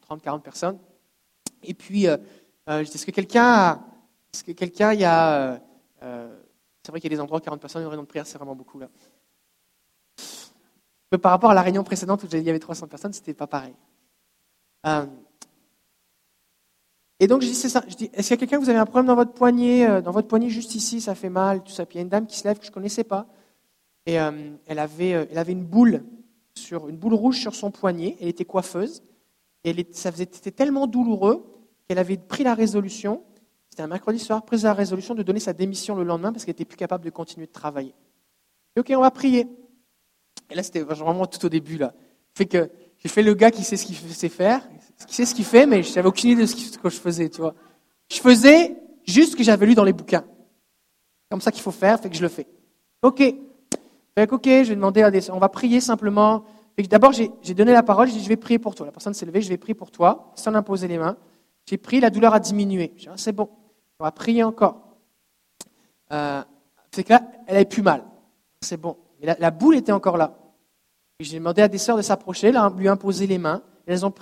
30, 0.00 0.22
40 0.22 0.42
personnes. 0.42 0.78
Et 1.62 1.74
puis, 1.74 2.06
euh, 2.06 2.16
euh, 2.68 2.84
je 2.84 2.90
dis, 2.90 2.96
est-ce 2.96 3.06
que 3.06 3.10
quelqu'un 3.10 3.82
est-ce 4.32 4.44
que 4.44 4.52
quelqu'un, 4.52 4.92
y 4.92 5.04
a, 5.04 5.62
euh, 6.02 6.36
c'est 6.82 6.90
vrai 6.90 7.00
qu'il 7.00 7.10
y 7.10 7.14
a 7.14 7.16
des 7.16 7.20
endroits 7.20 7.38
où 7.38 7.42
40 7.42 7.60
personnes, 7.60 7.82
une 7.82 7.88
réunion 7.88 8.02
de 8.02 8.08
prière, 8.08 8.26
c'est 8.26 8.38
vraiment 8.38 8.54
beaucoup 8.54 8.78
là. 8.78 8.88
Mais 11.12 11.18
par 11.18 11.32
rapport 11.32 11.50
à 11.50 11.54
la 11.54 11.62
réunion 11.62 11.84
précédente 11.84 12.22
où 12.24 12.26
il 12.32 12.42
y 12.42 12.50
avait 12.50 12.58
300 12.58 12.88
personnes, 12.88 13.12
c'était 13.12 13.34
pas 13.34 13.46
pareil. 13.46 13.74
Euh, 14.86 15.06
et 17.18 17.26
donc 17.26 17.42
je 17.42 17.46
dis, 17.46 17.54
ça. 17.54 17.82
Je 17.88 17.94
dis, 17.94 18.10
est-ce 18.12 18.28
qu'il 18.28 18.30
y 18.30 18.34
a 18.34 18.36
quelqu'un, 18.36 18.58
vous 18.58 18.68
avez 18.68 18.78
un 18.78 18.86
problème 18.86 19.06
dans 19.06 19.14
votre 19.14 19.32
poignet, 19.32 19.88
euh, 19.88 20.00
dans 20.00 20.10
votre 20.10 20.28
poignet 20.28 20.48
juste 20.48 20.74
ici, 20.74 21.00
ça 21.00 21.14
fait 21.14 21.30
mal, 21.30 21.62
tout 21.62 21.72
ça. 21.72 21.86
Puis 21.86 21.96
il 21.96 21.98
y 21.98 22.00
a 22.00 22.02
une 22.02 22.08
dame 22.08 22.26
qui 22.26 22.38
se 22.38 22.46
lève 22.46 22.58
que 22.58 22.66
je 22.66 22.72
connaissais 22.72 23.04
pas, 23.04 23.26
et 24.04 24.14
elle 24.14 24.78
avait, 24.78 25.08
elle 25.08 25.38
avait 25.38 25.52
une 25.52 25.64
boule 25.64 26.04
sur, 26.54 26.88
une 26.88 26.96
boule 26.96 27.14
rouge 27.14 27.40
sur 27.40 27.56
son 27.56 27.72
poignet. 27.72 28.16
Elle 28.20 28.28
était 28.28 28.44
coiffeuse, 28.44 29.02
et 29.64 29.70
elle 29.70 29.84
ça 29.90 30.12
faisait, 30.12 30.28
c'était 30.30 30.52
tellement 30.52 30.86
douloureux 30.86 31.44
qu'elle 31.86 31.98
avait 31.98 32.16
pris 32.16 32.44
la 32.44 32.54
résolution. 32.54 33.22
C'était 33.76 33.84
un 33.84 33.88
mercredi 33.88 34.18
soir, 34.18 34.42
prise 34.42 34.64
la 34.64 34.72
résolution 34.72 35.14
de 35.14 35.22
donner 35.22 35.38
sa 35.38 35.52
démission 35.52 35.94
le 35.96 36.02
lendemain 36.02 36.32
parce 36.32 36.46
qu'elle 36.46 36.52
était 36.52 36.64
plus 36.64 36.78
capable 36.78 37.04
de 37.04 37.10
continuer 37.10 37.46
de 37.46 37.52
travailler. 37.52 37.94
Et 38.74 38.80
ok, 38.80 38.90
on 38.96 39.02
va 39.02 39.10
prier. 39.10 39.46
Et 40.48 40.54
là, 40.54 40.62
c'était 40.62 40.80
vraiment 40.80 41.26
tout 41.26 41.44
au 41.44 41.50
début. 41.50 41.76
Là. 41.76 41.92
Fait 42.34 42.46
que 42.46 42.70
j'ai 42.96 43.10
fait 43.10 43.22
le 43.22 43.34
gars 43.34 43.50
qui 43.50 43.64
sait 43.64 43.76
ce 43.76 43.84
qu'il 43.84 43.94
sait 43.96 44.30
faire, 44.30 44.66
qui 45.06 45.14
sait 45.14 45.26
ce 45.26 45.34
qu'il 45.34 45.44
fait, 45.44 45.66
mais 45.66 45.82
je 45.82 45.94
n'avais 45.94 46.08
aucune 46.08 46.30
idée 46.30 46.40
de 46.40 46.46
ce 46.46 46.78
que 46.78 46.88
je 46.88 46.96
faisais, 46.96 47.28
tu 47.28 47.42
vois. 47.42 47.54
Je 48.10 48.18
faisais 48.18 48.78
juste 49.06 49.32
ce 49.32 49.36
que 49.36 49.44
j'avais 49.44 49.66
lu 49.66 49.74
dans 49.74 49.84
les 49.84 49.92
bouquins. 49.92 50.24
Comme 51.30 51.42
ça 51.42 51.52
qu'il 51.52 51.60
faut 51.60 51.70
faire, 51.70 52.00
fait 52.00 52.08
que 52.08 52.16
je 52.16 52.22
le 52.22 52.28
fais. 52.28 52.46
Ok. 53.02 53.18
Fait 53.18 54.26
que, 54.26 54.34
ok, 54.36 54.46
je 54.46 54.70
vais 54.70 54.74
demander 54.74 55.02
à 55.02 55.10
des... 55.10 55.30
On 55.30 55.38
va 55.38 55.50
prier 55.50 55.82
simplement. 55.82 56.46
D'abord, 56.88 57.12
j'ai 57.12 57.28
donné 57.52 57.74
la 57.74 57.82
parole, 57.82 58.08
j'ai 58.08 58.14
dit, 58.14 58.24
je 58.24 58.30
vais 58.30 58.36
prier 58.36 58.58
pour 58.58 58.74
toi. 58.74 58.86
La 58.86 58.92
personne 58.92 59.12
s'est 59.12 59.26
levée, 59.26 59.42
je 59.42 59.50
vais 59.50 59.58
prier 59.58 59.74
pour 59.74 59.90
toi, 59.90 60.32
sans 60.34 60.54
imposer 60.54 60.88
les 60.88 60.96
mains. 60.96 61.18
J'ai 61.68 61.76
prié, 61.76 62.00
la 62.00 62.08
douleur 62.08 62.32
a 62.32 62.40
diminué. 62.40 62.94
Ah, 63.06 63.14
c'est 63.16 63.32
bon, 63.32 63.50
on 63.98 64.04
va 64.04 64.10
prier 64.12 64.42
encore. 64.42 64.96
Euh, 66.12 66.42
c'est 66.92 67.04
que 67.04 67.12
là, 67.12 67.22
elle 67.46 67.56
avait 67.56 67.64
plus 67.64 67.82
mal. 67.82 68.04
C'est 68.60 68.76
bon. 68.76 68.96
Mais 69.20 69.36
la, 69.38 69.50
boule 69.50 69.76
était 69.76 69.92
encore 69.92 70.16
là. 70.16 70.36
J'ai 71.20 71.38
demandé 71.38 71.62
à 71.62 71.68
des 71.68 71.78
sœurs 71.78 71.96
de 71.96 72.02
s'approcher, 72.02 72.52
lui 72.76 72.88
imposer 72.88 73.26
les 73.26 73.38
mains. 73.38 73.62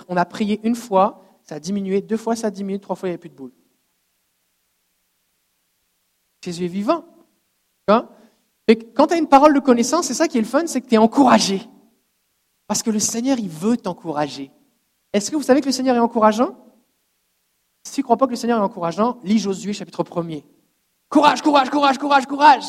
On 0.07 0.17
a 0.17 0.25
prié 0.25 0.59
une 0.63 0.75
fois, 0.75 1.23
ça 1.43 1.55
a 1.55 1.59
diminué, 1.59 2.01
deux 2.01 2.17
fois 2.17 2.35
ça 2.35 2.47
a 2.47 2.51
diminué, 2.51 2.79
trois 2.79 2.95
fois 2.95 3.09
il 3.09 3.11
n'y 3.11 3.13
avait 3.13 3.19
plus 3.19 3.29
de 3.29 3.35
boule. 3.35 3.51
Jésus 6.43 6.65
est 6.65 6.69
vivant. 6.69 7.05
Hein? 7.87 8.07
quand 8.95 9.07
tu 9.07 9.13
as 9.13 9.17
une 9.17 9.27
parole 9.27 9.53
de 9.53 9.59
connaissance, 9.59 10.07
c'est 10.07 10.13
ça 10.13 10.27
qui 10.27 10.37
est 10.37 10.41
le 10.41 10.47
fun, 10.47 10.65
c'est 10.65 10.81
que 10.81 10.87
tu 10.87 10.95
es 10.95 10.99
encouragé. 10.99 11.61
Parce 12.67 12.81
que 12.81 12.89
le 12.89 12.99
Seigneur, 12.99 13.37
il 13.37 13.49
veut 13.49 13.77
t'encourager. 13.77 14.51
Est-ce 15.13 15.29
que 15.29 15.35
vous 15.35 15.43
savez 15.43 15.61
que 15.61 15.67
le 15.67 15.71
Seigneur 15.71 15.95
est 15.95 15.99
encourageant? 15.99 16.55
Si 17.85 17.93
tu 17.93 18.01
ne 18.01 18.03
crois 18.03 18.17
pas 18.17 18.25
que 18.25 18.31
le 18.31 18.35
Seigneur 18.35 18.59
est 18.59 18.63
encourageant, 18.63 19.19
lis 19.23 19.37
Josué 19.39 19.71
chapitre 19.71 20.03
1er. 20.03 20.43
Courage, 21.07 21.41
courage, 21.41 21.69
courage, 21.69 21.97
courage, 21.97 22.25
courage. 22.25 22.65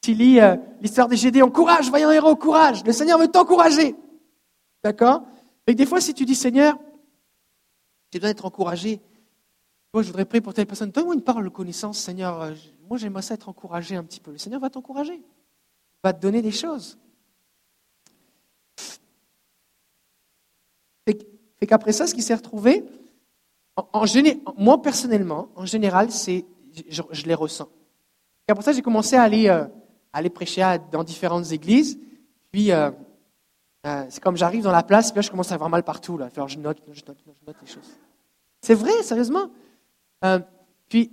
Tu 0.00 0.14
lis 0.14 0.40
euh, 0.40 0.56
l'histoire 0.80 1.08
des 1.08 1.16
Gédéons, 1.16 1.50
courage, 1.50 1.90
vaillant 1.90 2.12
héros, 2.12 2.36
courage. 2.36 2.84
Le 2.84 2.92
Seigneur 2.92 3.18
veut 3.18 3.28
t'encourager. 3.28 3.96
D'accord? 4.82 5.24
Mais 5.66 5.74
des 5.74 5.84
fois, 5.84 6.00
si 6.00 6.14
tu 6.14 6.24
dis 6.24 6.36
Seigneur, 6.36 6.78
tu 8.10 8.20
dois 8.20 8.30
être 8.30 8.44
encouragé. 8.44 9.00
Moi, 9.92 10.02
je 10.02 10.08
voudrais 10.08 10.24
prier 10.24 10.40
pour 10.40 10.54
telle 10.54 10.66
personne. 10.66 10.90
Donne-moi 10.90 11.14
une 11.14 11.22
parole 11.22 11.44
de 11.44 11.48
connaissance, 11.48 11.98
Seigneur. 11.98 12.40
Euh, 12.40 12.54
moi, 12.88 12.98
j'aimerais 12.98 13.22
ça 13.22 13.34
être 13.34 13.48
encouragé 13.48 13.96
un 13.96 14.04
petit 14.04 14.20
peu. 14.20 14.30
Le 14.30 14.38
Seigneur 14.38 14.60
va 14.60 14.70
t'encourager. 14.70 15.20
Va 16.04 16.12
te 16.12 16.20
donner 16.20 16.40
des 16.40 16.52
choses. 16.52 16.98
Fait 21.06 21.66
qu'après 21.66 21.92
ça, 21.92 22.06
ce 22.06 22.14
qui 22.14 22.22
s'est 22.22 22.34
retrouvé, 22.34 22.84
en, 23.76 24.04
moi 24.56 24.82
personnellement, 24.82 25.48
en 25.56 25.66
général, 25.66 26.10
c'est, 26.10 26.44
je, 26.88 27.24
les 27.24 27.34
ressens. 27.34 27.68
Et 28.48 28.52
après 28.52 28.64
ça, 28.64 28.72
j'ai 28.72 28.82
commencé 28.82 29.16
à 29.16 29.22
aller, 29.22 29.48
euh, 29.48 30.28
prêcher 30.30 30.78
dans 30.92 31.04
différentes 31.04 31.50
églises. 31.52 31.98
Puis, 32.52 32.72
euh, 32.72 32.90
euh, 33.86 34.04
c'est 34.08 34.22
comme 34.22 34.36
j'arrive 34.36 34.62
dans 34.62 34.72
la 34.72 34.82
place, 34.82 35.10
puis 35.10 35.18
là, 35.18 35.22
je 35.22 35.30
commence 35.30 35.50
à 35.50 35.54
avoir 35.54 35.70
mal 35.70 35.82
partout. 35.82 36.16
Là. 36.16 36.28
Alors, 36.36 36.48
je 36.48 36.58
note, 36.58 36.78
je 36.92 37.02
note, 37.06 37.18
je 37.26 37.46
note 37.46 37.56
les 37.60 37.68
choses. 37.68 37.90
C'est 38.60 38.74
vrai, 38.74 39.02
sérieusement. 39.02 39.50
puis, 40.88 41.10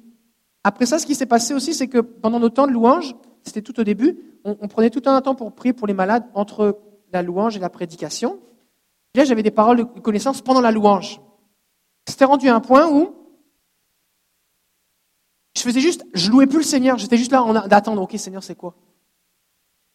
après 0.63 0.85
ça, 0.85 0.99
ce 0.99 1.05
qui 1.05 1.15
s'est 1.15 1.25
passé 1.25 1.53
aussi, 1.53 1.73
c'est 1.73 1.87
que 1.87 1.97
pendant 1.97 2.39
nos 2.39 2.49
temps 2.49 2.67
de 2.67 2.71
louange, 2.71 3.15
c'était 3.43 3.61
tout 3.61 3.79
au 3.79 3.83
début, 3.83 4.19
on, 4.43 4.67
prenait 4.67 4.89
tout 4.89 5.01
un 5.05 5.19
temps 5.21 5.35
pour 5.35 5.51
prier 5.53 5.73
pour 5.73 5.87
les 5.87 5.93
malades 5.93 6.23
entre 6.33 6.79
la 7.11 7.21
louange 7.21 7.57
et 7.57 7.59
la 7.59 7.69
prédication. 7.69 8.39
Là, 9.15 9.25
j'avais 9.25 9.43
des 9.43 9.51
paroles 9.51 9.77
de 9.77 9.99
connaissance 9.99 10.41
pendant 10.41 10.61
la 10.61 10.71
louange. 10.71 11.19
C'était 12.11 12.25
rendu 12.25 12.49
à 12.49 12.55
un 12.55 12.59
point 12.59 12.89
où 12.91 13.15
je 15.55 15.61
faisais 15.61 15.79
juste, 15.79 16.03
je 16.13 16.29
louais 16.29 16.45
plus 16.45 16.57
le 16.57 16.63
Seigneur, 16.63 16.97
j'étais 16.97 17.15
juste 17.15 17.31
là 17.31 17.41
en 17.41 17.53
d'attendre, 17.67 18.01
ok 18.01 18.11
Seigneur, 18.17 18.43
c'est 18.43 18.55
quoi? 18.55 18.75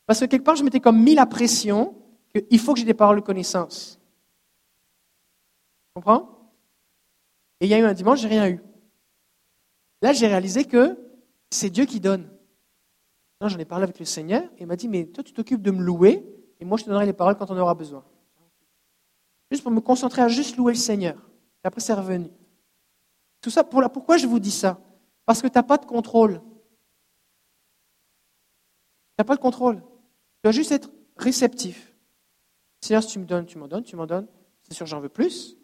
Parce 0.07 0.21
que 0.21 0.25
quelque 0.25 0.45
part, 0.45 0.57
je 0.57 0.65
m'étais 0.65 0.81
comme 0.81 0.99
mis 0.99 1.15
la 1.15 1.27
pression 1.27 1.95
qu'il 2.33 2.59
faut 2.59 2.73
que 2.73 2.79
j'ai 2.79 2.87
des 2.87 2.95
paroles 2.95 3.21
de 3.21 3.25
connaissance. 3.25 4.01
Tu 5.89 5.93
comprends? 5.97 6.51
Et 7.61 7.67
il 7.67 7.69
y 7.69 7.75
a 7.75 7.79
eu 7.79 7.85
un 7.85 7.93
dimanche, 7.93 8.21
j'ai 8.21 8.29
rien 8.29 8.49
eu. 8.49 8.63
Là, 10.01 10.15
j'ai 10.15 10.27
réalisé 10.27 10.65
que 10.65 10.99
c'est 11.51 11.69
Dieu 11.69 11.85
qui 11.85 12.01
donne. 12.01 12.31
J'en 13.43 13.59
ai 13.59 13.67
parlé 13.67 13.83
avec 13.83 13.99
le 13.99 14.07
Seigneur 14.07 14.43
et 14.57 14.63
il 14.63 14.67
m'a 14.67 14.77
dit, 14.77 14.89
mais 14.89 15.05
toi, 15.05 15.23
tu 15.23 15.35
t'occupes 15.35 15.63
de 15.63 15.71
me 15.71 15.83
louer 15.83 16.25
et 16.61 16.65
moi, 16.65 16.79
je 16.79 16.85
te 16.85 16.89
donnerai 16.89 17.05
les 17.05 17.13
paroles 17.13 17.37
quand 17.37 17.51
on 17.51 17.59
aura 17.59 17.75
besoin. 17.75 18.05
Juste 19.51 19.63
pour 19.63 19.71
me 19.71 19.81
concentrer 19.81 20.23
à 20.23 20.29
juste 20.29 20.57
louer 20.57 20.73
le 20.73 20.79
Seigneur. 20.79 21.17
Après, 21.67 21.81
c'est 21.81 21.95
revenu. 21.95 22.31
Tout 23.41 23.51
ça, 23.51 23.65
pourquoi 23.65 24.17
je 24.17 24.27
vous 24.27 24.39
dis 24.39 24.53
ça? 24.53 24.81
Parce 25.25 25.43
que 25.43 25.49
tu 25.49 25.55
n'as 25.55 25.65
pas 25.65 25.79
de 25.79 25.85
contrôle. 25.85 26.41
Tu 29.11 29.19
n'as 29.19 29.25
pas 29.25 29.35
de 29.35 29.41
contrôle. 29.41 29.81
Tu 29.81 30.41
dois 30.45 30.53
juste 30.53 30.71
être 30.71 30.91
réceptif. 31.17 31.93
Seigneur, 32.81 33.03
si 33.03 33.09
tu 33.11 33.19
me 33.19 33.25
donnes, 33.25 33.47
tu 33.47 33.59
m'en 33.59 33.67
donnes, 33.67 33.83
tu 33.83 33.97
m'en 33.97 34.07
donnes. 34.07 34.29
C'est 34.63 34.75
sûr, 34.75 34.87
j'en 34.87 35.01
veux 35.01 35.09
plus. 35.09 35.57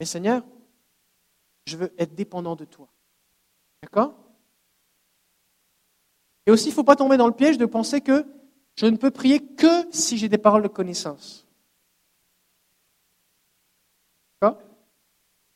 Mais 0.00 0.06
Seigneur, 0.06 0.44
je 1.66 1.76
veux 1.76 1.94
être 1.98 2.14
dépendant 2.16 2.56
de 2.56 2.64
toi. 2.64 2.88
D'accord? 3.82 4.14
Et 6.46 6.50
aussi, 6.50 6.66
il 6.66 6.70
ne 6.70 6.74
faut 6.74 6.84
pas 6.84 6.96
tomber 6.96 7.16
dans 7.16 7.28
le 7.28 7.34
piège 7.34 7.58
de 7.58 7.66
penser 7.66 8.00
que 8.00 8.26
je 8.74 8.86
ne 8.86 8.96
peux 8.96 9.12
prier 9.12 9.54
que 9.54 9.92
si 9.92 10.18
j'ai 10.18 10.28
des 10.28 10.38
paroles 10.38 10.62
de 10.62 10.68
connaissance. 10.68 11.46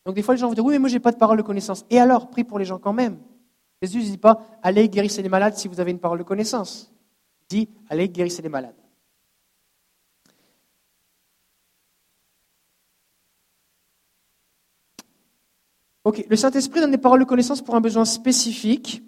Donc 0.04 0.14
des 0.14 0.22
fois, 0.22 0.34
les 0.34 0.40
gens 0.40 0.48
vont 0.48 0.54
dire, 0.54 0.64
oui, 0.64 0.72
mais 0.74 0.78
moi, 0.78 0.88
je 0.88 0.94
n'ai 0.94 1.00
pas 1.00 1.12
de 1.12 1.16
parole 1.16 1.36
de 1.36 1.42
connaissance. 1.42 1.84
Et 1.90 1.98
alors, 1.98 2.30
prie 2.30 2.44
pour 2.44 2.58
les 2.58 2.64
gens 2.64 2.78
quand 2.78 2.92
même. 2.92 3.18
Jésus 3.80 3.98
ne 3.98 4.04
dit 4.04 4.18
pas, 4.18 4.44
allez, 4.62 4.88
guérissez 4.88 5.22
les 5.22 5.28
malades 5.28 5.54
si 5.56 5.68
vous 5.68 5.80
avez 5.80 5.90
une 5.90 5.98
parole 5.98 6.18
de 6.18 6.24
connaissance. 6.24 6.92
Il 7.42 7.58
dit, 7.58 7.68
allez, 7.88 8.08
guérissez 8.08 8.42
les 8.42 8.48
malades. 8.48 8.74
Ok, 16.04 16.24
le 16.28 16.36
Saint-Esprit 16.36 16.80
donne 16.80 16.90
des 16.90 16.98
paroles 16.98 17.20
de 17.20 17.24
connaissance 17.24 17.62
pour 17.62 17.76
un 17.76 17.80
besoin 17.80 18.04
spécifique. 18.04 19.02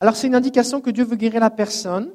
Alors 0.00 0.16
c'est 0.16 0.26
une 0.26 0.34
indication 0.34 0.80
que 0.80 0.90
Dieu 0.90 1.04
veut 1.04 1.16
guérir 1.16 1.40
la 1.40 1.50
personne 1.50 2.14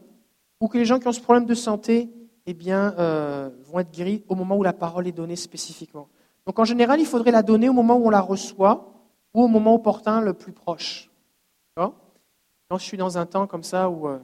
ou 0.60 0.68
que 0.68 0.80
les 0.80 0.86
gens 0.86 1.00
qui 1.00 1.08
ont 1.08 1.12
ce 1.12 1.22
problème 1.22 1.46
de 1.46 1.54
santé 1.54 2.10
eh 2.48 2.54
bien, 2.54 2.96
euh, 2.98 3.50
vont 3.66 3.80
être 3.80 3.92
guéris 3.92 4.24
au 4.28 4.36
moment 4.36 4.58
où 4.58 4.64
la 4.64 4.74
parole 4.74 5.08
est 5.08 5.12
donnée 5.12 5.36
spécifiquement. 5.36 6.10
Donc 6.48 6.58
en 6.60 6.64
général, 6.64 7.02
il 7.02 7.06
faudrait 7.06 7.32
la 7.32 7.44
donner 7.44 7.68
au 7.68 7.74
moment 7.74 7.98
où 7.98 8.08
on 8.08 8.10
la 8.10 8.22
reçoit 8.22 8.94
ou 9.34 9.44
au 9.44 9.48
moment 9.50 9.76
opportun 9.76 10.22
le 10.22 10.34
plus 10.34 10.54
proche. 10.54 11.12
Quand 12.70 12.78
je 12.78 12.84
suis 12.84 12.98
dans 12.98 13.18
un 13.18 13.26
temps 13.26 13.48
comme 13.48 13.64
ça 13.64 13.90
où, 13.90 14.08
euh, 14.08 14.20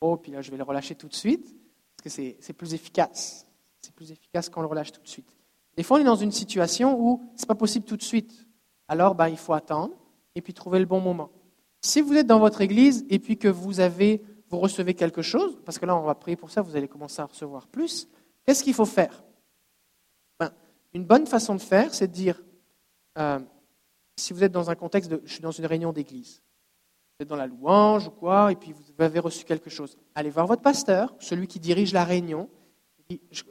oh, 0.00 0.16
puis 0.16 0.32
là 0.32 0.40
je 0.40 0.50
vais 0.50 0.56
le 0.56 0.62
relâcher 0.62 0.94
tout 0.94 1.08
de 1.08 1.14
suite, 1.14 1.54
parce 1.96 2.16
que 2.16 2.34
c'est 2.40 2.52
plus 2.52 2.74
efficace. 2.74 3.46
C'est 3.80 3.94
plus 3.94 4.10
efficace 4.10 4.48
quand 4.48 4.60
on 4.60 4.62
le 4.62 4.68
relâche 4.68 4.92
tout 4.92 5.02
de 5.02 5.08
suite. 5.08 5.36
Des 5.76 5.82
fois, 5.82 5.98
on 5.98 6.00
est 6.00 6.04
dans 6.04 6.16
une 6.16 6.32
situation 6.32 6.98
où 6.98 7.22
ce 7.36 7.42
n'est 7.42 7.46
pas 7.46 7.54
possible 7.54 7.84
tout 7.84 7.96
de 7.96 8.02
suite. 8.02 8.46
Alors, 8.88 9.14
ben, 9.14 9.28
il 9.28 9.36
faut 9.36 9.52
attendre 9.52 9.94
et 10.34 10.42
puis 10.42 10.54
trouver 10.54 10.78
le 10.78 10.86
bon 10.86 11.00
moment. 11.00 11.30
Si 11.82 12.00
vous 12.00 12.14
êtes 12.14 12.26
dans 12.26 12.40
votre 12.40 12.60
église 12.60 13.06
et 13.08 13.18
puis 13.18 13.38
que 13.38 13.48
vous 13.48 13.80
avez, 13.80 14.22
vous 14.48 14.58
recevez 14.58 14.94
quelque 14.94 15.22
chose, 15.22 15.58
parce 15.64 15.78
que 15.78 15.86
là, 15.86 15.96
on 15.96 16.02
va 16.02 16.14
prier 16.14 16.36
pour 16.36 16.50
ça, 16.50 16.62
vous 16.62 16.76
allez 16.76 16.88
commencer 16.88 17.22
à 17.22 17.26
recevoir 17.26 17.66
plus, 17.68 18.08
qu'est-ce 18.44 18.64
qu'il 18.64 18.74
faut 18.74 18.84
faire? 18.84 19.22
Une 20.92 21.04
bonne 21.04 21.26
façon 21.26 21.54
de 21.54 21.60
faire, 21.60 21.94
c'est 21.94 22.08
de 22.08 22.12
dire, 22.12 22.42
euh, 23.18 23.38
si 24.16 24.32
vous 24.32 24.44
êtes 24.44 24.52
dans 24.52 24.70
un 24.70 24.74
contexte 24.74 25.10
de, 25.10 25.22
je 25.24 25.32
suis 25.32 25.42
dans 25.42 25.50
une 25.50 25.66
réunion 25.66 25.92
d'église, 25.92 26.42
vous 27.18 27.24
êtes 27.24 27.28
dans 27.28 27.36
la 27.36 27.46
louange 27.46 28.08
ou 28.08 28.10
quoi, 28.10 28.50
et 28.52 28.56
puis 28.56 28.72
vous 28.72 28.82
avez 28.98 29.18
reçu 29.18 29.44
quelque 29.44 29.70
chose, 29.70 29.96
allez 30.14 30.30
voir 30.30 30.46
votre 30.46 30.62
pasteur, 30.62 31.14
celui 31.18 31.46
qui 31.46 31.60
dirige 31.60 31.92
la 31.92 32.04
réunion, 32.04 32.48
et 33.08 33.20
je, 33.30 33.44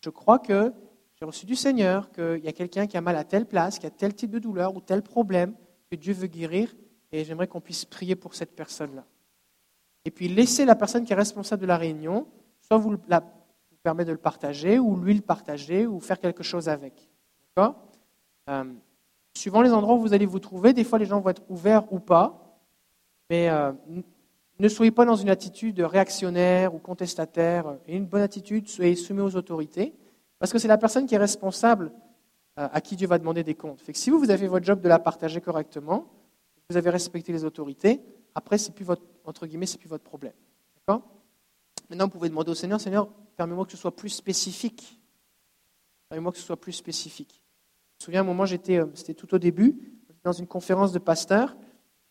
je 0.00 0.10
crois 0.10 0.38
que 0.38 0.72
j'ai 1.16 1.24
reçu 1.24 1.46
du 1.46 1.56
Seigneur, 1.56 2.10
qu'il 2.10 2.44
y 2.44 2.48
a 2.48 2.52
quelqu'un 2.52 2.86
qui 2.86 2.96
a 2.96 3.00
mal 3.00 3.16
à 3.16 3.24
telle 3.24 3.46
place, 3.46 3.78
qui 3.78 3.86
a 3.86 3.90
tel 3.90 4.14
type 4.14 4.30
de 4.30 4.38
douleur 4.38 4.74
ou 4.74 4.80
tel 4.80 5.02
problème 5.02 5.54
que 5.90 5.96
Dieu 5.96 6.12
veut 6.12 6.26
guérir, 6.26 6.74
et 7.12 7.24
j'aimerais 7.24 7.46
qu'on 7.46 7.60
puisse 7.60 7.84
prier 7.84 8.16
pour 8.16 8.34
cette 8.34 8.56
personne-là. 8.56 9.04
Et 10.04 10.10
puis 10.10 10.28
laissez 10.28 10.64
la 10.64 10.74
personne 10.74 11.04
qui 11.04 11.12
est 11.12 11.16
responsable 11.16 11.62
de 11.62 11.66
la 11.66 11.76
réunion, 11.76 12.26
soit 12.60 12.78
vous 12.78 12.96
la 13.08 13.22
permet 13.84 14.04
de 14.04 14.12
le 14.12 14.18
partager, 14.18 14.78
ou 14.78 14.96
lui 14.96 15.14
le 15.14 15.20
partager, 15.20 15.86
ou 15.86 16.00
faire 16.00 16.18
quelque 16.18 16.42
chose 16.42 16.68
avec. 16.68 17.08
Euh, 18.48 18.64
Suivant 19.36 19.62
les 19.62 19.72
endroits 19.72 19.96
où 19.96 20.00
vous 20.00 20.14
allez 20.14 20.26
vous 20.26 20.38
trouver, 20.38 20.72
des 20.72 20.84
fois 20.84 20.98
les 20.98 21.06
gens 21.06 21.20
vont 21.20 21.30
être 21.30 21.42
ouverts 21.48 21.92
ou 21.92 21.98
pas, 21.98 22.58
mais 23.28 23.48
euh, 23.50 23.72
ne 24.58 24.68
soyez 24.68 24.92
pas 24.92 25.04
dans 25.04 25.16
une 25.16 25.28
attitude 25.28 25.80
réactionnaire 25.80 26.74
ou 26.74 26.78
contestataire, 26.78 27.76
une 27.88 28.06
bonne 28.06 28.22
attitude, 28.22 28.68
soyez 28.68 28.94
soumis 28.94 29.20
aux 29.20 29.36
autorités, 29.36 29.92
parce 30.38 30.52
que 30.52 30.58
c'est 30.58 30.68
la 30.68 30.78
personne 30.78 31.06
qui 31.06 31.14
est 31.14 31.18
responsable 31.18 31.92
euh, 32.58 32.68
à 32.72 32.80
qui 32.80 32.96
Dieu 32.96 33.08
va 33.08 33.18
demander 33.18 33.42
des 33.42 33.54
comptes. 33.54 33.82
Si 33.92 34.08
vous, 34.08 34.18
vous 34.18 34.30
avez 34.30 34.46
votre 34.46 34.64
job 34.64 34.80
de 34.80 34.88
la 34.88 34.98
partager 34.98 35.40
correctement, 35.40 36.06
vous 36.70 36.76
avez 36.76 36.90
respecté 36.90 37.32
les 37.32 37.44
autorités, 37.44 38.00
après, 38.34 38.56
c'est 38.56 38.72
plus 38.72 38.84
votre, 38.84 39.02
entre 39.24 39.46
guillemets, 39.46 39.66
c'est 39.66 39.78
plus 39.78 39.88
votre 39.88 40.04
problème. 40.04 40.32
Maintenant, 41.90 42.06
vous 42.06 42.10
pouvez 42.10 42.28
demander 42.28 42.50
au 42.50 42.54
Seigneur, 42.54 42.80
Seigneur, 42.80 43.08
permets-moi 43.36 43.64
que 43.64 43.72
ce 43.72 43.76
soit 43.76 43.94
plus 43.94 44.10
spécifique. 44.10 45.00
Permets-moi 46.08 46.32
que 46.32 46.38
ce 46.38 46.44
soit 46.44 46.60
plus 46.60 46.72
spécifique. 46.72 47.42
Je 47.98 48.02
me 48.02 48.04
souviens, 48.06 48.20
un 48.20 48.24
moment, 48.24 48.46
j'étais, 48.46 48.78
euh, 48.78 48.86
c'était 48.94 49.14
tout 49.14 49.32
au 49.34 49.38
début, 49.38 49.78
dans 50.22 50.32
une 50.32 50.46
conférence 50.46 50.92
de 50.92 50.98
pasteur. 50.98 51.56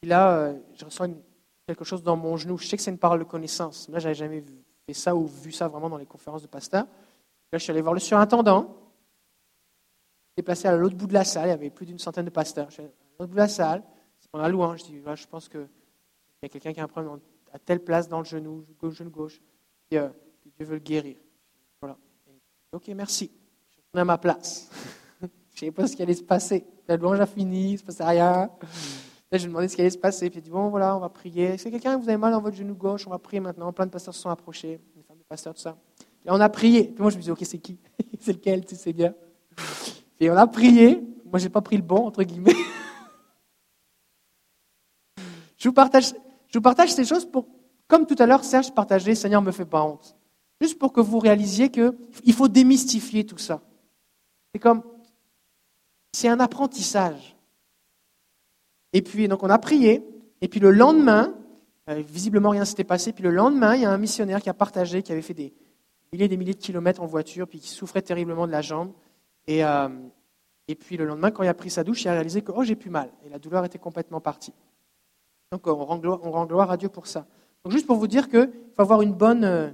Et 0.01 0.07
là, 0.07 0.37
euh, 0.37 0.59
je 0.75 1.05
une 1.05 1.21
quelque 1.67 1.83
chose 1.83 2.03
dans 2.03 2.15
mon 2.15 2.37
genou. 2.37 2.57
Je 2.57 2.67
sais 2.67 2.77
que 2.77 2.83
c'est 2.83 2.91
une 2.91 2.97
parole 2.97 3.19
de 3.19 3.23
connaissance. 3.23 3.87
Là, 3.89 3.99
j'avais 3.99 4.15
jamais 4.15 4.43
fait 4.85 4.93
ça 4.93 5.15
ou 5.15 5.25
vu 5.25 5.51
ça 5.51 5.67
vraiment 5.67 5.89
dans 5.89 5.97
les 5.97 6.05
conférences 6.05 6.41
de 6.41 6.47
pasteurs. 6.47 6.85
Là, 7.51 7.57
je 7.57 7.63
suis 7.63 7.71
allé 7.71 7.81
voir 7.81 7.93
le 7.93 7.99
surintendant. 7.99 8.75
Déplacé 10.35 10.67
à 10.67 10.75
l'autre 10.75 10.95
bout 10.95 11.07
de 11.07 11.13
la 11.13 11.23
salle. 11.23 11.47
Il 11.47 11.51
y 11.51 11.53
avait 11.53 11.69
plus 11.69 11.85
d'une 11.85 11.99
centaine 11.99 12.25
de 12.25 12.31
pasteurs. 12.31 12.69
Je 12.69 12.73
suis 12.73 12.81
allé 12.81 12.91
à 12.91 13.21
l'autre 13.21 13.29
bout 13.29 13.35
de 13.35 13.41
la 13.41 13.47
salle. 13.47 13.83
C'est 14.19 14.29
pendant 14.29 14.43
la 14.43 14.49
louange. 14.49 14.79
Je 14.79 14.85
dis, 14.85 15.01
je 15.15 15.27
pense 15.27 15.47
qu'il 15.47 15.67
y 16.41 16.45
a 16.45 16.49
quelqu'un 16.49 16.73
qui 16.73 16.79
a 16.79 16.83
un 16.83 16.87
problème 16.87 17.19
à 17.51 17.59
telle 17.59 17.79
place 17.79 18.07
dans 18.07 18.19
le 18.19 18.25
genou, 18.25 18.65
gauche, 18.79 18.95
genou 18.95 19.11
gauche. 19.11 19.39
Et, 19.91 19.99
euh, 19.99 20.09
Dieu 20.55 20.65
veut 20.65 20.75
le 20.75 20.79
guérir. 20.79 21.17
Voilà. 21.81 21.97
Ok, 22.71 22.87
merci. 22.89 23.31
Je 23.69 23.75
suis 23.75 23.83
à 23.93 24.05
ma 24.05 24.17
place. 24.17 24.69
je 25.21 25.25
ne 25.25 25.59
savais 25.59 25.71
pas 25.71 25.87
ce 25.87 25.95
qui 25.95 26.01
allait 26.01 26.13
se 26.13 26.23
passer. 26.23 26.65
La 26.87 26.97
louange 26.97 27.19
a 27.19 27.25
fini, 27.25 27.69
il 27.69 27.73
ne 27.73 27.77
se 27.77 27.83
passait 27.83 28.03
rien. 28.03 28.49
Là, 29.31 29.39
je 29.39 29.43
lui 29.43 29.47
demandais 29.47 29.67
ce 29.67 29.75
qui 29.75 29.81
allait 29.81 29.89
se 29.89 29.97
passer. 29.97 30.29
Puis 30.29 30.39
il 30.39 30.43
dit 30.43 30.49
Bon, 30.49 30.69
voilà, 30.69 30.95
on 30.95 30.99
va 30.99 31.09
prier. 31.09 31.45
Est-ce 31.45 31.65
que 31.65 31.69
quelqu'un, 31.69 31.97
vous 31.97 32.07
avez 32.07 32.17
mal 32.17 32.31
dans 32.31 32.41
votre 32.41 32.55
genou 32.55 32.75
gauche? 32.75 33.07
On 33.07 33.11
va 33.11 33.19
prier 33.19 33.39
maintenant. 33.39 33.71
Plein 33.73 33.85
de 33.85 33.91
pasteurs 33.91 34.13
se 34.13 34.21
sont 34.21 34.29
approchés, 34.29 34.79
des 34.95 35.03
femmes 35.03 35.17
de 35.17 35.23
pasteurs, 35.23 35.53
tout 35.53 35.61
ça. 35.61 35.77
Et 36.25 36.31
on 36.31 36.39
a 36.39 36.49
prié. 36.49 36.83
Puis 36.83 37.01
moi, 37.01 37.09
je 37.09 37.17
me 37.17 37.21
dis 37.21 37.31
Ok, 37.31 37.41
c'est 37.43 37.57
qui? 37.57 37.79
C'est 38.19 38.33
lequel? 38.33 38.65
Tu 38.65 38.75
sais 38.75 38.93
bien. 38.93 39.13
Et 40.19 40.29
on 40.29 40.37
a 40.37 40.47
prié. 40.47 41.01
Moi, 41.25 41.39
je 41.39 41.45
n'ai 41.45 41.49
pas 41.49 41.61
pris 41.61 41.77
le 41.77 41.83
bon, 41.83 42.05
entre 42.05 42.23
guillemets. 42.23 42.53
je, 45.57 45.67
vous 45.67 45.73
partage, 45.73 46.13
je 46.47 46.57
vous 46.57 46.61
partage 46.61 46.93
ces 46.93 47.03
choses 47.03 47.25
pour, 47.25 47.47
comme 47.87 48.05
tout 48.05 48.15
à 48.19 48.25
l'heure, 48.25 48.43
Serge 48.43 48.73
partageait 48.73 49.15
Seigneur, 49.15 49.41
ne 49.41 49.47
me 49.47 49.51
fais 49.51 49.65
pas 49.65 49.83
honte. 49.83 50.15
Juste 50.63 50.79
pour 50.79 50.93
que 50.93 51.01
vous 51.01 51.19
réalisiez 51.19 51.69
qu'il 51.69 52.33
faut 52.33 52.47
démystifier 52.47 53.25
tout 53.25 53.37
ça. 53.37 53.61
C'est 54.53 54.61
comme. 54.61 54.81
C'est 56.13 56.29
un 56.29 56.39
apprentissage. 56.39 57.35
Et 58.93 59.01
puis, 59.01 59.27
donc, 59.27 59.43
on 59.43 59.49
a 59.49 59.57
prié. 59.57 60.07
Et 60.39 60.47
puis, 60.47 60.61
le 60.61 60.71
lendemain, 60.71 61.35
euh, 61.89 62.01
visiblement, 62.07 62.51
rien 62.51 62.63
s'était 62.63 62.85
passé. 62.85 63.11
Puis, 63.11 63.25
le 63.25 63.31
lendemain, 63.31 63.75
il 63.75 63.81
y 63.81 63.85
a 63.85 63.91
un 63.91 63.97
missionnaire 63.97 64.41
qui 64.41 64.49
a 64.49 64.53
partagé, 64.53 65.03
qui 65.03 65.11
avait 65.11 65.21
fait 65.21 65.33
des 65.33 65.53
milliers 66.13 66.25
et 66.25 66.29
des 66.29 66.37
milliers 66.37 66.53
de 66.53 66.59
kilomètres 66.59 67.01
en 67.01 67.07
voiture, 67.07 67.45
puis 67.45 67.59
qui 67.59 67.67
souffrait 67.67 68.01
terriblement 68.01 68.47
de 68.47 68.53
la 68.53 68.61
jambe. 68.61 68.93
Et, 69.47 69.65
euh, 69.65 69.89
et 70.69 70.75
puis, 70.75 70.95
le 70.95 71.03
lendemain, 71.03 71.31
quand 71.31 71.43
il 71.43 71.49
a 71.49 71.53
pris 71.53 71.71
sa 71.71 71.83
douche, 71.83 72.03
il 72.05 72.07
a 72.07 72.13
réalisé 72.13 72.41
que, 72.41 72.53
oh, 72.55 72.63
j'ai 72.63 72.77
plus 72.77 72.89
mal. 72.89 73.11
Et 73.25 73.29
la 73.29 73.37
douleur 73.37 73.65
était 73.65 73.79
complètement 73.79 74.21
partie. 74.21 74.53
Donc, 75.51 75.67
on 75.67 75.83
rend 75.83 75.97
gloire, 75.97 76.21
on 76.23 76.31
rend 76.31 76.45
gloire 76.45 76.71
à 76.71 76.77
Dieu 76.77 76.87
pour 76.87 77.05
ça. 77.05 77.25
Donc, 77.65 77.73
juste 77.73 77.85
pour 77.85 77.97
vous 77.97 78.07
dire 78.07 78.29
qu'il 78.29 78.49
faut 78.73 78.81
avoir 78.81 79.01
une 79.01 79.13
bonne, 79.13 79.43
euh, 79.43 79.71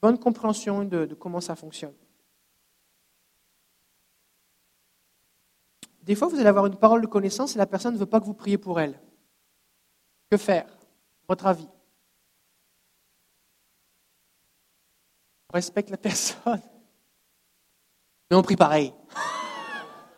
bonne 0.00 0.18
compréhension 0.18 0.84
de, 0.84 1.06
comment 1.14 1.40
ça 1.40 1.56
fonctionne. 1.56 1.94
Des 6.02 6.14
fois, 6.14 6.28
vous 6.28 6.38
allez 6.38 6.48
avoir 6.48 6.66
une 6.66 6.76
parole 6.76 7.00
de 7.00 7.06
connaissance 7.06 7.54
et 7.54 7.58
la 7.58 7.66
personne 7.66 7.94
ne 7.94 7.98
veut 7.98 8.06
pas 8.06 8.20
que 8.20 8.26
vous 8.26 8.34
priez 8.34 8.58
pour 8.58 8.78
elle. 8.78 9.00
Que 10.30 10.36
faire? 10.36 10.66
Votre 11.28 11.46
avis? 11.46 11.68
On 15.50 15.54
respecte 15.54 15.88
la 15.88 15.96
personne. 15.96 16.60
Mais 18.30 18.36
on 18.36 18.42
prie 18.42 18.56
pareil. 18.56 18.92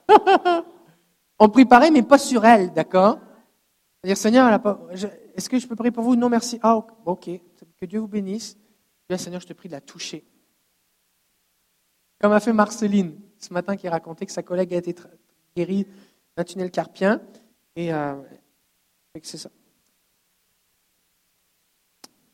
on 1.39 1.49
prie 1.49 1.64
pareil, 1.64 1.93
mais 1.93 2.03
pas 2.03 2.18
sur 2.18 2.45
elle, 2.45 2.72
d'accord? 2.72 3.18
C'est-à-dire, 4.03 4.16
Seigneur, 4.16 4.61
est-ce 5.37 5.49
que 5.49 5.59
je 5.59 5.66
peux 5.66 5.77
prier 5.77 5.91
pour 5.91 6.05
vous? 6.05 6.16
Non, 6.16 6.29
merci. 6.29 6.59
Ah, 6.62 6.77
ok. 6.77 7.31
Que 7.77 7.87
Dieu 7.87 8.01
vous 8.01 8.09
bénisse. 8.09 8.57
Seigneur, 9.14 9.40
je 9.40 9.46
te 9.46 9.52
prie 9.52 9.68
de 9.68 9.74
la 9.74 9.80
toucher. 9.80 10.24
Comme 12.20 12.32
a 12.32 12.40
fait 12.40 12.52
Marceline 12.52 13.14
ce 13.38 13.52
matin 13.52 13.76
qui 13.76 13.88
racontait 13.88 14.26
que 14.26 14.32
sa 14.32 14.42
collègue 14.42 14.74
a 14.74 14.78
été 14.78 14.94
guéri 15.54 15.86
d'un 16.36 16.44
tunnel 16.44 16.70
carpien. 16.70 17.20
Et, 17.76 17.92
euh, 17.92 18.14
c'est 19.22 19.38
ça. 19.38 19.50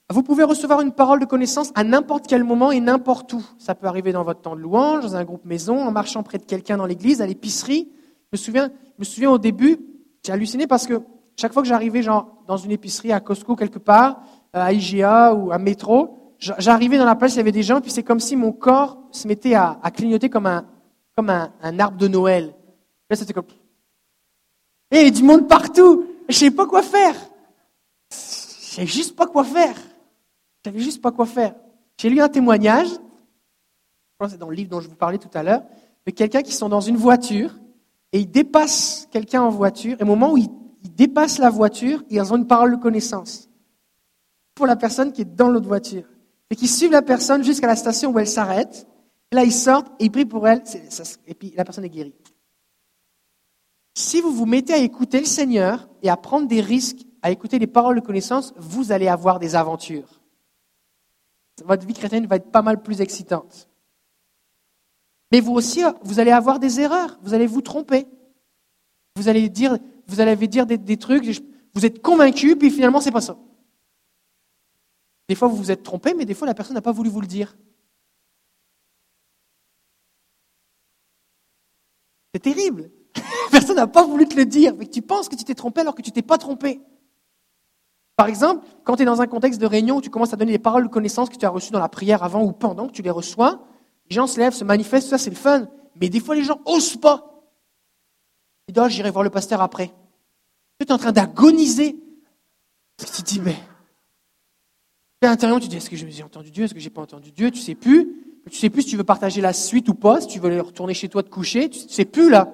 Vous 0.08 0.22
pouvez 0.22 0.44
recevoir 0.44 0.80
une 0.80 0.92
parole 0.92 1.20
de 1.20 1.24
connaissance 1.24 1.72
à 1.74 1.84
n'importe 1.84 2.26
quel 2.26 2.44
moment 2.44 2.70
et 2.70 2.80
n'importe 2.80 3.32
où. 3.32 3.44
Ça 3.58 3.74
peut 3.74 3.86
arriver 3.86 4.12
dans 4.12 4.24
votre 4.24 4.42
temps 4.42 4.56
de 4.56 4.60
louange, 4.60 5.02
dans 5.02 5.16
un 5.16 5.24
groupe 5.24 5.44
maison, 5.44 5.78
en 5.78 5.90
marchant 5.90 6.22
près 6.22 6.38
de 6.38 6.44
quelqu'un 6.44 6.76
dans 6.76 6.86
l'église, 6.86 7.22
à 7.22 7.26
l'épicerie. 7.26 7.88
Je 7.90 8.28
me 8.32 8.36
souviens, 8.36 8.68
je 8.68 8.98
me 8.98 9.04
souviens 9.04 9.30
au 9.30 9.38
début, 9.38 9.78
j'ai 10.24 10.32
halluciné 10.32 10.66
parce 10.66 10.86
que 10.86 11.00
chaque 11.36 11.52
fois 11.52 11.62
que 11.62 11.68
j'arrivais 11.68 12.02
dans 12.02 12.56
une 12.56 12.70
épicerie 12.72 13.12
à 13.12 13.20
Costco 13.20 13.56
quelque 13.56 13.78
part, 13.78 14.22
euh, 14.54 14.60
à 14.60 14.72
IGA 14.72 15.34
ou 15.34 15.50
à 15.50 15.58
métro, 15.58 16.21
j'arrivais 16.59 16.99
dans 16.99 17.05
la 17.05 17.14
place, 17.14 17.34
il 17.34 17.38
y 17.38 17.40
avait 17.40 17.53
des 17.53 17.62
gens, 17.62 17.80
puis 17.80 17.90
c'est 17.90 18.03
comme 18.03 18.20
si 18.20 18.36
mon 18.36 18.53
corps 18.53 18.99
se 19.11 19.28
mettait 19.28 19.55
à, 19.55 19.78
clignoter 19.95 20.28
comme 20.28 20.47
un, 20.47 20.66
comme 21.14 21.30
un, 21.30 21.78
arbre 21.78 21.97
de 21.97 22.09
Noël. 22.09 22.55
Là, 23.09 23.16
c'était 23.16 23.32
comme. 23.32 23.47
Et 24.90 24.97
il 24.97 24.99
y 24.99 25.01
avait 25.01 25.11
du 25.11 25.22
monde 25.22 25.49
partout. 25.49 26.07
Je 26.28 26.34
ne 26.34 26.38
savais 26.38 26.51
pas 26.51 26.66
quoi 26.66 26.82
faire. 26.82 27.14
Je 28.11 28.16
savais 28.16 28.86
juste 28.86 29.16
pas 29.16 29.26
quoi 29.26 29.45
faire. 29.45 29.76
Je 29.76 30.70
savais 30.70 30.80
juste 30.80 31.01
pas 31.01 31.12
quoi 31.12 31.26
faire. 31.26 31.55
J'ai 31.99 32.11
lu 32.11 32.20
un 32.20 32.28
témoignage, 32.28 32.88
je 32.88 34.18
pense 34.18 34.28
que 34.28 34.32
c'est 34.32 34.38
dans 34.38 34.49
le 34.49 34.57
livre 34.57 34.70
dont 34.70 34.80
je 34.80 34.88
vous 34.88 34.97
parlais 34.97 35.18
tout 35.18 35.30
à 35.34 35.43
l'heure, 35.43 35.62
de 36.07 36.11
quelqu'un 36.11 36.43
qui 36.43 36.53
sont 36.53 36.68
dans 36.68 36.80
une 36.80 36.97
voiture 36.97 37.55
et 38.12 38.20
il 38.20 38.30
dépasse 38.30 39.09
quelqu'un 39.11 39.43
en 39.43 39.51
voiture. 39.51 39.97
Et 39.99 40.03
au 40.03 40.07
moment 40.07 40.32
où 40.32 40.36
il, 40.36 40.49
dépasse 40.97 41.38
la 41.38 41.49
voiture, 41.49 42.03
ils 42.11 42.20
ont 42.32 42.36
une 42.36 42.47
parole 42.47 42.72
de 42.72 42.82
connaissance 42.82 43.49
pour 44.55 44.66
la 44.66 44.74
personne 44.74 45.12
qui 45.12 45.22
est 45.22 45.36
dans 45.36 45.49
l'autre 45.49 45.68
voiture. 45.68 46.05
Et 46.53 46.55
qui 46.55 46.68
suivent 46.68 46.92
la 46.92 47.00
personne 47.00 47.42
jusqu'à 47.42 47.66
la 47.66 47.76
station 47.76 48.11
où 48.12 48.18
elle 48.18 48.28
s'arrête. 48.28 48.86
Là, 49.32 49.42
ils 49.42 49.55
sortent 49.55 49.88
et 49.98 50.05
ils 50.05 50.12
prient 50.12 50.26
pour 50.26 50.46
elle. 50.46 50.62
Et 51.26 51.32
puis 51.32 51.55
la 51.57 51.64
personne 51.64 51.86
est 51.86 51.88
guérie. 51.88 52.14
Si 53.94 54.20
vous 54.20 54.32
vous 54.32 54.44
mettez 54.44 54.74
à 54.74 54.76
écouter 54.76 55.18
le 55.18 55.24
Seigneur 55.24 55.88
et 56.03 56.11
à 56.11 56.18
prendre 56.18 56.46
des 56.46 56.61
risques, 56.61 57.07
à 57.22 57.30
écouter 57.30 57.59
les 57.59 57.66
paroles 57.66 57.98
de 57.98 58.05
connaissance, 58.05 58.53
vous 58.59 58.92
allez 58.92 59.09
avoir 59.09 59.38
des 59.38 59.55
aventures. 59.55 60.20
Votre 61.64 61.86
vie 61.86 61.94
chrétienne 61.94 62.26
va 62.26 62.36
être 62.36 62.50
pas 62.50 62.61
mal 62.61 62.82
plus 62.82 63.00
excitante. 63.00 63.70
Mais 65.30 65.40
vous 65.40 65.53
aussi, 65.53 65.82
vous 66.03 66.20
allez 66.20 66.32
avoir 66.32 66.59
des 66.59 66.80
erreurs, 66.80 67.18
vous 67.22 67.32
allez 67.32 67.46
vous 67.46 67.62
tromper. 67.62 68.07
Vous 69.16 69.28
allez 69.28 69.48
dire, 69.48 69.78
vous 70.07 70.20
allez 70.20 70.36
dire 70.48 70.66
des, 70.66 70.96
trucs, 70.98 71.24
vous 71.72 71.86
êtes 71.86 72.03
convaincu, 72.03 72.57
puis 72.57 72.70
finalement, 72.70 73.00
c'est 73.00 73.11
pas 73.11 73.22
ça. 73.22 73.38
Des 75.28 75.34
fois, 75.34 75.48
vous 75.48 75.56
vous 75.56 75.70
êtes 75.70 75.82
trompé, 75.82 76.14
mais 76.14 76.24
des 76.24 76.34
fois, 76.34 76.46
la 76.46 76.54
personne 76.54 76.74
n'a 76.74 76.82
pas 76.82 76.92
voulu 76.92 77.08
vous 77.08 77.20
le 77.20 77.26
dire. 77.26 77.56
C'est 82.34 82.40
terrible. 82.40 82.90
Personne 83.50 83.76
n'a 83.76 83.86
pas 83.86 84.04
voulu 84.04 84.26
te 84.26 84.36
le 84.36 84.46
dire, 84.46 84.74
mais 84.76 84.86
tu 84.86 85.02
penses 85.02 85.28
que 85.28 85.36
tu 85.36 85.44
t'es 85.44 85.54
trompé 85.54 85.82
alors 85.82 85.94
que 85.94 86.00
tu 86.00 86.12
t'es 86.12 86.22
pas 86.22 86.38
trompé. 86.38 86.80
Par 88.16 88.26
exemple, 88.26 88.66
quand 88.84 88.96
tu 88.96 89.02
es 89.02 89.04
dans 89.04 89.20
un 89.20 89.26
contexte 89.26 89.60
de 89.60 89.66
réunion 89.66 90.00
tu 90.00 90.08
commences 90.08 90.32
à 90.32 90.36
donner 90.36 90.52
les 90.52 90.58
paroles 90.58 90.84
de 90.84 90.88
connaissance 90.88 91.28
que 91.28 91.36
tu 91.36 91.44
as 91.44 91.50
reçues 91.50 91.72
dans 91.72 91.80
la 91.80 91.88
prière 91.88 92.22
avant 92.22 92.42
ou 92.42 92.52
pendant 92.52 92.86
que 92.86 92.92
tu 92.92 93.02
les 93.02 93.10
reçois, 93.10 93.66
les 94.08 94.14
gens 94.14 94.26
se 94.26 94.38
lèvent, 94.38 94.54
se 94.54 94.64
manifestent, 94.64 95.08
ça 95.08 95.18
c'est 95.18 95.30
le 95.30 95.36
fun. 95.36 95.68
Mais 96.00 96.08
des 96.08 96.20
fois, 96.20 96.34
les 96.34 96.44
gens 96.44 96.60
osent 96.64 96.96
pas. 96.96 97.44
Ils 98.68 98.74
disent, 98.74 98.82
oh, 98.84 98.88
j'irai 98.88 99.10
voir 99.10 99.24
le 99.24 99.30
pasteur 99.30 99.60
après. 99.60 99.92
Tu 100.78 100.86
es 100.86 100.92
en 100.92 100.98
train 100.98 101.12
d'agoniser. 101.12 101.96
Tu 102.96 103.06
te 103.06 103.22
dis, 103.22 103.40
mais. 103.40 103.56
À 105.22 105.26
l'intérieur, 105.26 105.60
tu 105.60 105.68
dis, 105.68 105.76
est-ce 105.76 105.88
que 105.88 105.96
j'ai 105.96 106.22
entendu 106.24 106.50
Dieu 106.50 106.64
Est-ce 106.64 106.74
que 106.74 106.80
j'ai 106.80 106.90
pas 106.90 107.02
entendu 107.02 107.30
Dieu? 107.30 107.50
Tu 107.52 107.60
sais 107.60 107.76
plus. 107.76 108.08
Tu 108.50 108.58
sais 108.58 108.70
plus 108.70 108.82
si 108.82 108.88
tu 108.88 108.96
veux 108.96 109.04
partager 109.04 109.40
la 109.40 109.52
suite 109.52 109.88
ou 109.88 109.94
pas, 109.94 110.20
si 110.20 110.26
tu 110.26 110.40
veux 110.40 110.60
retourner 110.60 110.94
chez 110.94 111.08
toi 111.08 111.22
te 111.22 111.30
coucher. 111.30 111.70
Tu 111.70 111.78
sais 111.88 112.04
plus 112.04 112.28
là. 112.28 112.52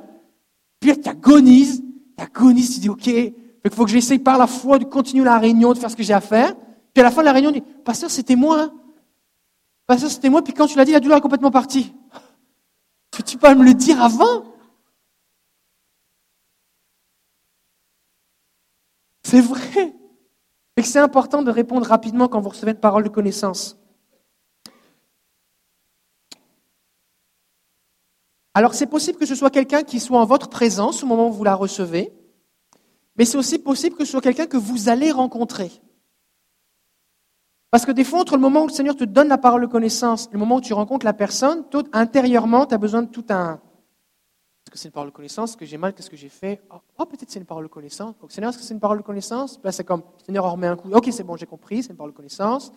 Puis 0.78 1.00
tu 1.00 1.08
agonises, 1.08 1.82
tu 2.16 2.22
agonises, 2.22 2.74
tu 2.74 2.80
dis, 2.80 2.88
OK, 2.90 3.06
il 3.06 3.70
faut 3.70 3.84
que 3.86 3.90
j'essaye 3.90 4.18
par 4.18 4.36
la 4.36 4.46
foi 4.46 4.78
de 4.78 4.84
continuer 4.84 5.24
la 5.24 5.38
réunion, 5.38 5.72
de 5.72 5.78
faire 5.78 5.90
ce 5.90 5.96
que 5.96 6.02
j'ai 6.02 6.12
à 6.12 6.20
faire. 6.20 6.54
Puis 6.92 7.00
à 7.00 7.04
la 7.04 7.10
fin 7.10 7.22
de 7.22 7.26
la 7.26 7.32
réunion, 7.32 7.50
on 7.50 7.52
dit, 7.52 7.62
Pasteur, 7.84 8.10
c'était 8.10 8.36
moi. 8.36 8.64
Hein. 8.64 8.72
Pasteur, 9.86 10.10
c'était 10.10 10.28
moi. 10.28 10.42
Puis 10.42 10.52
quand 10.52 10.66
tu 10.66 10.76
l'as 10.76 10.84
dit, 10.84 10.92
la 10.92 11.00
douleur 11.00 11.18
est 11.18 11.22
complètement 11.22 11.50
partie. 11.50 11.94
Tu 13.26 13.36
peux 13.36 13.52
me 13.52 13.64
le 13.64 13.74
dire 13.74 14.00
avant? 14.00 14.44
C'est 19.24 19.40
vrai. 19.40 19.92
C'est 20.89 20.99
important 20.99 21.43
de 21.43 21.51
répondre 21.51 21.86
rapidement 21.86 22.28
quand 22.28 22.41
vous 22.41 22.49
recevez 22.49 22.70
une 22.70 22.78
parole 22.78 23.05
de 23.05 23.11
connaissance. 23.11 23.76
Alors 28.55 28.72
c'est 28.72 28.86
possible 28.86 29.18
que 29.18 29.26
ce 29.26 29.34
soit 29.34 29.51
quelqu'un 29.51 29.82
qui 29.82 30.01
soit 30.01 30.18
en 30.18 30.24
votre 30.24 30.49
présence 30.49 31.03
au 31.03 31.07
moment 31.07 31.28
où 31.28 31.32
vous 31.32 31.45
la 31.45 31.55
recevez, 31.55 32.11
mais 33.16 33.26
c'est 33.26 33.36
aussi 33.36 33.59
possible 33.59 33.97
que 33.97 34.07
ce 34.07 34.12
soit 34.12 34.22
quelqu'un 34.22 34.47
que 34.47 34.57
vous 34.57 34.89
allez 34.89 35.12
rencontrer. 35.12 35.70
Parce 37.70 37.84
que 37.84 37.93
des 37.93 38.03
fois, 38.03 38.20
entre 38.20 38.36
le 38.36 38.41
moment 38.41 38.62
où 38.62 38.68
le 38.68 38.72
Seigneur 38.72 38.97
te 38.97 39.05
donne 39.05 39.28
la 39.28 39.36
parole 39.36 39.61
de 39.61 39.66
connaissance 39.66 40.28
et 40.28 40.32
le 40.32 40.39
moment 40.39 40.57
où 40.57 40.61
tu 40.62 40.72
rencontres 40.72 41.05
la 41.05 41.12
personne, 41.12 41.66
intérieurement, 41.93 42.64
tu 42.64 42.74
as 42.74 42.78
besoin 42.78 43.03
de 43.03 43.11
tout 43.11 43.26
un... 43.28 43.61
Est-ce 44.68 44.72
que 44.72 44.78
c'est 44.78 44.88
une 44.88 44.92
parole 44.92 45.08
de 45.08 45.14
connaissance? 45.14 45.52
Est-ce 45.52 45.56
que 45.56 45.64
j'ai 45.64 45.78
mal? 45.78 45.94
Qu'est-ce 45.94 46.10
que 46.10 46.16
j'ai 46.18 46.28
fait? 46.28 46.60
Oh, 46.70 46.76
oh, 46.98 47.06
peut-être 47.06 47.30
c'est 47.30 47.38
une 47.38 47.46
parole 47.46 47.64
de 47.64 47.70
connaissance. 47.70 48.18
Donc, 48.18 48.30
Seigneur, 48.30 48.50
est-ce 48.50 48.58
que 48.58 48.64
c'est 48.64 48.74
une 48.74 48.80
parole 48.80 48.98
de 48.98 49.02
connaissance? 49.02 49.58
Là, 49.64 49.72
c'est 49.72 49.82
comme, 49.82 50.02
Seigneur, 50.26 50.44
on 50.44 50.50
remet 50.50 50.66
un 50.66 50.76
coup. 50.76 50.92
OK, 50.92 51.08
c'est 51.10 51.24
bon, 51.24 51.38
j'ai 51.38 51.46
compris, 51.46 51.82
c'est 51.82 51.88
une 51.88 51.96
parole 51.96 52.12
de 52.12 52.16
connaissance. 52.16 52.70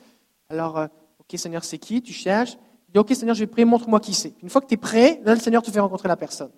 Alors, 0.48 0.78
euh, 0.78 0.88
OK, 1.20 1.38
Seigneur, 1.38 1.66
c'est 1.66 1.80
qui? 1.80 2.02
Tu 2.02 2.14
cherches. 2.14 2.58
OK, 2.96 3.14
Seigneur, 3.14 3.36
je 3.36 3.42
vais 3.42 3.48
prier, 3.48 3.66
montre-moi 3.66 4.00
qui 4.00 4.14
c'est. 4.14 4.34
Une 4.42 4.50
fois 4.50 4.62
que 4.62 4.68
tu 4.68 4.76
es 4.76 4.78
prêt, 4.78 5.20
là, 5.26 5.34
le 5.34 5.42
Seigneur 5.42 5.62
te 5.62 5.70
fait 5.70 5.82
rencontrer 5.82 6.08
la 6.08 6.16
personne. 6.16 6.52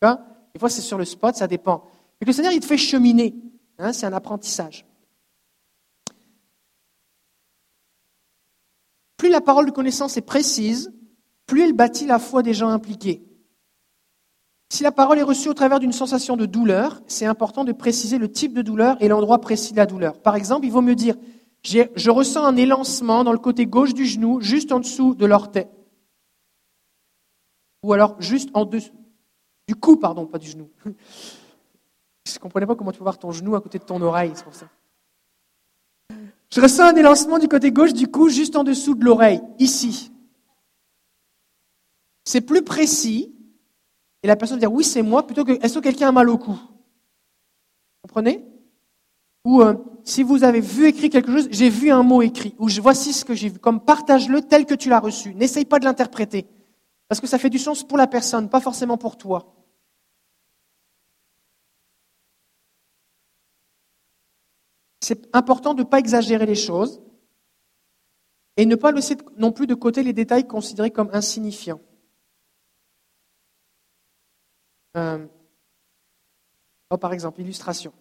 Des 0.00 0.60
fois, 0.60 0.70
c'est 0.70 0.82
sur 0.82 0.98
le 0.98 1.04
spot, 1.04 1.34
ça 1.34 1.48
dépend. 1.48 1.82
Mais 2.20 2.28
le 2.28 2.32
Seigneur, 2.32 2.52
il 2.52 2.60
te 2.60 2.66
fait 2.66 2.78
cheminer. 2.78 3.34
Hein, 3.76 3.92
c'est 3.92 4.06
un 4.06 4.12
apprentissage. 4.12 4.86
Plus 9.16 9.30
la 9.30 9.40
parole 9.40 9.66
de 9.66 9.72
connaissance 9.72 10.16
est 10.16 10.20
précise, 10.20 10.92
plus 11.46 11.64
elle 11.64 11.72
bâtit 11.72 12.06
la 12.06 12.20
foi 12.20 12.44
des 12.44 12.54
gens 12.54 12.68
impliqués. 12.68 13.26
Si 14.72 14.84
la 14.84 14.92
parole 14.92 15.18
est 15.18 15.24
reçue 15.24 15.48
au 15.48 15.54
travers 15.54 15.80
d'une 15.80 15.92
sensation 15.92 16.36
de 16.36 16.46
douleur, 16.46 17.02
c'est 17.08 17.26
important 17.26 17.64
de 17.64 17.72
préciser 17.72 18.18
le 18.18 18.30
type 18.30 18.54
de 18.54 18.62
douleur 18.62 18.96
et 19.02 19.08
l'endroit 19.08 19.40
précis 19.40 19.72
de 19.72 19.78
la 19.78 19.86
douleur. 19.86 20.20
Par 20.22 20.36
exemple, 20.36 20.64
il 20.64 20.70
vaut 20.70 20.80
mieux 20.80 20.94
dire 20.94 21.16
je 21.62 22.10
ressens 22.10 22.44
un 22.44 22.56
élancement 22.56 23.24
dans 23.24 23.32
le 23.32 23.38
côté 23.38 23.66
gauche 23.66 23.92
du 23.92 24.06
genou, 24.06 24.40
juste 24.40 24.72
en 24.72 24.80
dessous 24.80 25.14
de 25.14 25.26
l'orteil. 25.26 25.66
Ou 27.82 27.92
alors 27.92 28.16
juste 28.20 28.50
en 28.54 28.64
dessous 28.64 28.92
du 29.66 29.74
cou, 29.74 29.96
pardon, 29.96 30.26
pas 30.26 30.38
du 30.38 30.48
genou. 30.48 30.68
Je 32.26 32.34
ne 32.34 32.38
comprenais 32.38 32.66
pas 32.66 32.74
comment 32.74 32.92
tu 32.92 32.98
peux 32.98 33.04
voir 33.04 33.18
ton 33.18 33.30
genou 33.32 33.54
à 33.54 33.60
côté 33.60 33.78
de 33.78 33.84
ton 33.84 34.00
oreille, 34.02 34.32
c'est 34.34 34.44
pour 34.44 34.54
ça. 34.54 34.68
Je 36.52 36.60
ressens 36.60 36.84
un 36.84 36.96
élancement 36.96 37.38
du 37.38 37.48
côté 37.48 37.72
gauche 37.72 37.92
du 37.92 38.08
cou, 38.08 38.28
juste 38.28 38.56
en 38.56 38.64
dessous 38.64 38.94
de 38.94 39.04
l'oreille, 39.04 39.40
ici. 39.58 40.12
C'est 42.24 42.40
plus 42.40 42.62
précis, 42.62 43.32
et 44.22 44.26
la 44.26 44.36
personne 44.36 44.58
dire 44.58 44.72
oui, 44.72 44.84
c'est 44.84 45.02
moi, 45.02 45.26
plutôt 45.26 45.44
que 45.44 45.52
est-ce 45.52 45.78
que 45.78 45.84
quelqu'un 45.84 46.08
a 46.08 46.12
mal 46.12 46.28
au 46.28 46.38
cou? 46.38 46.58
Comprenez? 48.02 48.44
Ou 49.44 49.62
euh, 49.62 49.74
si 50.04 50.22
vous 50.22 50.44
avez 50.44 50.60
vu 50.60 50.86
écrit 50.86 51.08
quelque 51.08 51.32
chose, 51.32 51.48
j'ai 51.50 51.70
vu 51.70 51.90
un 51.90 52.02
mot 52.02 52.20
écrit, 52.20 52.54
ou 52.58 52.68
voici 52.82 53.12
ce 53.12 53.24
que 53.24 53.34
j'ai 53.34 53.48
vu, 53.48 53.58
comme 53.58 53.80
partage-le 53.82 54.42
tel 54.42 54.66
que 54.66 54.74
tu 54.74 54.90
l'as 54.90 55.00
reçu. 55.00 55.34
N'essaye 55.34 55.64
pas 55.64 55.78
de 55.78 55.84
l'interpréter, 55.84 56.46
parce 57.08 57.20
que 57.20 57.26
ça 57.26 57.38
fait 57.38 57.50
du 57.50 57.58
sens 57.58 57.82
pour 57.82 57.96
la 57.96 58.06
personne, 58.06 58.50
pas 58.50 58.60
forcément 58.60 58.98
pour 58.98 59.16
toi. 59.16 59.54
C'est 65.02 65.34
important 65.34 65.72
de 65.72 65.82
ne 65.82 65.88
pas 65.88 65.98
exagérer 65.98 66.44
les 66.44 66.54
choses 66.54 67.00
et 68.58 68.66
ne 68.66 68.76
pas 68.76 68.92
laisser 68.92 69.16
non 69.38 69.50
plus 69.50 69.66
de 69.66 69.74
côté 69.74 70.02
les 70.02 70.12
détails 70.12 70.46
considérés 70.46 70.90
comme 70.90 71.08
insignifiants. 71.14 71.80
Euh, 74.96 75.26
oh, 76.90 76.96
par 76.96 77.12
exemple, 77.12 77.40
illustration. 77.40 77.92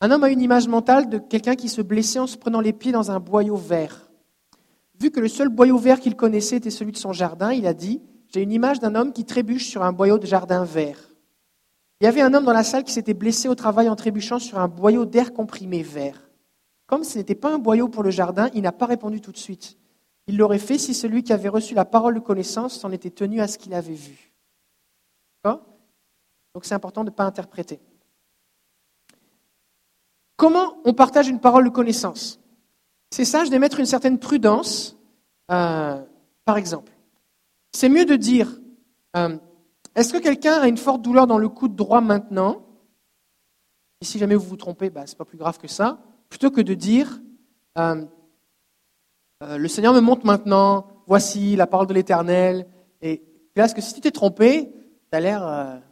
Un 0.00 0.10
homme 0.10 0.24
a 0.24 0.30
une 0.30 0.40
image 0.40 0.68
mentale 0.68 1.08
de 1.08 1.18
quelqu'un 1.18 1.56
qui 1.56 1.68
se 1.68 1.82
blessait 1.82 2.20
en 2.20 2.26
se 2.26 2.36
prenant 2.36 2.60
les 2.60 2.72
pieds 2.72 2.92
dans 2.92 3.10
un 3.10 3.18
boyau 3.18 3.56
vert. 3.56 4.10
Vu 5.00 5.10
que 5.10 5.20
le 5.20 5.28
seul 5.28 5.48
boyau 5.48 5.78
vert 5.78 6.00
qu'il 6.00 6.16
connaissait 6.16 6.56
était 6.56 6.70
celui 6.70 6.92
de 6.92 6.96
son 6.96 7.12
jardin, 7.12 7.52
il 7.52 7.66
a 7.66 7.74
dit 7.74 8.00
J'ai 8.28 8.42
une 8.42 8.52
image 8.52 8.78
d'un 8.78 8.94
homme 8.94 9.12
qui 9.12 9.24
trébuche 9.24 9.66
sur 9.66 9.82
un 9.82 9.92
boyau 9.92 10.18
de 10.18 10.26
jardin 10.26 10.64
vert. 10.64 11.14
Il 12.00 12.04
y 12.04 12.06
avait 12.06 12.20
un 12.20 12.32
homme 12.32 12.44
dans 12.44 12.52
la 12.52 12.62
salle 12.62 12.84
qui 12.84 12.92
s'était 12.92 13.14
blessé 13.14 13.48
au 13.48 13.56
travail 13.56 13.88
en 13.88 13.96
trébuchant 13.96 14.38
sur 14.38 14.60
un 14.60 14.68
boyau 14.68 15.04
d'air 15.04 15.32
comprimé 15.32 15.82
vert. 15.82 16.30
Comme 16.86 17.02
ce 17.02 17.18
n'était 17.18 17.34
pas 17.34 17.52
un 17.52 17.58
boyau 17.58 17.88
pour 17.88 18.04
le 18.04 18.10
jardin, 18.10 18.48
il 18.54 18.62
n'a 18.62 18.72
pas 18.72 18.86
répondu 18.86 19.20
tout 19.20 19.32
de 19.32 19.36
suite. 19.36 19.76
Il 20.28 20.36
l'aurait 20.36 20.58
fait 20.58 20.78
si 20.78 20.94
celui 20.94 21.24
qui 21.24 21.32
avait 21.32 21.48
reçu 21.48 21.74
la 21.74 21.84
parole 21.84 22.14
de 22.14 22.20
connaissance 22.20 22.78
s'en 22.78 22.92
était 22.92 23.10
tenu 23.10 23.40
à 23.40 23.48
ce 23.48 23.58
qu'il 23.58 23.74
avait 23.74 23.94
vu. 23.94 24.27
Donc 26.54 26.64
c'est 26.64 26.74
important 26.74 27.04
de 27.04 27.10
ne 27.10 27.14
pas 27.14 27.24
interpréter. 27.24 27.80
Comment 30.36 30.78
on 30.84 30.94
partage 30.94 31.28
une 31.28 31.40
parole 31.40 31.64
de 31.64 31.70
connaissance? 31.70 32.40
C'est 33.10 33.24
sage 33.24 33.50
de 33.50 33.58
mettre 33.58 33.80
une 33.80 33.86
certaine 33.86 34.18
prudence, 34.18 34.96
euh, 35.50 36.02
par 36.44 36.56
exemple. 36.56 36.92
C'est 37.72 37.88
mieux 37.88 38.04
de 38.04 38.16
dire, 38.16 38.60
euh, 39.16 39.36
est-ce 39.94 40.12
que 40.12 40.18
quelqu'un 40.18 40.60
a 40.60 40.68
une 40.68 40.76
forte 40.76 41.02
douleur 41.02 41.26
dans 41.26 41.38
le 41.38 41.48
coude 41.48 41.74
droit 41.74 42.00
maintenant? 42.00 42.62
Et 44.00 44.04
si 44.04 44.18
jamais 44.18 44.36
vous 44.36 44.46
vous 44.46 44.56
trompez, 44.56 44.90
bah, 44.90 45.06
ce 45.06 45.14
n'est 45.14 45.18
pas 45.18 45.24
plus 45.24 45.38
grave 45.38 45.58
que 45.58 45.66
ça. 45.66 45.98
Plutôt 46.28 46.50
que 46.50 46.60
de 46.60 46.74
dire, 46.74 47.20
euh, 47.78 48.04
le 49.40 49.68
Seigneur 49.68 49.92
me 49.92 50.00
montre 50.00 50.24
maintenant, 50.24 50.86
voici 51.06 51.56
la 51.56 51.66
parole 51.66 51.88
de 51.88 51.94
l'Éternel. 51.94 52.68
Et 53.02 53.24
est-ce 53.56 53.74
que 53.74 53.80
si 53.80 53.94
tu 53.94 54.00
t'es 54.00 54.10
trompé, 54.12 54.72
tu 55.10 55.20
l'air 55.20 55.82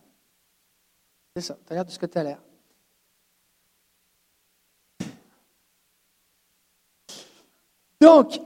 c'est 1.37 1.43
ça, 1.43 1.59
tu 1.67 1.73
as 1.73 1.75
l'air 1.75 1.85
de 1.85 1.91
ce 1.91 1.99
que 1.99 2.07
tu 2.07 2.17
as 2.17 2.23
l'air. 2.23 2.41
Donc, 8.01 8.41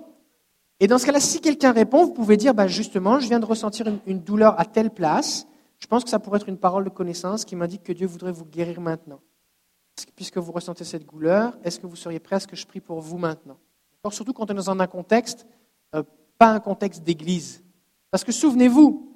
et 0.80 0.88
dans 0.88 0.98
ce 0.98 1.06
cas-là, 1.06 1.20
si 1.20 1.40
quelqu'un 1.40 1.70
répond, 1.70 2.04
vous 2.04 2.12
pouvez 2.12 2.36
dire, 2.36 2.52
bah 2.52 2.66
justement, 2.66 3.20
je 3.20 3.28
viens 3.28 3.38
de 3.38 3.44
ressentir 3.44 3.86
une, 4.06 4.18
douleur 4.18 4.58
à 4.58 4.64
telle 4.64 4.90
place. 4.90 5.46
Je 5.78 5.86
pense 5.86 6.02
que 6.02 6.10
ça 6.10 6.18
pourrait 6.18 6.38
être 6.38 6.48
une 6.48 6.58
parole 6.58 6.82
de 6.82 6.90
connaissance 6.90 7.44
qui 7.44 7.54
m'indique 7.54 7.84
que 7.84 7.92
Dieu 7.92 8.08
voudrait 8.08 8.32
vous 8.32 8.44
guérir 8.44 8.80
maintenant. 8.80 9.20
Puisque 10.16 10.38
vous 10.38 10.50
ressentez 10.50 10.82
cette 10.82 11.08
douleur, 11.08 11.56
est-ce 11.62 11.78
que 11.78 11.86
vous 11.86 11.94
seriez 11.94 12.18
prêt 12.18 12.36
à 12.36 12.40
ce 12.40 12.48
que 12.48 12.56
je 12.56 12.66
prie 12.66 12.80
pour 12.80 13.00
vous 13.00 13.18
maintenant? 13.18 13.58
Surtout 14.10 14.32
quand 14.32 14.50
on 14.50 14.54
est 14.54 14.56
dans 14.56 14.70
un 14.70 14.86
contexte, 14.88 15.46
euh, 15.94 16.02
pas 16.38 16.50
un 16.50 16.60
contexte 16.60 17.04
d'église. 17.04 17.62
Parce 18.10 18.24
que 18.24 18.32
souvenez-vous, 18.32 19.14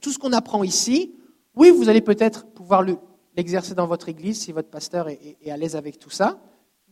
tout 0.00 0.10
ce 0.10 0.18
qu'on 0.18 0.32
apprend 0.32 0.64
ici, 0.64 1.14
oui, 1.54 1.70
vous 1.70 1.88
allez 1.88 2.00
peut-être 2.00 2.46
pouvoir 2.46 2.84
l'exercer 3.36 3.74
dans 3.74 3.86
votre 3.86 4.08
église 4.08 4.40
si 4.40 4.52
votre 4.52 4.68
pasteur 4.68 5.08
est, 5.08 5.50
à 5.50 5.56
l'aise 5.56 5.76
avec 5.76 5.98
tout 5.98 6.10
ça. 6.10 6.38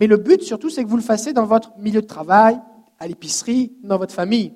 Mais 0.01 0.07
le 0.07 0.17
but 0.17 0.43
surtout, 0.43 0.71
c'est 0.71 0.85
que 0.85 0.89
vous 0.89 0.97
le 0.97 1.03
fassiez 1.03 1.33
dans 1.33 1.47
votre 1.47 1.77
milieu 1.79 2.01
de 2.03 2.07
travail, 2.07 2.61
à 2.99 3.07
l'épicerie, 3.07 3.73
dans 3.83 3.99
votre 3.99 4.15
famille. 4.15 4.55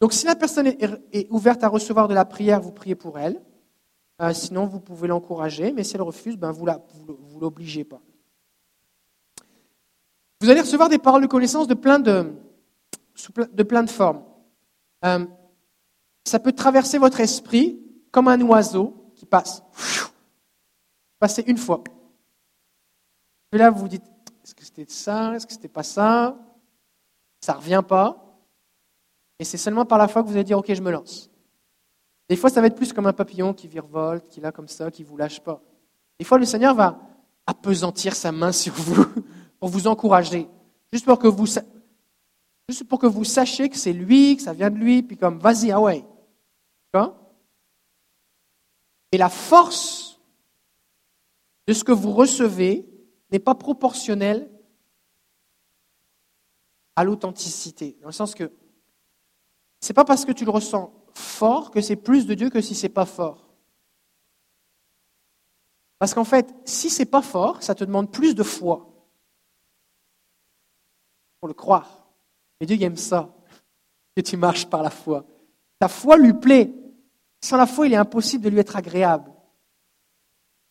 Donc 0.00 0.12
si 0.12 0.26
la 0.26 0.34
personne 0.34 0.66
est, 0.66 1.26
ouverte 1.30 1.62
à 1.62 1.68
recevoir 1.68 2.08
de 2.08 2.14
la 2.14 2.24
prière, 2.24 2.60
vous 2.60 2.72
priez 2.72 2.94
pour 2.94 3.18
elle. 3.18 3.40
Euh, 4.22 4.32
sinon, 4.32 4.66
vous 4.66 4.80
pouvez 4.80 5.08
l'encourager, 5.08 5.72
mais 5.72 5.82
si 5.82 5.94
elle 5.96 6.02
refuse, 6.02 6.36
ben, 6.36 6.52
vous 6.52 6.66
ne 6.66 7.40
l'obligez 7.40 7.84
pas. 7.84 8.00
Vous 10.40 10.48
allez 10.48 10.60
recevoir 10.60 10.88
des 10.88 10.98
paroles 10.98 11.22
de 11.22 11.26
connaissance 11.26 11.66
de 11.66 11.74
plein 11.74 11.98
de, 11.98 12.32
formes. 13.86 14.22
Euh, 15.04 15.26
ça 16.24 16.38
peut 16.38 16.52
traverser 16.52 16.98
votre 16.98 17.20
esprit 17.20 17.80
comme 18.10 18.28
un 18.28 18.40
oiseau 18.42 19.12
qui 19.14 19.26
passe. 19.26 19.62
Passer 21.18 21.44
une 21.46 21.58
fois. 21.58 21.82
Et 23.52 23.58
là, 23.58 23.70
vous 23.70 23.80
vous 23.80 23.88
dites, 23.88 24.04
est-ce 24.44 24.54
que 24.54 24.64
c'était 24.64 24.86
ça? 24.88 25.34
Est-ce 25.34 25.46
que 25.46 25.52
c'était 25.52 25.68
pas 25.68 25.82
ça? 25.82 26.36
Ça 27.40 27.54
revient 27.54 27.82
pas. 27.86 28.38
Et 29.38 29.44
c'est 29.44 29.58
seulement 29.58 29.84
par 29.84 29.98
la 29.98 30.08
foi 30.08 30.22
que 30.22 30.28
vous 30.28 30.34
allez 30.34 30.44
dire, 30.44 30.58
ok, 30.58 30.72
je 30.72 30.82
me 30.82 30.90
lance. 30.90 31.30
Des 32.28 32.36
fois, 32.36 32.48
ça 32.48 32.60
va 32.60 32.68
être 32.68 32.76
plus 32.76 32.92
comme 32.92 33.06
un 33.06 33.12
papillon 33.12 33.52
qui 33.52 33.66
virevolte, 33.66 34.28
qui 34.28 34.40
là 34.40 34.52
comme 34.52 34.68
ça, 34.68 34.90
qui 34.90 35.02
vous 35.02 35.16
lâche 35.16 35.40
pas. 35.40 35.60
Des 36.18 36.24
fois, 36.24 36.38
le 36.38 36.44
Seigneur 36.44 36.74
va 36.74 37.00
appesantir 37.46 38.14
sa 38.14 38.30
main 38.30 38.52
sur 38.52 38.72
vous 38.74 39.04
pour 39.58 39.68
vous 39.68 39.88
encourager, 39.88 40.48
juste 40.92 41.04
pour 41.04 41.18
que 41.18 41.26
vous, 41.26 41.46
juste 42.70 42.84
pour 42.84 43.00
que 43.00 43.06
vous 43.06 43.24
sachiez 43.24 43.68
que 43.68 43.76
c'est 43.76 43.92
lui, 43.92 44.36
que 44.36 44.42
ça 44.42 44.52
vient 44.52 44.70
de 44.70 44.76
lui, 44.76 45.02
puis 45.02 45.16
comme, 45.16 45.40
vas-y, 45.40 45.72
ah 45.72 45.80
ouais, 45.80 46.04
et 49.12 49.18
la 49.18 49.28
force 49.28 50.20
de 51.66 51.72
ce 51.72 51.82
que 51.82 51.92
vous 51.92 52.12
recevez 52.12 52.88
n'est 53.32 53.40
pas 53.40 53.56
proportionnelle 53.56 54.48
à 56.94 57.02
l'authenticité. 57.02 57.98
Dans 58.02 58.08
le 58.08 58.12
sens 58.12 58.34
que 58.34 58.52
ce 59.80 59.88
n'est 59.88 59.94
pas 59.94 60.04
parce 60.04 60.24
que 60.24 60.32
tu 60.32 60.44
le 60.44 60.50
ressens 60.50 60.92
fort 61.14 61.72
que 61.72 61.80
c'est 61.80 61.96
plus 61.96 62.26
de 62.26 62.34
Dieu 62.34 62.50
que 62.50 62.60
si 62.60 62.74
ce 62.76 62.86
n'est 62.86 62.92
pas 62.92 63.06
fort. 63.06 63.48
Parce 65.98 66.14
qu'en 66.14 66.24
fait, 66.24 66.54
si 66.64 66.88
ce 66.88 67.00
n'est 67.00 67.06
pas 67.06 67.22
fort, 67.22 67.62
ça 67.62 67.74
te 67.74 67.84
demande 67.84 68.12
plus 68.12 68.34
de 68.34 68.44
foi 68.44 68.86
pour 71.40 71.48
le 71.48 71.54
croire. 71.54 71.99
Et 72.60 72.66
Dieu 72.66 72.80
aime 72.82 72.96
ça, 72.96 73.34
que 74.16 74.22
tu 74.22 74.36
marches 74.36 74.66
par 74.66 74.82
la 74.82 74.90
foi. 74.90 75.24
Ta 75.78 75.88
foi 75.88 76.16
lui 76.16 76.34
plaît. 76.34 76.72
Sans 77.42 77.56
la 77.56 77.66
foi, 77.66 77.86
il 77.86 77.94
est 77.94 77.96
impossible 77.96 78.44
de 78.44 78.50
lui 78.50 78.58
être 78.58 78.76
agréable. 78.76 79.32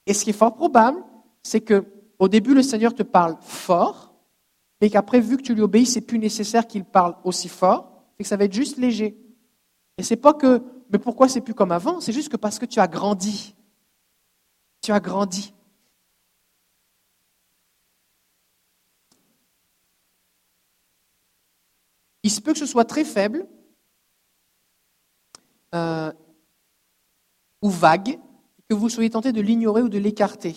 Et 0.06 0.14
ce 0.14 0.24
qui 0.24 0.30
est 0.30 0.34
fort 0.34 0.56
probable, 0.56 1.04
c'est 1.42 1.62
que 1.62 1.86
au 2.20 2.28
début, 2.28 2.54
le 2.54 2.62
Seigneur 2.62 2.94
te 2.94 3.04
parle 3.04 3.38
fort, 3.42 4.14
mais 4.82 4.90
qu'après, 4.90 5.20
vu 5.20 5.38
que 5.38 5.42
tu 5.42 5.56
lui 5.56 5.62
obéis, 5.62 5.86
c'est 5.86 6.02
plus 6.02 6.20
nécessaire 6.20 6.68
qu'il 6.68 6.84
parle 6.84 7.16
aussi 7.24 7.48
fort, 7.48 8.04
et 8.18 8.24
que 8.24 8.30
ça 8.30 8.38
va 8.38 8.44
être 8.44 8.54
juste 8.54 8.78
léger. 8.78 9.18
Et 9.98 10.04
c'est 10.04 10.18
pas 10.18 10.34
que, 10.34 10.62
mais 10.92 11.00
pourquoi 11.00 11.28
c'est 11.28 11.42
plus 11.42 11.54
comme 11.54 11.72
avant? 11.72 12.02
C'est 12.02 12.12
juste 12.12 12.30
que 12.30 12.38
parce 12.38 12.60
que 12.60 12.66
tu 12.66 12.80
as 12.80 12.88
grandi. 12.88 13.56
Tu 14.82 14.92
as 14.92 15.00
grandi. 15.00 15.54
Il 22.30 22.32
se 22.32 22.42
peut 22.42 22.54
que 22.54 22.60
ce 22.60 22.68
soit 22.68 22.86
très 22.86 23.06
faible, 23.06 23.48
euh, 25.74 26.14
ou 27.64 27.72
vague, 27.72 28.20
que 28.70 28.76
vous 28.76 28.88
soyez 28.88 29.10
tenté 29.10 29.32
de 29.32 29.42
l'ignorer 29.42 29.82
ou 29.82 29.90
de 29.90 29.98
l'écarter. 29.98 30.56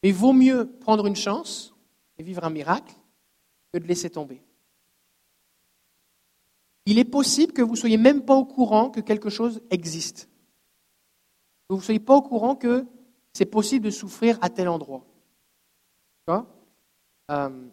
Mais 0.00 0.10
il 0.10 0.14
vaut 0.14 0.32
mieux 0.32 0.70
prendre 0.78 1.08
une 1.08 1.16
chance 1.16 1.74
et 2.16 2.22
vivre 2.22 2.44
un 2.44 2.50
miracle 2.50 2.94
que 3.72 3.80
de 3.80 3.88
laisser 3.88 4.08
tomber. 4.08 4.40
Il 6.86 7.00
est 7.00 7.04
possible 7.04 7.52
que 7.52 7.62
vous 7.62 7.72
ne 7.72 7.78
soyez 7.78 7.96
même 7.98 8.24
pas 8.24 8.36
au 8.36 8.44
courant 8.44 8.88
que 8.88 9.00
quelque 9.00 9.30
chose 9.30 9.62
existe. 9.70 10.28
Que 11.68 11.74
vous 11.74 11.80
ne 11.80 11.84
soyez 11.84 11.98
pas 11.98 12.14
au 12.14 12.22
courant 12.22 12.54
que 12.54 12.86
c'est 13.32 13.46
possible 13.46 13.84
de 13.84 13.90
souffrir 13.90 14.38
à 14.42 14.48
tel 14.48 14.68
endroit. 14.68 15.04
Euh, 16.28 17.68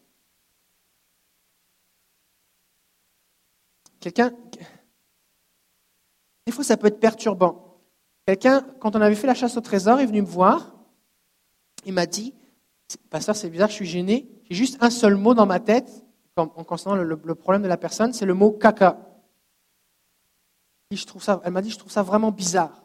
quelqu'un. 4.00 4.32
Des 6.46 6.52
fois, 6.52 6.64
ça 6.64 6.78
peut 6.78 6.88
être 6.88 7.00
perturbant. 7.00 7.80
Quelqu'un, 8.26 8.62
quand 8.80 8.96
on 8.96 9.02
avait 9.02 9.16
fait 9.16 9.28
la 9.28 9.34
chasse 9.34 9.58
au 9.58 9.62
trésor, 9.62 10.00
est 10.00 10.06
venu 10.06 10.22
me 10.22 10.28
voir. 10.28 10.76
Il 11.86 11.94
m'a 11.94 12.06
dit 12.06 12.34
Pasteur, 13.10 13.36
c'est 13.36 13.50
bizarre, 13.50 13.70
je 13.70 13.76
suis 13.76 13.86
gêné. 13.86 14.28
J'ai 14.50 14.56
juste 14.56 14.78
un 14.82 14.90
seul 14.90 15.16
mot 15.16 15.34
dans 15.34 15.46
ma 15.46 15.60
tête 15.60 16.06
en 16.36 16.48
concernant 16.64 16.96
le, 16.96 17.36
problème 17.36 17.62
de 17.62 17.68
la 17.68 17.78
personne 17.78 18.14
c'est 18.14 18.26
le 18.26 18.34
mot 18.34 18.52
caca. 18.52 18.98
Et 20.92 20.96
je 20.96 21.06
trouve 21.06 21.22
ça, 21.22 21.42
elle 21.44 21.52
m'a 21.52 21.62
dit 21.62 21.70
Je 21.70 21.78
trouve 21.78 21.92
ça 21.92 22.02
vraiment 22.02 22.32
bizarre. 22.32 22.84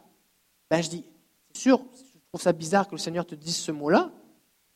Ben, 0.69 0.81
je 0.81 0.89
dis 0.89 1.05
C'est 1.53 1.61
sûr, 1.61 1.79
je 1.95 2.19
trouve 2.29 2.41
ça 2.41 2.53
bizarre 2.53 2.87
que 2.87 2.91
le 2.91 2.99
Seigneur 2.99 3.25
te 3.25 3.35
dise 3.35 3.57
ce 3.57 3.71
mot-là. 3.71 4.11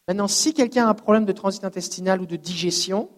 Maintenant, 0.07 0.27
si 0.27 0.53
quelqu'un 0.53 0.87
a 0.87 0.89
un 0.89 0.95
problème 0.95 1.25
de 1.25 1.31
transit 1.31 1.63
intestinal 1.63 2.21
ou 2.21 2.25
de 2.25 2.35
digestion 2.35 3.09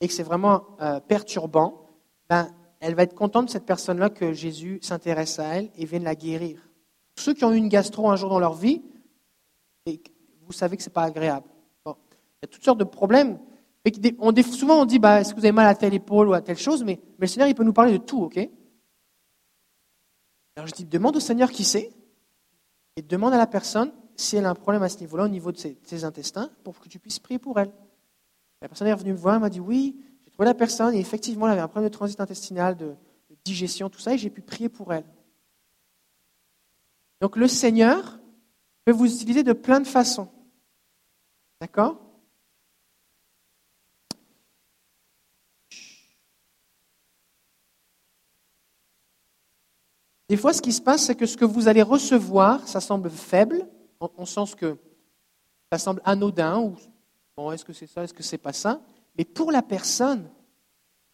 et 0.00 0.08
que 0.08 0.12
c'est 0.12 0.22
vraiment 0.22 0.76
euh, 0.80 1.00
perturbant, 1.00 1.88
ben, 2.28 2.50
elle 2.80 2.94
va 2.94 3.02
être 3.02 3.14
contente 3.14 3.46
de 3.46 3.50
cette 3.50 3.66
personne-là 3.66 4.10
que 4.10 4.32
Jésus 4.32 4.78
s'intéresse 4.82 5.38
à 5.38 5.56
elle 5.56 5.70
et 5.76 5.84
vienne 5.84 6.04
la 6.04 6.14
guérir. 6.14 6.68
Ceux 7.18 7.34
qui 7.34 7.44
ont 7.44 7.52
eu 7.52 7.56
une 7.56 7.68
gastro 7.68 8.10
un 8.10 8.16
jour 8.16 8.28
dans 8.28 8.38
leur 8.38 8.54
vie, 8.54 8.82
et 9.86 10.02
vous 10.42 10.52
savez 10.52 10.76
que 10.76 10.82
ce 10.82 10.88
n'est 10.88 10.92
pas 10.92 11.04
agréable. 11.04 11.46
il 11.86 11.90
y 11.90 12.44
a 12.44 12.48
toutes 12.48 12.64
sortes 12.64 12.78
de 12.78 12.84
problèmes. 12.84 13.38
On, 14.18 14.34
souvent, 14.42 14.82
on 14.82 14.84
dit 14.84 14.98
bah, 14.98 15.20
est-ce 15.20 15.32
que 15.32 15.38
vous 15.38 15.44
avez 15.44 15.52
mal 15.52 15.66
à 15.66 15.74
telle 15.74 15.94
épaule 15.94 16.28
ou 16.28 16.34
à 16.34 16.40
telle 16.40 16.58
chose 16.58 16.84
mais, 16.84 17.00
le 17.18 17.26
Seigneur, 17.26 17.48
il 17.48 17.54
peut 17.54 17.64
nous 17.64 17.72
parler 17.72 17.92
de 17.92 18.04
tout, 18.04 18.22
ok? 18.22 18.38
Alors 20.56 20.66
je 20.66 20.72
dis 20.72 20.84
demande 20.84 21.16
au 21.16 21.20
Seigneur 21.20 21.50
qui 21.50 21.64
c'est 21.64 21.92
et 22.96 23.02
demande 23.02 23.34
à 23.34 23.38
la 23.38 23.46
personne 23.46 23.92
si 24.16 24.36
elle 24.36 24.46
a 24.46 24.50
un 24.50 24.54
problème 24.54 24.82
à 24.82 24.88
ce 24.88 24.98
niveau-là, 25.00 25.24
au 25.24 25.28
niveau 25.28 25.52
de 25.52 25.58
ses, 25.58 26.04
intestins, 26.04 26.50
pour 26.64 26.80
que 26.80 26.88
tu 26.88 26.98
puisses 26.98 27.18
prier 27.18 27.38
pour 27.38 27.60
elle. 27.60 27.70
La 28.62 28.68
personne 28.68 28.88
est 28.88 28.92
revenue 28.92 29.12
me 29.12 29.18
voir, 29.18 29.38
m'a 29.38 29.50
dit 29.50 29.60
oui, 29.60 30.00
la 30.44 30.54
personne 30.54 30.94
effectivement, 30.94 31.46
elle 31.46 31.52
avait 31.52 31.62
un 31.62 31.68
problème 31.68 31.90
de 31.90 31.94
transit 31.94 32.20
intestinal, 32.20 32.76
de, 32.76 32.94
digestion, 33.44 33.88
tout 33.88 34.00
ça, 34.00 34.14
et 34.14 34.18
j'ai 34.18 34.30
pu 34.30 34.42
prier 34.42 34.68
pour 34.68 34.92
elle. 34.92 35.04
Donc 37.20 37.36
le 37.36 37.48
Seigneur 37.48 38.18
peut 38.84 38.92
vous 38.92 39.06
utiliser 39.06 39.42
de 39.42 39.52
plein 39.52 39.80
de 39.80 39.86
façons. 39.86 40.28
D'accord? 41.60 42.00
Des 50.28 50.36
fois, 50.36 50.52
ce 50.52 50.60
qui 50.60 50.72
se 50.72 50.82
passe, 50.82 51.04
c'est 51.04 51.14
que 51.14 51.24
ce 51.24 51.36
que 51.36 51.44
vous 51.44 51.68
allez 51.68 51.82
recevoir, 51.82 52.66
ça 52.66 52.80
semble 52.80 53.10
faible, 53.10 53.66
en, 54.00 54.26
sens 54.26 54.56
que 54.56 54.76
ça 55.70 55.78
semble 55.78 56.02
anodin, 56.04 56.58
ou 56.58 56.76
bon, 57.36 57.52
est-ce 57.52 57.64
que 57.64 57.72
c'est 57.72 57.86
ça, 57.86 58.02
est-ce 58.02 58.12
que 58.12 58.24
c'est 58.24 58.38
pas 58.38 58.52
ça? 58.52 58.80
Mais 59.18 59.24
pour 59.24 59.52
la 59.52 59.62
personne, 59.62 60.28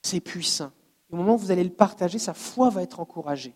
c'est 0.03 0.20
puissant. 0.20 0.72
Au 1.11 1.16
moment 1.16 1.34
où 1.34 1.38
vous 1.38 1.50
allez 1.50 1.64
le 1.64 1.70
partager, 1.70 2.18
sa 2.18 2.34
foi 2.34 2.70
va 2.70 2.82
être 2.82 3.00
encouragée. 3.00 3.55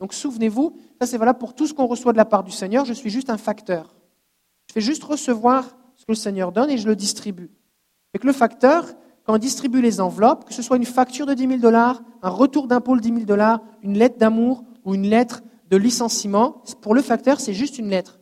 Donc 0.00 0.12
souvenez-vous, 0.12 0.76
ça 1.00 1.06
c'est 1.06 1.18
pour 1.38 1.54
tout 1.54 1.66
ce 1.66 1.74
qu'on 1.74 1.86
reçoit 1.86 2.12
de 2.12 2.18
la 2.18 2.24
part 2.24 2.44
du 2.44 2.50
Seigneur, 2.50 2.84
je 2.84 2.92
suis 2.92 3.10
juste 3.10 3.30
un 3.30 3.38
facteur. 3.38 3.94
Je 4.68 4.74
fais 4.74 4.80
juste 4.80 5.02
recevoir 5.04 5.64
ce 5.96 6.04
que 6.04 6.12
le 6.12 6.16
Seigneur 6.16 6.52
donne 6.52 6.70
et 6.70 6.78
je 6.78 6.86
le 6.86 6.94
distribue. 6.94 7.50
Que 8.18 8.26
le 8.26 8.32
facteur, 8.32 8.84
quand 9.24 9.34
on 9.34 9.38
distribue 9.38 9.80
les 9.80 10.00
enveloppes, 10.00 10.44
que 10.44 10.52
ce 10.52 10.62
soit 10.62 10.76
une 10.76 10.84
facture 10.84 11.24
de 11.24 11.34
10 11.34 11.46
000 11.46 11.58
dollars, 11.60 12.02
un 12.22 12.30
retour 12.30 12.66
d'impôt 12.66 12.96
de 12.96 13.00
10 13.00 13.08
000 13.08 13.20
dollars, 13.20 13.60
une 13.82 13.96
lettre 13.96 14.18
d'amour 14.18 14.64
ou 14.84 14.94
une 14.94 15.08
lettre 15.08 15.42
de 15.70 15.76
licenciement, 15.76 16.62
pour 16.80 16.94
le 16.94 17.02
facteur, 17.02 17.40
c'est 17.40 17.54
juste 17.54 17.78
une 17.78 17.88
lettre. 17.88 18.18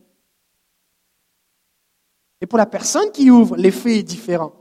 Et 2.41 2.45
pour 2.45 2.57
la 2.57 2.67
personne 2.67 3.11
qui 3.11 3.31
ouvre, 3.31 3.55
l'effet 3.55 3.97
est 3.97 4.03
différent. 4.03 4.53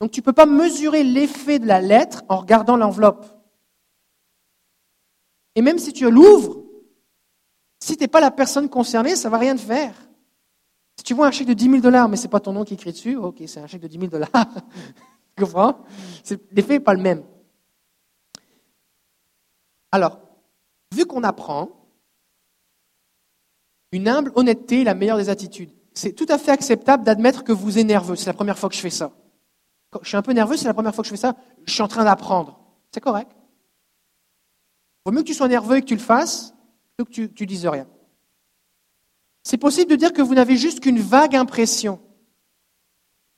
Donc 0.00 0.10
tu 0.10 0.20
ne 0.20 0.24
peux 0.24 0.32
pas 0.32 0.46
mesurer 0.46 1.02
l'effet 1.02 1.58
de 1.58 1.66
la 1.66 1.80
lettre 1.80 2.22
en 2.28 2.38
regardant 2.38 2.76
l'enveloppe. 2.76 3.26
Et 5.54 5.62
même 5.62 5.78
si 5.78 5.92
tu 5.92 6.10
l'ouvres, 6.10 6.62
si 7.80 7.96
tu 7.96 8.02
n'es 8.02 8.08
pas 8.08 8.20
la 8.20 8.30
personne 8.30 8.68
concernée, 8.68 9.16
ça 9.16 9.28
ne 9.28 9.32
va 9.32 9.38
rien 9.38 9.54
te 9.54 9.60
faire. 9.60 9.94
Si 10.96 11.04
tu 11.04 11.14
vois 11.14 11.26
un 11.26 11.30
chèque 11.30 11.48
de 11.48 11.54
10 11.54 11.64
000 11.64 11.80
dollars, 11.80 12.08
mais 12.08 12.16
ce 12.16 12.24
n'est 12.24 12.28
pas 12.28 12.40
ton 12.40 12.52
nom 12.52 12.64
qui 12.64 12.74
écrit 12.74 12.92
dessus, 12.92 13.16
ok, 13.16 13.42
c'est 13.46 13.60
un 13.60 13.66
chèque 13.66 13.82
de 13.82 13.88
10 13.88 13.98
000 13.98 14.10
dollars. 14.10 14.30
tu 15.36 15.44
comprends? 15.44 15.84
L'effet 16.52 16.74
n'est 16.74 16.80
pas 16.80 16.94
le 16.94 17.02
même. 17.02 17.22
Alors, 19.92 20.18
vu 20.92 21.06
qu'on 21.06 21.22
apprend, 21.22 21.70
une 23.92 24.08
humble 24.08 24.32
honnêteté 24.34 24.80
est 24.80 24.84
la 24.84 24.94
meilleure 24.94 25.18
des 25.18 25.28
attitudes. 25.28 25.70
C'est 25.92 26.12
tout 26.12 26.26
à 26.28 26.38
fait 26.38 26.50
acceptable 26.50 27.04
d'admettre 27.04 27.44
que 27.44 27.52
vous 27.52 27.78
êtes 27.78 27.86
nerveux. 27.86 28.16
C'est 28.16 28.26
la 28.26 28.32
première 28.34 28.58
fois 28.58 28.68
que 28.68 28.74
je 28.74 28.80
fais 28.80 28.90
ça. 28.90 29.12
Je 30.02 30.08
suis 30.08 30.16
un 30.16 30.22
peu 30.22 30.32
nerveux, 30.32 30.56
c'est 30.56 30.66
la 30.66 30.74
première 30.74 30.94
fois 30.94 31.02
que 31.02 31.08
je 31.08 31.14
fais 31.14 31.20
ça. 31.20 31.36
Je 31.66 31.72
suis 31.72 31.82
en 31.82 31.88
train 31.88 32.04
d'apprendre. 32.04 32.60
C'est 32.92 33.00
correct. 33.00 33.30
Il 35.04 35.10
vaut 35.10 35.12
mieux 35.12 35.22
que 35.22 35.28
tu 35.28 35.34
sois 35.34 35.48
nerveux 35.48 35.76
et 35.76 35.80
que 35.80 35.86
tu 35.86 35.94
le 35.94 36.00
fasses 36.00 36.54
plutôt 36.96 37.10
que 37.10 37.32
tu, 37.34 37.44
ne 37.44 37.48
dises 37.48 37.66
rien. 37.66 37.86
C'est 39.42 39.58
possible 39.58 39.90
de 39.90 39.96
dire 39.96 40.12
que 40.12 40.22
vous 40.22 40.34
n'avez 40.34 40.56
juste 40.56 40.80
qu'une 40.80 41.00
vague 41.00 41.36
impression, 41.36 42.00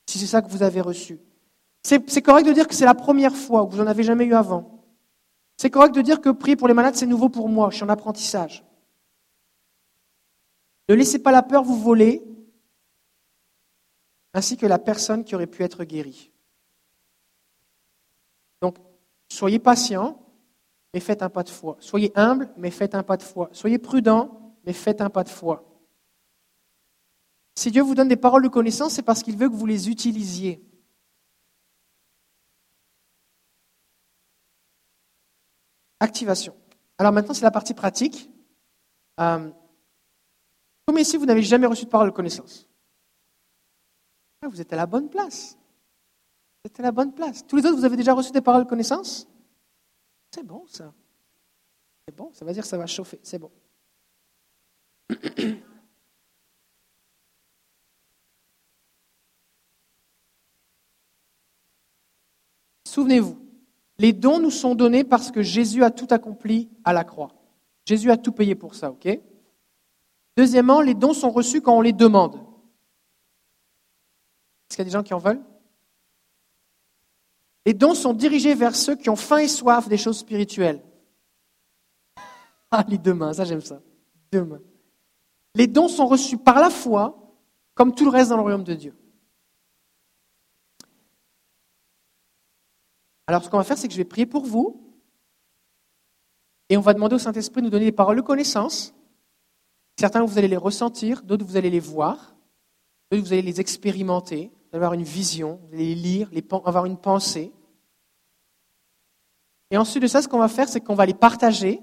si 0.07 0.19
c'est 0.19 0.27
ça 0.27 0.41
que 0.41 0.49
vous 0.49 0.63
avez 0.63 0.79
reçu. 0.79 1.19
C'est 1.83 2.21
correct 2.21 2.45
de 2.45 2.53
dire 2.53 2.67
que 2.67 2.75
c'est 2.75 2.85
la 2.85 2.95
première 2.95 3.35
fois, 3.35 3.65
que 3.65 3.71
vous 3.71 3.77
n'en 3.77 3.87
avez 3.87 4.03
jamais 4.03 4.25
eu 4.25 4.33
avant. 4.33 4.85
C'est 5.57 5.69
correct 5.69 5.95
de 5.95 6.01
dire 6.01 6.21
que 6.21 6.29
prier 6.29 6.55
pour 6.55 6.67
les 6.67 6.73
malades, 6.73 6.95
c'est 6.95 7.07
nouveau 7.07 7.29
pour 7.29 7.49
moi, 7.49 7.69
je 7.71 7.77
suis 7.77 7.83
en 7.83 7.89
apprentissage. 7.89 8.63
Ne 10.89 10.95
laissez 10.95 11.19
pas 11.19 11.31
la 11.31 11.43
peur 11.43 11.63
vous 11.63 11.77
voler, 11.77 12.23
ainsi 14.33 14.55
que 14.55 14.65
la 14.65 14.79
personne 14.79 15.23
qui 15.23 15.35
aurait 15.35 15.47
pu 15.47 15.63
être 15.63 15.83
guérie. 15.83 16.31
Donc, 18.61 18.77
soyez 19.29 19.59
patient, 19.59 20.19
mais 20.93 20.99
faites 20.99 21.21
un 21.21 21.29
pas 21.29 21.43
de 21.43 21.49
foi. 21.49 21.77
Soyez 21.79 22.11
humble, 22.15 22.49
mais 22.57 22.71
faites 22.71 22.95
un 22.95 23.03
pas 23.03 23.17
de 23.17 23.23
foi. 23.23 23.49
Soyez 23.51 23.77
prudent, 23.77 24.55
mais 24.65 24.73
faites 24.73 25.01
un 25.01 25.09
pas 25.09 25.23
de 25.23 25.29
foi. 25.29 25.63
Si 27.55 27.71
Dieu 27.71 27.81
vous 27.81 27.95
donne 27.95 28.07
des 28.07 28.17
paroles 28.17 28.43
de 28.43 28.49
connaissance, 28.49 28.93
c'est 28.93 29.01
parce 29.01 29.23
qu'il 29.23 29.35
veut 29.35 29.49
que 29.49 29.55
vous 29.55 29.65
les 29.65 29.89
utilisiez. 29.89 30.63
Activation. 35.99 36.55
Alors 36.99 37.11
maintenant, 37.11 37.33
c'est 37.33 37.41
la 37.41 37.51
partie 37.51 37.73
pratique. 37.73 38.29
Euh, 39.19 39.49
comme 40.85 40.97
ici, 40.99 41.17
vous 41.17 41.25
n'avez 41.25 41.41
jamais 41.41 41.67
reçu 41.67 41.85
de 41.85 41.89
parole 41.89 42.09
de 42.09 42.15
connaissance 42.15 42.69
ah, 44.41 44.47
Vous 44.47 44.61
êtes 44.61 44.71
à 44.71 44.75
la 44.75 44.85
bonne 44.85 45.09
place. 45.09 45.57
À 46.77 46.81
la 46.81 46.91
bonne 46.91 47.13
place. 47.13 47.45
Tous 47.47 47.55
les 47.55 47.65
autres, 47.65 47.77
vous 47.77 47.85
avez 47.85 47.95
déjà 47.95 48.13
reçu 48.13 48.31
des 48.31 48.41
paroles 48.41 48.65
de 48.65 48.69
connaissance? 48.69 49.27
C'est 50.31 50.43
bon, 50.43 50.65
ça. 50.67 50.93
C'est 52.05 52.15
bon, 52.15 52.29
ça 52.33 52.45
veut 52.45 52.53
dire 52.53 52.63
que 52.63 52.69
ça 52.69 52.77
va 52.77 52.85
chauffer. 52.85 53.19
C'est 53.23 53.39
bon. 53.39 53.51
Souvenez-vous, 62.85 63.39
les 63.97 64.13
dons 64.13 64.39
nous 64.39 64.51
sont 64.51 64.75
donnés 64.75 65.03
parce 65.03 65.31
que 65.31 65.41
Jésus 65.41 65.83
a 65.83 65.91
tout 65.91 66.07
accompli 66.09 66.69
à 66.83 66.93
la 66.93 67.03
croix. 67.03 67.33
Jésus 67.85 68.11
a 68.11 68.17
tout 68.17 68.31
payé 68.33 68.55
pour 68.55 68.75
ça, 68.75 68.91
ok? 68.91 69.07
Deuxièmement, 70.35 70.81
les 70.81 70.93
dons 70.93 71.13
sont 71.13 71.31
reçus 71.31 71.61
quand 71.61 71.77
on 71.77 71.81
les 71.81 71.93
demande. 71.93 72.35
Est-ce 74.69 74.75
qu'il 74.75 74.79
y 74.79 74.81
a 74.81 74.85
des 74.85 74.91
gens 74.91 75.03
qui 75.03 75.13
en 75.13 75.19
veulent? 75.19 75.41
Les 77.67 77.73
dons 77.73 77.95
sont 77.95 78.13
dirigés 78.13 78.55
vers 78.55 78.73
ceux 78.73 78.95
qui 78.95 79.09
ont 79.09 79.17
faim 79.17 79.39
et 79.39 79.49
soif 79.49 79.89
des 79.89 79.97
choses 79.97 80.19
spirituelles. 80.19 80.81
Ah, 82.71 82.83
les 82.87 82.97
deux 82.97 83.13
mains, 83.13 83.33
ça 83.33 83.45
j'aime 83.45 83.61
ça. 83.61 83.81
Deux 84.31 84.43
mains. 84.43 84.61
Les 85.55 85.67
dons 85.67 85.87
sont 85.87 86.05
reçus 86.05 86.37
par 86.37 86.59
la 86.59 86.69
foi, 86.69 87.33
comme 87.75 87.93
tout 87.93 88.05
le 88.05 88.09
reste 88.09 88.29
dans 88.29 88.35
le 88.37 88.41
royaume 88.41 88.63
de 88.63 88.73
Dieu. 88.73 88.95
Alors 93.25 93.43
ce 93.43 93.49
qu'on 93.49 93.57
va 93.57 93.63
faire, 93.63 93.77
c'est 93.77 93.87
que 93.87 93.93
je 93.93 93.97
vais 93.97 94.05
prier 94.05 94.25
pour 94.25 94.45
vous, 94.45 94.81
et 96.69 96.77
on 96.77 96.81
va 96.81 96.93
demander 96.93 97.15
au 97.15 97.19
Saint-Esprit 97.19 97.61
de 97.61 97.65
nous 97.65 97.71
donner 97.71 97.85
des 97.85 97.91
paroles 97.91 98.17
de 98.17 98.21
connaissance 98.21 98.93
Certains, 99.99 100.23
vous 100.23 100.37
allez 100.37 100.47
les 100.47 100.57
ressentir, 100.57 101.21
d'autres, 101.23 101.45
vous 101.45 101.57
allez 101.57 101.69
les 101.69 101.79
voir, 101.81 102.35
d'autres, 103.11 103.23
vous 103.23 103.33
allez 103.33 103.41
les 103.41 103.59
expérimenter, 103.59 104.51
vous 104.53 104.69
allez 104.71 104.77
avoir 104.77 104.93
une 104.93 105.03
vision, 105.03 105.59
vous 105.67 105.73
allez 105.73 105.95
les 105.95 105.95
lire, 105.95 106.29
avoir 106.65 106.85
une 106.85 106.97
pensée. 106.97 107.51
Et 109.71 109.77
ensuite 109.77 110.01
de 110.01 110.07
ça, 110.07 110.21
ce 110.21 110.27
qu'on 110.27 110.39
va 110.39 110.47
faire, 110.47 110.69
c'est 110.69 110.81
qu'on 110.81 110.95
va 110.95 111.05
les 111.05 111.13
partager. 111.13 111.81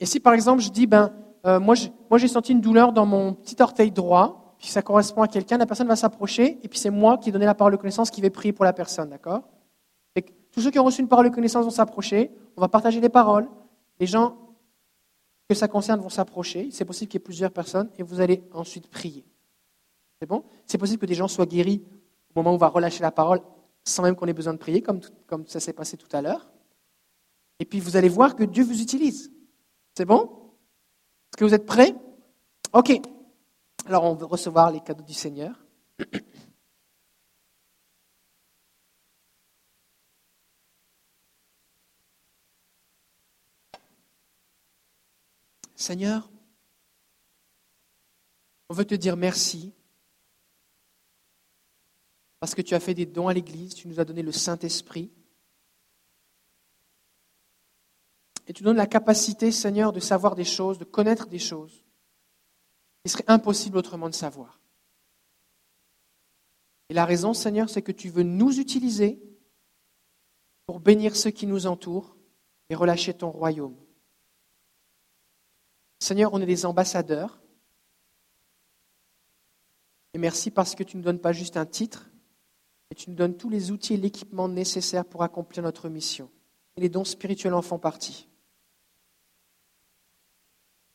Et 0.00 0.06
si 0.06 0.20
par 0.20 0.34
exemple 0.34 0.62
je 0.62 0.70
dis, 0.70 0.86
ben, 0.86 1.12
euh, 1.46 1.60
moi, 1.60 1.74
j'ai 1.74 2.28
senti 2.28 2.52
une 2.52 2.60
douleur 2.60 2.92
dans 2.92 3.06
mon 3.06 3.34
petit 3.34 3.56
orteil 3.60 3.90
droit, 3.90 4.54
puis 4.58 4.68
ça 4.68 4.82
correspond 4.82 5.22
à 5.22 5.28
quelqu'un, 5.28 5.58
la 5.58 5.66
personne 5.66 5.86
va 5.86 5.96
s'approcher, 5.96 6.58
et 6.62 6.68
puis 6.68 6.78
c'est 6.78 6.90
moi 6.90 7.18
qui 7.18 7.28
ai 7.28 7.32
donné 7.32 7.46
la 7.46 7.54
parole 7.54 7.72
de 7.72 7.76
connaissance 7.76 8.10
qui 8.10 8.20
vais 8.20 8.30
prier 8.30 8.52
pour 8.52 8.64
la 8.64 8.72
personne, 8.72 9.10
d'accord? 9.10 9.42
Tous 10.56 10.62
ceux 10.62 10.70
qui 10.70 10.78
ont 10.78 10.84
reçu 10.84 11.02
une 11.02 11.08
parole 11.08 11.28
de 11.28 11.34
connaissance 11.34 11.64
vont 11.64 11.70
s'approcher, 11.70 12.30
on 12.56 12.62
va 12.62 12.68
partager 12.68 12.98
des 12.98 13.10
paroles. 13.10 13.46
Les 14.00 14.06
gens 14.06 14.38
que 15.50 15.54
ça 15.54 15.68
concerne 15.68 16.00
vont 16.00 16.08
s'approcher. 16.08 16.70
C'est 16.72 16.86
possible 16.86 17.10
qu'il 17.10 17.20
y 17.20 17.22
ait 17.22 17.24
plusieurs 17.24 17.50
personnes 17.50 17.90
et 17.98 18.02
vous 18.02 18.22
allez 18.22 18.42
ensuite 18.54 18.88
prier. 18.88 19.26
C'est 20.18 20.26
bon? 20.26 20.44
C'est 20.64 20.78
possible 20.78 20.98
que 20.98 21.04
des 21.04 21.14
gens 21.14 21.28
soient 21.28 21.44
guéris 21.44 21.84
au 22.34 22.38
moment 22.38 22.52
où 22.52 22.54
on 22.54 22.56
va 22.56 22.68
relâcher 22.68 23.02
la 23.02 23.10
parole. 23.10 23.42
Sans 23.86 24.02
même 24.02 24.16
qu'on 24.16 24.26
ait 24.26 24.34
besoin 24.34 24.52
de 24.52 24.58
prier, 24.58 24.82
comme, 24.82 25.00
ça 25.46 25.60
s'est 25.60 25.72
passé 25.72 25.96
tout 25.96 26.08
à 26.14 26.20
l'heure. 26.20 26.50
Et 27.58 27.64
puis 27.64 27.80
vous 27.80 27.96
allez 27.96 28.08
voir 28.08 28.36
que 28.36 28.44
Dieu 28.44 28.64
vous 28.64 28.82
utilise. 28.82 29.32
C'est 29.96 30.04
bon? 30.04 30.24
Est-ce 31.32 31.38
que 31.38 31.44
vous 31.44 31.54
êtes 31.54 31.64
prêts? 31.64 31.94
Ok. 32.72 33.00
Alors 33.86 34.04
on 34.04 34.14
veut 34.14 34.26
recevoir 34.26 34.70
les 34.72 34.80
cadeaux 34.80 35.04
du 35.04 35.14
Seigneur. 35.14 35.64
Seigneur, 45.76 46.28
on 48.68 48.74
veut 48.74 48.84
te 48.84 48.94
dire 48.94 49.16
merci 49.16 49.72
parce 52.46 52.54
que 52.54 52.62
tu 52.62 52.76
as 52.76 52.80
fait 52.80 52.94
des 52.94 53.06
dons 53.06 53.26
à 53.26 53.34
l'Église, 53.34 53.74
tu 53.74 53.88
nous 53.88 53.98
as 53.98 54.04
donné 54.04 54.22
le 54.22 54.30
Saint-Esprit. 54.30 55.10
Et 58.46 58.52
tu 58.52 58.62
donnes 58.62 58.76
la 58.76 58.86
capacité, 58.86 59.50
Seigneur, 59.50 59.92
de 59.92 59.98
savoir 59.98 60.36
des 60.36 60.44
choses, 60.44 60.78
de 60.78 60.84
connaître 60.84 61.26
des 61.26 61.40
choses. 61.40 61.84
Il 63.04 63.10
serait 63.10 63.24
impossible 63.26 63.78
autrement 63.78 64.08
de 64.08 64.14
savoir. 64.14 64.60
Et 66.88 66.94
la 66.94 67.04
raison, 67.04 67.34
Seigneur, 67.34 67.68
c'est 67.68 67.82
que 67.82 67.90
tu 67.90 68.10
veux 68.10 68.22
nous 68.22 68.60
utiliser 68.60 69.20
pour 70.66 70.78
bénir 70.78 71.16
ceux 71.16 71.32
qui 71.32 71.48
nous 71.48 71.66
entourent 71.66 72.16
et 72.70 72.76
relâcher 72.76 73.12
ton 73.12 73.32
royaume. 73.32 73.76
Seigneur, 75.98 76.32
on 76.32 76.40
est 76.40 76.46
des 76.46 76.64
ambassadeurs. 76.64 77.40
Et 80.14 80.18
merci 80.18 80.52
parce 80.52 80.76
que 80.76 80.84
tu 80.84 80.96
ne 80.96 81.02
nous 81.02 81.06
donnes 81.06 81.18
pas 81.18 81.32
juste 81.32 81.56
un 81.56 81.66
titre, 81.66 82.08
mais 82.90 82.96
tu 82.96 83.10
nous 83.10 83.16
donnes 83.16 83.36
tous 83.36 83.48
les 83.48 83.70
outils 83.70 83.94
et 83.94 83.96
l'équipement 83.96 84.48
nécessaires 84.48 85.04
pour 85.04 85.22
accomplir 85.22 85.62
notre 85.62 85.88
mission. 85.88 86.30
Et 86.76 86.80
les 86.80 86.88
dons 86.88 87.04
spirituels 87.04 87.54
en 87.54 87.62
font 87.62 87.78
partie. 87.78 88.28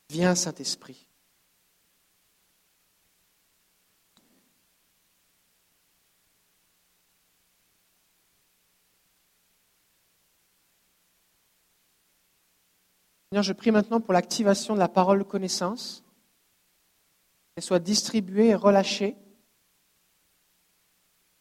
Viens, 0.09 0.35
Saint-Esprit. 0.35 1.07
Seigneur, 13.31 13.43
je 13.43 13.53
prie 13.53 13.71
maintenant 13.71 14.01
pour 14.01 14.11
l'activation 14.11 14.73
de 14.73 14.79
la 14.79 14.89
parole 14.89 15.23
connaissance, 15.23 16.03
qu'elle 17.55 17.63
soit 17.63 17.79
distribuée 17.79 18.47
et 18.47 18.55
relâchée 18.55 19.15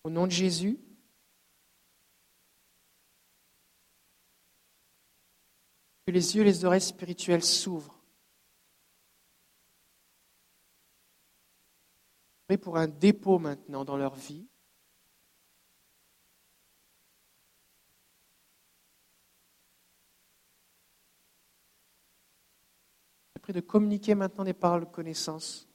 au 0.04 0.10
nom 0.10 0.26
de 0.26 0.32
Jésus. 0.32 0.78
Que 6.06 6.12
les 6.12 6.36
yeux 6.36 6.42
et 6.42 6.46
les 6.46 6.64
oreilles 6.64 6.80
spirituelles 6.80 7.44
s'ouvrent. 7.44 7.96
Pour 12.62 12.78
un 12.78 12.88
dépôt 12.88 13.38
maintenant 13.38 13.84
dans 13.84 13.96
leur 13.96 14.16
vie. 14.16 14.44
Je 23.36 23.40
prie 23.40 23.52
de 23.52 23.60
communiquer 23.60 24.16
maintenant 24.16 24.42
des 24.42 24.52
paroles 24.52 24.86
de 24.86 24.90
connaissance, 24.90 25.68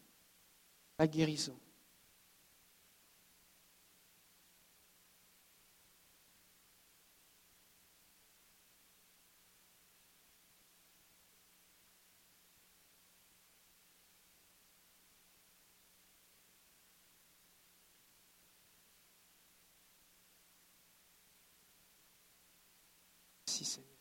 la 0.99 1.07
guérison. 1.07 1.57
Merci 23.47 23.63
Seigneur. 23.63 23.95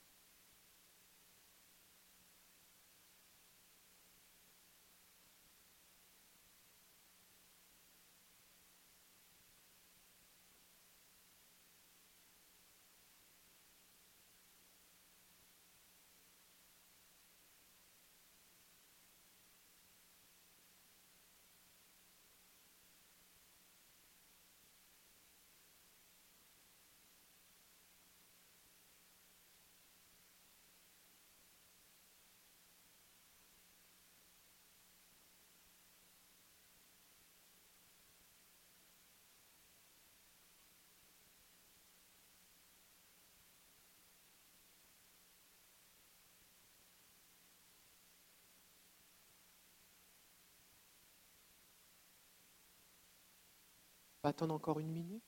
On 54.07 54.14
va 54.25 54.33
encore 54.51 54.81
une 54.81 54.91
minute. 54.91 55.23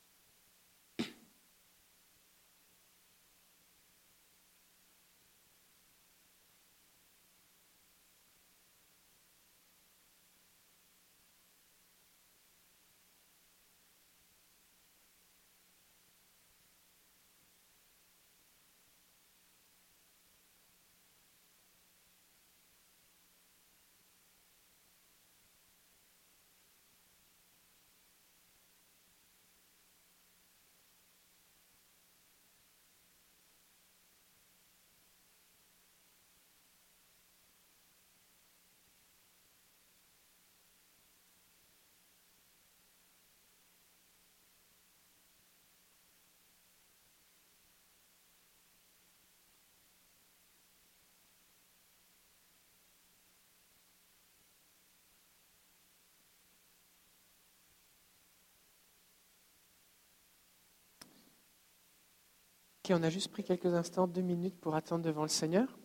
On 62.91 63.03
a 63.03 63.11
juste 63.11 63.31
pris 63.33 63.43
quelques 63.43 63.75
instants, 63.75 64.07
deux 64.07 64.23
minutes 64.23 64.59
pour 64.61 64.75
attendre 64.75 65.05
devant 65.05 65.23
le 65.23 65.29
Seigneur. 65.29 65.79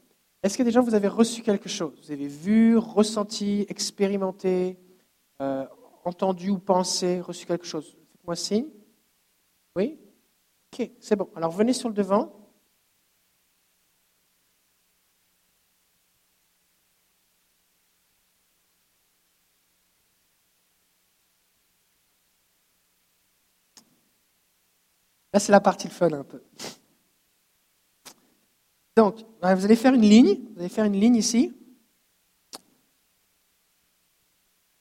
Est-ce 0.44 0.58
que 0.58 0.64
déjà 0.64 0.82
vous 0.82 0.94
avez 0.94 1.08
reçu 1.08 1.42
quelque 1.42 1.70
chose? 1.70 1.94
Vous 2.04 2.12
avez 2.12 2.28
vu, 2.28 2.78
ressenti, 2.78 3.66
expérimenté, 3.70 4.78
euh, 5.42 5.66
entendu 6.06 6.50
ou 6.50 6.60
pensé, 6.60 7.22
reçu 7.22 7.46
quelque 7.46 7.66
chose? 7.66 7.98
Faites-moi 8.12 8.36
signe. 8.36 8.68
Oui? 9.76 10.00
Ok, 10.74 10.92
c'est 11.00 11.16
bon. 11.16 11.30
Alors 11.36 11.52
venez 11.52 11.74
sur 11.74 11.90
le 11.90 11.96
devant. 11.96 12.34
Là, 25.34 25.40
c'est 25.40 25.52
la 25.52 25.62
partie 25.62 25.88
le 25.88 25.94
fun 25.94 26.12
un 26.12 26.24
peu. 26.24 26.42
Donc, 28.96 29.18
vous 29.42 29.66
allez 29.66 29.76
faire 29.76 29.94
une 29.94 30.02
ligne. 30.02 30.40
Vous 30.54 30.60
allez 30.60 30.70
faire 30.70 30.86
une 30.86 31.00
ligne 31.00 31.16
ici. 31.16 31.54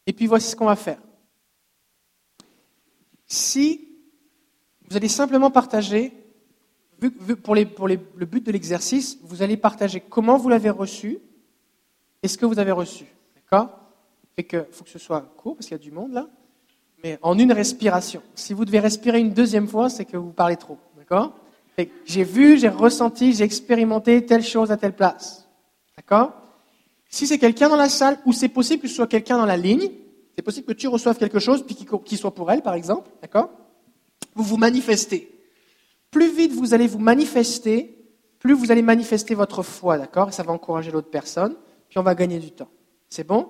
Et 0.07 0.13
puis 0.13 0.27
voici 0.27 0.51
ce 0.51 0.57
qu'on 0.57 0.67
va 0.67 0.77
faire. 0.77 1.01
Si 3.27 3.89
vous 4.89 4.97
allez 4.97 5.09
simplement 5.09 5.51
partager, 5.51 6.13
pour, 7.43 7.55
le 7.55 8.25
but 8.27 8.45
de 8.45 8.53
l'exercice, 8.53 9.19
vous 9.23 9.43
allez 9.43 9.57
partager 9.57 10.01
comment 10.01 10.37
vous 10.37 10.49
l'avez 10.49 10.71
reçu 10.71 11.19
et 12.23 12.29
ce 12.29 12.37
que 12.37 12.45
vous 12.45 12.59
avez 12.59 12.73
reçu. 12.73 13.07
D'accord? 13.37 13.79
Faut 14.73 14.85
que 14.85 14.91
ce 14.91 14.99
soit 14.99 15.21
court 15.37 15.57
parce 15.57 15.67
qu'il 15.67 15.77
y 15.77 15.81
a 15.81 15.83
du 15.83 15.93
monde 15.93 16.13
là, 16.13 16.29
mais 17.03 17.19
en 17.23 17.39
une 17.39 17.53
respiration. 17.53 18.23
Si 18.35 18.55
vous 18.55 18.65
devez 18.65 18.81
respirer 18.81 19.21
une 19.21 19.33
deuxième 19.33 19.69
fois, 19.69 19.91
c'est 19.91 20.05
que 20.05 20.17
vous 20.17 20.33
parlez 20.33 20.57
trop. 20.57 20.79
D'accord? 20.97 21.35
J'ai 22.05 22.25
vu, 22.25 22.59
j'ai 22.59 22.69
ressenti, 22.69 23.33
j'ai 23.33 23.45
expérimenté 23.45 24.25
telle 24.27 24.43
chose 24.43 24.71
à 24.71 24.77
telle 24.77 24.95
place. 24.95 25.49
D'accord? 25.97 26.33
Si 27.09 27.27
c'est 27.27 27.39
quelqu'un 27.39 27.69
dans 27.69 27.77
la 27.77 27.89
salle, 27.89 28.19
ou 28.25 28.33
c'est 28.33 28.49
possible 28.49 28.83
que 28.83 28.89
ce 28.89 28.95
soit 28.95 29.07
quelqu'un 29.07 29.37
dans 29.39 29.47
la 29.47 29.57
ligne, 29.57 29.91
c'est 30.37 30.43
possible 30.43 30.67
que 30.67 30.73
tu 30.73 30.89
reçoives 30.89 31.19
quelque 31.19 31.39
chose 31.39 31.65
puis 31.67 31.75
qu'il 31.75 32.19
soit 32.19 32.35
pour 32.35 32.51
elle, 32.51 32.63
par 32.63 32.75
exemple. 32.75 33.11
D'accord? 33.21 33.51
Vous 34.35 34.45
vous 34.45 34.57
manifestez. 34.57 35.31
Plus 36.11 36.31
vite 36.35 36.53
vous 36.53 36.73
allez 36.75 36.87
vous 36.87 36.99
manifester, 36.99 37.97
plus 38.39 38.55
vous 38.55 38.71
allez 38.73 38.83
manifester 38.83 39.35
votre 39.35 39.63
foi, 39.63 39.99
d'accord? 39.99 40.33
Ça 40.33 40.43
va 40.43 40.53
encourager 40.53 40.91
l'autre 40.91 41.11
personne, 41.11 41.55
puis 41.89 41.99
on 41.99 42.03
va 42.03 42.15
gagner 42.15 42.39
du 42.39 42.51
temps. 42.53 42.69
C'est 43.09 43.27
bon? 43.27 43.49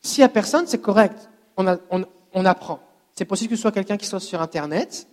S'il 0.00 0.20
n'y 0.22 0.26
a 0.26 0.28
personne, 0.28 0.66
c'est 0.66 0.80
correct. 0.80 1.28
On- 1.56 1.76
on 2.32 2.44
apprend. 2.44 2.80
C'est 3.14 3.24
possible 3.24 3.50
que 3.50 3.56
ce 3.56 3.62
soit 3.62 3.72
quelqu'un 3.72 3.96
qui 3.96 4.06
soit 4.06 4.20
sur 4.20 4.40
Internet. 4.40 5.06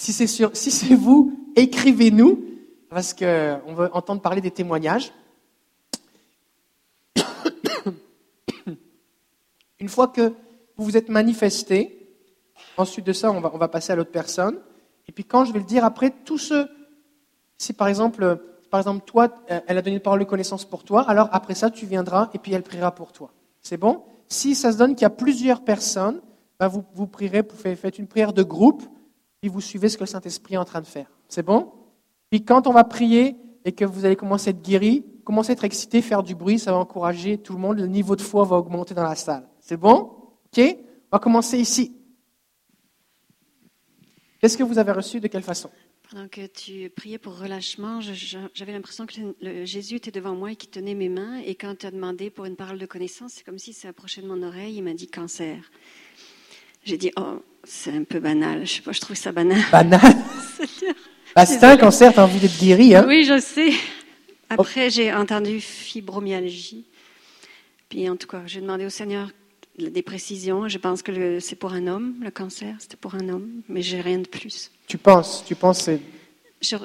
Si 0.00 0.14
c'est 0.14 0.94
vous, 0.94 1.38
écrivez-nous, 1.56 2.42
parce 2.88 3.12
qu'on 3.12 3.74
veut 3.74 3.90
entendre 3.92 4.22
parler 4.22 4.40
des 4.40 4.50
témoignages. 4.50 5.12
Une 9.78 9.90
fois 9.90 10.08
que 10.08 10.32
vous 10.78 10.84
vous 10.84 10.96
êtes 10.96 11.10
manifesté, 11.10 12.16
ensuite 12.78 13.04
de 13.04 13.12
ça, 13.12 13.30
on 13.30 13.42
va, 13.42 13.50
on 13.52 13.58
va 13.58 13.68
passer 13.68 13.92
à 13.92 13.96
l'autre 13.96 14.10
personne. 14.10 14.58
Et 15.06 15.12
puis 15.12 15.24
quand 15.24 15.44
je 15.44 15.52
vais 15.52 15.58
le 15.58 15.66
dire 15.66 15.84
après, 15.84 16.14
tous 16.24 16.38
ceux, 16.38 16.66
si 17.58 17.74
par 17.74 17.88
exemple, 17.88 18.40
par 18.70 18.80
exemple 18.80 19.04
toi, 19.04 19.28
euh, 19.50 19.60
elle 19.66 19.76
a 19.76 19.82
donné 19.82 19.96
une 19.96 20.02
parole 20.02 20.20
de 20.20 20.24
connaissance 20.24 20.64
pour 20.64 20.82
toi, 20.82 21.02
alors 21.02 21.28
après 21.30 21.54
ça, 21.54 21.70
tu 21.70 21.84
viendras 21.84 22.30
et 22.32 22.38
puis 22.38 22.54
elle 22.54 22.62
priera 22.62 22.94
pour 22.94 23.12
toi. 23.12 23.34
C'est 23.60 23.76
bon? 23.76 24.02
Si 24.28 24.54
ça 24.54 24.72
se 24.72 24.78
donne 24.78 24.94
qu'il 24.94 25.02
y 25.02 25.04
a 25.04 25.10
plusieurs 25.10 25.62
personnes, 25.62 26.22
ben 26.58 26.68
vous, 26.68 26.84
vous 26.94 27.06
prierez, 27.06 27.42
vous 27.42 27.76
faites 27.76 27.98
une 27.98 28.06
prière 28.06 28.32
de 28.32 28.42
groupe, 28.42 28.82
puis 29.40 29.48
vous 29.50 29.60
suivez 29.60 29.88
ce 29.88 29.96
que 29.96 30.02
le 30.02 30.08
Saint-Esprit 30.08 30.54
est 30.54 30.58
en 30.58 30.64
train 30.64 30.80
de 30.80 30.86
faire. 30.86 31.06
C'est 31.28 31.42
bon? 31.42 31.72
Puis 32.30 32.44
quand 32.44 32.66
on 32.66 32.72
va 32.72 32.84
prier 32.84 33.36
et 33.64 33.72
que 33.72 33.84
vous 33.84 34.04
allez 34.04 34.16
commencer 34.16 34.48
à 34.48 34.50
être 34.50 34.62
guéri, 34.62 35.04
commencez 35.24 35.50
à 35.50 35.52
être 35.54 35.64
excité, 35.64 36.02
faire 36.02 36.22
du 36.22 36.34
bruit, 36.34 36.58
ça 36.58 36.72
va 36.72 36.78
encourager 36.78 37.38
tout 37.38 37.54
le 37.54 37.58
monde, 37.58 37.78
le 37.78 37.86
niveau 37.86 38.16
de 38.16 38.22
foi 38.22 38.44
va 38.44 38.56
augmenter 38.56 38.94
dans 38.94 39.02
la 39.04 39.14
salle. 39.14 39.48
C'est 39.60 39.76
bon? 39.76 40.12
Ok? 40.46 40.58
On 41.12 41.16
va 41.16 41.18
commencer 41.18 41.58
ici. 41.58 41.96
Qu'est-ce 44.40 44.56
que 44.56 44.62
vous 44.62 44.78
avez 44.78 44.92
reçu 44.92 45.20
De 45.20 45.28
quelle 45.28 45.42
façon? 45.42 45.70
Pendant 46.10 46.26
que 46.28 46.46
tu 46.46 46.90
priais 46.90 47.18
pour 47.18 47.38
relâchement, 47.38 48.00
j'avais 48.00 48.72
l'impression 48.72 49.06
que 49.06 49.14
le- 49.40 49.64
Jésus 49.64 49.96
était 49.96 50.10
devant 50.10 50.34
moi 50.34 50.50
et 50.52 50.56
qu'il 50.56 50.70
tenait 50.70 50.94
mes 50.94 51.08
mains. 51.08 51.38
Et 51.38 51.54
quand 51.54 51.76
tu 51.78 51.86
as 51.86 51.90
demandé 51.92 52.30
pour 52.30 52.46
une 52.46 52.56
parole 52.56 52.78
de 52.78 52.86
connaissance, 52.86 53.34
c'est 53.34 53.44
comme 53.44 53.58
si 53.58 53.72
ça 53.72 53.88
approchait 53.90 54.20
de 54.22 54.26
mon 54.26 54.42
oreille. 54.42 54.76
Il 54.76 54.82
m'a 54.82 54.94
dit 54.94 55.06
cancer. 55.06 55.70
J'ai 56.84 56.96
dit, 56.96 57.10
oh, 57.16 57.42
c'est 57.64 57.92
un 57.92 58.04
peu 58.04 58.20
banal. 58.20 58.66
Je 58.66 58.74
sais 58.74 58.82
pas, 58.82 58.92
je 58.92 59.00
trouve 59.00 59.16
ça 59.16 59.32
banal. 59.32 59.60
Banal? 59.72 60.00
Bah, 61.36 61.46
c'est 61.46 61.62
un 61.62 61.76
cancer, 61.76 62.12
tu 62.12 62.18
as 62.18 62.24
envie 62.24 62.40
d'être 62.40 62.58
guéri. 62.60 62.92
Hein 62.96 63.04
Oui, 63.06 63.24
je 63.24 63.38
sais. 63.38 63.70
Après, 64.48 64.90
j'ai 64.90 65.12
entendu 65.14 65.60
fibromyalgie. 65.60 66.84
Puis, 67.88 68.08
en 68.10 68.16
tout 68.16 68.26
cas, 68.26 68.42
j'ai 68.46 68.60
demandé 68.60 68.84
au 68.84 68.90
Seigneur 68.90 69.30
des 69.78 70.02
précisions. 70.02 70.66
Je 70.66 70.78
pense 70.78 71.02
que 71.02 71.38
c'est 71.38 71.54
pour 71.54 71.72
un 71.72 71.86
homme, 71.86 72.16
le 72.20 72.32
cancer, 72.32 72.74
c'était 72.80 72.96
pour 72.96 73.14
un 73.14 73.28
homme, 73.28 73.62
mais 73.68 73.80
j'ai 73.80 74.00
rien 74.00 74.18
de 74.18 74.26
plus. 74.26 74.72
Tu 74.88 74.98
penses, 74.98 75.44
tu 75.46 75.54
penses, 75.54 75.82
c'est 75.82 76.00
Je- 76.60 76.76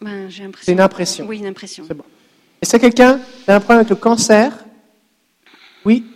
ben, 0.00 0.30
j'ai 0.30 0.48
c'est 0.62 0.72
une 0.72 0.80
impression. 0.80 1.26
Oui, 1.28 1.36
une 1.38 1.46
impression. 1.46 1.84
C'est 1.86 1.94
bon. 1.94 2.04
Est-ce 2.62 2.72
que 2.72 2.80
quelqu'un 2.80 3.20
a 3.46 3.56
un 3.56 3.60
problème 3.60 3.80
avec 3.80 3.90
le 3.90 3.96
cancer? 3.96 4.64
Oui? 5.84 6.06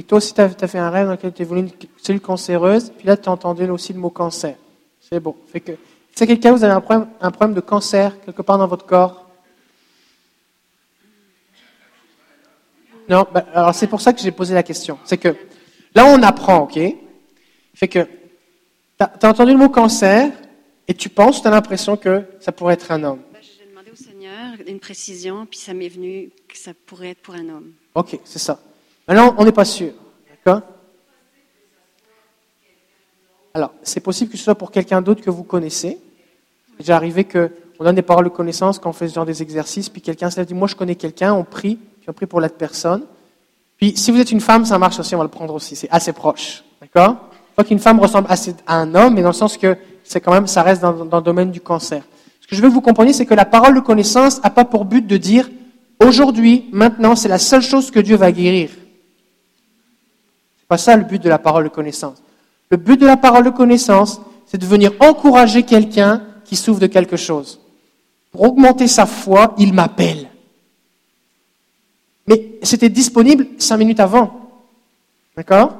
Et 0.00 0.02
toi 0.02 0.16
aussi, 0.16 0.32
tu 0.32 0.40
as, 0.40 0.48
fait 0.48 0.78
un 0.78 0.88
rêve 0.88 1.04
dans 1.04 1.12
lequel 1.12 1.30
tu 1.30 1.44
voulu 1.44 1.60
une 1.60 1.70
cellule 1.98 2.22
cancéreuse, 2.22 2.90
puis 2.96 3.06
là, 3.06 3.18
tu 3.18 3.28
as 3.28 3.32
entendu 3.32 3.68
aussi 3.68 3.92
le 3.92 3.98
mot 3.98 4.08
cancer. 4.08 4.56
C'est 4.98 5.20
bon. 5.20 5.36
Fait 5.52 5.60
que, 5.60 5.72
si 6.16 6.26
quelqu'un, 6.26 6.52
vous 6.52 6.64
avez 6.64 6.72
un 6.72 6.80
problème, 6.80 7.08
un 7.20 7.30
problème 7.30 7.54
de 7.54 7.60
cancer 7.60 8.18
quelque 8.24 8.40
part 8.40 8.56
dans 8.56 8.66
votre 8.66 8.86
corps, 8.86 9.26
Non, 13.10 13.26
bah, 13.30 13.44
alors 13.52 13.74
c'est 13.74 13.88
pour 13.88 14.00
ça 14.00 14.14
que 14.14 14.20
j'ai 14.20 14.30
posé 14.30 14.54
la 14.54 14.62
question. 14.62 14.98
C'est 15.04 15.18
que 15.18 15.36
là, 15.94 16.06
on 16.06 16.22
apprend, 16.22 16.60
ok? 16.60 16.78
Fait 17.74 17.88
que 17.88 18.04
tu 18.04 18.08
as, 19.00 19.28
entendu 19.28 19.52
le 19.52 19.58
mot 19.58 19.68
cancer 19.68 20.32
et 20.88 20.94
tu 20.94 21.10
penses, 21.10 21.42
tu 21.42 21.48
as 21.48 21.50
l'impression 21.50 21.98
que 21.98 22.22
ça 22.40 22.52
pourrait 22.52 22.74
être 22.74 22.90
un 22.90 23.04
homme. 23.04 23.20
Ben, 23.34 23.40
J'ai 23.42 23.68
demandé 23.68 23.90
au 23.90 23.96
Seigneur 23.96 24.54
une 24.66 24.80
précision, 24.80 25.44
puis 25.44 25.58
ça 25.58 25.74
m'est 25.74 25.88
venu 25.88 26.30
que 26.48 26.56
ça 26.56 26.72
pourrait 26.86 27.10
être 27.10 27.20
pour 27.20 27.34
un 27.34 27.50
homme. 27.50 27.72
Ok, 27.94 28.18
c'est 28.24 28.38
ça. 28.38 28.58
Maintenant, 29.10 29.34
on 29.38 29.44
n'est 29.44 29.50
pas 29.50 29.64
sûr. 29.64 29.90
D'accord? 30.30 30.62
Alors, 33.52 33.72
c'est 33.82 33.98
possible 33.98 34.30
que 34.30 34.38
ce 34.38 34.44
soit 34.44 34.54
pour 34.54 34.70
quelqu'un 34.70 35.02
d'autre 35.02 35.20
que 35.20 35.30
vous 35.30 35.42
connaissez. 35.42 35.98
C'est 36.70 36.78
déjà 36.78 36.94
arrivé 36.94 37.24
qu'on 37.24 37.50
donne 37.80 37.96
des 37.96 38.02
paroles 38.02 38.26
de 38.26 38.30
connaissance 38.30 38.78
quand 38.78 38.90
on 38.90 38.92
fait 38.92 39.08
ce 39.08 39.18
des 39.24 39.42
exercices, 39.42 39.88
puis 39.88 40.00
quelqu'un 40.00 40.30
se 40.30 40.36
lève 40.36 40.44
et 40.44 40.46
dit 40.46 40.54
Moi, 40.54 40.68
je 40.68 40.76
connais 40.76 40.94
quelqu'un, 40.94 41.34
on 41.34 41.42
prie, 41.42 41.74
puis 41.74 42.08
on 42.08 42.12
prie 42.12 42.26
pour 42.26 42.40
l'autre 42.40 42.54
personne. 42.54 43.02
Puis, 43.78 43.96
si 43.96 44.12
vous 44.12 44.20
êtes 44.20 44.30
une 44.30 44.40
femme, 44.40 44.64
ça 44.64 44.78
marche 44.78 45.00
aussi, 45.00 45.16
on 45.16 45.18
va 45.18 45.24
le 45.24 45.30
prendre 45.30 45.54
aussi. 45.54 45.74
C'est 45.74 45.90
assez 45.90 46.12
proche. 46.12 46.62
D'accord? 46.80 47.16
Faut 47.56 47.64
qu'une 47.64 47.80
femme 47.80 47.98
ressemble 47.98 48.28
assez 48.30 48.54
à 48.64 48.76
un 48.76 48.94
homme, 48.94 49.14
mais 49.14 49.22
dans 49.22 49.30
le 49.30 49.34
sens 49.34 49.56
que 49.56 49.76
c'est 50.04 50.20
quand 50.20 50.32
même, 50.32 50.46
ça 50.46 50.62
reste 50.62 50.82
dans, 50.82 51.04
dans 51.04 51.16
le 51.16 51.24
domaine 51.24 51.50
du 51.50 51.60
cancer. 51.60 52.04
Ce 52.40 52.46
que 52.46 52.54
je 52.54 52.62
veux 52.62 52.68
que 52.68 52.74
vous 52.74 52.80
compreniez, 52.80 53.12
c'est 53.12 53.26
que 53.26 53.34
la 53.34 53.44
parole 53.44 53.74
de 53.74 53.80
connaissance 53.80 54.40
n'a 54.40 54.50
pas 54.50 54.64
pour 54.64 54.84
but 54.84 55.04
de 55.04 55.16
dire 55.16 55.50
Aujourd'hui, 55.98 56.68
maintenant, 56.70 57.16
c'est 57.16 57.28
la 57.28 57.38
seule 57.38 57.62
chose 57.62 57.90
que 57.90 57.98
Dieu 57.98 58.14
va 58.14 58.30
guérir. 58.30 58.70
Pas 60.70 60.78
ça 60.78 60.96
le 60.96 61.02
but 61.02 61.20
de 61.20 61.28
la 61.28 61.40
parole 61.40 61.64
de 61.64 61.68
connaissance. 61.68 62.22
Le 62.70 62.76
but 62.76 62.96
de 62.96 63.04
la 63.04 63.16
parole 63.16 63.42
de 63.42 63.50
connaissance, 63.50 64.20
c'est 64.46 64.56
de 64.56 64.64
venir 64.64 64.92
encourager 65.00 65.64
quelqu'un 65.64 66.22
qui 66.44 66.54
souffre 66.54 66.78
de 66.78 66.86
quelque 66.86 67.16
chose. 67.16 67.58
Pour 68.30 68.42
augmenter 68.42 68.86
sa 68.86 69.04
foi, 69.04 69.52
il 69.58 69.72
m'appelle. 69.72 70.28
Mais 72.28 72.60
c'était 72.62 72.88
disponible 72.88 73.48
cinq 73.58 73.78
minutes 73.78 73.98
avant. 73.98 74.48
D'accord? 75.36 75.76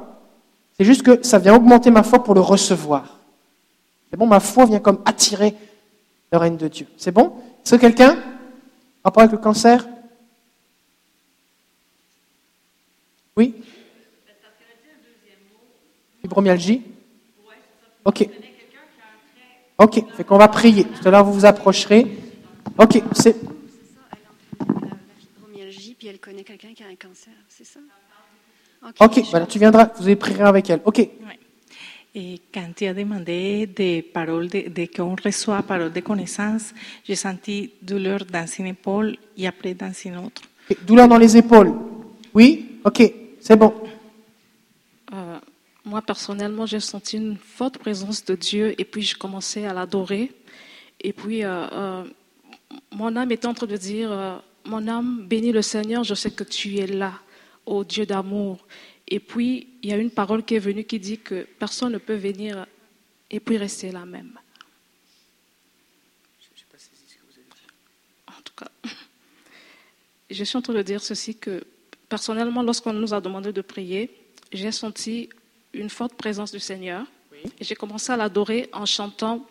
C'est 0.76 0.84
juste 0.84 1.02
que 1.04 1.22
ça 1.22 1.38
vient 1.38 1.54
augmenter 1.54 1.92
ma 1.92 2.02
foi 2.02 2.24
pour 2.24 2.34
le 2.34 2.40
recevoir. 2.40 3.16
C'est 4.10 4.16
bon, 4.16 4.26
ma 4.26 4.40
foi 4.40 4.66
vient 4.66 4.80
comme 4.80 4.98
attirer 5.04 5.54
le 6.32 6.38
règne 6.38 6.56
de 6.56 6.66
Dieu. 6.66 6.88
C'est 6.96 7.12
bon? 7.12 7.34
Est-ce 7.64 7.76
que 7.76 7.80
quelqu'un 7.80 8.18
Rapport 9.04 9.22
avec 9.22 9.30
le 9.30 9.38
cancer? 9.38 9.86
Oui? 13.36 13.54
Fibromyalgie? 16.30 16.82
Ok. 18.04 18.28
Ok, 19.78 20.04
fait 20.16 20.24
qu'on 20.24 20.38
va 20.38 20.46
prier. 20.48 20.84
Tout 20.84 21.08
à 21.08 21.10
l'heure, 21.10 21.24
vous 21.24 21.32
vous 21.32 21.44
approcherez. 21.44 22.06
Ok, 22.78 23.02
c'est. 23.12 23.12
C'est 23.14 23.32
ça, 23.32 23.34
elle 24.12 24.18
a 24.68 24.90
la 24.90 24.96
fibromyalgie, 25.18 25.96
puis 25.98 26.06
elle 26.06 26.18
connaît 26.20 26.44
quelqu'un 26.44 26.72
qui 26.74 26.82
a 26.84 26.86
un 26.86 26.94
cancer, 26.94 27.32
c'est 27.48 27.66
ça? 27.66 27.80
Ok, 29.00 29.24
je- 29.24 29.30
voilà, 29.30 29.46
tu 29.46 29.58
viendras, 29.58 29.90
vous 29.96 30.04
allez 30.04 30.16
prier 30.16 30.40
avec 30.42 30.70
elle. 30.70 30.80
Ok, 30.84 31.08
Et 32.12 32.40
quand 32.52 32.66
tu 32.74 32.86
as 32.86 32.94
demandé 32.94 33.66
des 33.68 34.02
paroles, 34.02 34.48
de, 34.48 34.68
de 34.68 34.86
qu'on 34.94 35.14
reçoit 35.24 35.62
parole 35.62 35.92
de 35.92 36.00
connaissance, 36.00 36.72
j'ai 37.04 37.14
senti 37.14 37.70
douleur 37.82 38.24
dans 38.24 38.46
une 38.58 38.66
épaule 38.66 39.16
et 39.36 39.46
après 39.46 39.74
dans 39.74 39.92
une 40.04 40.16
autre. 40.16 40.42
Douleur 40.84 41.06
dans 41.06 41.18
les 41.18 41.36
épaules. 41.36 41.72
Oui? 42.34 42.78
Ok, 42.84 43.00
c'est 43.40 43.54
bon. 43.56 43.72
Moi, 45.84 46.02
personnellement, 46.02 46.66
j'ai 46.66 46.80
senti 46.80 47.16
une 47.16 47.36
forte 47.36 47.78
présence 47.78 48.24
de 48.24 48.34
Dieu 48.34 48.74
et 48.78 48.84
puis 48.84 49.02
je 49.02 49.16
commençais 49.16 49.64
à 49.64 49.72
l'adorer. 49.72 50.30
Et 51.00 51.12
puis, 51.12 51.42
euh, 51.42 51.66
euh, 51.72 52.04
mon 52.92 53.16
âme 53.16 53.32
était 53.32 53.46
en 53.46 53.54
train 53.54 53.66
de 53.66 53.76
dire, 53.76 54.12
euh, 54.12 54.36
mon 54.66 54.86
âme, 54.88 55.26
bénis 55.26 55.52
le 55.52 55.62
Seigneur, 55.62 56.04
je 56.04 56.14
sais 56.14 56.30
que 56.30 56.44
tu 56.44 56.76
es 56.76 56.86
là, 56.86 57.14
ô 57.64 57.82
Dieu 57.82 58.04
d'amour. 58.04 58.66
Et 59.08 59.20
puis, 59.20 59.68
il 59.82 59.88
y 59.90 59.92
a 59.92 59.96
une 59.96 60.10
parole 60.10 60.44
qui 60.44 60.54
est 60.54 60.60
venue 60.60 60.84
qui 60.84 61.00
dit 61.00 61.18
que 61.18 61.46
personne 61.58 61.92
ne 61.92 61.98
peut 61.98 62.14
venir 62.14 62.66
et 63.30 63.40
puis 63.40 63.56
rester 63.56 63.90
là 63.90 64.04
même. 64.04 64.38
En 68.26 68.42
tout 68.44 68.52
cas, 68.56 68.70
je 70.30 70.44
suis 70.44 70.56
en 70.56 70.62
train 70.62 70.74
de 70.74 70.82
dire 70.82 71.02
ceci 71.02 71.34
que 71.36 71.64
personnellement, 72.08 72.62
lorsqu'on 72.62 72.92
nous 72.92 73.14
a 73.14 73.20
demandé 73.20 73.52
de 73.52 73.62
prier, 73.62 74.10
j'ai 74.52 74.72
senti 74.72 75.30
une 75.72 75.90
forte 75.90 76.14
présence 76.14 76.52
du 76.52 76.60
Seigneur. 76.60 77.04
Et 77.58 77.64
j'ai 77.64 77.74
commencé 77.74 78.12
à 78.12 78.16
l'adorer 78.16 78.68
en 78.72 78.84
chantant 78.86 79.46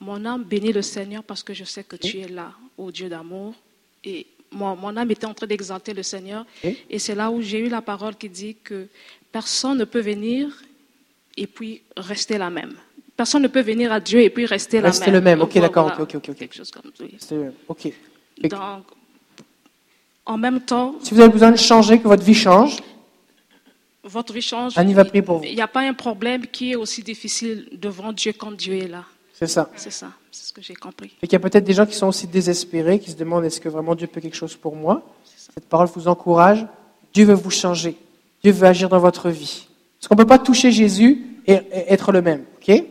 Mon 0.00 0.24
âme 0.24 0.44
bénit 0.44 0.72
le 0.72 0.80
Seigneur 0.82 1.22
parce 1.24 1.42
que 1.42 1.52
je 1.52 1.64
sais 1.64 1.82
que 1.82 1.96
tu 1.96 2.18
es 2.20 2.28
là, 2.28 2.52
ô 2.78 2.90
Dieu 2.92 3.08
d'amour. 3.08 3.52
Et 4.04 4.26
mon, 4.52 4.76
mon 4.76 4.96
âme 4.96 5.10
était 5.10 5.26
en 5.26 5.34
train 5.34 5.46
d'exalter 5.48 5.92
le 5.92 6.02
Seigneur. 6.04 6.46
Et 6.88 6.98
c'est 7.00 7.14
là 7.16 7.30
où 7.30 7.42
j'ai 7.42 7.58
eu 7.58 7.68
la 7.68 7.82
parole 7.82 8.14
qui 8.16 8.28
dit 8.28 8.56
que 8.62 8.86
personne 9.32 9.76
ne 9.78 9.84
peut 9.84 10.00
venir 10.00 10.62
et 11.36 11.46
puis 11.48 11.82
rester 11.96 12.38
la 12.38 12.48
même. 12.48 12.74
Personne 13.16 13.42
ne 13.42 13.48
peut 13.48 13.60
venir 13.62 13.90
à 13.92 13.98
Dieu 13.98 14.20
et 14.20 14.30
puis 14.30 14.46
rester 14.46 14.80
la 14.80 14.88
Rester 14.88 15.06
même. 15.10 15.14
le 15.14 15.20
même. 15.20 15.40
Ok, 15.42 15.50
Voilà. 15.54 15.66
d'accord. 15.68 15.86
Ok, 15.88 16.00
ok, 16.00 16.14
ok, 16.14 16.28
ok. 16.30 16.36
Quelque 16.36 16.54
chose 16.54 16.70
comme 16.70 16.90
ça. 16.96 17.02
oui. 17.04 17.16
C'est- 17.18 17.52
Ok. 17.66 17.92
Donc, 18.40 18.52
en 20.24 20.38
même 20.38 20.60
temps, 20.60 20.94
Si 21.02 21.12
vous 21.14 21.20
avez 21.20 21.32
besoin 21.32 21.50
de 21.50 21.56
changer, 21.56 21.98
que 21.98 22.06
votre 22.06 22.22
vie 22.22 22.34
change, 22.34 22.76
votre 24.04 24.32
vie 24.32 24.42
change. 24.42 24.76
Annie 24.76 24.94
va 24.94 25.04
prier 25.04 25.22
pour 25.22 25.38
vous. 25.38 25.44
Il 25.44 25.54
n'y 25.54 25.60
a 25.60 25.68
pas 25.68 25.80
un 25.80 25.94
problème 25.94 26.46
qui 26.46 26.72
est 26.72 26.76
aussi 26.76 27.02
difficile 27.02 27.68
devant 27.72 28.12
Dieu 28.12 28.32
quand 28.36 28.52
Dieu 28.52 28.74
est 28.74 28.88
là. 28.88 29.04
c'est 29.32 29.46
ça. 29.46 29.70
C'est 29.76 29.90
ça, 29.90 30.10
c'est 30.30 30.48
ce 30.48 30.52
que 30.52 30.62
j'ai 30.62 30.74
compris. 30.74 31.12
Et 31.22 31.26
qu'il 31.26 31.32
y 31.32 31.36
a 31.36 31.40
peut-être 31.40 31.64
des 31.64 31.72
gens 31.72 31.86
qui 31.86 31.94
sont 31.94 32.08
aussi 32.08 32.26
désespérés, 32.26 32.98
qui 32.98 33.10
se 33.10 33.16
demandent 33.16 33.44
est-ce 33.44 33.60
que 33.60 33.68
vraiment 33.68 33.94
Dieu 33.94 34.06
peut 34.06 34.20
quelque 34.20 34.36
chose 34.36 34.56
pour 34.56 34.76
moi? 34.76 35.02
Cette 35.24 35.68
parole 35.68 35.88
vous 35.94 36.08
encourage. 36.08 36.66
Dieu 37.12 37.24
veut 37.24 37.34
vous 37.34 37.50
changer. 37.50 37.96
Dieu 38.42 38.52
veut 38.52 38.66
agir 38.66 38.88
dans 38.88 39.00
votre 39.00 39.30
vie. 39.30 39.66
Parce 39.98 40.08
qu'on 40.08 40.14
ne 40.14 40.20
peut 40.20 40.26
pas 40.26 40.38
toucher 40.38 40.70
Jésus 40.70 41.24
et, 41.46 41.58
être 41.72 42.12
le 42.12 42.22
même. 42.22 42.44
Ok? 42.60 42.84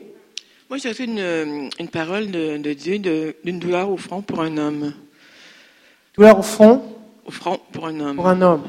Moi, 0.70 0.78
j'ai 0.80 0.90
reçu 0.90 1.06
une, 1.06 1.20
euh, 1.20 1.70
une 1.80 1.88
parole 1.88 2.30
de, 2.30 2.58
de 2.58 2.74
Dieu 2.74 3.00
d'une 3.00 3.60
douleur 3.60 3.90
au 3.90 3.96
front 3.96 4.22
pour 4.22 4.42
un 4.42 4.58
homme. 4.58 4.94
Douleur 6.14 6.40
au 6.40 6.42
front? 6.42 6.84
Au 7.26 7.32
front 7.32 7.60
pour 7.72 7.88
un 7.88 8.00
homme. 8.02 8.16
pour 8.18 8.28
un 8.28 8.42
homme. 8.42 8.64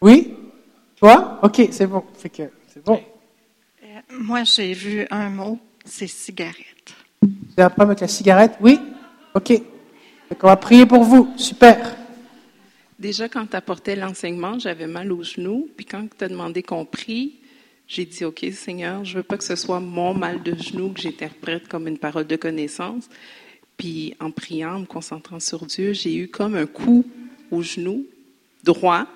Oui? 0.00 0.34
Toi 0.96 1.40
Ok, 1.42 1.68
c'est 1.70 1.86
bon. 1.86 2.04
Fait 2.16 2.28
que 2.28 2.42
c'est 2.68 2.84
bon. 2.84 3.00
Euh, 3.82 3.86
Moi, 4.10 4.44
j'ai 4.44 4.72
vu 4.72 5.06
un 5.10 5.30
mot, 5.30 5.58
c'est 5.84 6.06
cigarette. 6.06 6.94
Avez 7.56 7.64
un 7.64 7.70
problème 7.70 7.90
avec 7.90 8.00
la 8.00 8.08
cigarette? 8.08 8.52
Oui? 8.60 8.78
Ok. 9.34 9.50
Donc 10.30 10.42
on 10.42 10.46
va 10.46 10.56
prier 10.56 10.86
pour 10.86 11.02
vous. 11.04 11.32
Super. 11.36 11.96
Déjà, 12.98 13.28
quand 13.28 13.46
tu 13.46 13.56
apportais 13.56 13.96
l'enseignement, 13.96 14.58
j'avais 14.58 14.86
mal 14.86 15.12
aux 15.12 15.22
genoux. 15.22 15.68
Puis 15.76 15.86
quand 15.86 16.06
tu 16.16 16.24
as 16.24 16.28
demandé 16.28 16.62
qu'on 16.62 16.84
prie, 16.84 17.36
j'ai 17.86 18.04
dit, 18.04 18.24
OK, 18.24 18.44
Seigneur, 18.52 19.04
je 19.04 19.16
veux 19.18 19.22
pas 19.22 19.36
que 19.38 19.44
ce 19.44 19.56
soit 19.56 19.80
mon 19.80 20.14
mal 20.14 20.42
de 20.42 20.54
genoux 20.56 20.90
que 20.90 21.00
j'interprète 21.00 21.68
comme 21.68 21.88
une 21.88 21.98
parole 21.98 22.26
de 22.26 22.36
connaissance. 22.36 23.08
Puis 23.76 24.14
en 24.20 24.30
priant, 24.30 24.74
en 24.74 24.80
me 24.80 24.86
concentrant 24.86 25.40
sur 25.40 25.64
Dieu, 25.64 25.92
j'ai 25.92 26.14
eu 26.16 26.28
comme 26.28 26.54
un 26.56 26.66
coup 26.66 27.04
au 27.50 27.62
genou 27.62 28.04
droit. 28.64 29.06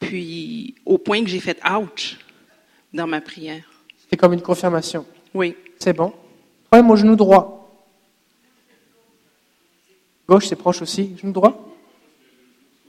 Puis 0.00 0.74
au 0.84 0.98
point 0.98 1.22
que 1.22 1.30
j'ai 1.30 1.40
fait 1.40 1.58
ouch 1.64 2.18
dans 2.92 3.06
ma 3.06 3.20
prière. 3.20 3.62
C'est 4.08 4.16
comme 4.16 4.32
une 4.32 4.42
confirmation. 4.42 5.06
Oui. 5.32 5.54
C'est 5.78 5.92
bon? 5.92 6.12
Problème 6.70 6.90
au 6.90 6.96
genou 6.96 7.14
droit. 7.14 7.56
Gauche, 10.28 10.48
c'est 10.48 10.56
proche 10.56 10.82
aussi. 10.82 11.16
Genou 11.20 11.32
droit? 11.32 11.66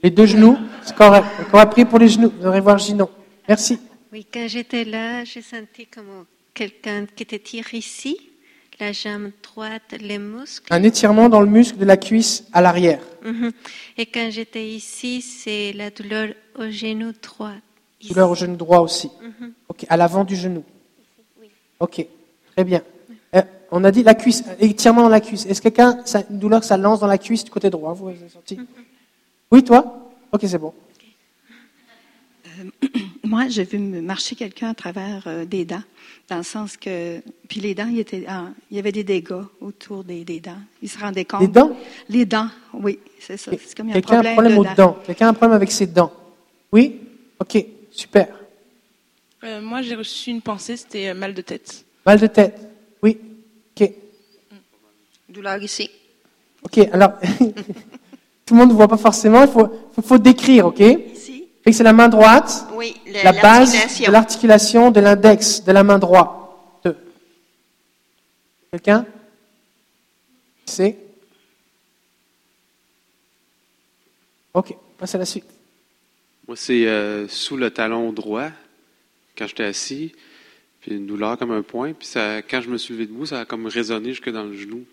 Les 0.02 0.10
deux 0.10 0.26
genoux, 0.26 0.58
c'est 0.82 0.96
correct. 0.96 1.26
Donc, 1.38 1.46
on 1.52 1.56
va 1.56 1.66
prier 1.66 1.84
pour 1.84 2.00
les 2.00 2.08
genoux. 2.08 2.32
Vous 2.40 2.46
allez 2.48 2.60
voir 2.60 2.78
Gino. 2.78 3.08
Merci. 3.48 3.78
Oui, 4.12 4.26
quand 4.32 4.48
j'étais 4.48 4.84
là, 4.84 5.22
j'ai 5.24 5.42
senti 5.42 5.86
comme 5.86 6.26
quelqu'un 6.52 7.06
qui 7.06 7.24
te 7.24 7.36
tire 7.36 7.72
ici, 7.72 8.18
la 8.82 8.92
jambe 8.92 9.30
droite, 9.42 9.94
les 10.00 10.18
muscles. 10.18 10.66
Un 10.74 10.82
étirement 10.82 11.28
dans 11.28 11.40
le 11.40 11.46
muscle 11.46 11.78
de 11.78 11.84
la 11.84 11.96
cuisse 11.96 12.44
à 12.52 12.60
l'arrière. 12.60 13.00
Mhm. 13.24 13.52
Et 13.96 14.06
quand 14.06 14.28
j'étais 14.30 14.66
ici, 14.66 15.22
c'est 15.22 15.72
la 15.72 15.90
douleur 15.90 16.30
au 16.58 16.68
genou 16.70 17.12
droit. 17.22 17.52
Ici. 18.00 18.12
Douleur 18.12 18.30
au 18.30 18.34
genou 18.34 18.56
droit 18.56 18.80
aussi. 18.80 19.08
Mhm. 19.22 19.52
Ok, 19.68 19.86
à 19.88 19.96
l'avant 19.96 20.24
du 20.24 20.34
genou. 20.34 20.64
Ok, 21.78 22.04
très 22.54 22.64
bien. 22.64 22.82
Euh, 23.36 23.42
on 23.70 23.84
a 23.84 23.90
dit 23.92 24.02
la 24.02 24.14
cuisse, 24.14 24.42
euh, 24.48 24.54
étirement 24.58 25.02
dans 25.02 25.08
la 25.08 25.20
cuisse. 25.20 25.46
Est-ce 25.46 25.60
que 25.62 25.68
quelqu'un, 25.68 26.02
ça- 26.04 26.24
une 26.28 26.38
douleur, 26.40 26.64
ça 26.64 26.76
lance 26.76 26.98
dans 27.00 27.06
la 27.06 27.18
cuisse 27.18 27.44
du 27.44 27.50
côté 27.50 27.70
droit 27.70 27.92
Vous 27.92 28.08
avez 28.08 28.28
senti? 28.28 28.58
Oui, 29.50 29.62
toi? 29.62 30.10
Ok, 30.32 30.40
c'est 30.46 30.58
bon. 30.58 30.74
Moi, 33.32 33.48
j'ai 33.48 33.64
vu 33.64 33.78
marcher 33.78 34.36
quelqu'un 34.36 34.68
à 34.68 34.74
travers 34.74 35.22
euh, 35.26 35.46
des 35.46 35.64
dents, 35.64 35.82
dans 36.28 36.36
le 36.36 36.42
sens 36.42 36.76
que, 36.76 37.18
puis 37.48 37.60
les 37.60 37.74
dents, 37.74 37.88
il, 37.90 37.98
était, 37.98 38.26
ah, 38.28 38.48
il 38.70 38.76
y 38.76 38.78
avait 38.78 38.92
des 38.92 39.04
dégâts 39.04 39.44
autour 39.62 40.04
des, 40.04 40.22
des 40.22 40.38
dents. 40.38 40.58
Il 40.82 40.90
se 40.90 40.98
rendait 40.98 41.24
compte. 41.24 41.40
Les 41.40 41.48
dents? 41.48 41.74
Les 42.10 42.26
dents, 42.26 42.48
oui, 42.74 42.98
c'est 43.18 43.38
ça. 43.38 43.50
C'est 43.52 43.74
comme 43.74 43.88
il 43.88 43.92
y 43.92 43.94
a 43.94 43.96
un 43.96 44.00
Quelqu'un 44.02 44.20
a 44.20 44.28
un 44.28 44.32
problème, 44.34 44.58
aux 44.58 44.64
de 44.64 44.74
dents. 44.76 44.98
Quelqu'un 45.06 45.28
a 45.28 45.30
un 45.30 45.32
problème 45.32 45.56
avec 45.56 45.72
ses 45.72 45.86
dents 45.86 46.12
Oui? 46.72 47.00
Ok, 47.40 47.56
super. 47.90 48.28
Euh, 49.44 49.62
moi, 49.62 49.80
j'ai 49.80 49.94
reçu 49.94 50.28
une 50.28 50.42
pensée, 50.42 50.76
c'était 50.76 51.08
euh, 51.08 51.14
mal 51.14 51.32
de 51.32 51.40
tête. 51.40 51.86
Mal 52.04 52.20
de 52.20 52.26
tête 52.26 52.60
Oui 53.02 53.18
Ok. 53.74 53.90
Douleur 55.30 55.56
ici. 55.62 55.88
Ok, 56.64 56.86
alors, 56.92 57.12
tout 58.44 58.52
le 58.52 58.56
monde 58.56 58.68
ne 58.68 58.74
voit 58.74 58.88
pas 58.88 58.98
forcément, 58.98 59.40
il 59.40 59.48
faut, 59.48 59.72
faut, 59.94 60.02
faut 60.02 60.18
décrire, 60.18 60.66
ok? 60.66 60.82
C'est 61.70 61.84
la 61.84 61.92
main 61.92 62.08
droite, 62.08 62.66
Oui, 62.74 62.96
le- 63.06 63.22
la 63.22 63.32
base 63.32 63.72
de 63.72 64.10
l'articulation 64.10 64.90
de 64.90 65.00
l'index 65.00 65.62
de 65.62 65.70
la 65.72 65.84
main 65.84 65.98
droite. 65.98 66.28
Quelqu'un? 68.72 69.06
C'est? 70.64 70.96
Ok, 74.54 74.74
passe 74.98 75.14
à 75.14 75.18
la 75.18 75.24
suite. 75.26 75.44
Moi, 76.48 76.56
c'est 76.56 76.86
euh, 76.86 77.28
sous 77.28 77.56
le 77.56 77.70
talon 77.70 78.12
droit, 78.12 78.48
quand 79.36 79.46
j'étais 79.46 79.64
assis, 79.64 80.12
puis 80.80 80.96
une 80.96 81.06
douleur 81.06 81.38
comme 81.38 81.52
un 81.52 81.62
point. 81.62 81.92
Puis 81.92 82.06
ça, 82.08 82.42
quand 82.42 82.60
je 82.60 82.68
me 82.68 82.76
suis 82.76 82.94
levé 82.94 83.06
debout, 83.06 83.26
ça 83.26 83.40
a 83.40 83.44
comme 83.44 83.66
résonné 83.66 84.10
jusque 84.10 84.30
dans 84.30 84.44
le 84.44 84.56
genou. 84.56 84.84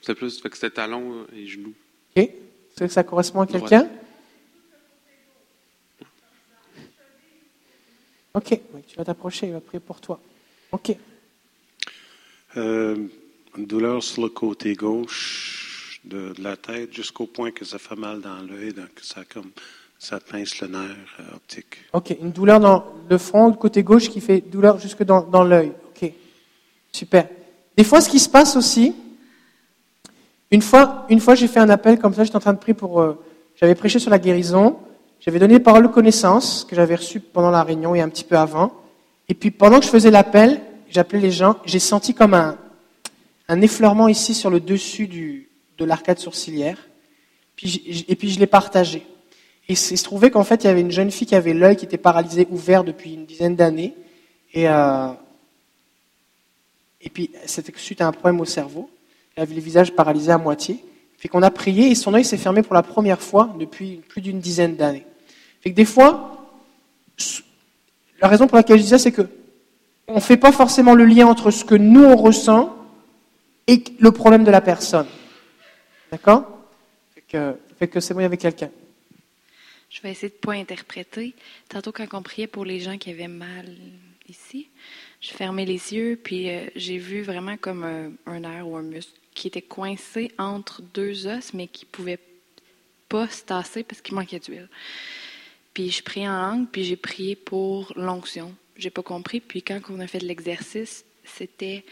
C'est 0.00 0.14
plus, 0.14 0.40
fait 0.40 0.48
que 0.48 0.56
c'était 0.56 0.70
talon 0.70 1.26
et 1.36 1.46
genou. 1.46 1.72
Ok, 2.16 2.28
que 2.76 2.88
ça 2.88 3.04
correspond 3.04 3.42
à 3.42 3.46
quelqu'un? 3.46 3.88
Ok, 8.34 8.60
oui, 8.74 8.82
tu 8.86 8.96
vas 8.96 9.04
t'approcher, 9.04 9.46
il 9.48 9.52
va 9.52 9.60
prier 9.60 9.80
pour 9.80 10.00
toi. 10.00 10.20
Ok, 10.72 10.96
Euh, 12.56 12.96
une 13.56 13.66
douleur 13.66 14.02
sur 14.02 14.22
le 14.22 14.28
côté 14.28 14.74
gauche 14.74 16.00
de, 16.04 16.32
de 16.32 16.42
la 16.42 16.56
tête 16.56 16.92
jusqu'au 16.92 17.26
point 17.26 17.52
que 17.52 17.64
ça 17.64 17.78
fait 17.78 17.94
mal 17.96 18.20
dans 18.20 18.40
l'œil, 18.42 18.72
donc 18.72 18.88
ça 19.02 19.22
comme 19.32 19.50
ça 19.98 20.18
pince 20.18 20.60
le 20.60 20.66
nerf 20.68 20.96
euh, 21.20 21.36
optique. 21.36 21.76
ok, 21.92 22.16
une 22.20 22.32
douleur 22.32 22.58
dans 22.58 22.84
le 23.08 23.18
front, 23.18 23.48
le 23.48 23.54
côté 23.54 23.82
gauche 23.84 24.08
qui 24.08 24.20
fait 24.20 24.40
douleur 24.40 24.78
jusque 24.80 25.04
dans, 25.04 25.22
dans 25.22 25.44
l'œil. 25.44 25.72
Ok, 25.94 26.12
super. 26.92 27.28
Des 27.76 27.84
fois, 27.84 28.00
ce 28.00 28.08
qui 28.08 28.18
se 28.18 28.28
passe 28.28 28.56
aussi, 28.56 28.94
une 30.50 30.62
fois, 30.62 31.06
une 31.08 31.20
fois 31.20 31.34
j'ai 31.36 31.46
fait 31.48 31.60
un 31.60 31.68
appel 31.70 31.98
comme 32.00 32.14
ça, 32.14 32.24
j'étais 32.24 32.36
en 32.36 32.40
train 32.40 32.52
de 32.54 32.58
prier 32.58 32.74
pour. 32.74 33.00
euh, 33.00 33.14
j'avais 33.60 33.74
prêché 33.76 33.98
sur 34.00 34.10
la 34.10 34.18
guérison, 34.18 34.76
j'avais 35.20 35.38
donné 35.38 35.60
paroles 35.60 35.82
de 35.82 35.92
connaissance 35.92 36.66
que 36.68 36.74
j'avais 36.74 36.94
reçues 36.94 37.20
pendant 37.20 37.50
la 37.50 37.62
réunion 37.62 37.94
et 37.94 38.00
un 38.00 38.08
petit 38.08 38.24
peu 38.24 38.36
avant. 38.36 38.72
Et 39.28 39.34
puis 39.34 39.50
pendant 39.50 39.78
que 39.78 39.84
je 39.84 39.90
faisais 39.90 40.10
l'appel, 40.10 40.60
j'appelais 40.88 41.20
les 41.20 41.30
gens, 41.30 41.56
j'ai 41.64 41.78
senti 41.78 42.14
comme 42.14 42.34
un, 42.34 42.58
un 43.48 43.60
effleurement 43.60 44.08
ici 44.08 44.34
sur 44.34 44.48
le 44.48 44.60
dessus 44.60 45.06
de 45.06 45.84
l'arcade 45.84 46.18
sourcilière. 46.18 46.78
Et 47.62 48.16
puis 48.16 48.30
je 48.30 48.40
l'ai 48.40 48.46
partagé. 48.46 49.06
Et 49.68 49.74
il 49.74 49.76
se 49.76 50.02
trouvait 50.02 50.30
qu'en 50.30 50.42
fait, 50.42 50.64
il 50.64 50.66
y 50.66 50.70
avait 50.70 50.80
une 50.80 50.90
jeune 50.90 51.12
fille 51.12 51.28
qui 51.28 51.36
avait 51.36 51.54
l'œil 51.54 51.76
qui 51.76 51.84
était 51.84 51.96
paralysé 51.96 52.48
ouvert 52.50 52.82
depuis 52.82 53.14
une 53.14 53.24
dizaine 53.24 53.54
d'années. 53.54 53.94
Et, 54.52 54.68
euh, 54.68 55.12
puis, 57.14 57.30
c'était 57.46 57.72
suite 57.76 58.00
à 58.00 58.08
un 58.08 58.12
problème 58.12 58.40
au 58.40 58.44
cerveau. 58.44 58.90
Elle 59.36 59.44
avait 59.44 59.54
le 59.54 59.60
visage 59.60 59.94
paralysé 59.94 60.32
à 60.32 60.38
moitié. 60.38 60.84
Fait 61.18 61.28
qu'on 61.28 61.42
a 61.42 61.52
prié 61.52 61.88
et 61.88 61.94
son 61.94 62.14
œil 62.14 62.24
s'est 62.24 62.36
fermé 62.36 62.62
pour 62.62 62.74
la 62.74 62.82
première 62.82 63.20
fois 63.20 63.54
depuis 63.60 64.00
plus 64.08 64.20
d'une 64.20 64.40
dizaine 64.40 64.74
d'années. 64.74 65.06
Fait 65.60 65.70
que 65.70 65.76
des 65.76 65.84
fois, 65.84 66.46
la 68.20 68.28
raison 68.28 68.46
pour 68.46 68.56
laquelle 68.56 68.78
je 68.78 68.82
dis 68.82 68.88
ça, 68.88 68.98
c'est 68.98 69.12
que 69.12 69.28
on 70.06 70.16
ne 70.16 70.20
fait 70.20 70.36
pas 70.36 70.52
forcément 70.52 70.94
le 70.94 71.04
lien 71.04 71.26
entre 71.26 71.50
ce 71.50 71.64
que 71.64 71.74
nous 71.76 72.02
on 72.02 72.16
ressent 72.16 72.76
et 73.66 73.84
le 73.98 74.10
problème 74.10 74.44
de 74.44 74.50
la 74.50 74.60
personne. 74.60 75.06
D'accord? 76.10 76.44
Fait 77.14 77.22
que, 77.28 77.84
que 77.86 78.00
c'est 78.00 78.14
y 78.14 78.24
avait 78.24 78.36
quelqu'un. 78.36 78.70
Je 79.88 80.00
vais 80.02 80.10
essayer 80.10 80.28
de 80.28 80.34
ne 80.34 80.40
pas 80.40 80.52
interpréter. 80.52 81.34
Tantôt, 81.68 81.92
quand 81.92 82.06
on 82.12 82.22
priait 82.22 82.46
pour 82.46 82.64
les 82.64 82.80
gens 82.80 82.98
qui 82.98 83.10
avaient 83.10 83.28
mal 83.28 83.66
ici, 84.28 84.68
je 85.20 85.30
fermais 85.30 85.64
les 85.64 85.92
yeux, 85.94 86.18
puis 86.22 86.50
euh, 86.50 86.66
j'ai 86.76 86.98
vu 86.98 87.22
vraiment 87.22 87.56
comme 87.56 87.84
un, 87.84 88.10
un 88.26 88.40
nerf 88.40 88.66
ou 88.68 88.76
un 88.76 88.82
muscle 88.82 89.12
qui 89.34 89.48
était 89.48 89.62
coincé 89.62 90.32
entre 90.38 90.82
deux 90.82 91.26
os, 91.26 91.54
mais 91.54 91.66
qui 91.66 91.84
ne 91.84 91.90
pouvait 91.90 92.18
pas 93.08 93.28
se 93.28 93.42
tasser 93.42 93.82
parce 93.82 94.00
qu'il 94.00 94.14
manquait 94.14 94.38
d'huile. 94.38 94.68
Puis 95.74 95.90
je 95.90 96.02
priais 96.02 96.28
en 96.28 96.40
langue, 96.40 96.68
puis 96.70 96.84
j'ai 96.84 96.96
prié 96.96 97.36
pour 97.36 97.92
l'onction. 97.96 98.54
J'ai 98.76 98.90
pas 98.90 99.02
compris. 99.02 99.40
Puis 99.40 99.62
quand 99.62 99.80
on 99.90 100.00
a 100.00 100.06
fait 100.06 100.18
de 100.18 100.26
l'exercice, 100.26 101.04
c'était 101.24 101.84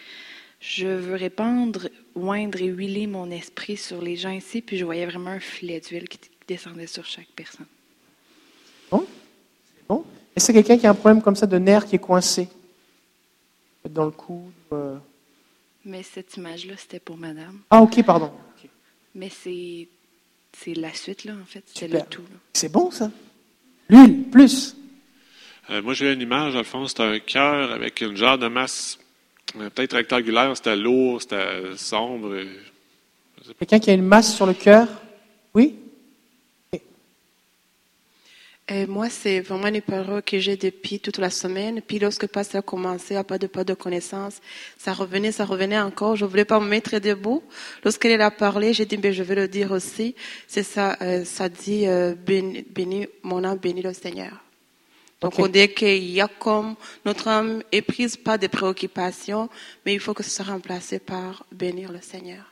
je 0.61 0.87
veux 0.87 1.15
répandre, 1.15 1.89
oindre 2.17 2.61
et 2.61 2.67
huiler 2.67 3.07
mon 3.07 3.31
esprit 3.31 3.77
sur 3.77 4.03
les 4.03 4.17
gens 4.17 4.31
ici, 4.31 4.61
puis 4.61 4.77
je 4.77 4.85
voyais 4.85 5.07
vraiment 5.07 5.31
un 5.31 5.41
filet 5.41 5.81
d'huile 5.81 6.09
qui 6.09 6.19
descendait 6.49 6.89
sur 6.89 7.05
chaque 7.05 7.29
personne. 7.37 7.67
Bon 8.91 9.07
Bon 9.89 10.05
Est-ce 10.35 10.49
que 10.49 10.53
quelqu'un 10.53 10.79
qui 10.79 10.87
a 10.87 10.91
un 10.91 10.95
problème 10.95 11.23
comme 11.23 11.37
ça 11.37 11.47
de 11.47 11.59
nerf 11.59 11.87
qui 11.87 11.97
est 11.97 12.01
coincé? 12.01 12.49
Dans 13.89 14.07
le 14.07 14.11
coude 14.11 14.53
ou, 14.71 14.75
euh, 14.75 14.97
Mais 15.85 16.03
cette 16.03 16.37
image-là, 16.37 16.75
c'était 16.77 16.99
pour 16.99 17.17
madame. 17.17 17.61
Ah, 17.71 17.81
ok, 17.81 18.05
pardon. 18.05 18.33
Mais 19.15 19.31
c'est 19.31 19.89
c'est 20.53 20.75
la 20.75 20.93
suite, 20.93 21.25
là, 21.25 21.35
en 21.41 21.45
fait. 21.45 21.65
C'est 21.73 21.89
le 21.89 22.01
tout. 22.03 22.23
là. 22.23 22.39
C'est 22.53 22.71
bon, 22.71 22.91
ça. 22.91 23.11
L'huile, 23.89 24.25
plus. 24.31 24.77
Euh, 25.71 25.83
moi, 25.83 25.95
j'ai 25.95 26.13
une 26.13 26.21
image, 26.21 26.53
dans 26.53 26.59
le 26.59 26.65
fond, 26.65 26.87
c'était 26.87 27.03
un 27.03 27.19
cœur 27.19 27.73
avec 27.73 28.01
une 28.01 28.17
genre 28.17 28.39
de 28.39 28.49
masse, 28.49 28.99
euh, 29.59 29.71
peut-être 29.71 29.95
rectangulaire, 29.97 30.57
c'était 30.57 30.77
lourd, 30.77 31.21
c'était 31.23 31.77
sombre. 31.77 32.35
et- 32.37 32.49
Quelqu'un 33.59 33.79
qui 33.79 33.91
a 33.91 33.95
une 33.95 34.03
masse 34.05 34.35
sur 34.35 34.47
le 34.47 34.53
cœur? 34.55 34.89
Oui? 35.55 35.75
Et 38.71 38.87
moi, 38.87 39.09
c'est 39.09 39.41
vraiment 39.41 39.69
une 39.69 39.81
peur 39.81 40.23
que 40.23 40.39
j'ai 40.39 40.57
depuis 40.59 41.01
toute 41.01 41.17
la 41.17 41.31
semaine. 41.31 41.81
Puis 41.81 41.99
lorsque 41.99 42.23
le 42.23 42.29
pasteur 42.29 42.59
a 42.59 42.63
commencé 42.63 43.17
à 43.17 43.25
pas 43.25 43.39
de 43.39 43.47
pas 43.47 43.65
de 43.65 43.73
connaissance, 43.73 44.41
ça 44.77 44.93
revenait, 44.93 45.33
ça 45.33 45.47
revenait 45.47 45.79
encore. 45.81 46.17
Je 46.17 46.27
voulais 46.27 46.45
pas 46.45 46.61
me 46.61 46.67
mettre 46.69 46.99
debout. 46.99 47.43
Lorsqu'elle 47.83 48.21
a 48.21 48.31
parlé, 48.31 48.75
j'ai 48.75 48.85
dit, 48.85 48.99
mais 48.99 49.15
je 49.15 49.23
vais 49.23 49.37
le 49.37 49.49
dire 49.49 49.73
aussi. 49.73 50.15
C'est 50.47 50.63
ça, 50.63 50.99
euh, 51.01 51.25
ça 51.25 51.49
dit, 51.49 51.87
euh, 51.87 52.15
béni, 52.15 52.63
béni- 52.71 53.09
mon 53.23 53.43
âme 53.43 53.57
bénit 53.57 53.81
le 53.81 53.95
Seigneur. 53.95 54.33
Donc 55.23 55.39
on 55.39 55.49
dit 55.49 55.69
qu'il 55.75 56.11
y 56.11 56.21
a 56.21 56.29
comme 56.29 56.77
notre 57.07 57.27
âme 57.27 57.63
est 57.73 57.83
prise 57.83 58.17
par 58.17 58.39
des 58.39 58.49
préoccupations, 58.49 59.49
mais 59.85 59.95
il 59.95 59.99
faut 59.99 60.13
que 60.15 60.23
ce 60.23 60.31
soit 60.31 60.45
remplacé 60.45 60.99
par 60.99 61.45
bénir 61.51 61.91
le 61.91 62.01
Seigneur. 62.03 62.45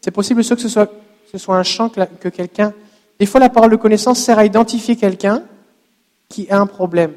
C'est 0.00 0.12
possible 0.12 0.42
que 0.42 0.56
ce 0.56 0.68
soit, 0.68 0.86
que 0.86 0.92
ce 1.32 1.38
soit 1.38 1.56
un 1.58 1.64
chant 1.64 1.90
que 1.90 2.28
quelqu'un. 2.28 2.72
Des 3.18 3.26
fois, 3.26 3.40
la 3.40 3.48
parole 3.48 3.70
de 3.70 3.76
connaissance 3.76 4.20
sert 4.20 4.38
à 4.38 4.44
identifier 4.44 4.96
quelqu'un 4.96 5.42
qui 6.28 6.48
a 6.50 6.60
un 6.60 6.66
problème. 6.66 7.12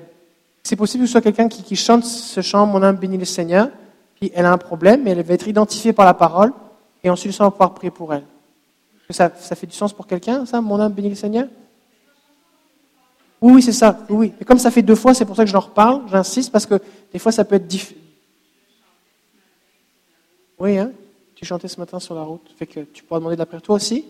C'est 0.63 0.75
possible 0.75 1.03
que 1.03 1.07
ce 1.07 1.11
soit 1.11 1.21
quelqu'un 1.21 1.47
qui, 1.47 1.75
chante 1.75 2.05
ce 2.05 2.41
chant, 2.41 2.65
Mon 2.65 2.81
âme 2.81 2.95
bénit 2.95 3.17
le 3.17 3.25
Seigneur, 3.25 3.69
puis 4.15 4.31
elle 4.33 4.45
a 4.45 4.51
un 4.51 4.57
problème, 4.57 5.03
mais 5.03 5.11
elle 5.11 5.23
va 5.23 5.33
être 5.33 5.47
identifiée 5.47 5.93
par 5.93 6.05
la 6.05 6.13
parole, 6.13 6.53
et 7.03 7.09
ensuite 7.09 7.35
on 7.39 7.45
va 7.45 7.51
pouvoir 7.51 7.73
prier 7.73 7.91
pour 7.91 8.13
elle. 8.13 8.23
Ça, 9.09 9.31
ça 9.37 9.55
fait 9.55 9.67
du 9.67 9.75
sens 9.75 9.91
pour 9.91 10.07
quelqu'un, 10.07 10.45
ça, 10.45 10.61
Mon 10.61 10.79
âme 10.79 10.93
bénit 10.93 11.09
le 11.09 11.15
Seigneur? 11.15 11.47
Oui, 13.41 13.53
oui, 13.53 13.61
c'est 13.61 13.73
ça. 13.73 13.97
Oui. 14.07 14.33
Et 14.39 14.45
comme 14.45 14.59
ça 14.59 14.69
fait 14.69 14.83
deux 14.83 14.95
fois, 14.95 15.15
c'est 15.15 15.25
pour 15.25 15.35
ça 15.35 15.43
que 15.43 15.49
je 15.49 15.53
leur 15.53 15.65
reparle, 15.65 16.03
j'insiste, 16.09 16.51
parce 16.51 16.67
que 16.67 16.79
des 17.11 17.19
fois, 17.19 17.31
ça 17.31 17.43
peut 17.43 17.55
être 17.55 17.67
difficile. 17.67 17.97
Oui, 20.59 20.77
hein? 20.77 20.91
Tu 21.35 21.43
chantais 21.43 21.67
ce 21.67 21.79
matin 21.79 21.99
sur 21.99 22.13
la 22.13 22.21
route. 22.21 22.53
Fait 22.55 22.67
que 22.67 22.81
tu 22.81 23.03
pourras 23.03 23.19
demander 23.19 23.35
de 23.35 23.39
la 23.39 23.47
prière 23.47 23.63
toi 23.63 23.75
aussi. 23.75 24.05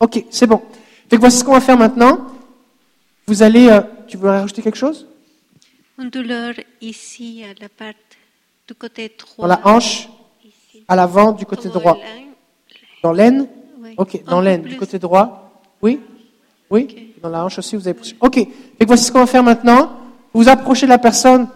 Ok, 0.00 0.24
c'est 0.30 0.48
bon. 0.48 0.60
Voici 1.18 1.38
ce 1.38 1.44
qu'on 1.44 1.52
va 1.52 1.60
faire 1.60 1.76
maintenant. 1.78 2.26
Vous 3.26 3.42
allez. 3.42 3.68
euh, 3.68 3.82
tu 4.08 4.16
veux 4.16 4.28
rajouter 4.28 4.62
quelque 4.62 4.78
chose? 4.78 5.06
Une 5.98 6.10
douleur 6.10 6.54
ici, 6.80 7.44
à 7.44 7.60
la 7.60 7.68
part 7.68 7.92
du 8.66 8.74
côté 8.74 9.12
droit. 9.16 9.46
Dans 9.46 9.54
la 9.54 9.60
hanche, 9.64 10.08
à 10.88 10.96
l'avant, 10.96 11.32
du 11.32 11.44
côté 11.46 11.68
droit. 11.68 11.98
Dans 13.02 13.12
l'aine? 13.12 13.46
Oui. 13.80 13.94
Ok, 13.96 14.24
dans 14.24 14.40
l'aine, 14.40 14.62
du 14.62 14.76
côté 14.76 14.98
droit. 14.98 15.62
Oui? 15.82 16.00
Oui? 16.70 17.12
Dans 17.22 17.28
la 17.28 17.44
hanche 17.44 17.58
aussi, 17.58 17.76
vous 17.76 17.86
avez 17.86 17.96
poussé. 17.96 18.16
Ok, 18.20 18.40
voici 18.86 19.04
ce 19.04 19.12
qu'on 19.12 19.20
va 19.20 19.26
faire 19.26 19.42
maintenant. 19.42 19.92
Vous 20.32 20.42
vous 20.42 20.48
approchez 20.48 20.86
de 20.86 20.90
la 20.90 20.98
personne 20.98 21.46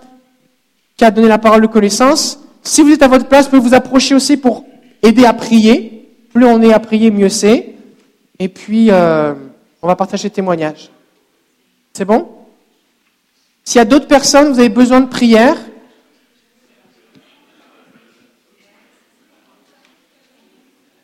qui 0.97 1.05
a 1.05 1.11
donné 1.11 1.29
la 1.29 1.39
parole 1.39 1.63
de 1.63 1.67
connaissance. 1.67 2.39
Si 2.63 2.83
vous 2.83 2.91
êtes 2.93 3.03
à 3.03 3.09
votre 3.09 3.27
place, 3.27 3.47
vous 3.47 3.57
pouvez 3.57 3.69
vous 3.71 3.75
approcher 3.75 4.15
aussi 4.15 4.37
pour 4.37 4.65
aider 5.03 5.25
à 5.25 5.33
prier. 5.33 6.09
Plus 6.33 6.45
on 6.45 6.61
est 6.63 6.73
à 6.73 6.79
prier, 6.79 7.11
mieux 7.11 7.31
c'est. 7.31 7.76
Et 8.39 8.49
puis, 8.49 8.91
euh, 8.91 9.35
on 9.81 9.87
va 9.87 9.97
partager 9.97 10.29
le 10.29 10.35
témoignage. 10.35 10.91
C'est 11.93 12.05
bon? 12.05 12.29
S'il 13.65 13.79
y 13.79 13.83
a 13.83 13.85
d'autres 13.85 14.07
personnes, 14.07 14.53
vous 14.53 14.59
avez 14.59 14.69
besoin 14.69 15.01
de 15.01 15.09
prière, 15.09 15.57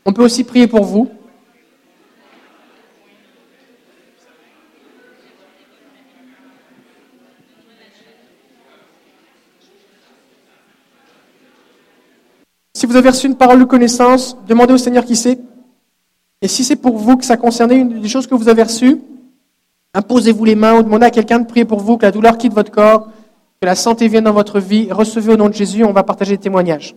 on 0.05 0.13
peut 0.13 0.23
aussi 0.23 0.45
prier 0.45 0.67
pour 0.67 0.85
vous. 0.85 1.11
Si 12.75 12.87
vous 12.87 12.97
avez 12.97 13.11
reçu 13.11 13.27
une 13.27 13.37
parole 13.37 13.61
de 13.61 13.65
connaissance, 13.65 14.37
demandez 14.47 14.75
au 14.75 14.79
Seigneur 14.79 15.05
qui 15.05 15.17
c'est. 15.17 15.39
Et 16.43 16.49
si 16.49 16.65
c'est 16.65 16.77
pour 16.77 16.99
vous 16.99 17.17
que 17.17 17.25
ça 17.25 17.37
concernait 17.37 17.77
une 17.77 18.01
des 18.01 18.09
choses 18.09 18.27
que 18.27 18.35
vous 18.35 18.49
avez 18.49 18.65
reçues, 18.65 19.01
imposez-vous 19.95 20.45
les 20.45 20.57
mains 20.57 20.75
ou 20.75 20.83
demandez 20.83 21.07
à 21.07 21.11
quelqu'un 21.11 21.39
de 21.39 21.47
prier 21.47 21.65
pour 21.65 21.79
vous, 21.79 21.97
que 21.97 22.05
la 22.05 22.11
douleur 22.11 22.37
quitte 22.37 22.53
votre 22.53 22.73
corps, 22.73 23.09
que 23.61 23.67
la 23.67 23.77
santé 23.77 24.09
vienne 24.09 24.25
dans 24.25 24.33
votre 24.33 24.59
vie. 24.59 24.89
Recevez 24.91 25.33
au 25.33 25.37
nom 25.37 25.49
de 25.49 25.55
Jésus, 25.55 25.85
on 25.85 25.93
va 25.93 26.03
partager 26.03 26.33
des 26.37 26.43
témoignages. 26.43 26.97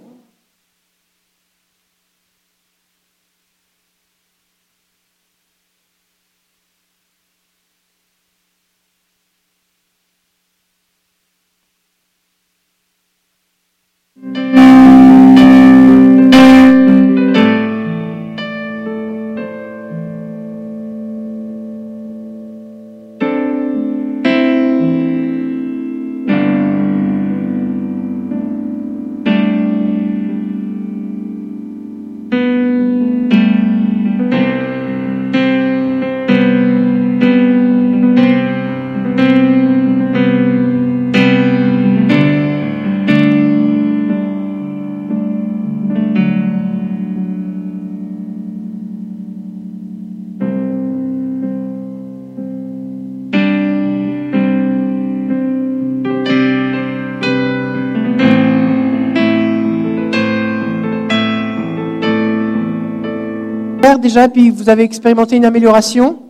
Déjà, 64.06 64.30
puis 64.30 64.52
vous 64.52 64.70
avez 64.70 64.84
expérimenté 64.84 65.36
une 65.36 65.46
amélioration? 65.46 66.30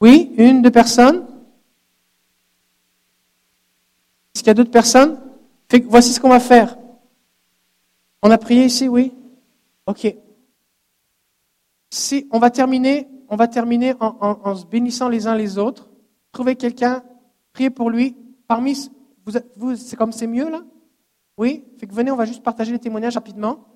Oui? 0.00 0.32
Une, 0.38 0.62
deux 0.62 0.70
personnes? 0.70 1.26
Est-ce 4.34 4.42
qu'il 4.42 4.46
y 4.46 4.50
a 4.50 4.54
d'autres 4.54 4.70
personnes? 4.70 5.20
Voici 5.84 6.14
ce 6.14 6.18
qu'on 6.20 6.30
va 6.30 6.40
faire. 6.40 6.78
On 8.22 8.30
a 8.30 8.38
prié 8.38 8.64
ici, 8.64 8.88
oui? 8.88 9.12
Ok. 9.86 10.14
Si, 11.90 12.26
on 12.30 12.38
va 12.38 12.50
terminer, 12.50 13.06
on 13.28 13.36
va 13.36 13.46
terminer 13.46 13.94
en, 14.00 14.54
se 14.54 14.64
bénissant 14.64 15.10
les 15.10 15.26
uns 15.26 15.34
les 15.34 15.58
autres. 15.58 15.90
Trouvez 16.32 16.56
quelqu'un, 16.56 17.02
priez 17.52 17.68
pour 17.68 17.90
lui. 17.90 18.16
Parmi, 18.48 18.90
vous, 19.26 19.32
vous 19.56 19.76
c'est 19.76 19.96
comme 19.96 20.12
c'est 20.12 20.26
mieux 20.26 20.48
là? 20.48 20.62
Oui? 21.36 21.64
Fait 21.78 21.86
que 21.86 21.94
venez, 21.94 22.10
on 22.10 22.16
va 22.16 22.24
juste 22.24 22.42
partager 22.42 22.72
les 22.72 22.78
témoignages 22.78 23.14
rapidement. 23.14 23.66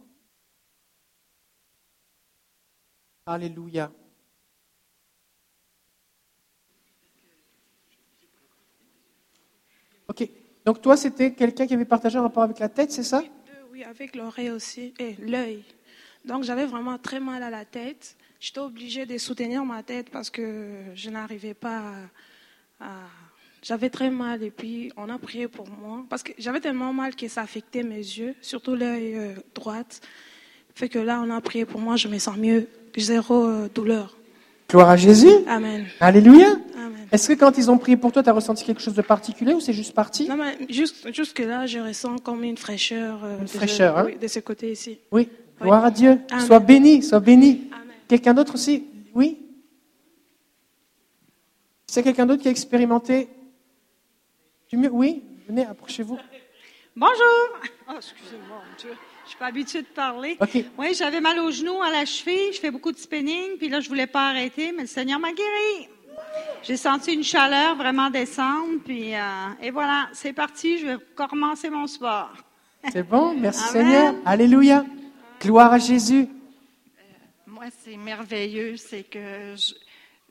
Alléluia. 3.26 3.90
Ok. 10.08 10.28
Donc 10.66 10.82
toi, 10.82 10.96
c'était 10.96 11.32
quelqu'un 11.32 11.66
qui 11.66 11.72
avait 11.72 11.86
partagé 11.86 12.18
un 12.18 12.22
rapport 12.22 12.42
avec 12.42 12.58
la 12.58 12.68
tête, 12.68 12.92
c'est 12.92 13.02
ça? 13.02 13.22
Oui, 13.72 13.82
avec 13.82 14.14
l'oreille 14.14 14.50
aussi 14.50 14.92
et 14.98 15.14
l'œil. 15.14 15.64
Donc 16.26 16.44
j'avais 16.44 16.66
vraiment 16.66 16.98
très 16.98 17.18
mal 17.18 17.42
à 17.42 17.48
la 17.48 17.64
tête. 17.64 18.16
J'étais 18.40 18.60
obligée 18.60 19.06
de 19.06 19.16
soutenir 19.16 19.64
ma 19.64 19.82
tête 19.82 20.10
parce 20.10 20.28
que 20.28 20.82
je 20.94 21.08
n'arrivais 21.08 21.54
pas 21.54 21.94
à... 22.78 23.00
J'avais 23.62 23.88
très 23.88 24.10
mal 24.10 24.42
et 24.42 24.50
puis 24.50 24.92
on 24.98 25.08
a 25.08 25.18
prié 25.18 25.48
pour 25.48 25.66
moi 25.66 26.04
parce 26.10 26.22
que 26.22 26.32
j'avais 26.36 26.60
tellement 26.60 26.92
mal 26.92 27.16
que 27.16 27.26
ça 27.28 27.40
affectait 27.40 27.82
mes 27.82 27.96
yeux, 27.96 28.34
surtout 28.42 28.74
l'œil 28.74 29.16
euh, 29.16 29.34
droite. 29.54 30.02
Fait 30.74 30.90
que 30.90 30.98
là, 30.98 31.22
on 31.22 31.30
a 31.30 31.40
prié 31.40 31.64
pour 31.64 31.80
moi, 31.80 31.96
je 31.96 32.08
me 32.08 32.18
sens 32.18 32.36
mieux, 32.36 32.68
zéro 33.02 33.44
euh, 33.46 33.68
douleur. 33.74 34.16
Gloire 34.70 34.90
à 34.90 34.96
Jésus. 34.96 35.30
Amen. 35.46 35.86
Alléluia. 36.00 36.48
Amen. 36.76 37.06
Est-ce 37.12 37.28
que 37.28 37.34
quand 37.34 37.56
ils 37.58 37.70
ont 37.70 37.78
prié 37.78 37.96
pour 37.96 38.10
toi, 38.12 38.22
tu 38.22 38.28
as 38.28 38.32
ressenti 38.32 38.64
quelque 38.64 38.80
chose 38.80 38.94
de 38.94 39.02
particulier 39.02 39.52
ou 39.54 39.60
c'est 39.60 39.72
juste 39.72 39.94
parti? 39.94 40.28
Non, 40.28 40.36
mais 40.36 40.56
juste, 40.68 41.12
jusque 41.14 41.38
là, 41.40 41.66
je 41.66 41.78
ressens 41.78 42.18
comme 42.18 42.42
une 42.44 42.56
fraîcheur. 42.56 43.22
euh, 43.24 43.38
Une 43.38 43.44
de- 43.44 43.48
fraîcheur, 43.50 43.98
hein? 43.98 44.04
oui, 44.06 44.16
de 44.16 44.26
ce 44.26 44.40
côté 44.40 44.72
ici. 44.72 44.98
Oui. 45.12 45.28
Gloire 45.60 45.84
à 45.84 45.90
Dieu. 45.90 46.18
Amen. 46.30 46.46
Sois 46.46 46.58
béni, 46.60 47.02
sois 47.02 47.20
béni. 47.20 47.70
Quelqu'un 48.08 48.34
d'autre 48.34 48.54
aussi? 48.54 48.84
Oui? 49.14 49.38
C'est 51.86 52.02
quelqu'un 52.02 52.26
d'autre 52.26 52.42
qui 52.42 52.48
a 52.48 52.50
expérimenté 52.50 53.28
du 54.70 54.76
mieux? 54.76 54.90
Oui? 54.92 55.22
Venez, 55.46 55.64
approchez-vous. 55.66 56.18
Bonjour. 56.96 57.58
Oh, 57.88 57.92
excusez-moi, 57.96 58.56
mon 58.56 58.76
Dieu. 58.78 58.90
Je 59.24 59.30
suis 59.30 59.38
pas 59.38 59.46
habituée 59.46 59.82
de 59.82 59.86
parler. 59.86 60.38
Oui, 60.78 60.94
j'avais 60.94 61.20
mal 61.20 61.38
au 61.38 61.50
genou, 61.50 61.80
à 61.82 61.90
la 61.90 62.04
cheville. 62.04 62.52
Je 62.52 62.60
fais 62.60 62.70
beaucoup 62.70 62.92
de 62.92 62.98
spinning. 62.98 63.56
Puis 63.58 63.68
là, 63.68 63.80
je 63.80 63.88
voulais 63.88 64.06
pas 64.06 64.28
arrêter, 64.28 64.72
mais 64.72 64.82
le 64.82 64.88
Seigneur 64.88 65.18
m'a 65.18 65.32
guéri. 65.32 65.88
J'ai 66.62 66.76
senti 66.76 67.12
une 67.14 67.24
chaleur 67.24 67.74
vraiment 67.76 68.10
descendre. 68.10 68.80
Puis, 68.84 69.14
euh, 69.14 69.18
et 69.62 69.70
voilà, 69.70 70.08
c'est 70.12 70.32
parti. 70.32 70.78
Je 70.78 70.86
vais 70.86 70.94
recommencer 71.16 71.70
mon 71.70 71.86
sport. 71.86 72.32
C'est 72.92 73.02
bon, 73.06 73.34
merci 73.34 73.76
Amen. 73.76 73.86
Seigneur. 73.86 74.14
Alléluia. 74.26 74.84
Gloire 75.40 75.72
à 75.72 75.78
Jésus. 75.78 76.28
Moi, 77.46 77.64
c'est 77.84 77.96
merveilleux. 77.96 78.76
C'est 78.76 79.04
que 79.04 79.54
je- 79.56 79.74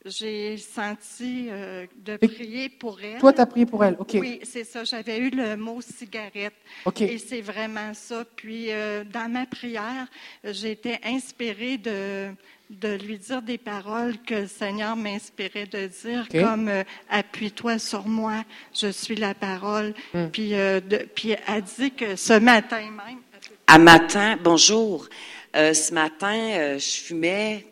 j'ai 0.04 0.56
senti 0.58 1.46
euh, 1.50 1.86
de 1.96 2.16
prier 2.16 2.68
pour 2.68 3.00
elle. 3.00 3.18
Toi, 3.20 3.32
tu 3.32 3.40
as 3.40 3.46
prié 3.46 3.64
pour 3.66 3.84
elle. 3.84 3.96
OK. 3.98 4.16
Oui, 4.20 4.40
c'est 4.42 4.64
ça. 4.64 4.84
J'avais 4.84 5.18
eu 5.18 5.30
le 5.30 5.56
mot 5.56 5.80
cigarette. 5.80 6.54
OK. 6.84 7.00
Et 7.02 7.18
c'est 7.18 7.40
vraiment 7.40 7.94
ça. 7.94 8.24
Puis, 8.36 8.66
euh, 8.70 9.02
dans 9.04 9.30
ma 9.30 9.46
prière, 9.46 10.06
j'ai 10.44 10.72
été 10.72 10.98
inspirée 11.04 11.78
de, 11.78 12.28
de 12.70 12.94
lui 12.96 13.16
dire 13.18 13.40
des 13.40 13.56
paroles 13.58 14.18
que 14.26 14.34
le 14.34 14.46
Seigneur 14.46 14.94
m'inspirait 14.94 15.66
de 15.66 15.86
dire, 15.86 16.26
comme 16.30 16.68
euh, 16.68 16.82
Appuie-toi 17.08 17.78
sur 17.78 18.06
moi, 18.06 18.44
je 18.74 18.88
suis 18.92 19.16
la 19.16 19.32
parole. 19.34 19.94
Hmm. 20.12 20.26
Puis, 20.28 20.54
euh, 20.54 20.80
de- 20.80 21.06
puis, 21.14 21.34
elle 21.46 21.62
dit 21.62 21.90
que 21.92 22.16
ce 22.16 22.34
matin 22.38 22.80
même, 22.82 23.20
À 23.66 23.78
matin, 23.78 24.36
bonjour. 24.42 25.08
Euh, 25.56 25.72
ce 25.72 25.94
matin, 25.94 26.34
euh, 26.36 26.78
je 26.78 27.00
fumais, 27.02 27.64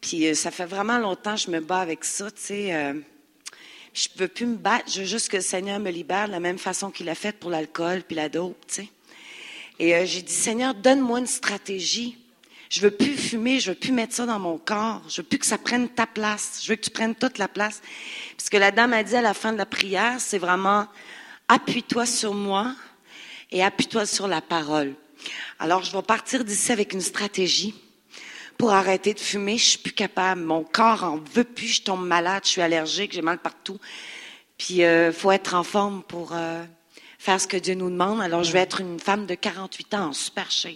puis 0.00 0.26
euh, 0.26 0.34
ça 0.34 0.50
fait 0.50 0.66
vraiment 0.66 0.98
longtemps 0.98 1.34
que 1.34 1.40
je 1.40 1.50
me 1.50 1.60
bats 1.60 1.80
avec 1.80 2.04
ça, 2.04 2.30
tu 2.30 2.40
sais. 2.40 2.74
euh, 2.74 2.94
je 3.94 4.08
peux 4.16 4.28
plus 4.28 4.46
me 4.46 4.56
battre, 4.56 4.90
je 4.92 5.00
veux 5.00 5.06
juste 5.06 5.28
que 5.28 5.36
le 5.36 5.42
Seigneur 5.42 5.80
me 5.80 5.90
libère 5.90 6.26
de 6.26 6.32
la 6.32 6.40
même 6.40 6.58
façon 6.58 6.90
qu'il 6.90 7.08
a 7.08 7.14
fait 7.14 7.32
pour 7.32 7.50
l'alcool 7.50 8.02
puis 8.06 8.14
la 8.14 8.28
dope, 8.28 8.56
tu 8.68 8.74
sais. 8.74 8.88
Et 9.78 9.94
euh, 9.94 10.04
j'ai 10.06 10.22
dit, 10.22 10.32
Seigneur, 10.32 10.74
donne-moi 10.74 11.20
une 11.20 11.26
stratégie. 11.26 12.18
Je 12.68 12.80
veux 12.80 12.90
plus 12.90 13.16
fumer, 13.16 13.60
je 13.60 13.70
veux 13.70 13.76
plus 13.78 13.92
mettre 13.92 14.14
ça 14.14 14.26
dans 14.26 14.38
mon 14.38 14.58
corps. 14.58 15.02
Je 15.08 15.22
veux 15.22 15.26
plus 15.26 15.38
que 15.38 15.46
ça 15.46 15.56
prenne 15.56 15.88
ta 15.88 16.06
place. 16.06 16.60
Je 16.62 16.68
veux 16.68 16.76
que 16.76 16.82
tu 16.82 16.90
prennes 16.90 17.14
toute 17.14 17.38
la 17.38 17.48
place. 17.48 17.80
Puis 18.36 18.46
ce 18.46 18.50
que 18.50 18.56
la 18.56 18.70
dame 18.70 18.92
a 18.92 19.02
dit 19.02 19.16
à 19.16 19.22
la 19.22 19.34
fin 19.34 19.52
de 19.52 19.58
la 19.58 19.66
prière, 19.66 20.16
c'est 20.18 20.38
vraiment, 20.38 20.86
appuie-toi 21.48 22.06
sur 22.06 22.34
moi 22.34 22.74
et 23.50 23.62
appuie-toi 23.62 24.04
sur 24.04 24.28
la 24.28 24.40
parole. 24.40 24.94
Alors, 25.58 25.82
je 25.82 25.96
vais 25.96 26.02
partir 26.02 26.44
d'ici 26.44 26.72
avec 26.72 26.92
une 26.92 27.00
stratégie 27.00 27.74
pour 28.58 28.72
arrêter 28.72 29.14
de 29.14 29.20
fumer. 29.20 29.56
Je 29.56 29.70
suis 29.70 29.78
plus 29.78 29.92
capable. 29.92 30.42
Mon 30.42 30.64
corps 30.64 31.04
en 31.04 31.18
veut 31.32 31.44
plus. 31.44 31.68
Je 31.68 31.82
tombe 31.82 32.04
malade. 32.06 32.42
Je 32.44 32.50
suis 32.50 32.60
allergique. 32.60 33.12
J'ai 33.12 33.22
mal 33.22 33.38
partout. 33.38 33.78
Puis, 34.58 34.84
euh, 34.84 35.12
faut 35.12 35.30
être 35.30 35.54
en 35.54 35.62
forme 35.62 36.02
pour 36.02 36.32
euh, 36.32 36.64
faire 37.18 37.40
ce 37.40 37.46
que 37.46 37.56
Dieu 37.56 37.74
nous 37.74 37.88
demande. 37.88 38.20
Alors, 38.20 38.42
je 38.42 38.52
vais 38.52 38.58
être 38.58 38.80
une 38.80 38.98
femme 38.98 39.24
de 39.24 39.34
48 39.34 39.94
ans 39.94 40.06
en 40.08 40.12
super 40.12 40.50
shape. 40.50 40.74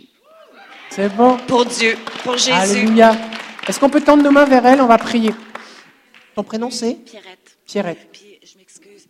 C'est 0.91 1.09
bon. 1.09 1.37
Pour 1.49 1.67
Dieu, 1.67 1.99
pour 2.23 2.37
Jésus. 2.37 2.53
Alléluia. 2.53 3.17
Est-ce 3.67 3.81
qu'on 3.81 3.91
peut 3.91 4.01
tendre 4.01 4.23
nos 4.23 4.31
mains 4.31 4.45
vers 4.45 4.65
elle? 4.65 4.81
On 4.81 4.87
va 4.87 4.99
prier. 4.99 5.35
Ton 6.37 6.45
prénom, 6.45 6.71
c'est? 6.71 6.95
Pierrette. 6.95 7.59
Pierrette. 7.67 8.09
Puis, 8.13 8.39
je 8.45 8.57
m'excuse. 8.59 9.09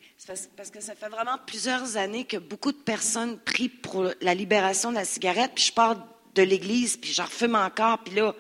Parce 0.56 0.70
que 0.70 0.80
ça 0.80 0.94
fait 0.94 1.08
vraiment 1.08 1.36
plusieurs 1.46 1.98
années 1.98 2.24
que 2.24 2.38
beaucoup 2.38 2.72
de 2.72 2.78
personnes 2.78 3.38
prient 3.38 3.68
pour 3.68 4.06
la 4.22 4.34
libération 4.34 4.90
de 4.90 4.94
la 4.94 5.04
cigarette. 5.04 5.52
Puis, 5.54 5.64
je 5.64 5.72
pars 5.72 5.96
de 6.34 6.42
l'église, 6.42 6.96
puis 6.96 7.12
je 7.12 7.20
refume 7.20 7.54
encore. 7.54 7.98
Puis 7.98 8.14
là, 8.14 8.34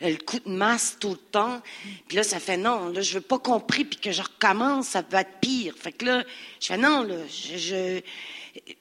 le 0.00 0.16
coup 0.16 0.38
de 0.44 0.50
masse 0.50 0.96
tout 1.00 1.10
le 1.10 1.16
temps. 1.16 1.60
Puis 2.08 2.16
là, 2.16 2.22
ça 2.22 2.38
fait 2.38 2.56
non, 2.56 2.88
là, 2.90 3.00
je 3.00 3.14
veux 3.14 3.20
pas 3.20 3.38
qu'on 3.38 3.60
prie, 3.60 3.84
puis 3.84 3.98
que 3.98 4.12
je 4.12 4.22
recommence, 4.22 4.88
ça 4.88 5.02
peut 5.02 5.16
être 5.16 5.40
pire. 5.40 5.74
Fait 5.78 5.92
que 5.92 6.04
là, 6.04 6.22
je 6.60 6.66
fais 6.66 6.76
non, 6.76 7.02
là, 7.02 7.14
je- 7.28 7.56
je, 7.56 8.00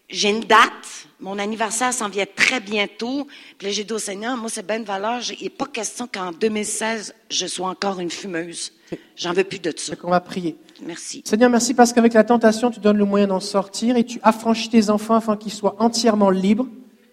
j'ai 0.09 0.29
une 0.29 0.41
date. 0.41 1.07
Mon 1.19 1.37
anniversaire 1.39 1.93
s'en 1.93 2.09
vient 2.09 2.25
très 2.35 2.59
bientôt. 2.59 3.27
Puis 3.57 3.67
là, 3.67 3.73
j'ai 3.73 3.83
dit 3.83 3.93
au 3.93 3.99
Seigneur, 3.99 4.37
moi, 4.37 4.49
c'est 4.49 4.65
bien 4.65 4.79
de 4.79 4.85
valeur. 4.85 5.21
Il 5.39 5.43
n'est 5.43 5.49
pas 5.49 5.65
question 5.67 6.07
qu'en 6.11 6.31
2016, 6.31 7.13
je 7.29 7.45
sois 7.47 7.69
encore 7.69 7.99
une 7.99 8.11
fumeuse. 8.11 8.71
J'en 9.17 9.33
veux 9.33 9.43
plus 9.43 9.59
de 9.59 9.73
ça. 9.75 9.93
On 10.03 10.11
va 10.11 10.19
prier. 10.19 10.55
Merci. 10.81 11.23
Seigneur, 11.25 11.49
merci 11.49 11.73
parce 11.73 11.93
qu'avec 11.93 12.13
la 12.13 12.23
tentation, 12.25 12.69
tu 12.69 12.79
donnes 12.81 12.97
le 12.97 13.05
moyen 13.05 13.27
d'en 13.27 13.39
sortir 13.39 13.95
et 13.95 14.03
tu 14.03 14.19
affranchis 14.23 14.69
tes 14.69 14.89
enfants 14.89 15.15
afin 15.15 15.37
qu'ils 15.37 15.53
soient 15.53 15.75
entièrement 15.79 16.29
libres. 16.29 16.67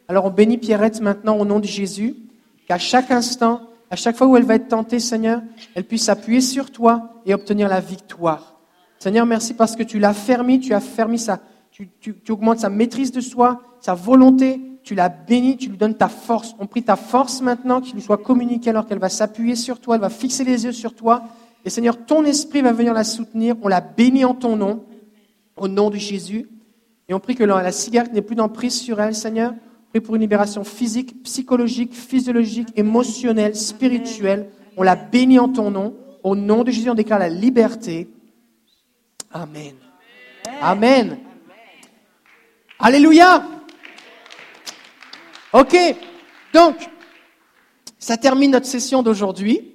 Alors 0.08 0.24
on 0.24 0.30
bénit 0.30 0.58
Pierrette 0.58 1.00
maintenant 1.00 1.36
au 1.38 1.44
nom 1.44 1.60
de 1.60 1.66
Jésus, 1.66 2.16
qu'à 2.68 2.78
chaque 2.78 3.10
instant, 3.12 3.62
à 3.92 3.96
chaque 3.96 4.16
fois 4.16 4.26
où 4.26 4.38
elle 4.38 4.44
va 4.44 4.54
être 4.54 4.68
tentée, 4.68 4.98
Seigneur, 4.98 5.42
elle 5.74 5.84
puisse 5.84 6.04
s'appuyer 6.04 6.40
sur 6.40 6.70
toi 6.70 7.20
et 7.26 7.34
obtenir 7.34 7.68
la 7.68 7.78
victoire. 7.78 8.58
Seigneur, 8.98 9.26
merci 9.26 9.52
parce 9.52 9.76
que 9.76 9.82
tu 9.82 9.98
l'as 9.98 10.14
fermé, 10.14 10.58
tu 10.58 10.72
as 10.72 10.80
fermé 10.80 11.18
sa, 11.18 11.40
tu, 11.70 11.90
tu- 12.00 12.16
augmentes 12.32 12.60
sa 12.60 12.70
maîtrise 12.70 13.12
de 13.12 13.20
soi, 13.20 13.60
sa 13.80 13.92
volonté, 13.92 14.62
tu 14.82 14.94
l'as 14.94 15.10
béni, 15.10 15.58
tu 15.58 15.68
lui 15.68 15.76
donnes 15.76 15.94
ta 15.94 16.08
force. 16.08 16.56
On 16.58 16.66
prie 16.66 16.82
ta 16.82 16.96
force 16.96 17.42
maintenant, 17.42 17.82
qu'il 17.82 17.94
lui 17.94 18.00
soit 18.00 18.16
communiqué 18.16 18.70
alors 18.70 18.86
qu'elle 18.86 18.98
va 18.98 19.10
s'appuyer 19.10 19.56
sur 19.56 19.78
toi, 19.78 19.96
elle 19.96 20.00
va 20.00 20.08
fixer 20.08 20.42
les 20.44 20.64
yeux 20.64 20.72
sur 20.72 20.94
toi. 20.94 21.24
Et 21.66 21.68
Seigneur, 21.68 21.98
ton 22.06 22.24
esprit 22.24 22.62
va 22.62 22.72
venir 22.72 22.94
la 22.94 23.04
soutenir. 23.04 23.56
On 23.60 23.68
la 23.68 23.82
bénit 23.82 24.24
en 24.24 24.34
ton 24.34 24.56
nom, 24.56 24.84
au 25.58 25.68
nom 25.68 25.90
de 25.90 25.96
Jésus. 25.96 26.48
Et 27.10 27.14
on 27.14 27.20
prie 27.20 27.34
que 27.34 27.44
la 27.44 27.72
cigarette 27.72 28.14
n'ait 28.14 28.22
plus 28.22 28.36
d'emprise 28.36 28.74
sur 28.80 29.02
elle, 29.02 29.14
Seigneur. 29.14 29.52
Prie 29.92 30.00
pour 30.00 30.14
une 30.14 30.22
libération 30.22 30.64
physique, 30.64 31.22
psychologique, 31.22 31.94
physiologique, 31.94 32.68
émotionnelle, 32.76 33.54
spirituelle. 33.54 34.48
On 34.78 34.82
la 34.82 34.96
bénit 34.96 35.38
en 35.38 35.50
ton 35.50 35.70
nom. 35.70 35.94
Au 36.22 36.34
nom 36.34 36.64
de 36.64 36.70
Jésus, 36.70 36.88
on 36.88 36.94
déclare 36.94 37.18
la 37.18 37.28
liberté. 37.28 38.08
Amen. 39.30 39.74
Amen. 40.62 41.18
Alléluia. 42.78 43.46
Ok. 45.52 45.76
Donc, 46.54 46.76
ça 47.98 48.16
termine 48.16 48.52
notre 48.52 48.66
session 48.66 49.02
d'aujourd'hui. 49.02 49.74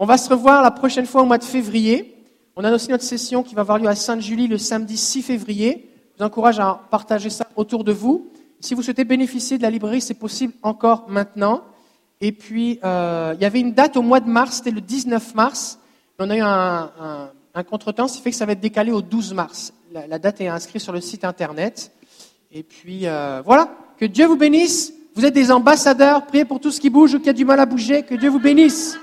On 0.00 0.06
va 0.06 0.18
se 0.18 0.28
revoir 0.28 0.64
la 0.64 0.72
prochaine 0.72 1.06
fois 1.06 1.22
au 1.22 1.26
mois 1.26 1.38
de 1.38 1.44
février. 1.44 2.16
On 2.56 2.64
a 2.64 2.74
aussi 2.74 2.90
notre 2.90 3.04
session 3.04 3.44
qui 3.44 3.54
va 3.54 3.60
avoir 3.60 3.78
lieu 3.78 3.86
à 3.86 3.94
Sainte-Julie 3.94 4.48
le 4.48 4.58
samedi 4.58 4.96
6 4.96 5.22
février. 5.22 5.88
Je 6.14 6.18
vous 6.18 6.26
encourage 6.26 6.58
à 6.58 6.80
partager 6.90 7.30
ça 7.30 7.46
autour 7.54 7.84
de 7.84 7.92
vous. 7.92 8.32
Si 8.62 8.74
vous 8.74 8.82
souhaitez 8.82 9.02
bénéficier 9.02 9.58
de 9.58 9.62
la 9.62 9.70
librairie, 9.70 10.00
c'est 10.00 10.14
possible 10.14 10.54
encore 10.62 11.06
maintenant. 11.08 11.62
Et 12.20 12.30
puis, 12.30 12.78
euh, 12.84 13.34
il 13.36 13.42
y 13.42 13.44
avait 13.44 13.58
une 13.58 13.72
date 13.72 13.96
au 13.96 14.02
mois 14.02 14.20
de 14.20 14.30
mars, 14.30 14.58
c'était 14.58 14.70
le 14.70 14.80
19 14.80 15.34
mars. 15.34 15.80
On 16.20 16.30
a 16.30 16.36
eu 16.36 16.40
un, 16.40 16.92
un, 17.00 17.30
un 17.54 17.62
contretemps, 17.64 18.06
ce 18.06 18.18
qui 18.18 18.22
fait 18.22 18.30
que 18.30 18.36
ça 18.36 18.46
va 18.46 18.52
être 18.52 18.60
décalé 18.60 18.92
au 18.92 19.02
12 19.02 19.34
mars. 19.34 19.72
La, 19.92 20.20
date 20.20 20.40
est 20.40 20.46
inscrite 20.46 20.80
sur 20.80 20.92
le 20.92 21.00
site 21.00 21.24
internet. 21.24 21.90
Et 22.52 22.62
puis, 22.62 23.08
euh, 23.08 23.42
voilà. 23.44 23.68
Que 23.98 24.04
Dieu 24.04 24.26
vous 24.26 24.36
bénisse. 24.36 24.92
Vous 25.16 25.24
êtes 25.24 25.34
des 25.34 25.50
ambassadeurs. 25.50 26.24
Priez 26.26 26.44
pour 26.44 26.60
tout 26.60 26.70
ce 26.70 26.80
qui 26.80 26.88
bouge 26.88 27.14
ou 27.14 27.18
qui 27.18 27.28
a 27.28 27.32
du 27.32 27.44
mal 27.44 27.58
à 27.58 27.66
bouger. 27.66 28.04
Que 28.04 28.14
Dieu 28.14 28.30
vous 28.30 28.38
bénisse. 28.38 28.96